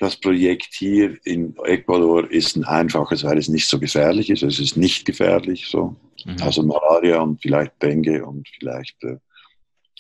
Das 0.01 0.17
Projekt 0.17 0.73
hier 0.73 1.19
in 1.27 1.55
Ecuador 1.65 2.29
ist 2.31 2.57
ein 2.57 2.65
einfaches, 2.65 3.23
weil 3.23 3.37
es 3.37 3.49
nicht 3.49 3.69
so 3.69 3.79
gefährlich 3.79 4.31
ist. 4.31 4.43
Es 4.43 4.59
ist 4.59 4.79
nicht 4.79 5.05
gefährlich 5.05 5.67
so. 5.67 5.95
Mhm. 6.25 6.37
Also 6.41 6.63
Malaria 6.63 7.21
und 7.21 7.41
vielleicht 7.43 7.73
Dengue 7.83 8.25
und 8.25 8.49
vielleicht 8.59 8.97
äh, 9.05 9.19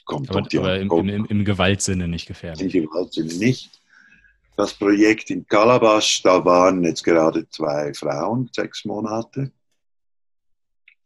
kommt 0.06 0.30
aber, 0.30 0.40
aber 0.40 0.78
im, 0.80 0.90
im, 0.90 1.26
im, 1.26 1.44
Gewaltsinne 1.44 2.08
nicht 2.08 2.26
gefährlich. 2.26 2.74
Im 2.74 2.86
Gewaltsinne 2.86 3.34
nicht. 3.34 3.78
Das 4.56 4.72
Projekt 4.72 5.28
in 5.28 5.46
Calabash, 5.46 6.22
da 6.22 6.42
waren 6.46 6.82
jetzt 6.82 7.04
gerade 7.04 7.46
zwei 7.50 7.92
Frauen, 7.92 8.48
sechs 8.54 8.86
Monate. 8.86 9.52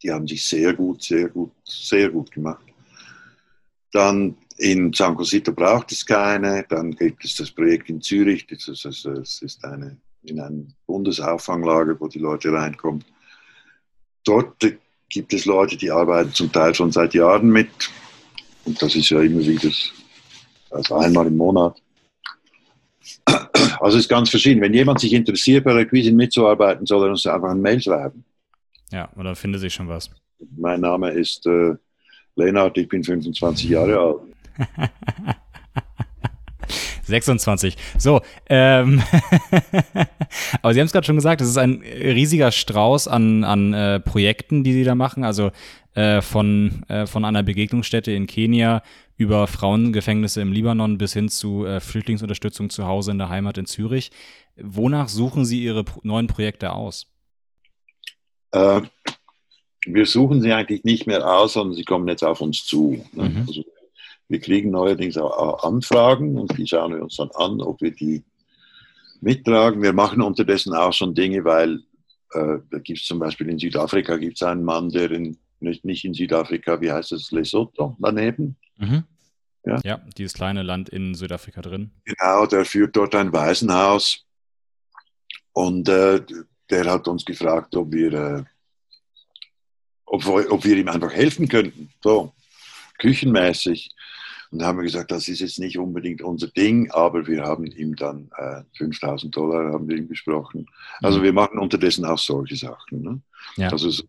Die 0.05 0.13
haben 0.13 0.29
sich 0.29 0.45
sehr 0.45 0.73
gut, 0.73 1.03
sehr 1.03 1.29
gut, 1.29 1.51
sehr 1.65 2.11
gut 2.11 2.31
gemacht. 2.31 2.65
Dann 3.91 4.37
in 4.59 4.93
San 4.93 5.17
Cosito 5.17 5.53
braucht 5.53 5.93
es 5.93 6.05
keine. 6.05 6.65
Dann 6.69 6.93
gibt 6.93 7.25
es 7.25 7.37
das 7.37 7.51
Projekt 7.51 7.89
in 7.89 8.01
Zürich. 8.01 8.47
Das 8.47 8.69
ist, 8.69 8.85
das 8.85 9.43
ist 9.43 9.65
eine, 9.65 9.97
in 10.23 10.41
einem 10.41 10.69
Bundesauffanklager, 10.87 11.99
wo 11.99 12.09
die 12.09 12.19
Leute 12.19 12.53
reinkommen. 12.53 13.05
Dort 14.25 14.57
gibt 15.09 15.33
es 15.33 15.45
Leute, 15.45 15.77
die 15.77 15.91
arbeiten 15.91 16.33
zum 16.33 16.51
Teil 16.51 16.75
schon 16.75 16.93
seit 16.93 17.15
Jahren 17.15 17.51
mit. 17.51 17.69
Und 18.65 18.81
das 18.81 18.95
ist 18.95 19.11
ja 19.11 19.21
immer 19.21 19.41
wieder, 19.41 19.71
also 20.71 20.95
einmal 20.97 21.27
im 21.27 21.37
Monat. 21.37 21.81
Also 23.81 23.99
es 23.99 24.05
ist 24.05 24.09
ganz 24.09 24.31
verschieden. 24.31 24.61
Wenn 24.61 24.73
jemand 24.73 25.01
sich 25.01 25.13
interessiert, 25.13 25.65
bei 25.65 25.75
der 25.75 25.87
Quisin 25.87 26.17
mitzuarbeiten, 26.17 26.87
soll 26.87 27.05
er 27.05 27.11
uns 27.11 27.27
einfach 27.27 27.51
ein 27.51 27.61
Mail 27.61 27.81
schreiben. 27.81 28.25
Ja, 28.91 29.11
oder 29.17 29.35
findet 29.35 29.61
sich 29.61 29.75
schon 29.75 29.89
was. 29.89 30.11
Mein 30.57 30.81
Name 30.81 31.11
ist 31.11 31.47
äh, 31.47 31.75
Lennart, 32.37 32.77
ich 32.79 32.89
bin 32.89 33.05
25 33.05 33.69
Jahre 33.71 33.99
alt. 33.99 34.21
26. 37.05 37.77
So, 37.99 38.23
ähm, 38.49 39.03
aber 40.63 40.73
Sie 40.73 40.81
haben 40.81 40.87
es 40.87 40.93
gerade 40.93 41.07
schon 41.07 41.17
gesagt, 41.17 41.41
es 41.41 41.49
ist 41.49 41.59
ein 41.59 41.83
riesiger 41.83 42.51
Strauß 42.51 43.09
an, 43.09 43.45
an 43.45 43.75
äh, 43.75 44.01
Projekten, 44.01 44.65
die 44.65 44.73
Sie 44.73 44.85
da 44.85 44.95
machen. 44.95 45.25
Also 45.25 45.51
äh, 45.95 46.23
von, 46.23 46.85
äh, 46.89 47.07
von 47.07 47.25
einer 47.25 47.43
Begegnungsstätte 47.43 48.13
in 48.13 48.27
Kenia 48.27 48.83
über 49.17 49.47
Frauengefängnisse 49.47 50.41
im 50.41 50.53
Libanon 50.53 50.99
bis 50.99 51.13
hin 51.13 51.29
zu 51.29 51.67
äh, 51.67 51.81
Flüchtlingsunterstützung 51.81 52.71
zu 52.71 52.87
Hause 52.87 53.13
in 53.13 53.19
der 53.19 53.29
Heimat 53.29 53.59
in 53.59 53.67
Zürich. 53.67 54.11
Wonach 54.57 55.09
suchen 55.09 55.45
Sie 55.45 55.63
Ihre 55.63 55.85
neuen 56.03 56.27
Projekte 56.27 56.73
aus? 56.73 57.07
Äh, 58.53 58.83
wir 59.87 60.07
suchen 60.07 60.41
sie 60.41 60.53
eigentlich 60.53 60.85
nicht 60.85 61.07
mehr 61.07 61.29
aus, 61.29 61.55
sondern 61.55 61.75
sie 61.75 61.85
kommen 61.85 62.09
jetzt 62.09 62.25
auf 62.25 62.41
uns 62.41 62.65
zu. 62.65 63.05
Ne? 63.13 63.29
Mhm. 63.29 63.45
Also 63.47 63.65
wir 64.29 64.41
kriegen 64.41 64.71
neuerdings 64.71 65.17
auch 65.17 65.63
Anfragen 65.63 66.39
und 66.39 66.57
die 66.57 66.67
schauen 66.67 66.95
wir 66.95 67.03
uns 67.03 67.17
dann 67.17 67.31
an, 67.35 67.61
ob 67.61 67.81
wir 67.81 67.91
die 67.91 68.25
mittragen. 69.21 69.83
Wir 69.83 69.93
machen 69.93 70.23
unterdessen 70.23 70.75
auch 70.75 70.93
schon 70.93 71.15
Dinge, 71.15 71.45
weil 71.45 71.83
äh, 72.33 72.59
da 72.71 72.79
gibt 72.79 73.01
es 73.01 73.05
zum 73.05 73.19
Beispiel 73.19 73.49
in 73.49 73.59
Südafrika 73.59 74.17
gibt 74.17 74.37
es 74.37 74.43
einen 74.43 74.65
Mann, 74.65 74.91
der 74.91 75.11
in, 75.11 75.37
nicht, 75.61 75.85
nicht 75.85 76.05
in 76.05 76.15
Südafrika, 76.15 76.81
wie 76.81 76.93
heißt 76.93 77.13
es, 77.13 77.31
Lesotho 77.31 77.97
daneben. 77.99 78.57
Mhm. 78.77 79.05
Ja? 79.67 79.81
ja, 79.83 80.01
dieses 80.19 80.35
kleine 80.35 80.63
Land 80.63 80.91
in 80.91 81.15
Südafrika 81.15 81.63
drin. 81.63 81.91
Genau, 82.05 82.47
der 82.47 82.65
führt 82.65 82.97
dort 82.97 83.15
ein 83.15 83.33
Waisenhaus 83.33 84.25
und 85.53 85.89
äh, 85.89 86.21
der 86.71 86.85
hat 86.91 87.09
uns 87.09 87.25
gefragt, 87.25 87.75
ob 87.77 87.93
wir 87.93 88.13
äh, 88.13 88.45
ob, 90.07 90.27
ob 90.27 90.65
wir 90.65 90.77
ihm 90.77 90.89
einfach 90.89 91.13
helfen 91.13 91.49
könnten, 91.49 91.91
so 92.03 92.33
küchenmäßig. 92.99 93.91
Und 94.51 94.61
da 94.61 94.67
haben 94.67 94.79
wir 94.79 94.85
gesagt, 94.85 95.11
das 95.11 95.29
ist 95.29 95.41
jetzt 95.41 95.59
nicht 95.59 95.79
unbedingt 95.79 96.23
unser 96.23 96.49
Ding, 96.49 96.91
aber 96.91 97.27
wir 97.27 97.45
haben 97.45 97.65
ihm 97.67 97.97
dann 97.97 98.31
äh, 98.37 98.63
5000 98.77 99.35
Dollar 99.35 99.73
haben 99.73 99.89
wir 99.89 99.97
ihm 99.97 100.09
besprochen. 100.09 100.67
Also 101.03 101.19
mhm. 101.19 101.23
wir 101.25 101.33
machen 101.33 101.59
unterdessen 101.59 102.05
auch 102.05 102.19
solche 102.19 102.57
Sachen. 102.57 103.03
Ne? 103.03 103.21
Ja. 103.57 103.71
Also 103.71 103.91
so 103.91 104.05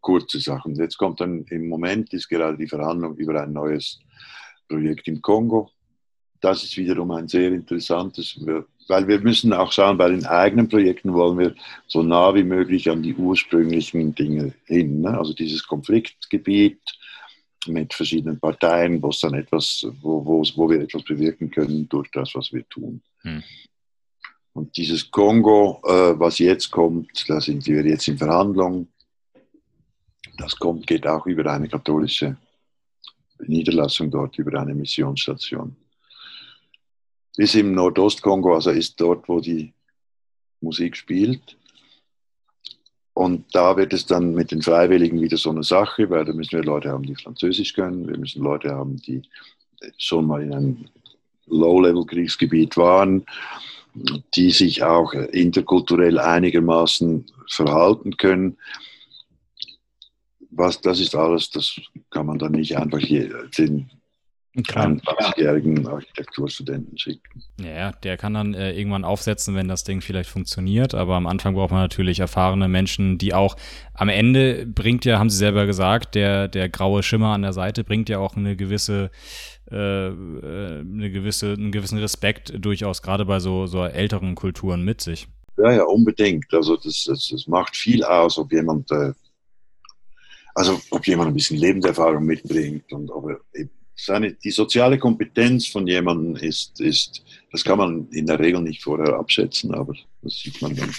kurze 0.00 0.40
Sachen. 0.40 0.74
Jetzt 0.74 0.98
kommt 0.98 1.20
dann 1.20 1.44
im 1.44 1.68
Moment 1.68 2.12
ist 2.12 2.28
gerade 2.28 2.56
die 2.56 2.68
Verhandlung 2.68 3.16
über 3.16 3.40
ein 3.40 3.52
neues 3.52 4.00
Projekt 4.68 5.06
im 5.08 5.22
Kongo. 5.22 5.70
Das 6.40 6.64
ist 6.64 6.76
wiederum 6.76 7.10
ein 7.12 7.28
sehr 7.28 7.52
interessantes 7.52 8.38
weil 8.88 9.08
wir 9.08 9.20
müssen 9.20 9.52
auch 9.52 9.72
schauen, 9.72 9.98
bei 9.98 10.08
den 10.08 10.26
eigenen 10.26 10.68
Projekten 10.68 11.12
wollen 11.12 11.38
wir 11.38 11.54
so 11.86 12.02
nah 12.02 12.34
wie 12.34 12.44
möglich 12.44 12.88
an 12.90 13.02
die 13.02 13.14
ursprünglichen 13.14 14.14
Dinge 14.14 14.54
hin. 14.64 15.00
Ne? 15.00 15.16
Also 15.18 15.32
dieses 15.32 15.66
Konfliktgebiet 15.66 16.80
mit 17.68 17.94
verschiedenen 17.94 18.38
Parteien, 18.38 19.02
wo 19.02 19.10
dann 19.20 19.34
etwas, 19.34 19.86
wo, 20.00 20.24
wo, 20.24 20.42
wo 20.54 20.70
wir 20.70 20.80
etwas 20.80 21.02
bewirken 21.02 21.50
können 21.50 21.88
durch 21.88 22.10
das, 22.10 22.34
was 22.34 22.52
wir 22.52 22.68
tun. 22.68 23.02
Hm. 23.22 23.42
Und 24.52 24.76
dieses 24.76 25.10
Kongo, 25.10 25.82
äh, 25.84 26.18
was 26.18 26.38
jetzt 26.38 26.70
kommt, 26.70 27.28
da 27.28 27.40
sind 27.40 27.66
wir 27.66 27.84
jetzt 27.84 28.08
in 28.08 28.18
Verhandlungen. 28.18 28.88
Das 30.38 30.56
kommt, 30.56 30.86
geht 30.86 31.06
auch 31.06 31.26
über 31.26 31.50
eine 31.52 31.68
katholische 31.68 32.36
Niederlassung 33.46 34.10
dort, 34.10 34.38
über 34.38 34.58
eine 34.60 34.74
Missionsstation 34.74 35.76
ist 37.36 37.54
im 37.54 37.72
Nordostkongo, 37.72 38.54
also 38.54 38.70
ist 38.70 39.00
dort, 39.00 39.28
wo 39.28 39.40
die 39.40 39.72
Musik 40.60 40.96
spielt. 40.96 41.56
Und 43.16 43.46
da 43.54 43.78
wird 43.78 43.94
es 43.94 44.04
dann 44.04 44.34
mit 44.34 44.50
den 44.50 44.60
Freiwilligen 44.60 45.22
wieder 45.22 45.38
so 45.38 45.48
eine 45.48 45.62
Sache, 45.62 46.10
weil 46.10 46.26
da 46.26 46.34
müssen 46.34 46.58
wir 46.58 46.62
Leute 46.62 46.90
haben, 46.90 47.04
die 47.04 47.14
Französisch 47.14 47.72
können, 47.72 48.06
wir 48.06 48.18
müssen 48.18 48.42
Leute 48.42 48.74
haben, 48.74 48.98
die 48.98 49.22
schon 49.96 50.26
mal 50.26 50.42
in 50.42 50.52
einem 50.52 50.84
Low-Level-Kriegsgebiet 51.46 52.76
waren, 52.76 53.24
die 54.34 54.50
sich 54.50 54.82
auch 54.82 55.14
interkulturell 55.14 56.18
einigermaßen 56.18 57.24
verhalten 57.48 58.18
können. 58.18 58.58
Was, 60.50 60.82
das 60.82 61.00
ist 61.00 61.14
alles, 61.14 61.48
das 61.48 61.80
kann 62.10 62.26
man 62.26 62.38
dann 62.38 62.52
nicht 62.52 62.76
einfach 62.76 63.00
den 63.00 63.90
einen 64.56 65.00
20-jährigen 65.00 65.86
Architekturstudenten 65.86 66.96
schicken. 66.98 67.42
Ja, 67.60 67.92
der 67.92 68.16
kann 68.16 68.34
dann 68.34 68.54
äh, 68.54 68.72
irgendwann 68.72 69.04
aufsetzen, 69.04 69.54
wenn 69.54 69.68
das 69.68 69.84
Ding 69.84 70.00
vielleicht 70.00 70.30
funktioniert. 70.30 70.94
Aber 70.94 71.14
am 71.14 71.26
Anfang 71.26 71.54
braucht 71.54 71.70
man 71.70 71.80
natürlich 71.80 72.20
erfahrene 72.20 72.68
Menschen, 72.68 73.18
die 73.18 73.34
auch 73.34 73.56
am 73.94 74.08
Ende 74.08 74.66
bringt 74.66 75.04
ja, 75.04 75.18
haben 75.18 75.30
Sie 75.30 75.36
selber 75.36 75.66
gesagt, 75.66 76.14
der, 76.14 76.48
der 76.48 76.68
graue 76.68 77.02
Schimmer 77.02 77.34
an 77.34 77.42
der 77.42 77.52
Seite 77.52 77.84
bringt 77.84 78.08
ja 78.08 78.18
auch 78.18 78.36
eine 78.36 78.56
gewisse, 78.56 79.10
äh, 79.70 80.08
äh 80.08 80.80
eine 80.80 81.10
gewisse, 81.10 81.52
einen 81.52 81.72
gewissen 81.72 81.98
Respekt 81.98 82.52
durchaus, 82.56 83.02
gerade 83.02 83.24
bei 83.24 83.40
so, 83.40 83.66
so 83.66 83.84
älteren 83.84 84.34
Kulturen 84.34 84.82
mit 84.82 85.00
sich. 85.00 85.28
Ja, 85.58 85.72
ja, 85.72 85.84
unbedingt. 85.84 86.52
Also 86.52 86.76
das, 86.76 87.04
das, 87.04 87.28
das 87.30 87.46
macht 87.46 87.76
viel 87.76 88.04
aus, 88.04 88.38
ob 88.38 88.52
jemand, 88.52 88.90
äh, 88.90 89.12
also 90.54 90.80
ob 90.90 91.06
jemand 91.06 91.28
ein 91.28 91.34
bisschen 91.34 91.58
Lebenserfahrung 91.58 92.24
mitbringt 92.24 92.92
und 92.92 93.10
ob 93.10 93.30
er 93.30 93.40
eben 93.54 93.70
seine, 93.96 94.34
die 94.34 94.50
soziale 94.50 94.98
Kompetenz 94.98 95.66
von 95.66 95.86
jemandem 95.86 96.36
ist, 96.36 96.80
ist, 96.80 97.22
das 97.50 97.64
kann 97.64 97.78
man 97.78 98.08
in 98.10 98.26
der 98.26 98.38
Regel 98.38 98.60
nicht 98.60 98.82
vorher 98.82 99.14
abschätzen, 99.14 99.74
aber 99.74 99.94
das 100.22 100.38
sieht 100.38 100.60
man 100.60 100.76
dann. 100.76 100.94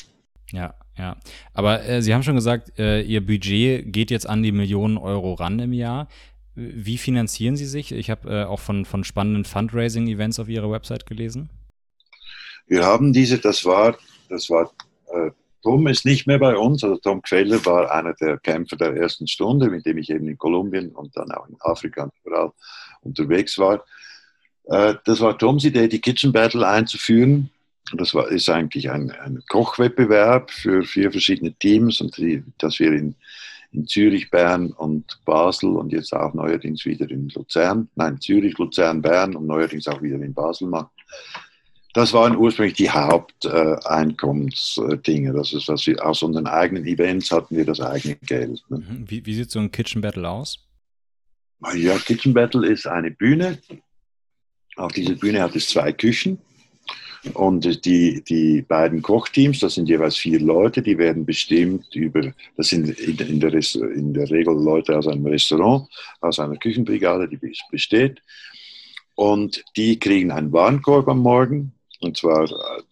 Ja, 0.52 0.74
ja. 0.98 1.16
Aber 1.54 1.84
äh, 1.84 2.02
Sie 2.02 2.14
haben 2.14 2.24
schon 2.24 2.36
gesagt, 2.36 2.78
äh, 2.80 3.02
Ihr 3.02 3.26
Budget 3.26 3.94
geht 3.94 4.12
jetzt 4.12 4.28
an 4.28 4.44
die 4.44 4.52
Millionen 4.52 4.98
Euro 4.98 5.34
ran 5.36 5.60
im 5.60 5.74
Jahr. 5.74 6.08
Wie 6.56 6.98
finanzieren 6.98 7.56
Sie 7.56 7.68
sich? 7.68 7.92
Ich 7.92 8.10
habe 8.10 8.30
äh, 8.30 8.44
auch 8.46 8.60
von, 8.60 8.86
von 8.86 9.04
spannenden 9.04 9.46
Fundraising-Events 9.46 10.40
auf 10.40 10.50
Ihrer 10.50 10.72
Website 10.72 11.06
gelesen. 11.06 11.50
Wir 12.66 12.84
haben 12.84 13.14
diese, 13.14 13.38
das 13.38 13.64
war, 13.64 13.96
das 14.30 14.50
war 14.50 14.72
äh, 15.14 15.32
Tom 15.64 15.88
ist 15.88 16.06
nicht 16.06 16.28
mehr 16.28 16.40
bei 16.40 16.56
uns, 16.56 16.84
also 16.84 16.98
Tom 16.98 17.22
Queller 17.22 17.66
war 17.66 17.92
einer 17.92 18.14
der 18.14 18.38
Kämpfer 18.38 18.78
der 18.78 18.96
ersten 18.96 19.28
Stunde, 19.28 19.70
mit 19.70 19.86
dem 19.86 19.98
ich 19.98 20.10
eben 20.10 20.28
in 20.28 20.38
Kolumbien 20.38 20.96
und 20.96 21.16
dann 21.18 21.30
auch 21.32 21.48
in 21.48 21.58
Afrika 21.60 22.04
und 22.04 22.14
überall 22.24 22.52
unterwegs 23.08 23.58
war. 23.58 23.84
Äh, 24.66 24.96
das 25.06 25.22
war 25.22 25.38
Toms 25.38 25.66
Idee, 25.66 25.88
die 25.88 26.02
Kitchen 26.02 26.32
Battle 26.32 26.68
einzuführen. 26.68 27.50
Das 27.94 28.14
war, 28.14 28.30
ist 28.30 28.50
eigentlich 28.50 28.92
ein, 28.92 29.12
ein 29.12 29.42
Kochwettbewerb 29.48 30.52
für 30.52 30.84
vier 30.84 31.10
verschiedene 31.12 31.54
Teams 31.54 32.02
und 32.02 32.18
die, 32.18 32.44
das 32.58 32.80
wir 32.80 32.92
in, 32.92 33.16
in 33.72 33.88
Zürich, 33.88 34.30
Bern 34.30 34.72
und 34.72 35.06
Basel 35.24 35.70
und 35.70 35.94
jetzt 35.94 36.12
auch 36.14 36.34
neuerdings 36.34 36.84
wieder 36.86 37.10
in 37.10 37.30
Luzern, 37.30 37.88
nein, 37.96 38.20
Zürich, 38.20 38.58
Luzern, 38.58 39.02
Bern 39.02 39.34
und 39.36 39.48
neuerdings 39.48 39.88
auch 39.88 40.02
wieder 40.02 40.16
in 40.16 40.34
Basel 40.34 40.68
machen. 40.68 40.90
Das 41.94 42.12
waren 42.14 42.36
ursprünglich 42.36 42.76
die 42.76 42.92
Haupteinkommensdinge. 42.92 45.34
das 45.34 45.54
ist, 45.54 45.68
was 45.68 45.88
wir 45.88 46.06
aus 46.06 46.22
unseren 46.22 46.46
eigenen 46.46 46.86
Events 46.86 47.32
hatten 47.32 47.56
wir 47.56 47.66
das 47.66 47.82
eigene 47.82 48.18
Geld. 48.18 48.62
Ne? 48.70 48.78
Mhm. 48.80 49.10
Wie, 49.10 49.26
wie 49.26 49.34
sieht 49.34 49.50
so 49.50 49.58
ein 49.60 49.72
Kitchen 49.72 50.02
Battle 50.02 50.30
aus? 50.30 50.60
Ja, 51.76 51.98
Kitchen 51.98 52.34
Battle 52.34 52.68
ist 52.68 52.88
eine 52.88 53.12
Bühne. 53.12 53.60
Auf 54.76 54.92
dieser 54.92 55.16
Bühne 55.16 55.42
hat 55.42 55.56
es 55.56 55.70
zwei 55.70 55.92
Küchen. 55.92 56.40
Und 57.34 57.84
die, 57.86 58.24
die 58.24 58.62
beiden 58.62 59.02
Kochteams, 59.02 59.60
das 59.60 59.74
sind 59.74 59.90
jeweils 59.90 60.18
vier 60.18 60.40
Leute, 60.40 60.82
die 60.82 60.98
werden 60.98 61.26
bestimmt 61.26 61.94
über, 61.96 62.34
das 62.56 62.68
sind 62.68 62.88
in, 63.00 63.18
der, 63.18 63.54
in 63.54 64.14
der 64.14 64.30
Regel 64.30 64.54
Leute 64.54 64.98
aus 64.98 65.08
einem 65.08 65.26
Restaurant, 65.26 65.90
aus 66.22 66.40
einer 66.40 66.56
Küchenbrigade, 66.58 67.28
die 67.28 67.40
besteht. 67.72 68.22
Und 69.16 69.64
die 69.76 70.00
kriegen 70.00 70.32
einen 70.32 70.54
Warenkorb 70.54 71.08
am 71.08 71.20
Morgen 71.20 71.74
und 72.02 72.18
zwar 72.18 72.48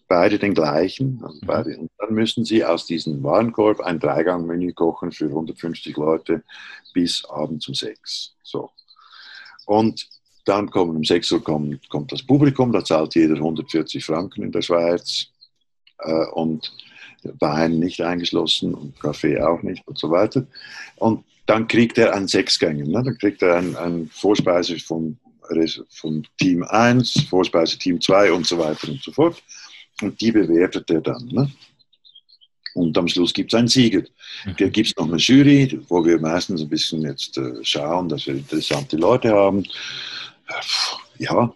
beide 0.07 0.39
den 0.39 0.53
gleichen. 0.53 1.21
Also 1.23 1.39
beide. 1.45 1.77
Und 1.77 1.91
dann 1.97 2.13
müssen 2.13 2.45
Sie 2.45 2.63
aus 2.63 2.85
diesem 2.85 3.23
Warenkorb 3.23 3.81
ein 3.81 3.99
Dreigang-Menü 3.99 4.73
kochen 4.73 5.11
für 5.11 5.25
150 5.25 5.95
Leute 5.97 6.43
bis 6.93 7.25
abends 7.25 7.67
um 7.67 7.73
6. 7.73 8.35
So. 8.43 8.69
Und 9.65 10.07
dann 10.45 10.69
kommen 10.69 10.95
um 10.95 11.03
6 11.03 11.31
Uhr 11.31 11.43
kommt, 11.43 11.89
kommt 11.89 12.11
das 12.11 12.23
Publikum, 12.23 12.71
da 12.71 12.83
zahlt 12.83 13.15
jeder 13.15 13.35
140 13.35 14.05
Franken 14.05 14.43
in 14.43 14.51
der 14.51 14.61
Schweiz. 14.61 15.27
Äh, 15.99 16.25
und 16.27 16.71
Wein 17.39 17.79
nicht 17.79 18.01
eingeschlossen 18.01 18.75
und 18.75 18.99
Kaffee 18.99 19.41
auch 19.41 19.63
nicht 19.63 19.87
und 19.87 19.97
so 19.97 20.11
weiter. 20.11 20.45
Und 20.97 21.23
dann 21.45 21.67
kriegt 21.67 21.97
er 21.97 22.13
einen 22.13 22.27
Sechsgänger. 22.27 22.85
Ne? 22.85 23.03
Dann 23.03 23.17
kriegt 23.17 23.41
er 23.41 23.55
eine 23.55 23.77
ein 23.79 24.09
Vorspeise 24.13 24.79
von 24.79 25.17
von 25.89 26.25
Team 26.39 26.63
1, 26.63 27.27
Vorspeise 27.29 27.77
Team 27.77 28.01
2 28.01 28.31
und 28.31 28.47
so 28.47 28.57
weiter 28.57 28.89
und 28.89 29.01
so 29.03 29.11
fort. 29.11 29.43
Und 30.01 30.19
die 30.19 30.31
bewertet 30.31 30.89
er 30.89 31.01
dann. 31.01 31.25
Ne? 31.27 31.51
Und 32.75 32.97
am 32.97 33.07
Schluss 33.07 33.33
gibt 33.33 33.53
es 33.53 33.57
einen 33.57 33.69
Sieger. 33.69 34.01
Mhm. 34.45 34.55
Da 34.57 34.67
gibt 34.67 34.87
es 34.87 34.95
noch 34.97 35.07
eine 35.07 35.17
Jury, 35.17 35.79
wo 35.87 36.05
wir 36.05 36.19
meistens 36.19 36.61
ein 36.61 36.69
bisschen 36.69 37.01
jetzt 37.03 37.37
äh, 37.37 37.63
schauen, 37.63 38.09
dass 38.09 38.27
wir 38.27 38.35
interessante 38.35 38.97
Leute 38.97 39.31
haben. 39.31 39.63
Äh, 40.47 41.23
ja, 41.23 41.53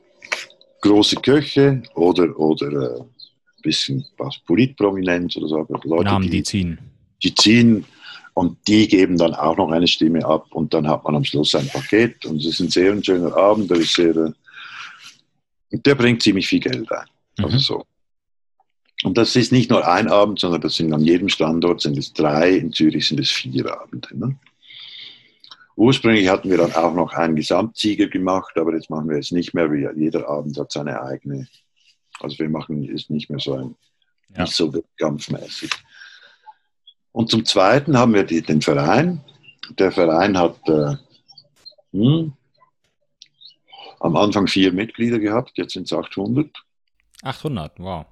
große 0.81 1.17
Köche 1.17 1.83
oder, 1.95 2.37
oder 2.39 2.67
äh, 2.71 2.99
ein 3.01 3.61
bisschen 3.61 4.05
was 4.17 4.39
Politprominenz 4.45 5.35
oder 5.35 5.47
so. 5.47 5.67
Leute, 5.83 6.05
Namen, 6.05 6.23
die, 6.23 6.37
die 6.37 6.43
ziehen. 6.43 6.79
Die 7.21 7.35
ziehen 7.35 7.85
und 8.33 8.57
die 8.69 8.87
geben 8.87 9.17
dann 9.17 9.33
auch 9.33 9.57
noch 9.57 9.71
eine 9.71 9.87
Stimme 9.87 10.25
ab 10.25 10.47
und 10.51 10.73
dann 10.73 10.87
hat 10.87 11.03
man 11.03 11.17
am 11.17 11.25
Schluss 11.25 11.53
ein 11.55 11.67
Paket 11.67 12.25
und 12.25 12.37
es 12.37 12.45
ist 12.45 12.59
ein 12.61 12.69
sehr 12.69 13.03
schöner 13.03 13.35
Abend, 13.35 13.69
der 13.69 13.77
ist 13.77 13.93
sehr, 13.93 14.33
der 15.71 15.95
bringt 15.95 16.23
ziemlich 16.23 16.47
viel 16.47 16.61
Geld 16.61 16.89
ein. 16.89 17.05
Mhm. 17.37 17.45
Also 17.45 17.57
so. 17.57 17.85
Und 19.03 19.17
das 19.17 19.35
ist 19.35 19.51
nicht 19.51 19.69
nur 19.69 19.87
ein 19.87 20.09
Abend, 20.09 20.39
sondern 20.39 20.61
das 20.61 20.75
sind 20.75 20.93
an 20.93 21.01
jedem 21.01 21.29
Standort 21.29 21.81
sind 21.81 21.97
es 21.97 22.11
drei, 22.11 22.51
in 22.51 22.73
Zürich 22.73 23.07
sind 23.07 23.19
es 23.19 23.31
vier 23.31 23.71
Abende. 23.81 24.09
Ne? 24.17 24.35
Ursprünglich 25.75 26.27
hatten 26.27 26.49
wir 26.49 26.57
dann 26.57 26.73
auch 26.73 26.93
noch 26.93 27.13
einen 27.13 27.37
Gesamtsieger 27.37 28.07
gemacht, 28.07 28.57
aber 28.57 28.73
jetzt 28.73 28.89
machen 28.89 29.09
wir 29.09 29.17
es 29.17 29.31
nicht 29.31 29.53
mehr, 29.53 29.69
jeder 29.95 30.27
Abend 30.27 30.57
hat 30.59 30.73
seine 30.73 31.01
eigene. 31.01 31.47
Also 32.19 32.37
wir 32.39 32.49
machen 32.49 32.93
es 32.93 33.09
nicht 33.09 33.29
mehr 33.29 33.39
so 33.39 33.53
ein, 33.53 33.75
ja. 34.35 34.41
nicht 34.41 34.53
so 34.53 34.73
wettkampfmäßig. 34.73 35.69
Und 37.13 37.31
zum 37.31 37.45
Zweiten 37.45 37.97
haben 37.97 38.13
wir 38.13 38.25
die, 38.25 38.41
den 38.41 38.61
Verein. 38.61 39.21
Der 39.77 39.93
Verein 39.93 40.37
hat 40.37 40.57
äh, 40.67 40.95
hm, 41.93 42.33
am 44.01 44.15
Anfang 44.17 44.47
vier 44.47 44.73
Mitglieder 44.73 45.19
gehabt, 45.19 45.57
jetzt 45.57 45.73
sind 45.73 45.83
es 45.83 45.93
800. 45.93 46.49
800, 47.23 47.79
wow. 47.79 48.05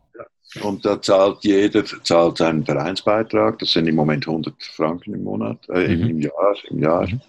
Und 0.61 0.85
da 0.85 1.01
zahlt 1.01 1.39
jeder 1.41 1.83
zahlt 1.85 2.37
seinen 2.37 2.65
Vereinsbeitrag. 2.65 3.59
Das 3.59 3.71
sind 3.71 3.87
im 3.87 3.95
Moment 3.95 4.27
100 4.27 4.55
Franken 4.63 5.13
im 5.13 5.23
Monat, 5.23 5.59
äh, 5.69 5.87
mhm. 5.87 6.09
im 6.09 6.21
Jahr. 6.21 6.55
Im 6.69 6.79
Jahr. 6.79 7.07
Mhm. 7.07 7.21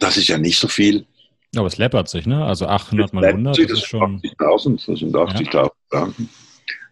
Das 0.00 0.16
ist 0.16 0.28
ja 0.28 0.38
nicht 0.38 0.58
so 0.58 0.68
viel. 0.68 1.06
Aber 1.54 1.66
es 1.66 1.78
läppert 1.78 2.08
sich, 2.08 2.26
ne? 2.26 2.44
Also 2.44 2.66
800 2.66 3.12
mal 3.12 3.24
100, 3.24 3.58
das, 3.58 3.66
das 3.66 3.78
ist 3.78 3.86
schon. 3.86 4.20
80.000, 4.20 4.86
das 4.86 4.98
sind 5.00 5.14
80.000 5.14 5.54
ja. 5.54 5.70
Franken. 5.90 6.28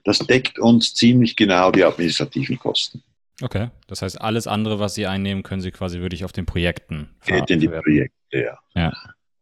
Das 0.05 0.19
deckt 0.19 0.59
uns 0.59 0.95
ziemlich 0.95 1.35
genau 1.35 1.71
die 1.71 1.83
administrativen 1.83 2.59
Kosten. 2.59 3.03
Okay, 3.43 3.71
das 3.89 4.03
heißt, 4.03 4.21
alles 4.21 4.47
andere, 4.47 4.79
was 4.79 4.95
Sie 4.95 5.07
einnehmen, 5.07 5.43
können 5.43 5.61
Sie 5.61 5.73
quasi 5.73 6.01
wirklich 6.01 6.25
auf 6.25 6.33
den 6.33 6.47
Projekten 6.47 7.11
Geht 7.27 7.51
in 7.51 7.61
die 7.61 7.69
Projekte, 7.69 8.12
ja. 8.31 8.59
ja. 8.75 8.93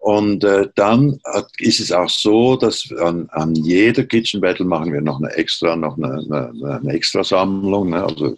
Und 0.03 0.43
äh, 0.43 0.69
dann 0.75 1.21
ist 1.59 1.79
es 1.79 1.93
auch 1.93 2.11
so, 2.11 2.57
dass 2.57 2.91
an, 3.01 3.29
an, 3.31 3.55
jeder 3.55 4.03
Kitchen 4.03 4.41
Battle 4.41 4.67
machen 4.67 4.93
wir 4.93 5.01
noch 5.01 5.23
eine 5.23 5.31
extra, 5.35 5.77
noch 5.77 5.97
eine, 5.97 6.15
eine, 6.15 6.81
eine 6.81 6.93
extra 6.93 7.23
Sammlung. 7.23 7.91
Ne? 7.91 8.03
Also 8.03 8.37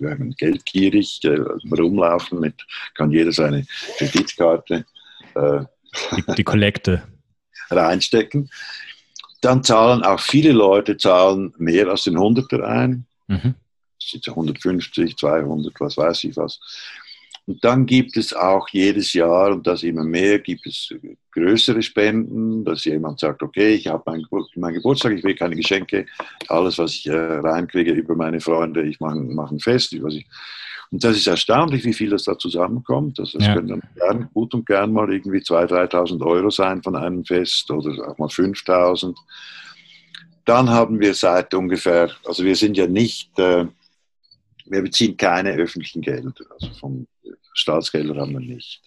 wir 0.00 0.10
haben 0.10 0.34
geldgierig 0.36 1.20
äh, 1.24 1.40
rumlaufen 1.74 2.40
mit, 2.40 2.54
kann 2.94 3.10
jeder 3.10 3.32
seine 3.32 3.66
Kreditkarte 3.96 4.84
äh, 5.34 5.60
die, 6.14 6.34
die 6.34 6.44
Kollekte 6.44 7.02
reinstecken 7.70 8.50
dann 9.40 9.62
zahlen 9.62 10.02
auch 10.02 10.20
viele 10.20 10.52
Leute 10.52 10.96
zahlen 10.96 11.54
mehr 11.58 11.88
als 11.88 12.04
den 12.04 12.18
Hunderter 12.18 12.66
ein. 12.66 13.06
Mhm. 13.28 13.54
150, 14.26 15.16
200, 15.16 15.74
was 15.80 15.96
weiß 15.96 16.24
ich 16.24 16.36
was. 16.36 16.60
Und 17.48 17.64
dann 17.64 17.86
gibt 17.86 18.18
es 18.18 18.34
auch 18.34 18.68
jedes 18.68 19.14
Jahr, 19.14 19.52
und 19.52 19.66
das 19.66 19.82
immer 19.82 20.04
mehr, 20.04 20.38
gibt 20.38 20.66
es 20.66 20.94
größere 21.32 21.80
Spenden, 21.80 22.62
dass 22.62 22.84
jemand 22.84 23.20
sagt, 23.20 23.42
okay, 23.42 23.70
ich 23.74 23.86
habe 23.86 24.02
meinen 24.04 24.26
mein 24.56 24.74
Geburtstag, 24.74 25.12
ich 25.12 25.24
will 25.24 25.34
keine 25.34 25.56
Geschenke, 25.56 26.04
alles, 26.48 26.76
was 26.76 26.92
ich 26.92 27.06
äh, 27.06 27.16
reinkriege 27.16 27.92
über 27.92 28.14
meine 28.14 28.42
Freunde, 28.42 28.82
ich 28.82 29.00
mache 29.00 29.16
mach 29.16 29.50
ein 29.50 29.60
Fest, 29.60 29.94
ich 29.94 30.02
und 30.90 31.04
das 31.04 31.16
ist 31.16 31.26
erstaunlich, 31.26 31.84
wie 31.84 31.94
viel 31.94 32.10
das 32.10 32.24
da 32.24 32.38
zusammenkommt. 32.38 33.18
Also 33.18 33.38
das 33.38 33.46
ja. 33.46 33.54
können 33.54 33.68
dann 33.68 33.82
gern, 33.94 34.30
gut 34.32 34.54
und 34.54 34.66
gern 34.66 34.92
mal 34.92 35.10
irgendwie 35.12 35.38
2.000, 35.38 35.90
3.000 35.90 36.26
Euro 36.26 36.50
sein 36.50 36.82
von 36.82 36.96
einem 36.96 37.24
Fest 37.24 37.70
oder 37.70 38.08
auch 38.08 38.18
mal 38.18 38.28
5.000. 38.28 39.14
Dann 40.44 40.68
haben 40.70 40.98
wir 41.00 41.14
seit 41.14 41.52
ungefähr, 41.54 42.10
also 42.24 42.44
wir 42.44 42.56
sind 42.56 42.76
ja 42.76 42.86
nicht, 42.86 43.38
äh, 43.38 43.66
wir 44.66 44.82
beziehen 44.82 45.16
keine 45.16 45.52
öffentlichen 45.52 46.00
Gelder, 46.00 46.32
also 46.58 46.72
von 46.80 47.06
Staatsgeldern 47.58 48.20
haben 48.20 48.32
wir 48.32 48.40
nicht. 48.40 48.82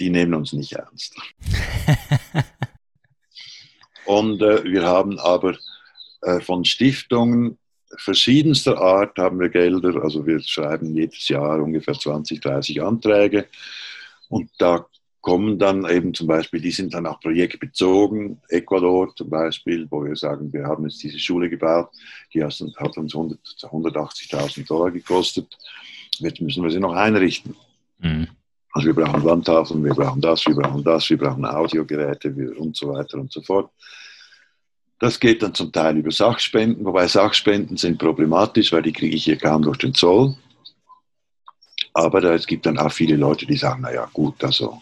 Die 0.00 0.10
nehmen 0.10 0.34
uns 0.34 0.52
nicht 0.52 0.72
ernst. 0.72 1.14
und 4.06 4.42
äh, 4.42 4.64
wir 4.64 4.82
haben 4.84 5.18
aber 5.18 5.56
äh, 6.22 6.40
von 6.40 6.64
Stiftungen 6.64 7.58
verschiedenster 7.96 8.78
Art 8.78 9.18
haben 9.18 9.38
wir 9.38 9.48
Gelder. 9.48 10.02
Also 10.02 10.26
wir 10.26 10.40
schreiben 10.40 10.94
jedes 10.96 11.28
Jahr 11.28 11.62
ungefähr 11.62 11.94
20, 11.94 12.40
30 12.40 12.82
Anträge. 12.82 13.46
Und 14.28 14.50
da 14.58 14.86
kommen 15.20 15.58
dann 15.58 15.88
eben 15.88 16.12
zum 16.12 16.26
Beispiel, 16.26 16.60
die 16.60 16.70
sind 16.70 16.92
dann 16.92 17.06
auch 17.06 17.18
projektbezogen, 17.20 18.42
Ecuador 18.48 19.14
zum 19.16 19.30
Beispiel, 19.30 19.86
wo 19.90 20.04
wir 20.04 20.16
sagen, 20.16 20.52
wir 20.52 20.64
haben 20.64 20.84
jetzt 20.84 21.02
diese 21.02 21.18
Schule 21.18 21.48
gebaut, 21.48 21.88
die 22.34 22.44
hat 22.44 22.60
uns 22.60 23.14
180.000 23.14 24.66
Dollar 24.66 24.90
gekostet, 24.90 25.56
jetzt 26.20 26.40
müssen 26.40 26.62
wir 26.62 26.70
sie 26.70 26.80
noch 26.80 26.94
einrichten. 26.94 27.56
Mhm. 27.98 28.28
Also 28.72 28.88
wir 28.88 28.94
brauchen 28.94 29.22
Wandtafeln, 29.22 29.84
wir 29.84 29.94
brauchen 29.94 30.20
das, 30.20 30.44
wir 30.46 30.54
brauchen 30.54 30.82
das, 30.82 31.08
wir 31.08 31.16
brauchen 31.16 31.44
Audiogeräte 31.44 32.30
und 32.58 32.76
so 32.76 32.92
weiter 32.92 33.18
und 33.18 33.32
so 33.32 33.40
fort. 33.40 33.70
Das 34.98 35.20
geht 35.20 35.42
dann 35.42 35.54
zum 35.54 35.70
Teil 35.70 35.96
über 35.96 36.10
Sachspenden, 36.10 36.84
wobei 36.84 37.06
Sachspenden 37.06 37.76
sind 37.76 37.98
problematisch, 37.98 38.72
weil 38.72 38.82
die 38.82 38.92
kriege 38.92 39.14
ich 39.14 39.24
hier 39.24 39.36
kaum 39.36 39.62
durch 39.62 39.78
den 39.78 39.94
Zoll. 39.94 40.34
Aber 41.92 42.22
es 42.24 42.46
gibt 42.46 42.66
dann 42.66 42.78
auch 42.78 42.90
viele 42.90 43.14
Leute, 43.14 43.46
die 43.46 43.56
sagen, 43.56 43.82
naja 43.82 44.08
gut, 44.12 44.42
also 44.42 44.80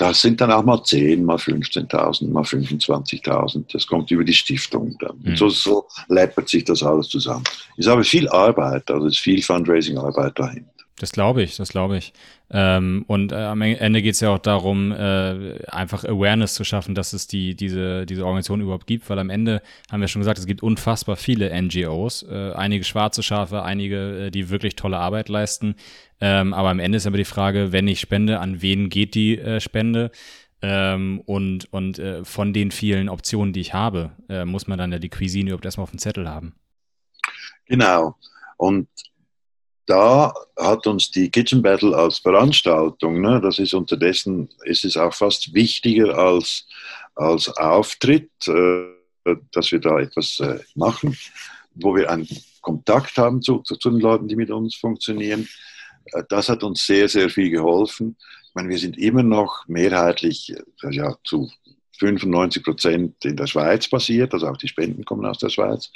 das 0.00 0.22
sind 0.22 0.40
dann 0.40 0.50
auch 0.50 0.64
mal 0.64 0.82
10, 0.82 1.22
mal 1.22 1.36
15.000, 1.36 2.30
mal 2.30 2.42
25.000. 2.42 3.64
Das 3.70 3.86
kommt 3.86 4.10
über 4.10 4.24
die 4.24 4.32
Stiftung. 4.32 4.96
Dann. 4.98 5.18
Mhm. 5.22 5.36
So, 5.36 5.50
so 5.50 5.86
läppert 6.08 6.48
sich 6.48 6.64
das 6.64 6.82
alles 6.82 7.08
zusammen. 7.10 7.44
Ist 7.76 7.86
aber 7.86 8.02
viel 8.02 8.26
Arbeit, 8.30 8.90
also 8.90 9.08
ist 9.08 9.18
viel 9.18 9.42
Fundraising-Arbeit 9.42 10.38
dahin. 10.38 10.64
Das 11.00 11.12
glaube 11.12 11.42
ich, 11.42 11.56
das 11.56 11.70
glaube 11.70 11.96
ich. 11.96 12.12
Ähm, 12.50 13.06
und 13.06 13.32
äh, 13.32 13.36
am 13.36 13.62
Ende 13.62 14.02
geht 14.02 14.14
es 14.16 14.20
ja 14.20 14.28
auch 14.28 14.38
darum, 14.38 14.92
äh, 14.92 15.64
einfach 15.66 16.04
Awareness 16.04 16.52
zu 16.52 16.62
schaffen, 16.62 16.94
dass 16.94 17.14
es 17.14 17.26
die, 17.26 17.54
diese, 17.54 18.04
diese 18.04 18.22
Organisation 18.24 18.60
überhaupt 18.60 18.86
gibt, 18.86 19.08
weil 19.08 19.18
am 19.18 19.30
Ende 19.30 19.62
haben 19.90 20.02
wir 20.02 20.08
schon 20.08 20.20
gesagt, 20.20 20.38
es 20.38 20.44
gibt 20.44 20.62
unfassbar 20.62 21.16
viele 21.16 21.50
NGOs, 21.58 22.24
äh, 22.24 22.52
einige 22.52 22.84
schwarze 22.84 23.22
Schafe, 23.22 23.62
einige, 23.62 24.26
äh, 24.26 24.30
die 24.30 24.50
wirklich 24.50 24.76
tolle 24.76 24.98
Arbeit 24.98 25.30
leisten. 25.30 25.74
Ähm, 26.20 26.52
aber 26.52 26.68
am 26.68 26.80
Ende 26.80 26.98
ist 26.98 27.06
aber 27.06 27.16
die 27.16 27.24
Frage, 27.24 27.72
wenn 27.72 27.88
ich 27.88 27.98
spende, 27.98 28.38
an 28.38 28.60
wen 28.60 28.90
geht 28.90 29.14
die 29.14 29.38
äh, 29.38 29.58
Spende? 29.58 30.10
Ähm, 30.60 31.22
und 31.24 31.72
und 31.72 31.98
äh, 31.98 32.26
von 32.26 32.52
den 32.52 32.72
vielen 32.72 33.08
Optionen, 33.08 33.54
die 33.54 33.60
ich 33.60 33.72
habe, 33.72 34.10
muss 34.44 34.66
man 34.66 34.76
dann 34.78 34.92
ja 34.92 34.98
die 34.98 35.08
Cuisine 35.08 35.48
überhaupt 35.48 35.64
erstmal 35.64 35.84
auf 35.84 35.90
dem 35.90 35.98
Zettel 35.98 36.28
haben. 36.28 36.54
Genau. 37.64 38.16
Und 38.58 38.88
da 39.86 40.32
hat 40.56 40.86
uns 40.86 41.10
die 41.10 41.30
Kitchen 41.30 41.62
Battle 41.62 41.96
als 41.96 42.18
Veranstaltung, 42.18 43.20
ne, 43.20 43.40
das 43.40 43.58
ist 43.58 43.74
unterdessen, 43.74 44.48
ist 44.64 44.84
es 44.84 44.96
auch 44.96 45.14
fast 45.14 45.52
wichtiger 45.54 46.16
als, 46.16 46.66
als 47.14 47.48
Auftritt, 47.56 48.30
äh, 48.46 49.36
dass 49.52 49.72
wir 49.72 49.80
da 49.80 49.98
etwas 49.98 50.38
äh, 50.40 50.60
machen, 50.74 51.16
wo 51.74 51.94
wir 51.94 52.10
einen 52.10 52.28
Kontakt 52.60 53.16
haben 53.16 53.42
zu, 53.42 53.58
zu, 53.60 53.76
den 53.76 54.00
Leuten, 54.00 54.28
die 54.28 54.36
mit 54.36 54.50
uns 54.50 54.76
funktionieren. 54.76 55.48
Äh, 56.06 56.22
das 56.28 56.48
hat 56.48 56.62
uns 56.62 56.86
sehr, 56.86 57.08
sehr 57.08 57.30
viel 57.30 57.50
geholfen. 57.50 58.16
Ich 58.48 58.54
meine, 58.54 58.68
wir 58.68 58.78
sind 58.78 58.98
immer 58.98 59.22
noch 59.22 59.66
mehrheitlich 59.66 60.52
äh, 60.52 60.90
ja, 60.90 61.16
zu 61.24 61.50
95 61.98 62.62
Prozent 62.62 63.24
in 63.24 63.36
der 63.36 63.46
Schweiz 63.46 63.88
basiert, 63.88 64.32
also 64.32 64.48
auch 64.48 64.56
die 64.56 64.68
Spenden 64.68 65.04
kommen 65.04 65.26
aus 65.26 65.38
der 65.38 65.50
Schweiz. 65.50 65.92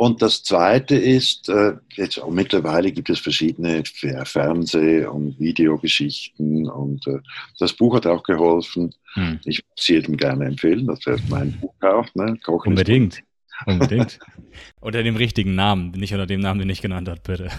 Und 0.00 0.22
das 0.22 0.42
Zweite 0.42 0.96
ist, 0.96 1.50
äh, 1.50 1.74
jetzt 1.92 2.18
mittlerweile 2.30 2.90
gibt 2.90 3.10
es 3.10 3.18
verschiedene 3.18 3.82
Fernseh- 3.84 5.04
und 5.04 5.38
Videogeschichten 5.38 6.70
und 6.70 7.06
äh, 7.06 7.18
das 7.58 7.74
Buch 7.74 7.96
hat 7.96 8.06
auch 8.06 8.22
geholfen. 8.22 8.94
Hm. 9.12 9.40
Ich 9.44 9.58
würde 9.58 9.74
es 9.76 9.88
jedem 9.88 10.16
gerne 10.16 10.46
empfehlen, 10.46 10.86
dass 10.86 11.06
er 11.06 11.18
mein 11.28 11.52
Buch 11.60 11.74
kauft. 11.80 12.16
Ne? 12.16 12.38
Kochen 12.42 12.70
Unbedingt. 12.70 13.22
Unbedingt. 13.66 14.18
unter 14.80 15.02
dem 15.02 15.16
richtigen 15.16 15.54
Namen, 15.54 15.90
nicht 15.90 16.14
unter 16.14 16.24
dem 16.24 16.40
Namen, 16.40 16.60
den 16.60 16.70
ich 16.70 16.80
genannt 16.80 17.06
habe, 17.06 17.20
bitte. 17.20 17.50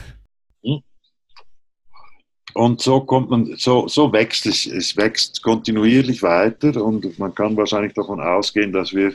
Hm. 0.64 0.80
Und 2.56 2.82
so 2.82 3.02
kommt 3.02 3.30
man, 3.30 3.56
so, 3.56 3.88
so 3.88 4.12
wächst 4.12 4.48
es, 4.48 4.66
es 4.66 4.98
wächst 4.98 5.44
kontinuierlich 5.44 6.24
weiter 6.24 6.84
und 6.84 7.20
man 7.20 7.36
kann 7.36 7.56
wahrscheinlich 7.56 7.94
davon 7.94 8.20
ausgehen, 8.20 8.72
dass 8.74 8.94
wir 8.94 9.14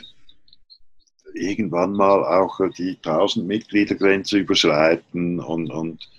irgendwann 1.33 1.93
mal 1.93 2.23
auch 2.23 2.59
die 2.77 2.97
1000 3.03 3.45
Mitgliedergrenze 3.45 4.39
überschreiten 4.39 5.39
und, 5.39 5.69
und, 5.69 6.09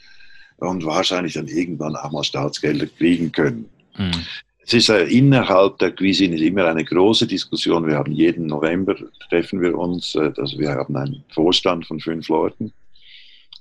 und 0.59 0.85
wahrscheinlich 0.85 1.35
dann 1.35 1.49
irgendwann 1.49 1.97
auch 1.97 2.13
mal 2.13 2.25
Staatsgelder 2.25 2.87
kriegen 2.87 3.33
können. 3.33 3.69
Mhm. 3.97 4.25
Es 4.69 4.75
ist 4.75 4.91
äh, 4.91 5.05
innerhalb 5.05 5.79
der 5.79 5.93
Cuisine 5.93 6.37
immer 6.37 6.67
eine 6.67 6.85
große 6.85 7.27
Diskussion. 7.27 7.87
Wir 7.87 7.97
haben 7.97 8.13
jeden 8.13 8.47
November 8.47 8.97
treffen 9.31 9.63
wir 9.63 9.77
uns, 9.79 10.15
äh, 10.15 10.31
also 10.37 10.59
wir 10.59 10.73
haben 10.73 10.95
einen 10.95 11.25
Vorstand 11.31 11.87
von 11.87 11.99
fünf 12.01 12.29
Leuten. 12.29 12.73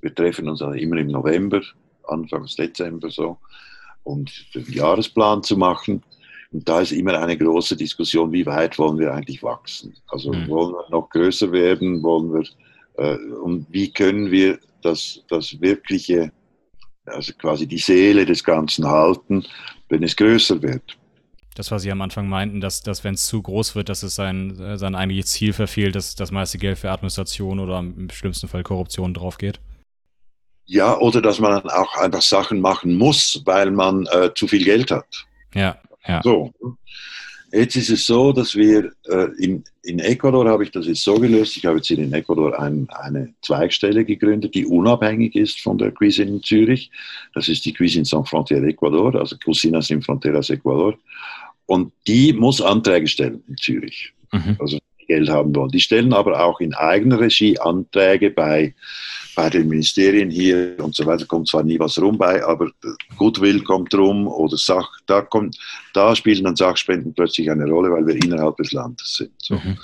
Wir 0.01 0.13
treffen 0.13 0.49
uns 0.49 0.61
also 0.61 0.77
immer 0.77 0.97
im 0.97 1.07
November, 1.07 1.61
Anfang 2.07 2.45
Dezember 2.57 3.09
so, 3.09 3.37
um 4.03 4.25
den 4.53 4.65
Jahresplan 4.69 5.43
zu 5.43 5.55
machen. 5.55 6.03
Und 6.51 6.67
da 6.67 6.81
ist 6.81 6.91
immer 6.91 7.19
eine 7.19 7.37
große 7.37 7.75
Diskussion, 7.75 8.31
wie 8.31 8.45
weit 8.45 8.77
wollen 8.79 8.97
wir 8.99 9.13
eigentlich 9.13 9.43
wachsen? 9.43 9.95
Also 10.07 10.31
mhm. 10.31 10.47
wollen 10.47 10.73
wir 10.73 10.89
noch 10.89 11.09
größer 11.09 11.51
werden? 11.51 12.01
Wollen 12.03 12.33
wir, 12.33 12.43
äh, 12.97 13.17
und 13.41 13.67
wie 13.69 13.91
können 13.91 14.31
wir 14.31 14.59
das, 14.81 15.21
das 15.29 15.59
wirkliche, 15.59 16.31
also 17.05 17.33
quasi 17.33 17.67
die 17.67 17.77
Seele 17.77 18.25
des 18.25 18.43
Ganzen 18.43 18.87
halten, 18.87 19.43
wenn 19.89 20.03
es 20.03 20.15
größer 20.15 20.61
wird? 20.61 20.97
Das, 21.55 21.71
was 21.71 21.81
Sie 21.81 21.91
am 21.91 22.01
Anfang 22.01 22.29
meinten, 22.29 22.61
dass, 22.61 22.83
dass 22.83 23.03
wenn 23.03 23.15
es 23.15 23.25
zu 23.25 23.41
groß 23.41 23.73
wird, 23.75 23.89
dass 23.89 24.03
es 24.03 24.13
sein, 24.13 24.77
sein 24.77 24.93
eigentliches 24.93 25.31
Ziel 25.31 25.53
verfehlt, 25.53 25.95
dass 25.95 26.13
das 26.13 26.31
meiste 26.31 26.59
Geld 26.59 26.77
für 26.77 26.91
Administration 26.91 27.59
oder 27.59 27.79
im 27.79 28.09
schlimmsten 28.11 28.47
Fall 28.47 28.61
Korruption 28.61 29.15
drauf 29.15 29.39
geht? 29.39 29.59
Ja, 30.65 30.97
oder 30.99 31.21
dass 31.21 31.39
man 31.39 31.67
auch 31.69 31.95
einfach 31.97 32.21
Sachen 32.21 32.61
machen 32.61 32.95
muss, 32.95 33.41
weil 33.45 33.71
man 33.71 34.05
äh, 34.07 34.29
zu 34.35 34.47
viel 34.47 34.65
Geld 34.65 34.91
hat. 34.91 35.25
Ja. 35.55 35.77
Ja. 36.07 36.21
So. 36.23 36.53
Jetzt 37.51 37.77
ist 37.77 37.89
es 37.89 38.05
so, 38.05 38.33
dass 38.33 38.55
wir 38.55 38.91
äh, 39.05 39.27
in, 39.37 39.63
in 39.83 39.99
Ecuador 39.99 40.49
habe 40.49 40.63
ich 40.63 40.71
das 40.71 40.85
jetzt 40.85 41.03
so 41.03 41.15
gelöst. 41.15 41.55
Ich 41.55 41.65
habe 41.65 41.77
jetzt 41.77 41.87
hier 41.87 41.97
in 41.97 42.11
Ecuador 42.11 42.59
ein, 42.59 42.87
eine 42.89 43.33
Zweigstelle 43.41 44.03
gegründet, 44.03 44.53
die 44.53 44.65
unabhängig 44.65 45.33
ist 45.35 45.61
von 45.61 45.77
der 45.77 45.91
Cuisine 45.91 46.31
in 46.31 46.43
Zürich. 46.43 46.91
Das 47.33 47.47
ist 47.47 47.63
die 47.63 47.73
Cuisine 47.73 48.03
Sans 48.03 48.27
Frontières 48.29 48.67
Ecuador, 48.67 49.15
also 49.15 49.37
Cuisina 49.37 49.81
Sin 49.81 50.01
Fronteras 50.01 50.49
Ecuador. 50.49 50.97
Und 51.67 51.93
die 52.05 52.33
muss 52.33 52.61
Anträge 52.61 53.07
stellen 53.07 53.41
in 53.47 53.55
Zürich. 53.55 54.13
Mhm. 54.33 54.57
Also 54.59 54.77
Geld 55.07 55.29
haben 55.29 55.55
wollen. 55.55 55.69
Die 55.69 55.79
stellen 55.79 56.13
aber 56.13 56.43
auch 56.43 56.59
in 56.59 56.73
eigener 56.73 57.19
Regie 57.19 57.57
Anträge 57.59 58.29
bei, 58.29 58.75
bei 59.35 59.49
den 59.49 59.67
Ministerien 59.67 60.29
hier 60.29 60.75
und 60.79 60.95
so 60.95 61.05
weiter. 61.05 61.25
Kommt 61.25 61.47
zwar 61.47 61.63
nie 61.63 61.79
was 61.79 61.99
rum 61.99 62.17
bei, 62.17 62.43
aber 62.43 62.69
Goodwill 63.17 63.63
kommt 63.63 63.93
rum 63.95 64.27
oder 64.27 64.57
Sach, 64.57 64.89
da, 65.05 65.21
kommt, 65.21 65.57
da 65.93 66.15
spielen 66.15 66.43
dann 66.43 66.55
Sachspenden 66.55 67.13
plötzlich 67.13 67.49
eine 67.49 67.65
Rolle, 67.65 67.91
weil 67.91 68.05
wir 68.05 68.15
innerhalb 68.15 68.57
des 68.57 68.71
Landes 68.71 69.15
sind. 69.15 69.33
So. 69.37 69.55
Mhm. 69.55 69.77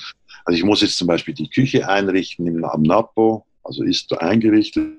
Also 0.46 0.58
ich 0.58 0.64
muss 0.64 0.82
jetzt 0.82 0.98
zum 0.98 1.08
Beispiel 1.08 1.34
die 1.34 1.50
Küche 1.50 1.88
einrichten 1.88 2.46
im, 2.48 2.64
am 2.66 2.82
Napo, 2.82 3.46
also 3.64 3.84
ist 3.84 4.12
da 4.12 4.18
eingerichtet. 4.18 4.98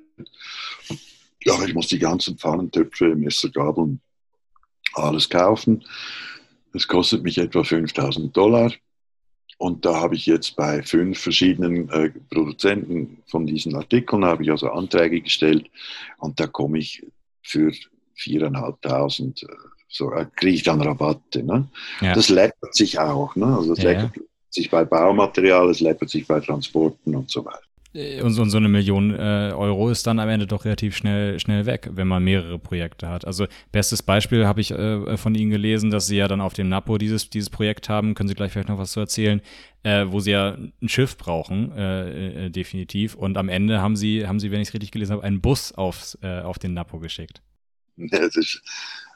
Ja, 1.43 1.63
ich 1.63 1.75
muss 1.75 1.89
die 1.89 1.99
ganzen 1.99 2.39
Pfannentöpfe, 2.39 3.15
Messer, 3.15 3.51
Gabeln, 3.51 4.01
alles 4.95 5.29
kaufen. 5.29 5.85
Das 6.73 6.89
kostet 6.89 7.23
mich 7.23 7.37
etwa 7.37 7.63
5000 7.63 8.35
Dollar. 8.35 8.73
Und 9.59 9.85
da 9.85 10.01
habe 10.01 10.15
ich 10.15 10.27
jetzt 10.27 10.57
bei 10.57 10.83
fünf 10.83 11.19
verschiedenen 11.19 11.89
äh, 11.91 12.11
Produzenten 12.31 13.23
von 13.27 13.47
diesen 13.47 13.75
Artikeln, 13.77 14.25
habe 14.25 14.43
ich 14.43 14.51
also 14.51 14.71
Anträge 14.71 15.21
gestellt 15.21 15.71
und 16.19 16.41
da 16.41 16.47
komme 16.47 16.79
ich 16.79 17.07
für 17.43 17.73
4.500, 18.19 19.45
äh, 19.45 19.57
so 19.89 20.13
äh, 20.13 20.27
kriege 20.35 20.57
ich 20.57 20.63
dann 20.63 20.81
Rabatte. 20.81 21.43
Ne? 21.43 21.69
Ja. 22.01 22.15
Das 22.15 22.29
läppert 22.29 22.75
sich 22.75 22.99
auch. 22.99 23.37
Ne? 23.37 23.47
Also 23.47 23.75
das 23.75 23.85
ja, 23.85 23.93
läppert 23.93 24.25
sich 24.51 24.71
bei 24.71 24.85
Baumaterial, 24.85 25.71
es 25.71 25.81
läppert 25.81 26.11
sich 26.11 26.27
bei 26.27 26.41
Transporten 26.41 27.15
und 27.15 27.31
so 27.31 27.45
weiter. 27.45 27.61
Äh, 27.95 28.23
und 28.23 28.33
so, 28.33 28.43
und 28.43 28.51
so 28.51 28.59
eine 28.59 28.69
Million 28.69 29.15
äh, 29.15 29.53
Euro 29.55 29.91
ist 29.91 30.07
dann 30.07 30.19
am 30.19 30.29
Ende 30.29 30.47
doch 30.47 30.65
relativ 30.65 30.97
schnell, 30.97 31.39
schnell 31.41 31.67
weg, 31.67 31.89
wenn 31.93 32.09
man 32.09 32.23
mehrere 32.23 32.59
Projekte 32.59 33.09
hat. 33.09 33.27
Also 33.27 33.47
bestes 33.73 34.03
Beispiel 34.03 34.47
habe 34.47 34.61
ich 34.61 34.73
äh, 34.73 35.17
von 35.17 35.35
Ihnen 35.35 35.51
gelesen, 35.51 35.91
dass 35.91 36.07
Sie 36.07 36.17
ja 36.17 36.29
dann 36.29 36.41
auf 36.41 36.55
dem 36.55 36.69
Napo 36.69 36.99
dieses, 36.99 37.31
dieses 37.31 37.51
Projekt 37.51 37.89
haben. 37.89 38.15
Können 38.15 38.29
Sie 38.29 38.35
gleich 38.35 38.53
vielleicht 38.53 38.69
noch 38.69 38.79
was 38.79 38.93
zu 38.93 39.01
erzählen, 39.01 39.41
äh, 39.83 40.07
wo 40.09 40.21
Sie 40.21 40.33
ja 40.33 40.57
ein 40.83 40.89
Schiff 40.89 41.17
brauchen, 41.17 41.73
äh, 41.73 42.47
äh, 42.47 42.51
definitiv. 42.51 43.15
Und 43.15 43.37
am 43.37 43.49
Ende 43.49 43.81
haben 43.81 43.97
Sie, 43.97 44.27
haben 44.27 44.41
Sie, 44.41 44.51
wenn 44.51 44.61
ich 44.61 44.69
es 44.69 44.75
richtig 44.75 44.91
gelesen 44.91 45.13
habe, 45.13 45.25
einen 45.25 45.41
Bus 45.41 45.73
aufs, 45.73 46.19
auf 46.23 46.59
den 46.59 46.75
Napo 46.75 46.99
geschickt. 46.99 47.43
Ja, 47.97 48.19
ist, 48.19 48.63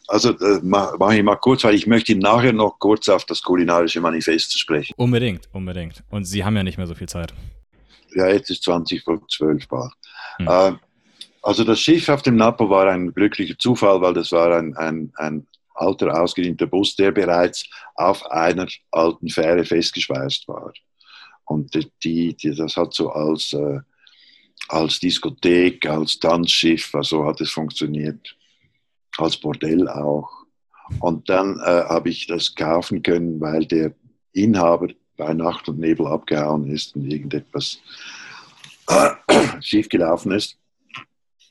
also 0.06 0.30
äh, 0.30 0.60
mache 0.62 1.16
ich 1.16 1.22
mal 1.22 1.36
kurz, 1.36 1.64
weil 1.64 1.74
ich 1.74 1.86
möchte 1.86 2.14
nachher 2.14 2.52
noch 2.52 2.78
kurz 2.78 3.08
auf 3.08 3.24
das 3.24 3.42
kulinarische 3.42 4.00
Manifest 4.00 4.58
sprechen. 4.58 4.94
Unbedingt, 4.96 5.48
unbedingt. 5.52 6.02
Und 6.10 6.24
Sie 6.24 6.44
haben 6.44 6.56
ja 6.56 6.62
nicht 6.62 6.78
mehr 6.78 6.86
so 6.86 6.94
viel 6.94 7.08
Zeit 7.08 7.34
ja, 8.14 8.28
jetzt 8.28 8.50
ist 8.50 8.64
20 8.64 9.02
vor 9.02 9.20
12 9.28 9.68
Bar. 9.68 9.92
Mhm. 10.38 10.48
Äh, 10.48 10.72
also 11.42 11.64
das 11.64 11.80
Schiff 11.80 12.08
auf 12.08 12.22
dem 12.22 12.36
Napo 12.36 12.68
war 12.68 12.88
ein 12.88 13.14
glücklicher 13.14 13.58
Zufall, 13.58 14.00
weil 14.00 14.14
das 14.14 14.32
war 14.32 14.56
ein, 14.56 14.76
ein, 14.76 15.12
ein 15.16 15.46
alter, 15.74 16.20
ausgedienter 16.20 16.66
Bus, 16.66 16.96
der 16.96 17.12
bereits 17.12 17.64
auf 17.94 18.28
einer 18.30 18.66
alten 18.90 19.28
Fähre 19.28 19.64
festgeschweißt 19.64 20.48
war. 20.48 20.72
Und 21.44 21.74
die, 22.04 22.34
die, 22.36 22.54
das 22.54 22.76
hat 22.76 22.92
so 22.92 23.10
als, 23.10 23.52
äh, 23.52 23.78
als 24.68 25.00
Diskothek, 25.00 25.86
als 25.86 26.18
Tanzschiff, 26.18 26.94
also 26.94 27.24
hat 27.24 27.40
es 27.40 27.50
funktioniert. 27.50 28.36
Als 29.16 29.36
Bordell 29.36 29.88
auch. 29.88 30.28
Und 31.00 31.28
dann 31.28 31.58
äh, 31.60 31.84
habe 31.84 32.10
ich 32.10 32.26
das 32.26 32.54
kaufen 32.54 33.02
können, 33.02 33.40
weil 33.40 33.64
der 33.66 33.94
Inhaber 34.32 34.88
bei 35.18 35.34
Nacht 35.34 35.68
und 35.68 35.78
Nebel 35.78 36.06
abgehauen 36.06 36.70
ist 36.70 36.96
und 36.96 37.04
irgendetwas 37.04 37.78
schiefgelaufen 39.60 40.32
ist. 40.32 40.56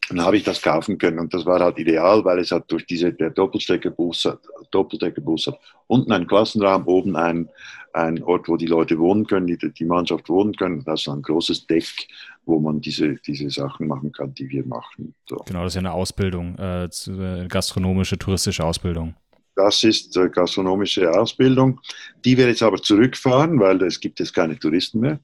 Dann 0.10 0.22
habe 0.22 0.38
ich 0.38 0.44
das 0.44 0.62
kaufen 0.62 0.98
können 0.98 1.20
und 1.20 1.34
das 1.34 1.46
war 1.46 1.60
halt 1.60 1.78
ideal, 1.78 2.24
weil 2.24 2.40
es 2.40 2.52
hat 2.52 2.72
durch 2.72 2.86
diese, 2.86 3.12
der 3.12 3.30
Doppelsteckerbus, 3.30 4.30
Doppelsteckerbus 4.72 5.48
hat 5.48 5.60
unten 5.88 6.14
einen 6.14 6.28
Klassenraum, 6.28 6.88
oben 6.88 7.18
ein, 7.18 7.50
ein 7.92 8.24
Ort, 8.24 8.48
wo 8.48 8.56
die 8.56 8.68
Leute 8.68 8.98
wohnen 9.00 9.28
können, 9.28 9.48
die, 9.48 9.58
die 9.58 9.86
Mannschaft 9.86 10.30
wohnen 10.30 10.54
können. 10.56 10.82
Das 10.86 11.02
ist 11.02 11.10
ein 11.10 11.22
großes 11.22 11.68
Deck, 11.68 12.08
wo 12.46 12.60
man 12.60 12.80
diese, 12.80 13.16
diese 13.16 13.50
Sachen 13.50 13.88
machen 13.88 14.14
kann, 14.14 14.34
die 14.34 14.50
wir 14.50 14.66
machen. 14.66 15.14
So. 15.28 15.44
Genau, 15.46 15.64
das 15.64 15.72
ist 15.72 15.76
ja 15.76 15.80
eine 15.80 15.92
Ausbildung, 15.92 16.58
äh, 16.58 16.86
äh 16.86 17.48
gastronomische, 17.50 18.18
touristische 18.18 18.64
Ausbildung. 18.64 19.14
Das 19.58 19.84
ist 19.84 20.16
äh, 20.16 20.30
gastronomische 20.30 21.12
Ausbildung. 21.12 21.82
Die 22.24 22.38
wir 22.38 22.48
jetzt 22.48 22.62
aber 22.62 22.78
zurückfahren, 22.80 23.60
weil 23.60 23.82
es 23.82 24.00
gibt 24.00 24.20
jetzt 24.20 24.34
keine 24.34 24.58
Touristen 24.58 25.00
mehr. 25.00 25.20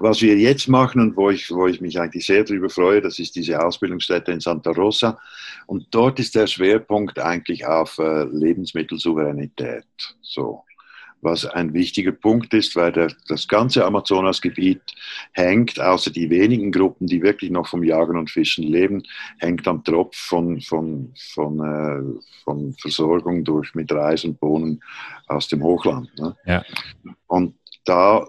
Was 0.00 0.20
wir 0.20 0.36
jetzt 0.36 0.66
machen 0.66 1.00
und 1.00 1.16
wo 1.16 1.30
ich, 1.30 1.48
wo 1.52 1.68
ich 1.68 1.80
mich 1.80 2.00
eigentlich 2.00 2.26
sehr 2.26 2.42
darüber 2.42 2.68
freue, 2.68 3.00
das 3.00 3.20
ist 3.20 3.36
diese 3.36 3.64
Ausbildungsstätte 3.64 4.32
in 4.32 4.40
Santa 4.40 4.72
Rosa. 4.72 5.20
Und 5.66 5.86
dort 5.92 6.18
ist 6.18 6.34
der 6.34 6.48
Schwerpunkt 6.48 7.20
eigentlich 7.20 7.64
auf 7.64 7.96
äh, 7.98 8.24
Lebensmittelsouveränität. 8.24 9.86
So 10.20 10.64
was 11.22 11.46
ein 11.46 11.72
wichtiger 11.72 12.12
Punkt 12.12 12.52
ist, 12.52 12.74
weil 12.74 12.92
der, 12.92 13.12
das 13.28 13.46
ganze 13.46 13.84
Amazonasgebiet 13.84 14.82
hängt, 15.32 15.80
außer 15.80 16.10
die 16.10 16.28
wenigen 16.28 16.72
Gruppen, 16.72 17.06
die 17.06 17.22
wirklich 17.22 17.50
noch 17.50 17.68
vom 17.68 17.84
Jagen 17.84 18.18
und 18.18 18.28
Fischen 18.28 18.64
leben, 18.64 19.04
hängt 19.38 19.66
am 19.68 19.84
Tropf 19.84 20.16
von, 20.16 20.60
von, 20.60 21.14
von, 21.32 21.60
äh, 21.60 22.20
von 22.42 22.74
Versorgung 22.74 23.44
durch, 23.44 23.74
mit 23.74 23.90
Reis 23.92 24.24
und 24.24 24.38
Bohnen 24.40 24.82
aus 25.28 25.46
dem 25.48 25.62
Hochland. 25.62 26.10
Ne? 26.18 26.36
Ja. 26.44 26.64
Und 27.28 27.54
da 27.84 28.26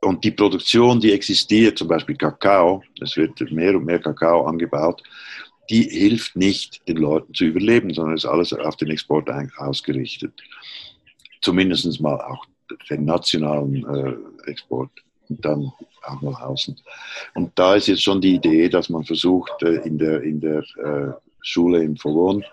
und 0.00 0.24
die 0.24 0.32
Produktion, 0.32 1.00
die 1.00 1.12
existiert, 1.12 1.78
zum 1.78 1.86
Beispiel 1.86 2.16
Kakao, 2.16 2.82
es 3.00 3.16
wird 3.16 3.40
mehr 3.52 3.76
und 3.76 3.84
mehr 3.84 4.00
Kakao 4.00 4.46
angebaut, 4.46 5.00
die 5.70 5.82
hilft 5.84 6.34
nicht, 6.34 6.86
den 6.88 6.96
Leuten 6.96 7.32
zu 7.34 7.44
überleben, 7.44 7.94
sondern 7.94 8.16
ist 8.16 8.26
alles 8.26 8.52
auf 8.52 8.76
den 8.76 8.90
Export 8.90 9.30
ausgerichtet 9.58 10.32
zumindest 11.42 12.00
mal 12.00 12.20
auch 12.20 12.44
den 12.88 13.04
nationalen 13.04 13.84
äh, 14.46 14.50
Export 14.50 14.90
und 15.28 15.44
dann 15.44 15.72
auch 16.04 16.22
nach 16.22 16.40
außen. 16.40 16.76
Und 17.34 17.52
da 17.54 17.74
ist 17.74 17.88
jetzt 17.88 18.02
schon 18.02 18.20
die 18.20 18.34
Idee, 18.34 18.68
dass 18.68 18.88
man 18.88 19.04
versucht, 19.04 19.62
äh, 19.62 19.76
in 19.84 19.98
der, 19.98 20.22
in 20.22 20.40
der 20.40 20.62
äh, 20.84 21.12
Schule 21.42 21.82
in 21.82 21.96
Fogon 21.96 22.44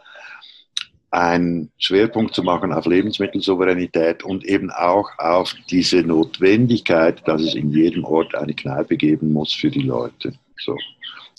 einen 1.11 1.71
Schwerpunkt 1.79 2.35
zu 2.35 2.43
machen 2.43 2.71
auf 2.71 2.85
Lebensmittelsouveränität 2.85 4.23
und 4.23 4.45
eben 4.45 4.69
auch 4.69 5.09
auf 5.17 5.55
diese 5.69 6.03
Notwendigkeit, 6.03 7.27
dass 7.27 7.41
es 7.41 7.55
in 7.55 7.71
jedem 7.71 8.03
Ort 8.03 8.35
eine 8.35 8.53
Kneipe 8.53 8.95
geben 8.95 9.33
muss 9.33 9.51
für 9.51 9.71
die 9.71 9.81
Leute. 9.81 10.33
So. 10.59 10.77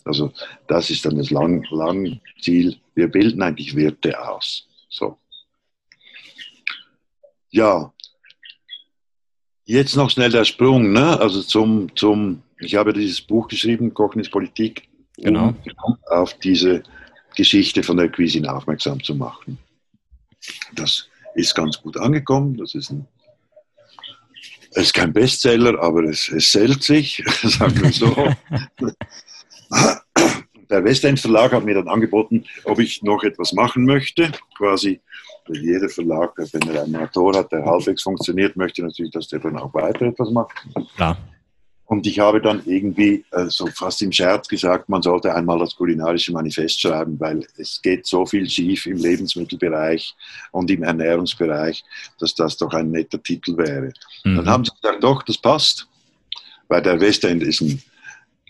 Also 0.04 0.32
das 0.66 0.90
ist 0.90 1.04
dann 1.04 1.18
das 1.18 1.30
lang, 1.30 1.64
lang. 1.70 2.20
Wir 2.42 3.08
bilden 3.08 3.42
eigentlich 3.42 3.76
Wirte 3.76 4.20
aus. 4.20 4.66
So. 4.88 5.16
Ja, 7.50 7.92
jetzt 9.64 9.96
noch 9.96 10.10
schnell 10.10 10.30
der 10.30 10.44
Sprung, 10.44 10.92
ne? 10.92 11.18
Also 11.20 11.42
zum, 11.42 11.94
zum, 11.96 12.42
ich 12.58 12.74
habe 12.74 12.92
dieses 12.92 13.20
Buch 13.20 13.48
geschrieben, 13.48 13.94
Kochen 13.94 14.20
ist 14.20 14.30
Politik, 14.30 14.88
genau. 15.16 15.54
um 15.84 15.98
auf 16.10 16.34
diese 16.34 16.82
Geschichte 17.36 17.82
von 17.82 17.96
der 17.96 18.10
Cuisine 18.10 18.54
aufmerksam 18.54 19.02
zu 19.02 19.14
machen. 19.14 19.58
Das 20.74 21.08
ist 21.34 21.54
ganz 21.54 21.80
gut 21.80 21.96
angekommen. 21.96 22.56
Das 22.56 22.74
ist 22.74 22.90
ein 22.90 23.06
es 24.72 24.84
ist 24.84 24.94
kein 24.94 25.12
Bestseller, 25.12 25.80
aber 25.82 26.04
es, 26.04 26.28
es 26.28 26.52
zählt 26.52 26.82
sich, 26.82 27.22
sagen 27.42 27.82
wir 27.82 27.92
so. 27.92 28.14
der 30.70 30.84
Westend 30.84 31.18
Verlag 31.18 31.52
hat 31.52 31.64
mir 31.64 31.74
dann 31.74 31.88
angeboten, 31.88 32.44
ob 32.64 32.78
ich 32.78 33.02
noch 33.02 33.24
etwas 33.24 33.52
machen 33.52 33.84
möchte, 33.84 34.30
quasi 34.56 35.00
jeder 35.54 35.88
Verlag, 35.88 36.32
wenn 36.36 36.74
er 36.74 36.84
einen 36.84 36.96
Autor 36.96 37.36
hat, 37.36 37.52
der 37.52 37.64
halbwegs 37.64 38.02
funktioniert, 38.02 38.56
möchte 38.56 38.82
natürlich, 38.82 39.12
dass 39.12 39.28
der 39.28 39.40
dann 39.40 39.58
auch 39.58 39.72
weiter 39.74 40.06
etwas 40.06 40.30
macht. 40.30 40.52
Klar. 40.96 41.16
Und 41.86 42.06
ich 42.06 42.20
habe 42.20 42.40
dann 42.40 42.62
irgendwie 42.66 43.24
so 43.48 43.66
fast 43.66 44.00
im 44.02 44.12
Scherz 44.12 44.46
gesagt, 44.46 44.88
man 44.88 45.02
sollte 45.02 45.34
einmal 45.34 45.58
das 45.58 45.74
kulinarische 45.74 46.32
Manifest 46.32 46.80
schreiben, 46.80 47.18
weil 47.18 47.44
es 47.56 47.82
geht 47.82 48.06
so 48.06 48.24
viel 48.24 48.48
schief 48.48 48.86
im 48.86 48.96
Lebensmittelbereich 48.96 50.14
und 50.52 50.70
im 50.70 50.84
Ernährungsbereich, 50.84 51.82
dass 52.20 52.36
das 52.36 52.56
doch 52.56 52.72
ein 52.74 52.92
netter 52.92 53.20
Titel 53.20 53.56
wäre. 53.56 53.92
Mhm. 54.22 54.36
Dann 54.36 54.48
haben 54.48 54.64
sie 54.64 54.70
gesagt, 54.80 55.02
doch, 55.02 55.24
das 55.24 55.36
passt, 55.38 55.88
weil 56.68 56.80
der 56.80 57.00
Westend 57.00 57.42
ist 57.42 57.60
ein 57.60 57.82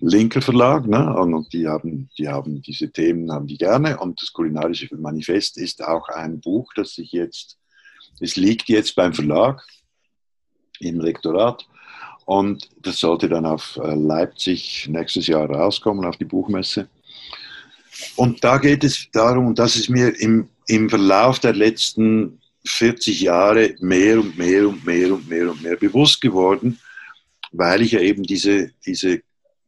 linker 0.01 0.43
Verlag, 0.43 0.87
ne? 0.87 1.15
und 1.15 1.53
die 1.53 1.69
haben, 1.69 2.09
die 2.17 2.29
haben 2.29 2.63
diese 2.63 2.91
Themen, 2.91 3.31
haben 3.31 3.47
die 3.47 3.59
gerne. 3.59 3.99
Und 3.99 4.21
das 4.21 4.33
kulinarische 4.33 4.89
Manifest 4.97 5.59
ist 5.59 5.83
auch 5.85 6.09
ein 6.09 6.41
Buch, 6.41 6.73
das 6.75 6.95
sich 6.95 7.13
jetzt, 7.13 7.59
es 8.21 8.37
liegt 8.37 8.69
jetzt 8.69 8.95
beim 8.97 9.13
Verlag 9.13 9.63
im 10.81 11.01
Lektorat. 11.01 11.67
Und 12.25 12.69
das 12.81 12.99
sollte 13.01 13.29
dann 13.29 13.45
auf 13.45 13.79
äh, 13.83 13.95
Leipzig 13.95 14.89
nächstes 14.89 15.27
Jahr 15.27 15.51
rauskommen, 15.51 16.05
auf 16.05 16.17
die 16.17 16.25
Buchmesse. 16.25 16.89
Und 18.17 18.43
da 18.45 18.59
geht 18.59 18.85
es 18.85 19.09
darum, 19.13 19.49
und 19.49 19.59
das 19.59 19.77
ist 19.77 19.91
mir 19.91 20.19
im, 20.21 20.49
im 20.69 20.89
Verlauf 20.89 21.41
der 21.41 21.55
letzten 21.55 22.41
40 22.65 23.21
Jahre 23.21 23.75
mehr 23.81 24.21
und 24.21 24.39
mehr 24.39 24.69
und 24.69 24.85
mehr 24.85 25.13
und 25.13 25.29
mehr 25.29 25.51
und 25.51 25.63
mehr 25.63 25.77
bewusst 25.77 26.21
geworden, 26.21 26.79
weil 27.53 27.83
ich 27.83 27.93
ja 27.93 28.01
eben 28.01 28.23
diese, 28.23 28.71
diese 28.87 29.23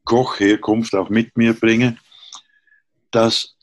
Kochherkunft 0.05 0.95
auch 0.95 1.11
mit 1.11 1.37
mir 1.37 1.55
bringe, 1.55 1.97
dass 3.11 3.57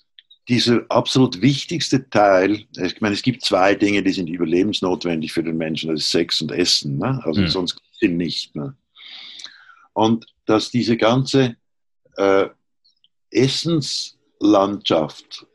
dieser 0.47 0.81
absolut 0.89 1.41
wichtigste 1.41 2.09
Teil, 2.09 2.65
ich 2.75 3.01
meine, 3.01 3.13
es 3.13 3.21
gibt 3.21 3.45
zwei 3.45 3.75
Dinge, 3.75 4.01
die 4.01 4.11
sind 4.11 4.27
überlebensnotwendig 4.27 5.31
für 5.31 5.43
den 5.43 5.57
Menschen, 5.57 5.91
das 5.91 6.01
ist 6.01 6.11
Sex 6.11 6.41
und 6.41 6.51
Essen, 6.51 6.97
ne? 6.97 7.21
also 7.23 7.41
mhm. 7.41 7.47
sonst 7.47 7.79
sind 7.99 8.17
nicht. 8.17 8.55
Ne? 8.55 8.75
Und 9.93 10.25
dass 10.45 10.71
diese 10.71 10.97
ganze 10.97 11.55
äh, 12.17 12.47
Essenslandschaft, 13.29 15.45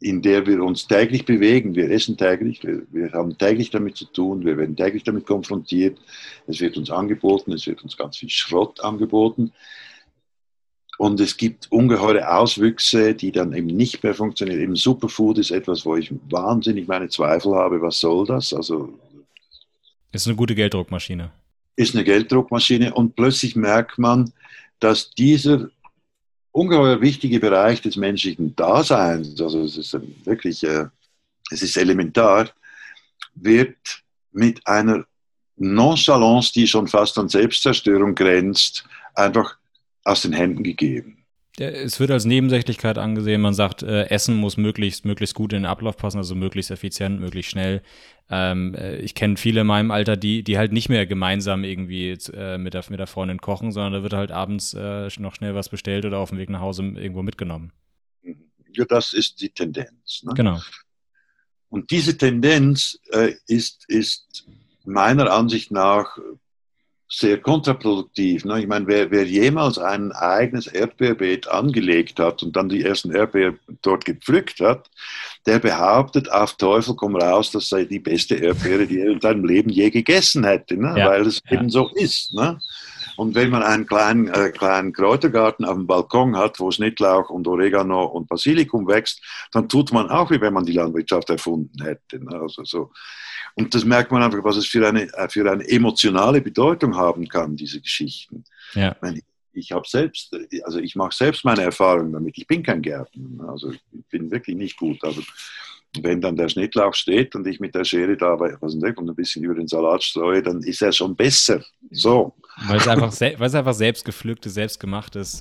in 0.00 0.22
der 0.22 0.46
wir 0.46 0.62
uns 0.62 0.86
täglich 0.86 1.26
bewegen, 1.26 1.74
wir 1.74 1.90
essen 1.90 2.16
täglich, 2.16 2.62
wir, 2.62 2.86
wir 2.90 3.12
haben 3.12 3.36
täglich 3.36 3.68
damit 3.70 3.96
zu 3.96 4.06
tun, 4.06 4.42
wir 4.44 4.56
werden 4.56 4.76
täglich 4.76 5.02
damit 5.04 5.26
konfrontiert, 5.26 5.98
es 6.46 6.60
wird 6.60 6.78
uns 6.78 6.90
angeboten, 6.90 7.52
es 7.52 7.66
wird 7.66 7.82
uns 7.82 7.96
ganz 7.96 8.16
viel 8.16 8.30
Schrott 8.30 8.80
angeboten, 8.80 9.52
und 10.98 11.20
es 11.20 11.36
gibt 11.36 11.70
ungeheure 11.72 12.32
Auswüchse, 12.32 13.14
die 13.14 13.32
dann 13.32 13.52
eben 13.52 13.66
nicht 13.66 14.02
mehr 14.02 14.14
funktionieren. 14.14 14.60
Eben 14.60 14.76
Superfood 14.76 15.38
ist 15.38 15.50
etwas, 15.50 15.84
wo 15.84 15.96
ich 15.96 16.12
wahnsinnig 16.30 16.86
meine 16.86 17.08
Zweifel 17.08 17.54
habe, 17.54 17.80
was 17.82 17.98
soll 17.98 18.26
das? 18.26 18.52
Also 18.52 18.92
ist 20.12 20.28
eine 20.28 20.36
gute 20.36 20.54
Gelddruckmaschine. 20.54 21.32
Ist 21.74 21.94
eine 21.94 22.04
Gelddruckmaschine 22.04 22.94
und 22.94 23.16
plötzlich 23.16 23.56
merkt 23.56 23.98
man, 23.98 24.32
dass 24.78 25.10
dieser 25.10 25.68
ungeheuer 26.52 27.00
wichtige 27.00 27.40
Bereich 27.40 27.82
des 27.82 27.96
menschlichen 27.96 28.54
Daseins, 28.54 29.40
also 29.40 29.64
es 29.64 29.76
ist 29.76 29.98
wirklich, 30.24 30.62
äh, 30.62 30.86
es 31.50 31.62
ist 31.62 31.76
elementar, 31.76 32.48
wird 33.34 33.76
mit 34.30 34.64
einer 34.66 35.04
Nonchalance, 35.56 36.52
die 36.52 36.68
schon 36.68 36.86
fast 36.86 37.18
an 37.18 37.28
Selbstzerstörung 37.28 38.14
grenzt, 38.14 38.84
einfach 39.14 39.56
aus 40.04 40.22
den 40.22 40.32
Händen 40.32 40.62
gegeben. 40.62 41.24
Es 41.56 42.00
wird 42.00 42.10
als 42.10 42.24
Nebensächlichkeit 42.24 42.98
angesehen. 42.98 43.40
Man 43.40 43.54
sagt, 43.54 43.84
äh, 43.84 44.08
Essen 44.08 44.34
muss 44.34 44.56
möglichst, 44.56 45.04
möglichst 45.04 45.36
gut 45.36 45.52
in 45.52 45.60
den 45.60 45.66
Ablauf 45.66 45.96
passen, 45.96 46.18
also 46.18 46.34
möglichst 46.34 46.72
effizient, 46.72 47.20
möglichst 47.20 47.52
schnell. 47.52 47.80
Ähm, 48.28 48.74
äh, 48.74 48.96
ich 48.96 49.14
kenne 49.14 49.36
viele 49.36 49.60
in 49.60 49.66
meinem 49.68 49.92
Alter, 49.92 50.16
die, 50.16 50.42
die 50.42 50.58
halt 50.58 50.72
nicht 50.72 50.88
mehr 50.88 51.06
gemeinsam 51.06 51.62
irgendwie 51.62 52.10
äh, 52.10 52.58
mit, 52.58 52.74
der, 52.74 52.84
mit 52.88 52.98
der 52.98 53.06
Freundin 53.06 53.40
kochen, 53.40 53.70
sondern 53.70 53.92
da 53.92 54.02
wird 54.02 54.14
halt 54.14 54.32
abends 54.32 54.74
äh, 54.74 55.08
noch 55.18 55.36
schnell 55.36 55.54
was 55.54 55.68
bestellt 55.68 56.04
oder 56.04 56.18
auf 56.18 56.30
dem 56.30 56.38
Weg 56.38 56.50
nach 56.50 56.60
Hause 56.60 56.82
irgendwo 56.82 57.22
mitgenommen. 57.22 57.72
Ja, 58.72 58.84
das 58.84 59.12
ist 59.12 59.40
die 59.40 59.50
Tendenz. 59.50 60.24
Ne? 60.24 60.32
Genau. 60.34 60.60
Und 61.68 61.92
diese 61.92 62.18
Tendenz 62.18 62.98
äh, 63.12 63.34
ist, 63.46 63.84
ist 63.88 64.48
meiner 64.84 65.30
Ansicht 65.30 65.70
nach 65.70 66.18
sehr 67.08 67.38
kontraproduktiv. 67.38 68.44
Ne? 68.44 68.60
Ich 68.60 68.66
meine, 68.66 68.86
wer, 68.86 69.10
wer, 69.10 69.24
jemals 69.24 69.78
ein 69.78 70.12
eigenes 70.12 70.66
Erdbeerbeet 70.66 71.48
angelegt 71.48 72.18
hat 72.18 72.42
und 72.42 72.56
dann 72.56 72.68
die 72.68 72.82
ersten 72.82 73.14
Erdbeeren 73.14 73.58
dort 73.82 74.04
gepflückt 74.04 74.60
hat, 74.60 74.90
der 75.46 75.58
behauptet 75.58 76.30
auf 76.32 76.54
Teufel 76.56 76.94
komm 76.96 77.16
raus, 77.16 77.50
das 77.50 77.68
sei 77.68 77.84
die 77.84 77.98
beste 77.98 78.36
Erdbeere, 78.36 78.86
die 78.86 79.00
er 79.00 79.12
in 79.12 79.20
seinem 79.20 79.44
Leben 79.44 79.70
je 79.70 79.90
gegessen 79.90 80.44
hätte, 80.44 80.76
ne? 80.76 80.94
Ja, 80.96 81.10
weil 81.10 81.26
es 81.26 81.40
ja. 81.48 81.58
eben 81.58 81.70
so 81.70 81.90
ist. 81.94 82.32
Ne? 82.32 82.58
Und 83.16 83.34
wenn 83.34 83.50
man 83.50 83.62
einen 83.62 83.86
kleinen, 83.86 84.28
äh, 84.28 84.50
kleinen 84.50 84.92
Kräutergarten 84.92 85.64
auf 85.64 85.74
dem 85.74 85.86
Balkon 85.86 86.36
hat, 86.36 86.58
wo 86.58 86.70
Schnittlauch 86.70 87.30
und 87.30 87.46
Oregano 87.46 88.04
und 88.04 88.28
Basilikum 88.28 88.86
wächst, 88.88 89.20
dann 89.52 89.68
tut 89.68 89.92
man 89.92 90.10
auch, 90.10 90.30
wie 90.30 90.40
wenn 90.40 90.52
man 90.52 90.64
die 90.64 90.72
Landwirtschaft 90.72 91.30
erfunden 91.30 91.82
hätte. 91.84 92.24
Ne? 92.24 92.40
Also 92.40 92.64
so. 92.64 92.90
Und 93.54 93.74
das 93.74 93.84
merkt 93.84 94.10
man 94.10 94.22
einfach, 94.22 94.42
was 94.42 94.56
es 94.56 94.66
für 94.66 94.86
eine, 94.86 95.02
äh, 95.14 95.28
für 95.28 95.50
eine 95.50 95.66
emotionale 95.68 96.40
Bedeutung 96.40 96.96
haben 96.96 97.28
kann, 97.28 97.56
diese 97.56 97.80
Geschichten. 97.80 98.44
Ja. 98.74 98.96
Ich, 99.14 99.22
ich 99.52 99.72
habe 99.72 99.86
selbst, 99.88 100.36
also 100.64 100.80
ich 100.80 100.96
mache 100.96 101.14
selbst 101.14 101.44
meine 101.44 101.62
Erfahrungen 101.62 102.12
damit. 102.12 102.36
Ich 102.36 102.46
bin 102.46 102.62
kein 102.62 102.82
Gärtner, 102.82 103.48
also 103.48 103.70
ich 103.70 104.06
bin 104.10 104.30
wirklich 104.30 104.56
nicht 104.56 104.76
gut, 104.76 105.02
aber 105.04 105.22
wenn 106.00 106.20
dann 106.20 106.36
der 106.36 106.48
Schnittlauch 106.48 106.94
steht 106.94 107.36
und 107.36 107.46
ich 107.46 107.60
mit 107.60 107.74
der 107.74 107.84
Schere 107.84 108.16
da 108.16 108.38
was 108.38 108.74
und 108.74 108.84
ein 108.84 109.14
bisschen 109.14 109.44
über 109.44 109.54
den 109.54 109.68
Salat 109.68 110.02
streue, 110.02 110.42
dann 110.42 110.60
ist 110.62 110.82
er 110.82 110.92
schon 110.92 111.14
besser. 111.14 111.64
So. 111.90 112.34
Weil 112.66 112.76
es 112.76 112.88
einfach, 112.88 113.12
weil 113.20 113.46
es 113.46 113.54
einfach 113.54 113.74
selbst 113.74 114.04
gepflückt 114.04 114.46
ist, 114.46 114.58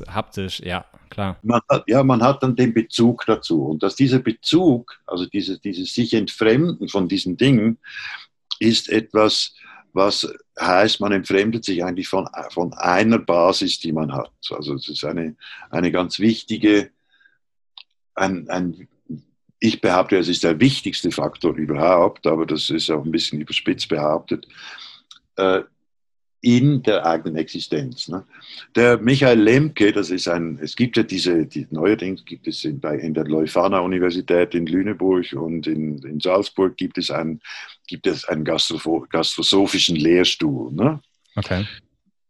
haptisch, 0.07 0.59
ja, 0.61 0.85
klar. 1.09 1.37
Man 1.43 1.61
hat, 1.69 1.83
ja, 1.87 2.03
man 2.03 2.23
hat 2.23 2.41
dann 2.41 2.55
den 2.55 2.73
Bezug 2.73 3.25
dazu. 3.25 3.65
Und 3.65 3.83
dass 3.83 3.95
dieser 3.95 4.19
Bezug, 4.19 4.99
also 5.05 5.25
dieses, 5.25 5.61
dieses 5.61 5.93
sich 5.93 6.13
entfremden 6.13 6.89
von 6.89 7.07
diesen 7.07 7.37
Dingen, 7.37 7.77
ist 8.59 8.89
etwas, 8.89 9.53
was 9.93 10.27
heißt, 10.59 10.99
man 11.01 11.11
entfremdet 11.11 11.63
sich 11.63 11.83
eigentlich 11.83 12.07
von, 12.07 12.27
von 12.49 12.73
einer 12.73 13.19
Basis, 13.19 13.79
die 13.79 13.91
man 13.91 14.11
hat. 14.11 14.31
Also 14.49 14.75
es 14.75 14.89
ist 14.89 15.05
eine, 15.05 15.35
eine 15.69 15.91
ganz 15.91 16.19
wichtige, 16.19 16.89
ein, 18.15 18.49
ein 18.49 18.87
ich 19.59 19.79
behaupte, 19.79 20.17
es 20.17 20.27
ist 20.27 20.43
der 20.43 20.59
wichtigste 20.59 21.09
Faktor 21.11 21.55
überhaupt, 21.55 22.27
aber 22.27 22.45
das 22.45 22.69
ist 22.69 22.89
auch 22.89 23.05
ein 23.05 23.11
bisschen 23.11 23.39
überspitzt 23.39 23.87
behauptet, 23.87 24.45
äh, 25.37 25.61
in 26.43 26.83
der 26.83 27.05
eigenen 27.05 27.37
Existenz. 27.37 28.09
Ne? 28.09 28.25
Der 28.75 28.97
Michael 28.97 29.39
Lemke, 29.39 29.93
das 29.93 30.09
ist 30.09 30.27
ein, 30.27 30.59
es 30.61 30.75
gibt 30.75 30.97
ja 30.97 31.03
diese, 31.03 31.45
die, 31.45 31.65
neuerdings 31.71 32.25
gibt 32.25 32.47
es 32.47 32.65
in, 32.65 32.81
bei, 32.81 32.97
in 32.97 33.13
der 33.13 33.23
Leuphana-Universität 33.23 34.53
in 34.53 34.65
Lüneburg 34.65 35.31
und 35.33 35.67
in, 35.67 35.99
in 35.99 36.19
Salzburg 36.19 36.75
gibt 36.75 36.97
es, 36.97 37.09
ein, 37.09 37.39
gibt 37.87 38.07
es 38.07 38.25
einen 38.25 38.43
Gastro 38.43 39.07
gastrosophischen 39.09 39.95
Lehrstuhl. 39.95 40.73
Ne? 40.73 40.99
Okay. 41.37 41.65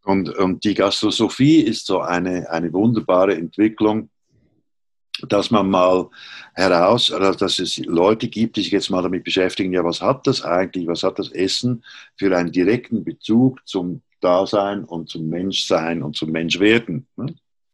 Und, 0.04 0.28
und 0.28 0.62
die 0.62 0.74
Gastrosophie 0.74 1.60
ist 1.62 1.86
so 1.86 2.00
eine, 2.00 2.48
eine 2.50 2.72
wunderbare 2.72 3.34
Entwicklung 3.34 4.10
dass 5.22 5.50
man 5.50 5.70
mal 5.70 6.08
heraus, 6.54 7.12
dass 7.38 7.58
es 7.58 7.78
Leute 7.78 8.28
gibt, 8.28 8.56
die 8.56 8.62
sich 8.62 8.72
jetzt 8.72 8.90
mal 8.90 9.02
damit 9.02 9.24
beschäftigen, 9.24 9.72
ja, 9.72 9.84
was 9.84 10.00
hat 10.00 10.26
das 10.26 10.42
eigentlich, 10.42 10.86
was 10.86 11.02
hat 11.02 11.18
das 11.18 11.30
Essen 11.30 11.84
für 12.16 12.36
einen 12.36 12.52
direkten 12.52 13.04
Bezug 13.04 13.60
zum 13.66 14.02
Dasein 14.20 14.84
und 14.84 15.08
zum 15.08 15.28
Menschsein 15.28 16.02
und 16.02 16.16
zum 16.16 16.30
Menschwerden. 16.30 17.06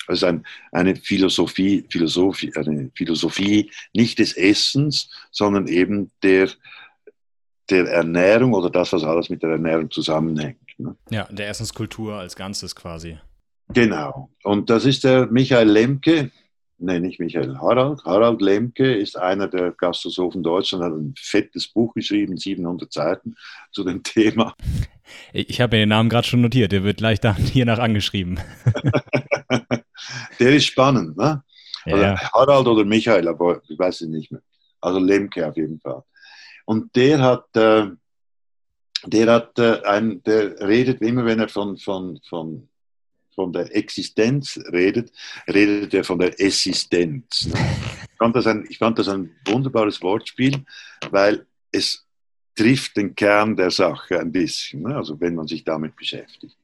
Also 0.07 0.27
ein, 0.27 0.45
eine 0.73 0.97
Philosophie, 0.97 1.87
Philosophie, 1.89 2.53
eine 2.57 2.91
Philosophie 2.95 3.71
nicht 3.95 4.19
des 4.19 4.37
Essens, 4.37 5.09
sondern 5.31 5.69
eben 5.69 6.11
der, 6.23 6.51
der 7.71 7.87
Ernährung 7.87 8.53
oder 8.53 8.71
das, 8.71 8.93
was 8.93 9.05
alles 9.05 9.31
mit 9.31 9.43
der 9.43 9.51
Ernährung 9.51 9.91
zusammenhängt. 9.91 10.59
Ne? 10.79 10.97
Ja, 11.11 11.29
der 11.31 11.49
Essenskultur 11.49 12.15
als 12.15 12.35
Ganzes 12.35 12.75
quasi. 12.75 13.19
Genau. 13.69 14.31
Und 14.43 14.69
das 14.69 14.85
ist 14.85 15.05
der 15.05 15.27
Michael 15.27 15.69
Lemke, 15.69 16.33
nee, 16.81 17.01
nicht 17.01 17.21
Michael, 17.21 17.59
Harald. 17.59 18.05
Harald 18.05 18.41
Lemke 18.41 18.95
ist 18.95 19.17
einer 19.17 19.49
der 19.49 19.73
Gastrosophen 19.73 20.43
Deutschlands, 20.43 20.87
hat 20.87 20.93
ein 20.93 21.15
fettes 21.19 21.69
Buch 21.69 21.95
geschrieben, 21.95 22.37
700 22.37 22.93
Seiten 22.93 23.37
zu 23.73 23.85
dem 23.85 24.03
Thema. 24.03 24.55
Ich 25.33 25.61
habe 25.61 25.77
mir 25.77 25.83
den 25.83 25.91
Namen 25.91 26.09
gerade 26.09 26.27
schon 26.27 26.41
notiert, 26.41 26.73
der 26.73 26.85
wird 26.85 26.99
gleich 26.99 27.21
da 27.21 27.37
hiernach 27.37 27.79
angeschrieben. 27.79 28.41
der 30.39 30.55
ist 30.55 30.67
spannend, 30.67 31.17
ne? 31.17 31.43
Ja. 31.87 31.95
Also 31.95 32.33
Harald 32.33 32.67
oder 32.67 32.85
Michael, 32.85 33.29
aber 33.29 33.63
ich 33.69 33.79
weiß 33.79 34.03
es 34.03 34.09
nicht 34.09 34.31
mehr. 34.31 34.43
Also 34.81 34.99
Lemke 34.99 35.47
auf 35.47 35.57
jeden 35.57 35.81
Fall. 35.81 36.03
Und 36.65 36.95
der 36.95 37.21
hat, 37.21 37.57
äh, 37.57 37.89
der 39.05 39.33
hat 39.33 39.59
äh, 39.59 39.83
ein, 39.83 40.23
der 40.23 40.61
redet 40.61 41.01
immer, 41.01 41.25
wenn 41.25 41.41
er 41.41 41.49
von, 41.49 41.77
von, 41.79 42.21
von 42.29 42.69
von 43.41 43.53
der 43.53 43.75
Existenz 43.75 44.61
redet, 44.71 45.11
redet 45.49 45.95
er 45.95 46.05
von 46.05 46.19
der 46.19 46.39
Existenz. 46.39 47.49
Ich 47.49 48.19
fand, 48.19 48.37
das 48.37 48.47
ein, 48.47 48.67
ich 48.69 48.77
fand 48.77 48.99
das 48.99 49.09
ein 49.09 49.31
wunderbares 49.47 50.03
Wortspiel, 50.03 50.63
weil 51.11 51.47
es 51.73 52.07
trifft 52.55 52.99
den 52.99 53.15
Kern 53.15 53.57
der 53.57 53.71
Sache 53.71 54.21
ein 54.21 54.31
bisschen, 54.31 54.83
ne? 54.83 54.95
also 54.95 55.19
wenn 55.21 55.35
man 55.35 55.47
sich 55.47 55.65
damit 55.65 55.97
beschäftigt. 55.97 56.57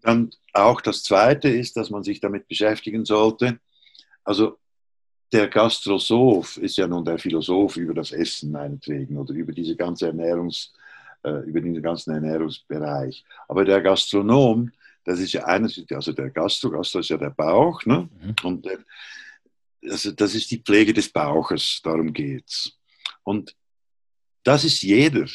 Dann 0.00 0.30
auch 0.54 0.80
das 0.80 1.02
Zweite 1.02 1.48
ist, 1.48 1.76
dass 1.76 1.90
man 1.90 2.02
sich 2.02 2.20
damit 2.20 2.48
beschäftigen 2.48 3.04
sollte. 3.04 3.58
Also 4.24 4.58
der 5.32 5.48
Gastrosoph 5.48 6.56
ist 6.58 6.78
ja 6.78 6.86
nun 6.86 7.04
der 7.04 7.18
Philosoph 7.18 7.76
über 7.76 7.92
das 7.92 8.12
Essen 8.12 8.52
meinetwegen 8.52 9.18
oder 9.18 9.34
über 9.34 9.52
diese 9.52 9.76
ganze 9.76 10.06
Ernährungs, 10.06 10.72
äh, 11.24 11.40
über 11.48 11.60
diesen 11.60 11.82
ganzen 11.82 12.14
Ernährungsbereich. 12.14 13.24
Aber 13.48 13.64
der 13.66 13.82
Gastronom 13.82 14.70
das 15.04 15.20
ist 15.20 15.32
ja 15.32 15.44
einerseits, 15.44 15.92
also 15.92 16.12
der 16.12 16.30
Gastro, 16.30 16.70
Gastro 16.70 17.00
ist 17.00 17.10
ja 17.10 17.16
der 17.16 17.30
Bauch, 17.30 17.84
ne? 17.84 18.08
Mhm. 18.22 18.34
und 18.42 18.66
also 19.88 20.12
das 20.12 20.34
ist 20.34 20.50
die 20.50 20.58
Pflege 20.58 20.92
des 20.92 21.10
Bauches, 21.10 21.80
darum 21.82 22.12
geht 22.12 22.44
es. 22.46 22.72
Und 23.22 23.54
das 24.42 24.64
ist 24.64 24.82
jeder. 24.82 25.26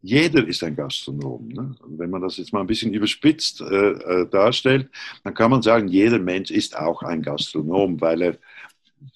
Jeder 0.00 0.46
ist 0.46 0.62
ein 0.62 0.76
Gastronom. 0.76 1.48
Ne? 1.48 1.74
Wenn 1.86 2.10
man 2.10 2.22
das 2.22 2.36
jetzt 2.36 2.52
mal 2.52 2.60
ein 2.60 2.66
bisschen 2.66 2.94
überspitzt 2.94 3.60
äh, 3.60 3.64
äh, 3.64 4.28
darstellt, 4.28 4.88
dann 5.24 5.34
kann 5.34 5.50
man 5.50 5.62
sagen, 5.62 5.88
jeder 5.88 6.18
Mensch 6.18 6.50
ist 6.50 6.76
auch 6.76 7.02
ein 7.02 7.22
Gastronom, 7.22 8.00
weil 8.00 8.22
er 8.22 8.38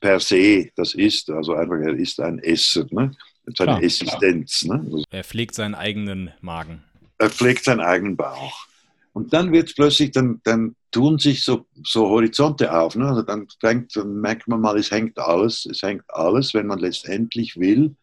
per 0.01 0.19
se 0.21 0.71
das 0.75 0.95
ist, 0.95 1.31
also 1.31 1.55
einfach 1.55 1.77
er 1.77 1.95
ist 1.95 2.19
ein 2.21 2.39
Esser, 2.39 2.87
ne? 2.91 3.15
seine 3.47 3.73
klar, 3.73 3.83
Existenz. 3.83 4.61
Klar. 4.61 4.79
Ne? 4.79 5.05
Er 5.11 5.25
pflegt 5.25 5.55
seinen 5.55 5.75
eigenen 5.75 6.33
Magen. 6.41 6.83
Er 7.19 7.31
pflegt 7.31 7.65
seinen 7.65 7.81
eigenen 7.81 8.17
Bauch. 8.17 8.67
Und 9.13 9.33
dann 9.33 9.53
wird 9.53 9.69
es 9.69 9.75
plötzlich, 9.75 10.11
dann, 10.11 10.41
dann 10.45 10.75
tun 10.91 11.19
sich 11.19 11.45
so, 11.45 11.67
so 11.85 12.09
Horizonte 12.09 12.75
auf. 12.75 12.97
Ne? 12.97 13.07
Also 13.07 13.23
dann, 13.23 13.47
fängt, 13.61 13.95
dann 13.95 14.21
merkt 14.21 14.49
man 14.49 14.61
mal, 14.61 14.79
es 14.79 14.91
hängt 14.91 15.19
alles, 15.19 15.67
es 15.67 15.83
hängt 15.83 16.05
alles, 16.09 16.55
wenn 16.55 16.67
man 16.67 16.79
letztendlich 16.79 17.59
will. 17.59 17.95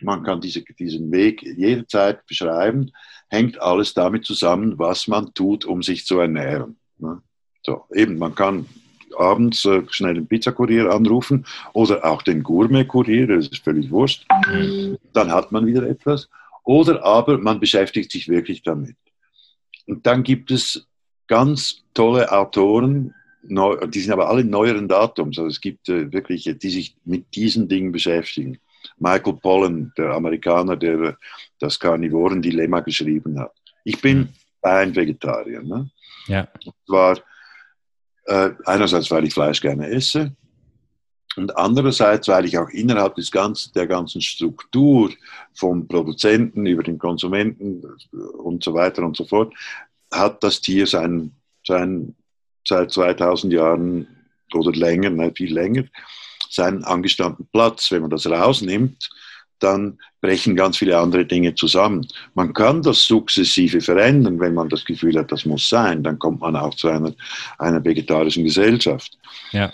Man 0.00 0.22
kann 0.22 0.40
diese, 0.40 0.62
diesen 0.62 1.10
Weg 1.10 1.42
jederzeit 1.42 2.24
beschreiben, 2.26 2.92
hängt 3.28 3.60
alles 3.60 3.94
damit 3.94 4.24
zusammen, 4.24 4.78
was 4.78 5.08
man 5.08 5.34
tut, 5.34 5.64
um 5.64 5.82
sich 5.82 6.06
zu 6.06 6.18
ernähren. 6.18 6.76
Ne? 6.98 7.20
So, 7.62 7.84
eben, 7.92 8.16
man 8.16 8.34
kann 8.34 8.66
abends 9.18 9.64
äh, 9.64 9.82
schnell 9.90 10.14
den 10.14 10.26
Pizzakurier 10.26 10.90
anrufen 10.90 11.44
oder 11.72 12.04
auch 12.04 12.22
den 12.22 12.42
Gourmet-Kurier, 12.42 13.26
das 13.26 13.48
ist 13.48 13.64
völlig 13.64 13.90
wurscht. 13.90 14.26
Mhm. 14.50 14.98
Dann 15.12 15.30
hat 15.30 15.52
man 15.52 15.66
wieder 15.66 15.82
etwas. 15.82 16.28
Oder 16.64 17.04
aber 17.04 17.38
man 17.38 17.60
beschäftigt 17.60 18.12
sich 18.12 18.28
wirklich 18.28 18.62
damit. 18.62 18.96
Und 19.88 20.06
dann 20.06 20.22
gibt 20.22 20.50
es 20.50 20.86
ganz 21.26 21.82
tolle 21.94 22.30
Autoren, 22.30 23.14
die 23.42 24.00
sind 24.00 24.12
aber 24.12 24.28
alle 24.28 24.44
neueren 24.44 24.88
Datums. 24.88 25.38
Also 25.38 25.48
es 25.48 25.60
gibt 25.60 25.88
äh, 25.88 26.12
wirklich, 26.12 26.44
die 26.44 26.70
sich 26.70 26.96
mit 27.04 27.34
diesen 27.34 27.68
Dingen 27.68 27.92
beschäftigen. 27.92 28.58
Michael 28.98 29.34
Pollan, 29.34 29.92
der 29.96 30.10
Amerikaner, 30.10 30.76
der 30.76 31.16
das 31.58 31.78
Karnivoren-Dilemma 31.78 32.80
geschrieben 32.80 33.38
hat. 33.40 33.52
Ich 33.84 34.00
bin 34.00 34.28
ein 34.60 34.94
Vegetarier. 34.94 35.62
Ne? 35.62 35.90
Ja. 36.26 36.48
Und 36.66 36.74
zwar 36.86 37.18
äh, 38.26 38.50
einerseits, 38.66 39.10
weil 39.10 39.24
ich 39.24 39.32
Fleisch 39.32 39.60
gerne 39.60 39.88
esse 39.88 40.36
und 41.38 41.56
andererseits, 41.56 42.28
weil 42.28 42.44
ich 42.44 42.58
auch 42.58 42.68
innerhalb 42.70 43.14
des 43.14 43.30
ganzen, 43.30 43.72
der 43.72 43.86
ganzen 43.86 44.20
Struktur 44.20 45.10
vom 45.54 45.86
Produzenten 45.86 46.66
über 46.66 46.82
den 46.82 46.98
Konsumenten 46.98 47.82
und 48.38 48.64
so 48.64 48.74
weiter 48.74 49.04
und 49.04 49.16
so 49.16 49.24
fort, 49.24 49.54
hat 50.12 50.42
das 50.42 50.60
Tier 50.60 50.86
sein, 50.86 51.32
sein, 51.66 52.14
seit 52.66 52.90
2000 52.90 53.52
Jahren 53.52 54.08
oder 54.52 54.72
länger, 54.72 55.10
nein, 55.10 55.34
viel 55.34 55.52
länger, 55.52 55.84
seinen 56.50 56.84
angestammten 56.84 57.46
Platz. 57.52 57.90
Wenn 57.92 58.02
man 58.02 58.10
das 58.10 58.26
rausnimmt, 58.26 59.08
dann 59.60 59.98
brechen 60.20 60.56
ganz 60.56 60.78
viele 60.78 60.98
andere 60.98 61.24
Dinge 61.24 61.54
zusammen. 61.54 62.06
Man 62.34 62.52
kann 62.52 62.82
das 62.82 63.04
sukzessive 63.04 63.80
verändern, 63.80 64.40
wenn 64.40 64.54
man 64.54 64.68
das 64.68 64.84
Gefühl 64.84 65.18
hat, 65.18 65.30
das 65.30 65.44
muss 65.44 65.68
sein. 65.68 66.02
Dann 66.02 66.18
kommt 66.18 66.40
man 66.40 66.56
auch 66.56 66.74
zu 66.74 66.88
einer, 66.88 67.12
einer 67.58 67.84
vegetarischen 67.84 68.44
Gesellschaft. 68.44 69.16
Ja. 69.52 69.72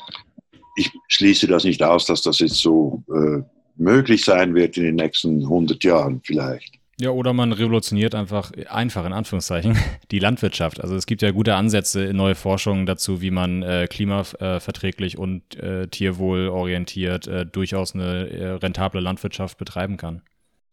Ich 0.76 0.90
schließe 1.08 1.46
das 1.46 1.64
nicht 1.64 1.82
aus, 1.82 2.06
dass 2.06 2.22
das 2.22 2.38
jetzt 2.40 2.56
so 2.56 3.02
äh, 3.08 3.42
möglich 3.76 4.24
sein 4.24 4.54
wird 4.54 4.76
in 4.76 4.84
den 4.84 4.96
nächsten 4.96 5.42
100 5.42 5.82
Jahren 5.84 6.20
vielleicht. 6.24 6.78
Ja, 7.00 7.10
oder 7.10 7.32
man 7.32 7.52
revolutioniert 7.52 8.14
einfach, 8.14 8.52
einfach 8.68 9.04
in 9.04 9.12
Anführungszeichen, 9.12 9.76
die 10.10 10.20
Landwirtschaft. 10.20 10.80
Also 10.80 10.94
es 10.94 11.06
gibt 11.06 11.22
ja 11.22 11.32
gute 11.32 11.56
Ansätze 11.56 12.04
in 12.04 12.16
neue 12.16 12.36
Forschungen 12.36 12.86
dazu, 12.86 13.20
wie 13.20 13.32
man 13.32 13.62
äh, 13.62 13.88
klimaverträglich 13.90 15.18
und 15.18 15.56
äh, 15.56 15.88
tierwohlorientiert 15.88 17.26
äh, 17.26 17.46
durchaus 17.46 17.94
eine 17.94 18.28
äh, 18.30 18.50
rentable 18.52 19.00
Landwirtschaft 19.00 19.58
betreiben 19.58 19.96
kann. 19.96 20.22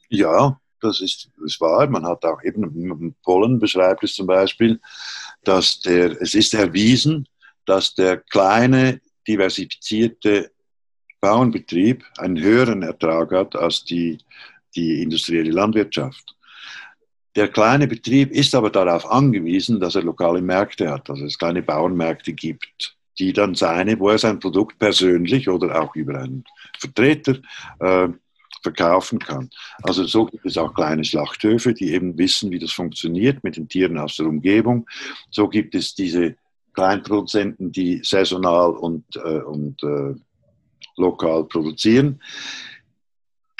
Ja, 0.09 0.59
das 0.79 0.99
ist, 1.01 1.29
ist 1.43 1.59
wahr. 1.59 1.87
Man 1.87 2.05
hat 2.05 2.23
auch 2.25 2.43
eben, 2.43 3.15
Pollen 3.23 3.59
beschreibt 3.59 4.03
es 4.03 4.13
zum 4.13 4.27
Beispiel, 4.27 4.79
dass 5.43 5.79
der, 5.79 6.21
es 6.21 6.33
ist 6.35 6.53
erwiesen, 6.53 7.27
dass 7.65 7.95
der 7.95 8.17
kleine, 8.17 8.99
diversifizierte 9.27 10.51
Bauernbetrieb 11.19 12.03
einen 12.17 12.39
höheren 12.41 12.81
Ertrag 12.81 13.31
hat 13.31 13.55
als 13.55 13.83
die, 13.85 14.17
die 14.75 15.01
industrielle 15.01 15.51
Landwirtschaft. 15.51 16.35
Der 17.35 17.47
kleine 17.47 17.87
Betrieb 17.87 18.31
ist 18.31 18.53
aber 18.55 18.69
darauf 18.69 19.09
angewiesen, 19.09 19.79
dass 19.79 19.95
er 19.95 20.03
lokale 20.03 20.41
Märkte 20.41 20.91
hat, 20.91 21.07
dass 21.07 21.21
es 21.21 21.37
kleine 21.37 21.61
Bauernmärkte 21.61 22.33
gibt, 22.33 22.97
die 23.19 23.31
dann 23.31 23.55
seine, 23.55 23.99
wo 23.99 24.09
er 24.09 24.17
sein 24.17 24.39
Produkt 24.39 24.77
persönlich 24.79 25.47
oder 25.47 25.81
auch 25.81 25.95
über 25.95 26.19
einen 26.19 26.43
Vertreter 26.77 27.37
äh, 27.79 28.09
verkaufen 28.61 29.19
kann. 29.19 29.49
Also 29.83 30.05
so 30.05 30.25
gibt 30.25 30.45
es 30.45 30.57
auch 30.57 30.73
kleine 30.73 31.03
Schlachthöfe, 31.03 31.73
die 31.73 31.93
eben 31.93 32.17
wissen, 32.17 32.51
wie 32.51 32.59
das 32.59 32.71
funktioniert 32.71 33.43
mit 33.43 33.57
den 33.57 33.67
Tieren 33.67 33.97
aus 33.97 34.17
der 34.17 34.27
Umgebung. 34.27 34.87
So 35.29 35.47
gibt 35.47 35.73
es 35.73 35.95
diese 35.95 36.35
Kleinproduzenten, 36.73 37.71
die 37.71 38.01
saisonal 38.03 38.71
und, 38.71 39.03
äh, 39.15 39.41
und 39.41 39.81
äh, 39.83 40.15
lokal 40.97 41.45
produzieren. 41.45 42.21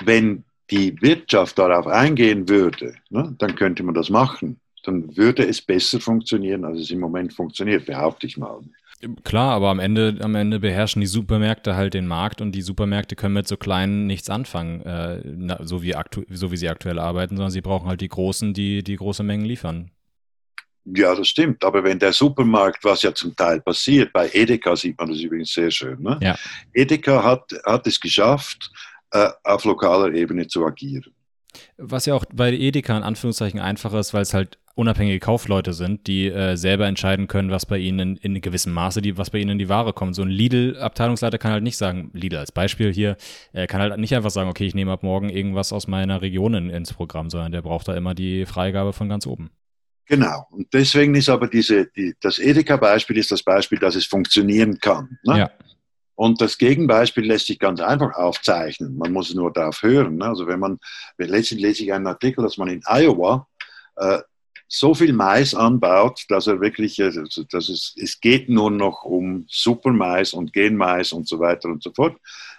Wenn 0.03 0.43
die 0.69 0.99
Wirtschaft 1.01 1.57
darauf 1.59 1.87
eingehen 1.87 2.47
würde, 2.47 2.95
ne, 3.09 3.35
dann 3.37 3.55
könnte 3.55 3.83
man 3.83 3.93
das 3.93 4.09
machen. 4.09 4.59
Dann 4.83 5.15
würde 5.15 5.45
es 5.45 5.61
besser 5.61 5.99
funktionieren, 5.99 6.65
als 6.65 6.79
es 6.79 6.91
im 6.91 6.99
Moment 6.99 7.33
funktioniert, 7.33 7.85
behaupte 7.85 8.25
ich 8.25 8.37
mal. 8.37 8.61
Klar, 9.23 9.53
aber 9.53 9.69
am 9.69 9.79
Ende, 9.79 10.17
am 10.21 10.35
Ende 10.35 10.59
beherrschen 10.59 11.01
die 11.01 11.07
Supermärkte 11.07 11.75
halt 11.75 11.95
den 11.95 12.05
Markt 12.05 12.39
und 12.39 12.53
die 12.53 12.61
Supermärkte 12.61 13.15
können 13.15 13.33
mit 13.33 13.47
so 13.47 13.57
kleinen 13.57 14.05
nichts 14.05 14.29
anfangen, 14.29 14.81
äh, 14.81 15.65
so, 15.65 15.81
wie 15.81 15.95
so 16.29 16.51
wie 16.51 16.57
sie 16.57 16.69
aktuell 16.69 16.99
arbeiten, 16.99 17.35
sondern 17.35 17.51
sie 17.51 17.61
brauchen 17.61 17.87
halt 17.87 18.01
die 18.01 18.09
Großen, 18.09 18.53
die 18.53 18.83
die 18.83 18.95
große 18.95 19.23
Mengen 19.23 19.45
liefern. 19.45 19.91
Ja, 20.85 21.13
das 21.13 21.27
stimmt. 21.27 21.63
Aber 21.63 21.83
wenn 21.83 21.99
der 21.99 22.13
Supermarkt, 22.13 22.83
was 22.83 23.03
ja 23.03 23.13
zum 23.13 23.35
Teil 23.35 23.61
passiert, 23.61 24.11
bei 24.13 24.29
Edeka 24.33 24.75
sieht 24.75 24.97
man 24.97 25.09
das 25.09 25.19
übrigens 25.19 25.53
sehr 25.53 25.69
schön. 25.69 26.01
Ne? 26.01 26.19
Ja. 26.21 26.35
Edeka 26.73 27.23
hat, 27.23 27.51
hat 27.65 27.85
es 27.87 27.99
geschafft, 27.99 28.71
äh, 29.11 29.29
auf 29.43 29.63
lokaler 29.65 30.13
Ebene 30.13 30.47
zu 30.47 30.65
agieren. 30.65 31.13
Was 31.77 32.05
ja 32.05 32.13
auch 32.13 32.25
bei 32.33 32.51
Edeka 32.51 32.95
in 32.97 33.03
Anführungszeichen 33.03 33.59
einfach 33.59 33.93
ist, 33.93 34.13
weil 34.13 34.21
es 34.21 34.33
halt 34.33 34.57
unabhängige 34.75 35.19
Kaufleute 35.19 35.73
sind, 35.73 36.07
die 36.07 36.27
äh, 36.27 36.55
selber 36.55 36.87
entscheiden 36.87 37.27
können, 37.27 37.51
was 37.51 37.65
bei 37.65 37.77
ihnen 37.77 38.17
in, 38.17 38.35
in 38.35 38.41
gewissem 38.41 38.73
Maße, 38.73 39.01
die, 39.01 39.17
was 39.17 39.29
bei 39.29 39.39
ihnen 39.39 39.51
in 39.51 39.59
die 39.59 39.69
Ware 39.69 39.93
kommt. 39.93 40.15
So 40.15 40.21
ein 40.21 40.29
Lidl-Abteilungsleiter 40.29 41.37
kann 41.37 41.51
halt 41.51 41.63
nicht 41.63 41.77
sagen, 41.77 42.09
Lidl 42.13 42.37
als 42.37 42.51
Beispiel 42.51 42.93
hier, 42.93 43.17
äh, 43.53 43.67
kann 43.67 43.81
halt 43.81 43.97
nicht 43.97 44.15
einfach 44.15 44.31
sagen, 44.31 44.49
okay, 44.49 44.65
ich 44.65 44.75
nehme 44.75 44.91
ab 44.91 45.03
morgen 45.03 45.29
irgendwas 45.29 45.73
aus 45.73 45.87
meiner 45.87 46.21
Region 46.21 46.53
in, 46.53 46.69
ins 46.69 46.93
Programm, 46.93 47.29
sondern 47.29 47.51
der 47.51 47.61
braucht 47.61 47.87
da 47.87 47.95
immer 47.95 48.13
die 48.13 48.45
Freigabe 48.45 48.93
von 48.93 49.09
ganz 49.09 49.27
oben. 49.27 49.51
Genau. 50.11 50.45
Und 50.51 50.73
deswegen 50.73 51.15
ist 51.15 51.29
aber 51.29 51.47
diese, 51.47 51.85
die, 51.85 52.13
das 52.19 52.37
Edeka-Beispiel 52.37 53.17
ist 53.17 53.31
das 53.31 53.43
Beispiel, 53.43 53.79
dass 53.79 53.95
es 53.95 54.05
funktionieren 54.05 54.77
kann. 54.77 55.17
Ne? 55.23 55.37
Ja. 55.39 55.51
Und 56.15 56.41
das 56.41 56.57
Gegenbeispiel 56.57 57.25
lässt 57.25 57.47
sich 57.47 57.57
ganz 57.57 57.79
einfach 57.79 58.13
aufzeichnen. 58.15 58.97
Man 58.97 59.13
muss 59.13 59.33
nur 59.33 59.53
darauf 59.53 59.81
hören. 59.81 60.17
Ne? 60.17 60.25
Also 60.25 60.47
wenn 60.47 60.59
man, 60.59 60.79
letztens 61.17 61.61
lese 61.61 61.83
ich 61.83 61.93
einen 61.93 62.07
Artikel, 62.07 62.43
dass 62.43 62.57
man 62.57 62.67
in 62.67 62.81
Iowa 62.85 63.47
äh, 63.95 64.19
so 64.73 64.93
viel 64.93 65.11
Mais 65.11 65.53
anbaut, 65.53 66.23
dass 66.29 66.47
er 66.47 66.61
wirklich, 66.61 66.97
äh, 66.97 67.11
dass 67.51 67.67
es, 67.67 67.93
es 67.97 68.19
geht 68.21 68.47
nur 68.47 68.71
noch 68.71 69.03
um 69.03 69.45
Supermais 69.49 70.33
und 70.33 70.53
Genmais 70.53 71.11
und 71.11 71.27
so 71.27 71.39
weiter 71.39 71.67
und 71.67 71.83
so 71.83 71.91
fort, 71.91 72.15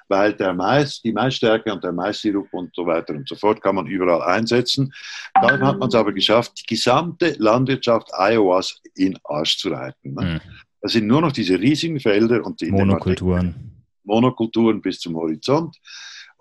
weil 0.08 0.34
der 0.34 0.52
Mais, 0.52 1.00
die 1.00 1.12
Maisstärke 1.12 1.72
und 1.72 1.82
der 1.82 1.92
Maissirup 1.92 2.52
und 2.52 2.74
so 2.74 2.84
weiter 2.84 3.14
und 3.14 3.26
so 3.26 3.34
fort 3.34 3.62
kann 3.62 3.76
man 3.76 3.86
überall 3.86 4.36
einsetzen. 4.36 4.92
Dann 5.40 5.62
hat 5.62 5.78
man 5.78 5.88
es 5.88 5.94
aber 5.94 6.12
geschafft, 6.12 6.52
die 6.60 6.74
gesamte 6.74 7.34
Landwirtschaft 7.38 8.10
Iowas 8.12 8.78
in 8.94 9.18
Arsch 9.24 9.56
zu 9.56 9.70
reiten. 9.70 10.12
Ne? 10.12 10.24
Mhm. 10.34 10.40
Das 10.82 10.92
sind 10.92 11.06
nur 11.06 11.22
noch 11.22 11.32
diese 11.32 11.58
riesigen 11.58 11.98
Felder 11.98 12.44
und 12.44 12.60
die 12.60 12.70
Monokulturen. 12.70 13.84
Monokulturen 14.04 14.82
bis 14.82 15.00
zum 15.00 15.16
Horizont. 15.16 15.78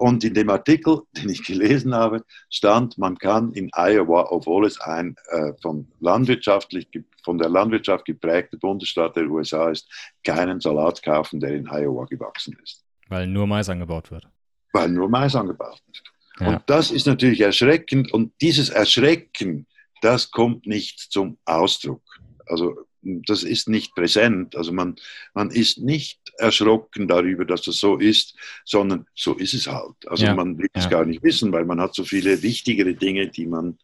Und 0.02 0.23
in 0.23 0.34
dem 0.34 0.49
Artikel, 0.49 1.02
den 1.15 1.30
ich 1.30 1.44
gelesen 1.44 1.94
habe, 1.94 2.23
stand, 2.49 2.98
man 2.98 3.19
kann 3.19 3.52
in 3.52 3.69
Iowa, 3.72 4.30
obwohl 4.32 4.65
es 4.65 4.82
ein 4.82 5.15
äh, 5.30 5.53
von, 5.61 5.88
landwirtschaftlich, 5.99 6.88
von 7.23 7.38
der 7.38 7.49
Landwirtschaft 7.49 8.06
geprägter 8.06 8.57
Bundesstaat 8.57 9.15
der 9.15 9.30
USA 9.30 9.69
ist, 9.69 9.88
keinen 10.23 10.60
Salat 10.60 11.03
kaufen, 11.03 11.40
der 11.40 11.52
in 11.52 11.68
Iowa 11.68 12.06
gewachsen 12.06 12.57
ist. 12.64 12.84
Weil 13.10 13.28
nur 13.28 13.45
Mais 13.45 13.69
angebaut 13.69 14.10
wird. 14.10 14.28
Weil 14.73 14.90
nur 14.90 15.07
Mais 15.07 15.36
angebaut 15.36 15.80
wird. 15.86 16.03
Ja. 16.40 16.48
Und 16.48 16.64
das 16.65 16.90
ist 16.90 17.06
natürlich 17.06 17.41
erschreckend. 17.41 18.11
Und 18.11 18.34
dieses 18.41 18.69
Erschrecken, 18.69 19.68
das 20.02 20.32
kommt 20.32 20.65
nicht 20.65 21.11
zum 21.11 21.38
Ausdruck. 21.45 22.02
Also 22.48 22.76
das 23.02 23.44
ist 23.44 23.68
nicht 23.68 23.95
präsent. 23.95 24.56
Also 24.56 24.72
man, 24.72 24.95
man 25.34 25.49
ist 25.49 25.80
nicht 25.80 26.19
erschrocken 26.38 27.07
darüber, 27.07 27.46
dass 27.46 27.63
das 27.63 27.78
so 27.78 27.97
ist, 27.97 28.36
sondern 28.65 29.05
so 29.15 29.34
ist 29.34 29.54
es 29.54 29.68
halt. 29.68 29.96
Also 30.07 30.26
ja, 30.26 30.36
man 30.36 30.57
will 30.57 30.70
ja. 30.76 30.81
es 30.81 30.89
gar 30.89 31.05
nicht 31.05 31.23
wissen, 31.23 31.52
weil 31.52 31.65
man 31.65 31.81
hat 31.81 31.96
so 31.96 32.04
viele 32.04 32.41
wichtigere 32.41 32.94
Dinge, 32.94 33.28
die 33.28 33.47
man. 33.47 33.78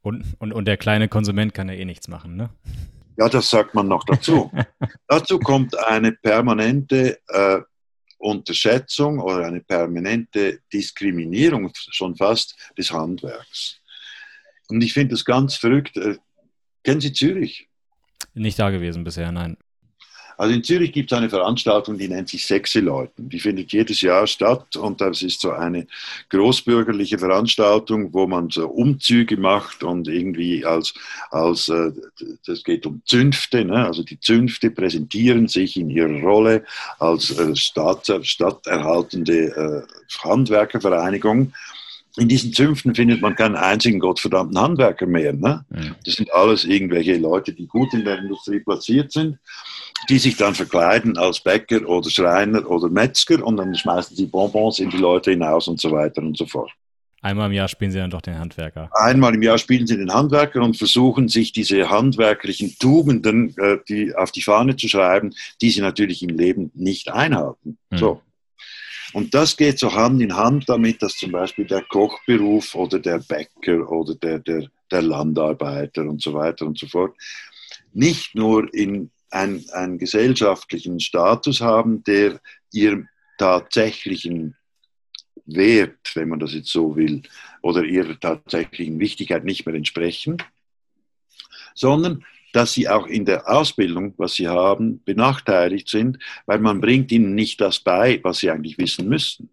Und, 0.00 0.24
und, 0.38 0.52
und 0.52 0.64
der 0.66 0.76
kleine 0.76 1.08
Konsument 1.08 1.54
kann 1.54 1.68
ja 1.68 1.74
eh 1.74 1.84
nichts 1.84 2.08
machen, 2.08 2.36
ne? 2.36 2.50
Ja, 3.18 3.28
das 3.28 3.50
sagt 3.50 3.74
man 3.74 3.88
noch 3.88 4.04
dazu. 4.04 4.50
dazu 5.06 5.38
kommt 5.38 5.78
eine 5.78 6.12
permanente 6.12 7.20
äh, 7.28 7.60
Unterschätzung 8.16 9.18
oder 9.18 9.46
eine 9.46 9.60
permanente 9.60 10.60
Diskriminierung 10.72 11.70
schon 11.74 12.16
fast 12.16 12.56
des 12.78 12.90
Handwerks. 12.90 13.80
Und 14.68 14.82
ich 14.82 14.94
finde 14.94 15.14
das 15.14 15.24
ganz 15.24 15.56
verrückt. 15.56 15.96
Äh, 15.96 16.16
kennen 16.82 17.00
Sie 17.00 17.12
Zürich? 17.12 17.68
Nicht 18.34 18.58
da 18.58 18.70
gewesen 18.70 19.04
bisher, 19.04 19.30
nein. 19.32 19.56
Also 20.38 20.54
in 20.54 20.64
Zürich 20.64 20.92
gibt 20.92 21.12
es 21.12 21.18
eine 21.18 21.28
Veranstaltung, 21.28 21.98
die 21.98 22.08
nennt 22.08 22.28
sich 22.28 22.44
Sexy 22.44 22.80
Leuten. 22.80 23.28
Die 23.28 23.38
findet 23.38 23.72
jedes 23.72 24.00
Jahr 24.00 24.26
statt 24.26 24.76
und 24.76 25.00
das 25.00 25.22
ist 25.22 25.40
so 25.40 25.52
eine 25.52 25.86
großbürgerliche 26.30 27.18
Veranstaltung, 27.18 28.12
wo 28.12 28.26
man 28.26 28.50
so 28.50 28.68
Umzüge 28.68 29.36
macht 29.36 29.84
und 29.84 30.08
irgendwie 30.08 30.64
als, 30.64 30.94
als 31.30 31.68
äh, 31.68 31.92
das 32.46 32.64
geht 32.64 32.86
um 32.86 33.02
Zünfte, 33.04 33.64
ne? 33.64 33.86
also 33.86 34.02
die 34.02 34.18
Zünfte 34.18 34.70
präsentieren 34.70 35.48
sich 35.48 35.76
in 35.76 35.90
ihrer 35.90 36.20
Rolle 36.22 36.64
als 36.98 37.38
äh, 37.38 37.54
Stadt, 37.54 38.10
stadterhaltende 38.22 39.86
äh, 39.86 40.26
Handwerkervereinigung 40.28 41.52
in 42.16 42.28
diesen 42.28 42.52
Zünften 42.52 42.94
findet 42.94 43.22
man 43.22 43.34
keinen 43.34 43.56
einzigen 43.56 43.98
gottverdammten 43.98 44.58
Handwerker 44.58 45.06
mehr. 45.06 45.32
Ne? 45.32 45.64
Das 46.04 46.14
sind 46.14 46.32
alles 46.32 46.64
irgendwelche 46.64 47.16
Leute, 47.16 47.52
die 47.52 47.66
gut 47.66 47.94
in 47.94 48.04
der 48.04 48.18
Industrie 48.18 48.60
platziert 48.60 49.12
sind, 49.12 49.38
die 50.08 50.18
sich 50.18 50.36
dann 50.36 50.54
verkleiden 50.54 51.16
als 51.16 51.40
Bäcker 51.40 51.88
oder 51.88 52.10
Schreiner 52.10 52.68
oder 52.68 52.88
Metzger 52.88 53.44
und 53.44 53.56
dann 53.56 53.74
schmeißen 53.74 54.16
sie 54.16 54.26
Bonbons 54.26 54.78
in 54.78 54.90
die 54.90 54.98
Leute 54.98 55.30
hinaus 55.30 55.68
und 55.68 55.80
so 55.80 55.90
weiter 55.90 56.20
und 56.20 56.36
so 56.36 56.46
fort. 56.46 56.70
Einmal 57.22 57.46
im 57.46 57.52
Jahr 57.52 57.68
spielen 57.68 57.92
sie 57.92 57.98
dann 57.98 58.10
doch 58.10 58.20
den 58.20 58.36
Handwerker. 58.36 58.90
Einmal 58.92 59.34
im 59.34 59.42
Jahr 59.42 59.56
spielen 59.56 59.86
sie 59.86 59.96
den 59.96 60.12
Handwerker 60.12 60.60
und 60.60 60.76
versuchen 60.76 61.28
sich 61.28 61.52
diese 61.52 61.88
handwerklichen 61.88 62.74
Tugenden 62.80 63.56
äh, 63.58 63.78
die 63.88 64.12
auf 64.14 64.32
die 64.32 64.42
Fahne 64.42 64.74
zu 64.74 64.88
schreiben, 64.88 65.32
die 65.60 65.70
sie 65.70 65.80
natürlich 65.80 66.22
im 66.24 66.36
Leben 66.36 66.72
nicht 66.74 67.12
einhalten. 67.12 67.78
Mhm. 67.90 67.96
So. 67.96 68.22
Und 69.12 69.34
das 69.34 69.56
geht 69.56 69.78
so 69.78 69.92
Hand 69.92 70.22
in 70.22 70.36
Hand 70.36 70.68
damit, 70.68 71.02
dass 71.02 71.16
zum 71.16 71.32
Beispiel 71.32 71.66
der 71.66 71.82
Kochberuf 71.82 72.74
oder 72.74 72.98
der 72.98 73.18
Bäcker 73.18 73.90
oder 73.90 74.14
der, 74.14 74.38
der, 74.38 74.68
der 74.90 75.02
Landarbeiter 75.02 76.02
und 76.02 76.22
so 76.22 76.32
weiter 76.32 76.66
und 76.66 76.78
so 76.78 76.86
fort 76.86 77.14
nicht 77.92 78.34
nur 78.34 78.72
in 78.72 79.10
ein, 79.30 79.64
einen 79.72 79.98
gesellschaftlichen 79.98 81.00
Status 81.00 81.60
haben, 81.60 82.04
der 82.04 82.40
ihrem 82.72 83.08
tatsächlichen 83.38 84.56
Wert, 85.46 85.98
wenn 86.14 86.28
man 86.28 86.38
das 86.38 86.54
jetzt 86.54 86.68
so 86.68 86.96
will, 86.96 87.22
oder 87.62 87.84
ihrer 87.84 88.18
tatsächlichen 88.18 88.98
Wichtigkeit 88.98 89.44
nicht 89.44 89.66
mehr 89.66 89.74
entsprechen, 89.74 90.36
sondern 91.74 92.24
dass 92.52 92.72
sie 92.74 92.88
auch 92.88 93.06
in 93.06 93.24
der 93.24 93.48
Ausbildung, 93.48 94.14
was 94.18 94.34
sie 94.34 94.48
haben, 94.48 95.02
benachteiligt 95.04 95.88
sind, 95.88 96.18
weil 96.46 96.58
man 96.60 96.80
bringt 96.80 97.10
ihnen 97.10 97.34
nicht 97.34 97.60
das 97.60 97.80
bei, 97.80 98.20
was 98.22 98.38
sie 98.38 98.50
eigentlich 98.50 98.78
wissen 98.78 99.08
müssten. 99.08 99.50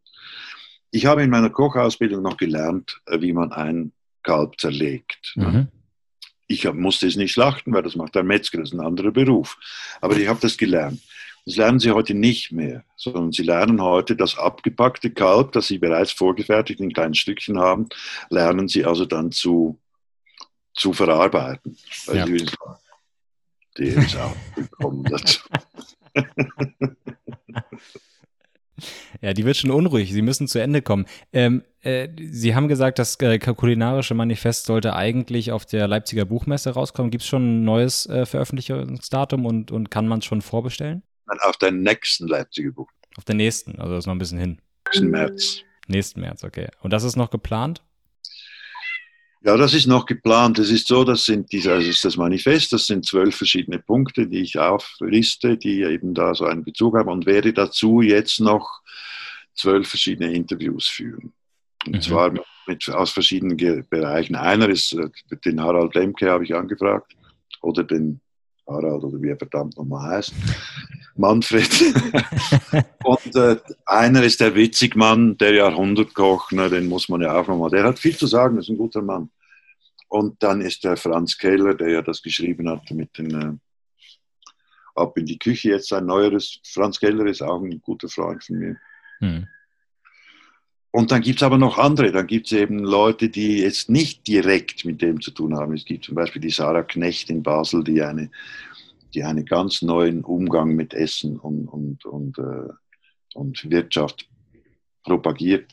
Ich 0.91 1.05
habe 1.05 1.23
in 1.23 1.29
meiner 1.29 1.49
Kochausbildung 1.49 2.21
noch 2.21 2.37
gelernt, 2.37 2.99
äh, 3.05 3.21
wie 3.21 3.33
man 3.33 3.51
ein 3.51 3.93
Kalb 4.23 4.59
zerlegt. 4.59 5.33
Mhm. 5.35 5.69
Ich 6.47 6.71
musste 6.73 7.07
es 7.07 7.15
nicht 7.15 7.31
schlachten, 7.31 7.73
weil 7.73 7.83
das 7.83 7.95
macht 7.95 8.17
ein 8.17 8.25
Metzger, 8.25 8.57
das 8.57 8.69
ist 8.69 8.73
ein 8.73 8.85
anderer 8.85 9.11
Beruf. 9.11 9.57
Aber 10.01 10.17
ich 10.17 10.27
habe 10.27 10.39
das 10.41 10.57
gelernt. 10.57 10.99
Das 11.45 11.55
lernen 11.55 11.79
sie 11.79 11.91
heute 11.91 12.15
nicht 12.15 12.51
mehr, 12.51 12.83
sondern 12.95 13.31
sie 13.31 13.43
lernen 13.43 13.81
heute 13.81 14.15
das 14.15 14.37
abgepackte 14.37 15.11
Kalb, 15.11 15.51
das 15.53 15.67
sie 15.67 15.77
bereits 15.77 16.11
vorgefertigt 16.11 16.79
in 16.79 16.91
kleinen 16.91 17.13
Stückchen 17.13 17.59
haben, 17.59 17.87
lernen 18.29 18.67
sie 18.67 18.83
also 18.83 19.05
dann 19.05 19.31
zu, 19.31 19.79
zu 20.73 20.91
verarbeiten. 20.91 21.77
Ja 22.07 22.25
der 23.79 23.97
ist 23.97 24.15
auch 24.17 24.35
gekommen 24.55 25.03
dazu. 25.03 25.39
Ja, 29.21 29.33
die 29.33 29.45
wird 29.45 29.57
schon 29.57 29.71
unruhig. 29.71 30.13
Sie 30.13 30.21
müssen 30.21 30.47
zu 30.47 30.59
Ende 30.59 30.81
kommen. 30.81 31.05
Ähm, 31.33 31.63
äh, 31.81 32.07
Sie 32.31 32.55
haben 32.55 32.67
gesagt, 32.67 32.99
das 32.99 33.19
äh, 33.19 33.37
kulinarische 33.37 34.13
Manifest 34.13 34.65
sollte 34.65 34.95
eigentlich 34.95 35.51
auf 35.51 35.65
der 35.65 35.87
Leipziger 35.87 36.25
Buchmesse 36.25 36.71
rauskommen. 36.71 37.11
Gibt 37.11 37.23
es 37.23 37.27
schon 37.27 37.61
ein 37.61 37.63
neues 37.65 38.05
äh, 38.05 38.25
Veröffentlichungsdatum 38.25 39.45
und, 39.45 39.71
und 39.71 39.91
kann 39.91 40.07
man 40.07 40.19
es 40.19 40.25
schon 40.25 40.41
vorbestellen? 40.41 41.03
Auf 41.41 41.57
der 41.57 41.71
nächsten 41.71 42.27
Leipziger 42.27 42.71
Buch. 42.71 42.89
Auf 43.17 43.25
der 43.25 43.35
nächsten, 43.35 43.79
also 43.79 43.93
das 43.93 44.03
ist 44.03 44.07
noch 44.07 44.15
ein 44.15 44.19
bisschen 44.19 44.39
hin. 44.39 44.61
Nächsten 44.87 45.09
März. 45.09 45.63
Nächsten 45.87 46.21
März, 46.21 46.43
okay. 46.43 46.69
Und 46.81 46.93
das 46.93 47.03
ist 47.03 47.15
noch 47.15 47.29
geplant? 47.29 47.83
Ja, 49.41 49.55
das 49.55 49.73
ist 49.73 49.87
noch 49.87 50.05
geplant. 50.05 50.59
Es 50.59 50.69
ist 50.69 50.87
so, 50.87 51.05
das 51.05 51.23
sind 51.23 51.51
diese, 51.51 51.71
also 51.71 51.89
ist 51.89 52.03
das 52.03 52.17
Manifest, 52.17 52.73
das 52.73 52.87
sind 52.87 53.05
zwölf 53.05 53.35
verschiedene 53.35 53.79
Punkte, 53.79 54.27
die 54.27 54.41
ich 54.41 54.59
aufliste, 54.59 55.57
die 55.57 55.81
eben 55.83 56.13
da 56.13 56.35
so 56.35 56.45
einen 56.45 56.65
Bezug 56.65 56.97
haben 56.97 57.09
und 57.09 57.25
werde 57.25 57.53
dazu 57.53 58.01
jetzt 58.01 58.41
noch 58.41 58.81
zwölf 59.55 59.87
verschiedene 59.87 60.33
Interviews 60.33 60.87
führen. 60.87 61.33
Und 61.85 61.95
mhm. 61.95 62.01
zwar 62.01 62.33
mit, 62.67 62.89
aus 62.89 63.11
verschiedenen 63.11 63.85
Bereichen. 63.89 64.35
Einer 64.35 64.67
ist, 64.67 64.93
äh, 64.93 65.09
den 65.45 65.61
Harald 65.61 65.95
Lemke 65.95 66.29
habe 66.29 66.43
ich 66.43 66.53
angefragt 66.53 67.15
oder 67.61 67.83
den 67.83 68.19
Harald 68.69 69.03
oder 69.03 69.21
wie 69.21 69.29
er 69.29 69.37
verdammt 69.37 69.77
nochmal 69.77 70.17
heißt. 70.17 70.33
Manfred. 71.15 71.69
und 73.03 73.35
äh, 73.35 73.57
einer 73.85 74.23
ist 74.23 74.39
der 74.39 74.55
Witzigmann, 74.55 75.37
der 75.37 75.53
Jahrhundertkoch, 75.53 76.51
ne, 76.51 76.69
den 76.69 76.87
muss 76.87 77.09
man 77.09 77.21
ja 77.21 77.33
auch 77.33 77.47
nochmal. 77.47 77.69
Der 77.69 77.83
hat 77.83 77.99
viel 77.99 78.15
zu 78.15 78.27
sagen, 78.27 78.57
ist 78.57 78.69
ein 78.69 78.77
guter 78.77 79.01
Mann. 79.01 79.29
Und 80.07 80.41
dann 80.41 80.61
ist 80.61 80.83
der 80.83 80.97
Franz 80.97 81.37
Keller, 81.37 81.75
der 81.75 81.89
ja 81.89 82.01
das 82.01 82.21
geschrieben 82.21 82.69
hat 82.69 82.89
mit 82.91 83.17
den 83.17 83.41
äh, 83.41 83.53
Ab 84.95 85.17
in 85.17 85.25
die 85.25 85.39
Küche, 85.39 85.69
jetzt 85.69 85.93
ein 85.93 86.07
neueres. 86.07 86.59
Franz 86.65 86.99
Keller 86.99 87.25
ist 87.25 87.41
auch 87.41 87.61
ein 87.61 87.79
guter 87.81 88.09
Freund 88.09 88.43
von 88.43 88.57
mir. 88.57 88.75
Hm. 89.19 89.47
Und 90.91 91.11
dann 91.11 91.21
gibt 91.21 91.39
es 91.39 91.43
aber 91.43 91.57
noch 91.57 91.77
andere. 91.77 92.11
Dann 92.11 92.25
gibt 92.25 92.47
es 92.47 92.51
eben 92.51 92.79
Leute, 92.79 93.29
die 93.29 93.59
jetzt 93.59 93.89
nicht 93.89 94.27
direkt 94.27 94.85
mit 94.85 95.01
dem 95.01 95.21
zu 95.21 95.31
tun 95.31 95.55
haben. 95.55 95.73
Es 95.73 95.85
gibt 95.85 96.05
zum 96.05 96.15
Beispiel 96.15 96.41
die 96.41 96.49
Sarah 96.49 96.83
Knecht 96.83 97.29
in 97.29 97.43
Basel, 97.43 97.83
die 97.83 98.01
eine 98.01 98.31
die 99.13 99.23
einen 99.23 99.45
ganz 99.45 99.81
neuen 99.81 100.23
Umgang 100.23 100.75
mit 100.75 100.93
Essen 100.93 101.37
und, 101.39 101.67
und, 101.67 102.05
und, 102.05 102.37
äh, 102.37 102.71
und 103.33 103.69
Wirtschaft 103.69 104.27
propagiert. 105.03 105.71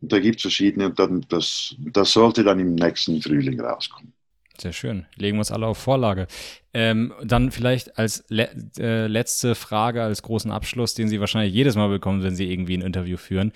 Und 0.00 0.12
da 0.12 0.18
gibt 0.18 0.36
es 0.36 0.42
verschiedene 0.42 0.86
und 0.86 0.98
dann, 0.98 1.26
das, 1.28 1.74
das 1.78 2.12
sollte 2.12 2.42
dann 2.42 2.58
im 2.58 2.74
nächsten 2.74 3.20
Frühling 3.20 3.60
rauskommen. 3.60 4.12
Sehr 4.58 4.72
schön. 4.72 5.06
Legen 5.16 5.36
wir 5.36 5.40
uns 5.40 5.52
alle 5.52 5.66
auf 5.66 5.78
Vorlage. 5.78 6.26
Ähm, 6.74 7.14
dann 7.24 7.50
vielleicht 7.50 7.98
als 7.98 8.24
le 8.28 8.50
äh, 8.78 9.06
letzte 9.06 9.54
Frage, 9.54 10.02
als 10.02 10.22
großen 10.22 10.50
Abschluss, 10.50 10.94
den 10.94 11.08
Sie 11.08 11.20
wahrscheinlich 11.20 11.54
jedes 11.54 11.76
Mal 11.76 11.88
bekommen, 11.88 12.22
wenn 12.22 12.36
Sie 12.36 12.50
irgendwie 12.50 12.76
ein 12.76 12.82
Interview 12.82 13.16
führen. 13.16 13.52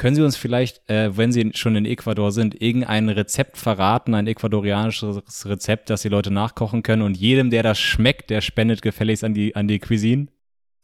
Können 0.00 0.16
Sie 0.16 0.22
uns 0.22 0.38
vielleicht, 0.38 0.88
äh, 0.88 1.14
wenn 1.18 1.30
Sie 1.30 1.50
schon 1.52 1.76
in 1.76 1.84
Ecuador 1.84 2.32
sind, 2.32 2.62
irgendein 2.62 3.10
Rezept 3.10 3.58
verraten, 3.58 4.14
ein 4.14 4.26
ecuadorianisches 4.26 5.44
Rezept, 5.44 5.90
das 5.90 6.00
die 6.00 6.08
Leute 6.08 6.30
nachkochen 6.30 6.82
können 6.82 7.02
und 7.02 7.18
jedem, 7.18 7.50
der 7.50 7.62
das 7.62 7.78
schmeckt, 7.78 8.30
der 8.30 8.40
spendet 8.40 8.80
gefälligst 8.80 9.24
an 9.24 9.34
die, 9.34 9.54
an 9.54 9.68
die 9.68 9.78
Cuisine? 9.78 10.28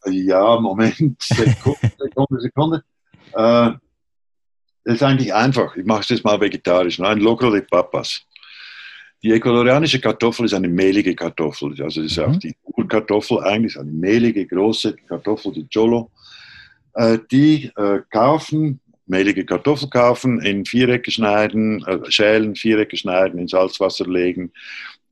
Ja, 0.05 0.59
Moment, 0.59 1.19
Sekunde, 1.19 1.79
Sekunde. 2.39 2.83
Äh, 3.33 3.71
das 4.83 4.93
ist 4.93 5.01
eigentlich 5.01 5.33
einfach. 5.33 5.75
Ich 5.75 5.85
mache 5.85 6.01
es 6.01 6.09
jetzt 6.09 6.23
mal 6.23 6.39
vegetarisch. 6.39 6.99
Ein 6.99 7.17
Loco 7.17 7.49
de 7.49 7.61
Papas. 7.61 8.21
Die 9.23 9.31
ecuadorianische 9.31 9.99
Kartoffel 9.99 10.45
ist 10.45 10.53
eine 10.53 10.69
mehlige 10.69 11.15
Kartoffel. 11.15 11.71
Also 11.81 12.03
das 12.03 12.11
ist 12.11 12.17
mhm. 12.19 12.23
auch 12.23 12.37
die 12.37 12.55
Urkartoffel 12.65 13.39
eigentlich, 13.39 13.79
eine 13.79 13.89
mehlige, 13.89 14.45
große 14.45 14.95
Kartoffel, 15.07 15.53
die 15.53 15.67
Cholo. 15.73 16.11
Äh, 16.93 17.17
die 17.31 17.71
äh, 17.75 18.01
kaufen 18.11 18.79
mehlige 19.07 19.45
Kartoffel 19.45 19.89
kaufen, 19.89 20.41
in 20.41 20.65
Vierecke 20.65 21.11
schneiden, 21.11 21.83
äh, 21.85 21.99
schälen, 22.11 22.55
Vierecke 22.55 22.97
schneiden, 22.97 23.39
in 23.39 23.47
Salzwasser 23.47 24.05
legen, 24.05 24.51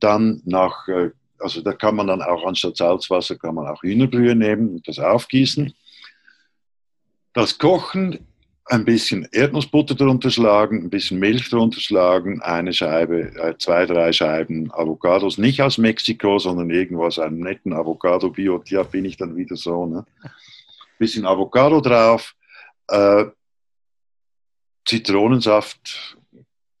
dann 0.00 0.42
nach, 0.44 0.86
äh, 0.88 1.10
also 1.38 1.60
da 1.60 1.72
kann 1.72 1.96
man 1.96 2.06
dann 2.06 2.22
auch 2.22 2.46
anstatt 2.46 2.76
Salzwasser, 2.76 3.36
kann 3.36 3.54
man 3.54 3.66
auch 3.66 3.82
Hühnerbrühe 3.82 4.34
nehmen 4.34 4.76
und 4.76 4.88
das 4.88 4.98
aufgießen. 4.98 5.72
Das 7.32 7.58
Kochen, 7.58 8.26
ein 8.68 8.84
bisschen 8.84 9.28
Erdnussbutter 9.30 9.94
drunter 9.94 10.30
schlagen, 10.30 10.82
ein 10.82 10.90
bisschen 10.90 11.20
Milch 11.20 11.48
drunter 11.50 11.80
schlagen, 11.80 12.42
eine 12.42 12.72
Scheibe, 12.72 13.32
äh, 13.36 13.54
zwei, 13.58 13.86
drei 13.86 14.12
Scheiben 14.12 14.72
Avocados, 14.72 15.38
nicht 15.38 15.62
aus 15.62 15.78
Mexiko, 15.78 16.38
sondern 16.38 16.70
irgendwo 16.70 17.04
aus 17.04 17.18
einem 17.18 17.38
netten 17.38 17.72
Avocado-Bio, 17.72 18.62
ja, 18.66 18.82
bin 18.82 19.04
ich 19.04 19.16
dann 19.16 19.36
wieder 19.36 19.56
so, 19.56 19.86
ne? 19.86 20.04
Bisschen 20.98 21.26
Avocado 21.26 21.80
drauf, 21.80 22.34
äh, 22.88 23.26
Zitronensaft, 24.86 26.16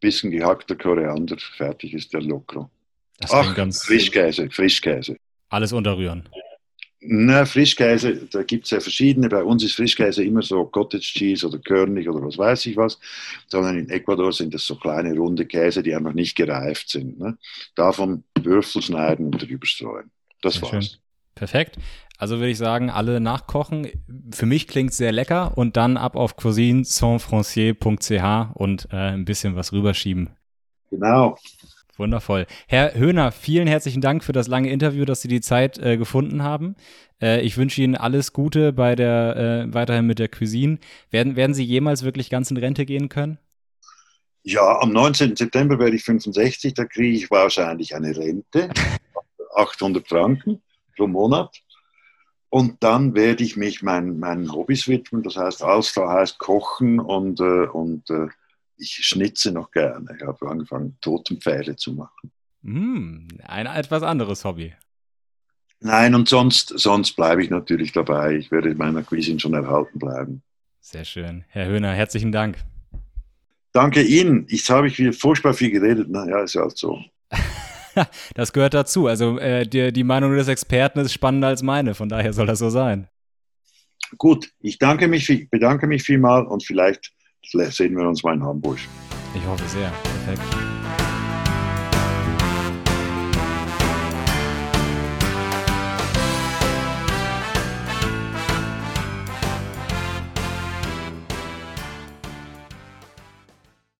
bisschen 0.00 0.30
gehackter 0.30 0.76
Koriander, 0.76 1.36
fertig 1.38 1.94
ist 1.94 2.12
der 2.12 2.22
Locro. 2.22 2.70
Das 3.18 3.32
Ach, 3.32 3.54
ganz 3.54 3.84
Frischkäse, 3.84 4.48
Frischkäse. 4.50 5.16
Alles 5.48 5.72
unterrühren. 5.72 6.28
Na, 7.00 7.44
Frischkäse, 7.44 8.26
da 8.30 8.42
gibt 8.42 8.64
es 8.64 8.70
ja 8.70 8.80
verschiedene. 8.80 9.28
Bei 9.28 9.42
uns 9.42 9.62
ist 9.62 9.74
Frischkäse 9.74 10.24
immer 10.24 10.42
so 10.42 10.64
Cottage 10.64 11.02
Cheese 11.02 11.46
oder 11.46 11.58
Körnig 11.58 12.08
oder 12.08 12.24
was 12.24 12.36
weiß 12.36 12.66
ich 12.66 12.76
was, 12.76 12.98
sondern 13.48 13.78
in 13.78 13.88
Ecuador 13.90 14.32
sind 14.32 14.52
das 14.54 14.66
so 14.66 14.76
kleine 14.76 15.14
runde 15.14 15.46
Käse, 15.46 15.82
die 15.82 15.94
einfach 15.94 16.14
nicht 16.14 16.34
gereift 16.34 16.88
sind. 16.88 17.18
Ne? 17.18 17.38
Davon 17.74 18.24
Würfel 18.40 18.82
schneiden 18.82 19.26
und 19.26 19.38
drüber 19.40 19.66
streuen. 19.66 20.10
Das 20.42 20.54
Sehr 20.54 20.62
war's. 20.62 20.86
Schön. 20.86 20.98
Perfekt. 21.34 21.76
Also 22.18 22.38
würde 22.38 22.50
ich 22.50 22.58
sagen, 22.58 22.90
alle 22.90 23.20
nachkochen. 23.20 23.88
Für 24.32 24.46
mich 24.46 24.68
klingt 24.68 24.94
sehr 24.94 25.12
lecker 25.12 25.56
und 25.56 25.76
dann 25.76 25.96
ab 25.96 26.16
auf 26.16 26.36
cuisine-sansfrancier.ch 26.36 28.54
und 28.54 28.88
äh, 28.90 28.96
ein 28.96 29.24
bisschen 29.24 29.56
was 29.56 29.72
rüberschieben. 29.72 30.30
Genau. 30.90 31.36
Wundervoll. 31.98 32.46
Herr 32.68 32.94
Höhner, 32.94 33.32
vielen 33.32 33.66
herzlichen 33.66 34.02
Dank 34.02 34.22
für 34.22 34.32
das 34.32 34.48
lange 34.48 34.70
Interview, 34.70 35.06
dass 35.06 35.22
Sie 35.22 35.28
die 35.28 35.40
Zeit 35.40 35.78
äh, 35.78 35.96
gefunden 35.96 36.42
haben. 36.42 36.76
Äh, 37.22 37.40
ich 37.40 37.56
wünsche 37.56 37.80
Ihnen 37.80 37.96
alles 37.96 38.34
Gute 38.34 38.72
bei 38.72 38.94
der, 38.94 39.36
äh, 39.36 39.74
weiterhin 39.74 40.06
mit 40.06 40.18
der 40.18 40.28
Cuisine. 40.28 40.78
Werden, 41.10 41.36
werden 41.36 41.54
Sie 41.54 41.64
jemals 41.64 42.02
wirklich 42.02 42.28
ganz 42.28 42.50
in 42.50 42.58
Rente 42.58 42.84
gehen 42.84 43.08
können? 43.08 43.38
Ja, 44.42 44.78
am 44.80 44.92
19. 44.92 45.36
September 45.36 45.78
werde 45.78 45.96
ich 45.96 46.04
65, 46.04 46.74
da 46.74 46.84
kriege 46.84 47.16
ich 47.16 47.30
wahrscheinlich 47.30 47.94
eine 47.94 48.16
Rente, 48.16 48.68
800 49.56 50.06
Franken 50.06 50.62
pro 50.96 51.06
Monat. 51.06 51.62
Und 52.48 52.82
dann 52.82 53.14
werde 53.14 53.42
ich 53.42 53.56
mich 53.56 53.82
meinen, 53.82 54.18
meinen 54.18 54.52
Hobbys 54.52 54.88
widmen. 54.88 55.22
Das 55.22 55.36
heißt, 55.36 55.62
Alster 55.62 56.08
heißt 56.08 56.38
Kochen 56.38 57.00
und, 57.00 57.40
äh, 57.40 57.66
und 57.66 58.08
äh, 58.10 58.28
ich 58.76 59.00
schnitze 59.02 59.52
noch 59.52 59.70
gerne. 59.70 60.16
Ich 60.16 60.26
habe 60.26 60.48
angefangen, 60.48 60.96
Totenpfähle 61.00 61.76
zu 61.76 61.92
machen. 61.94 62.30
Mm, 62.62 63.28
ein 63.44 63.66
etwas 63.66 64.02
anderes 64.02 64.44
Hobby. 64.44 64.74
Nein, 65.80 66.14
und 66.14 66.28
sonst, 66.28 66.72
sonst 66.78 67.12
bleibe 67.16 67.42
ich 67.42 67.50
natürlich 67.50 67.92
dabei. 67.92 68.36
Ich 68.36 68.50
werde 68.50 68.74
meiner 68.74 69.02
Cuisine 69.02 69.38
schon 69.38 69.54
erhalten 69.54 69.98
bleiben. 69.98 70.42
Sehr 70.80 71.04
schön. 71.04 71.44
Herr 71.48 71.66
Höhner, 71.66 71.92
herzlichen 71.92 72.32
Dank. 72.32 72.58
Danke 73.72 74.02
Ihnen. 74.02 74.46
Ich 74.48 74.70
habe 74.70 74.88
ich 74.88 75.18
furchtbar 75.18 75.52
viel 75.52 75.70
geredet. 75.70 76.06
Na 76.08 76.26
ja, 76.26 76.42
ist 76.42 76.54
ja 76.54 76.62
halt 76.62 76.78
so. 76.78 76.98
das 78.34 78.52
gehört 78.52 78.74
dazu. 78.74 79.06
Also 79.06 79.38
äh, 79.38 79.66
die, 79.66 79.92
die 79.92 80.04
Meinung 80.04 80.34
des 80.34 80.48
Experten 80.48 81.00
ist 81.00 81.12
spannender 81.12 81.48
als 81.48 81.62
meine, 81.62 81.94
von 81.94 82.08
daher 82.08 82.32
soll 82.32 82.46
das 82.46 82.58
so 82.58 82.70
sein. 82.70 83.08
Gut, 84.18 84.52
ich 84.60 84.78
danke 84.78 85.08
mich, 85.08 85.48
bedanke 85.50 85.86
mich 85.86 86.02
vielmal 86.02 86.46
und 86.46 86.64
vielleicht 86.64 87.12
sehen 87.44 87.96
wir 87.96 88.08
uns 88.08 88.22
mal 88.22 88.34
in 88.34 88.42
Hamburg. 88.42 88.78
Ich 89.34 89.44
hoffe 89.46 89.64
sehr. 89.68 89.92
Perfekt. 90.24 90.85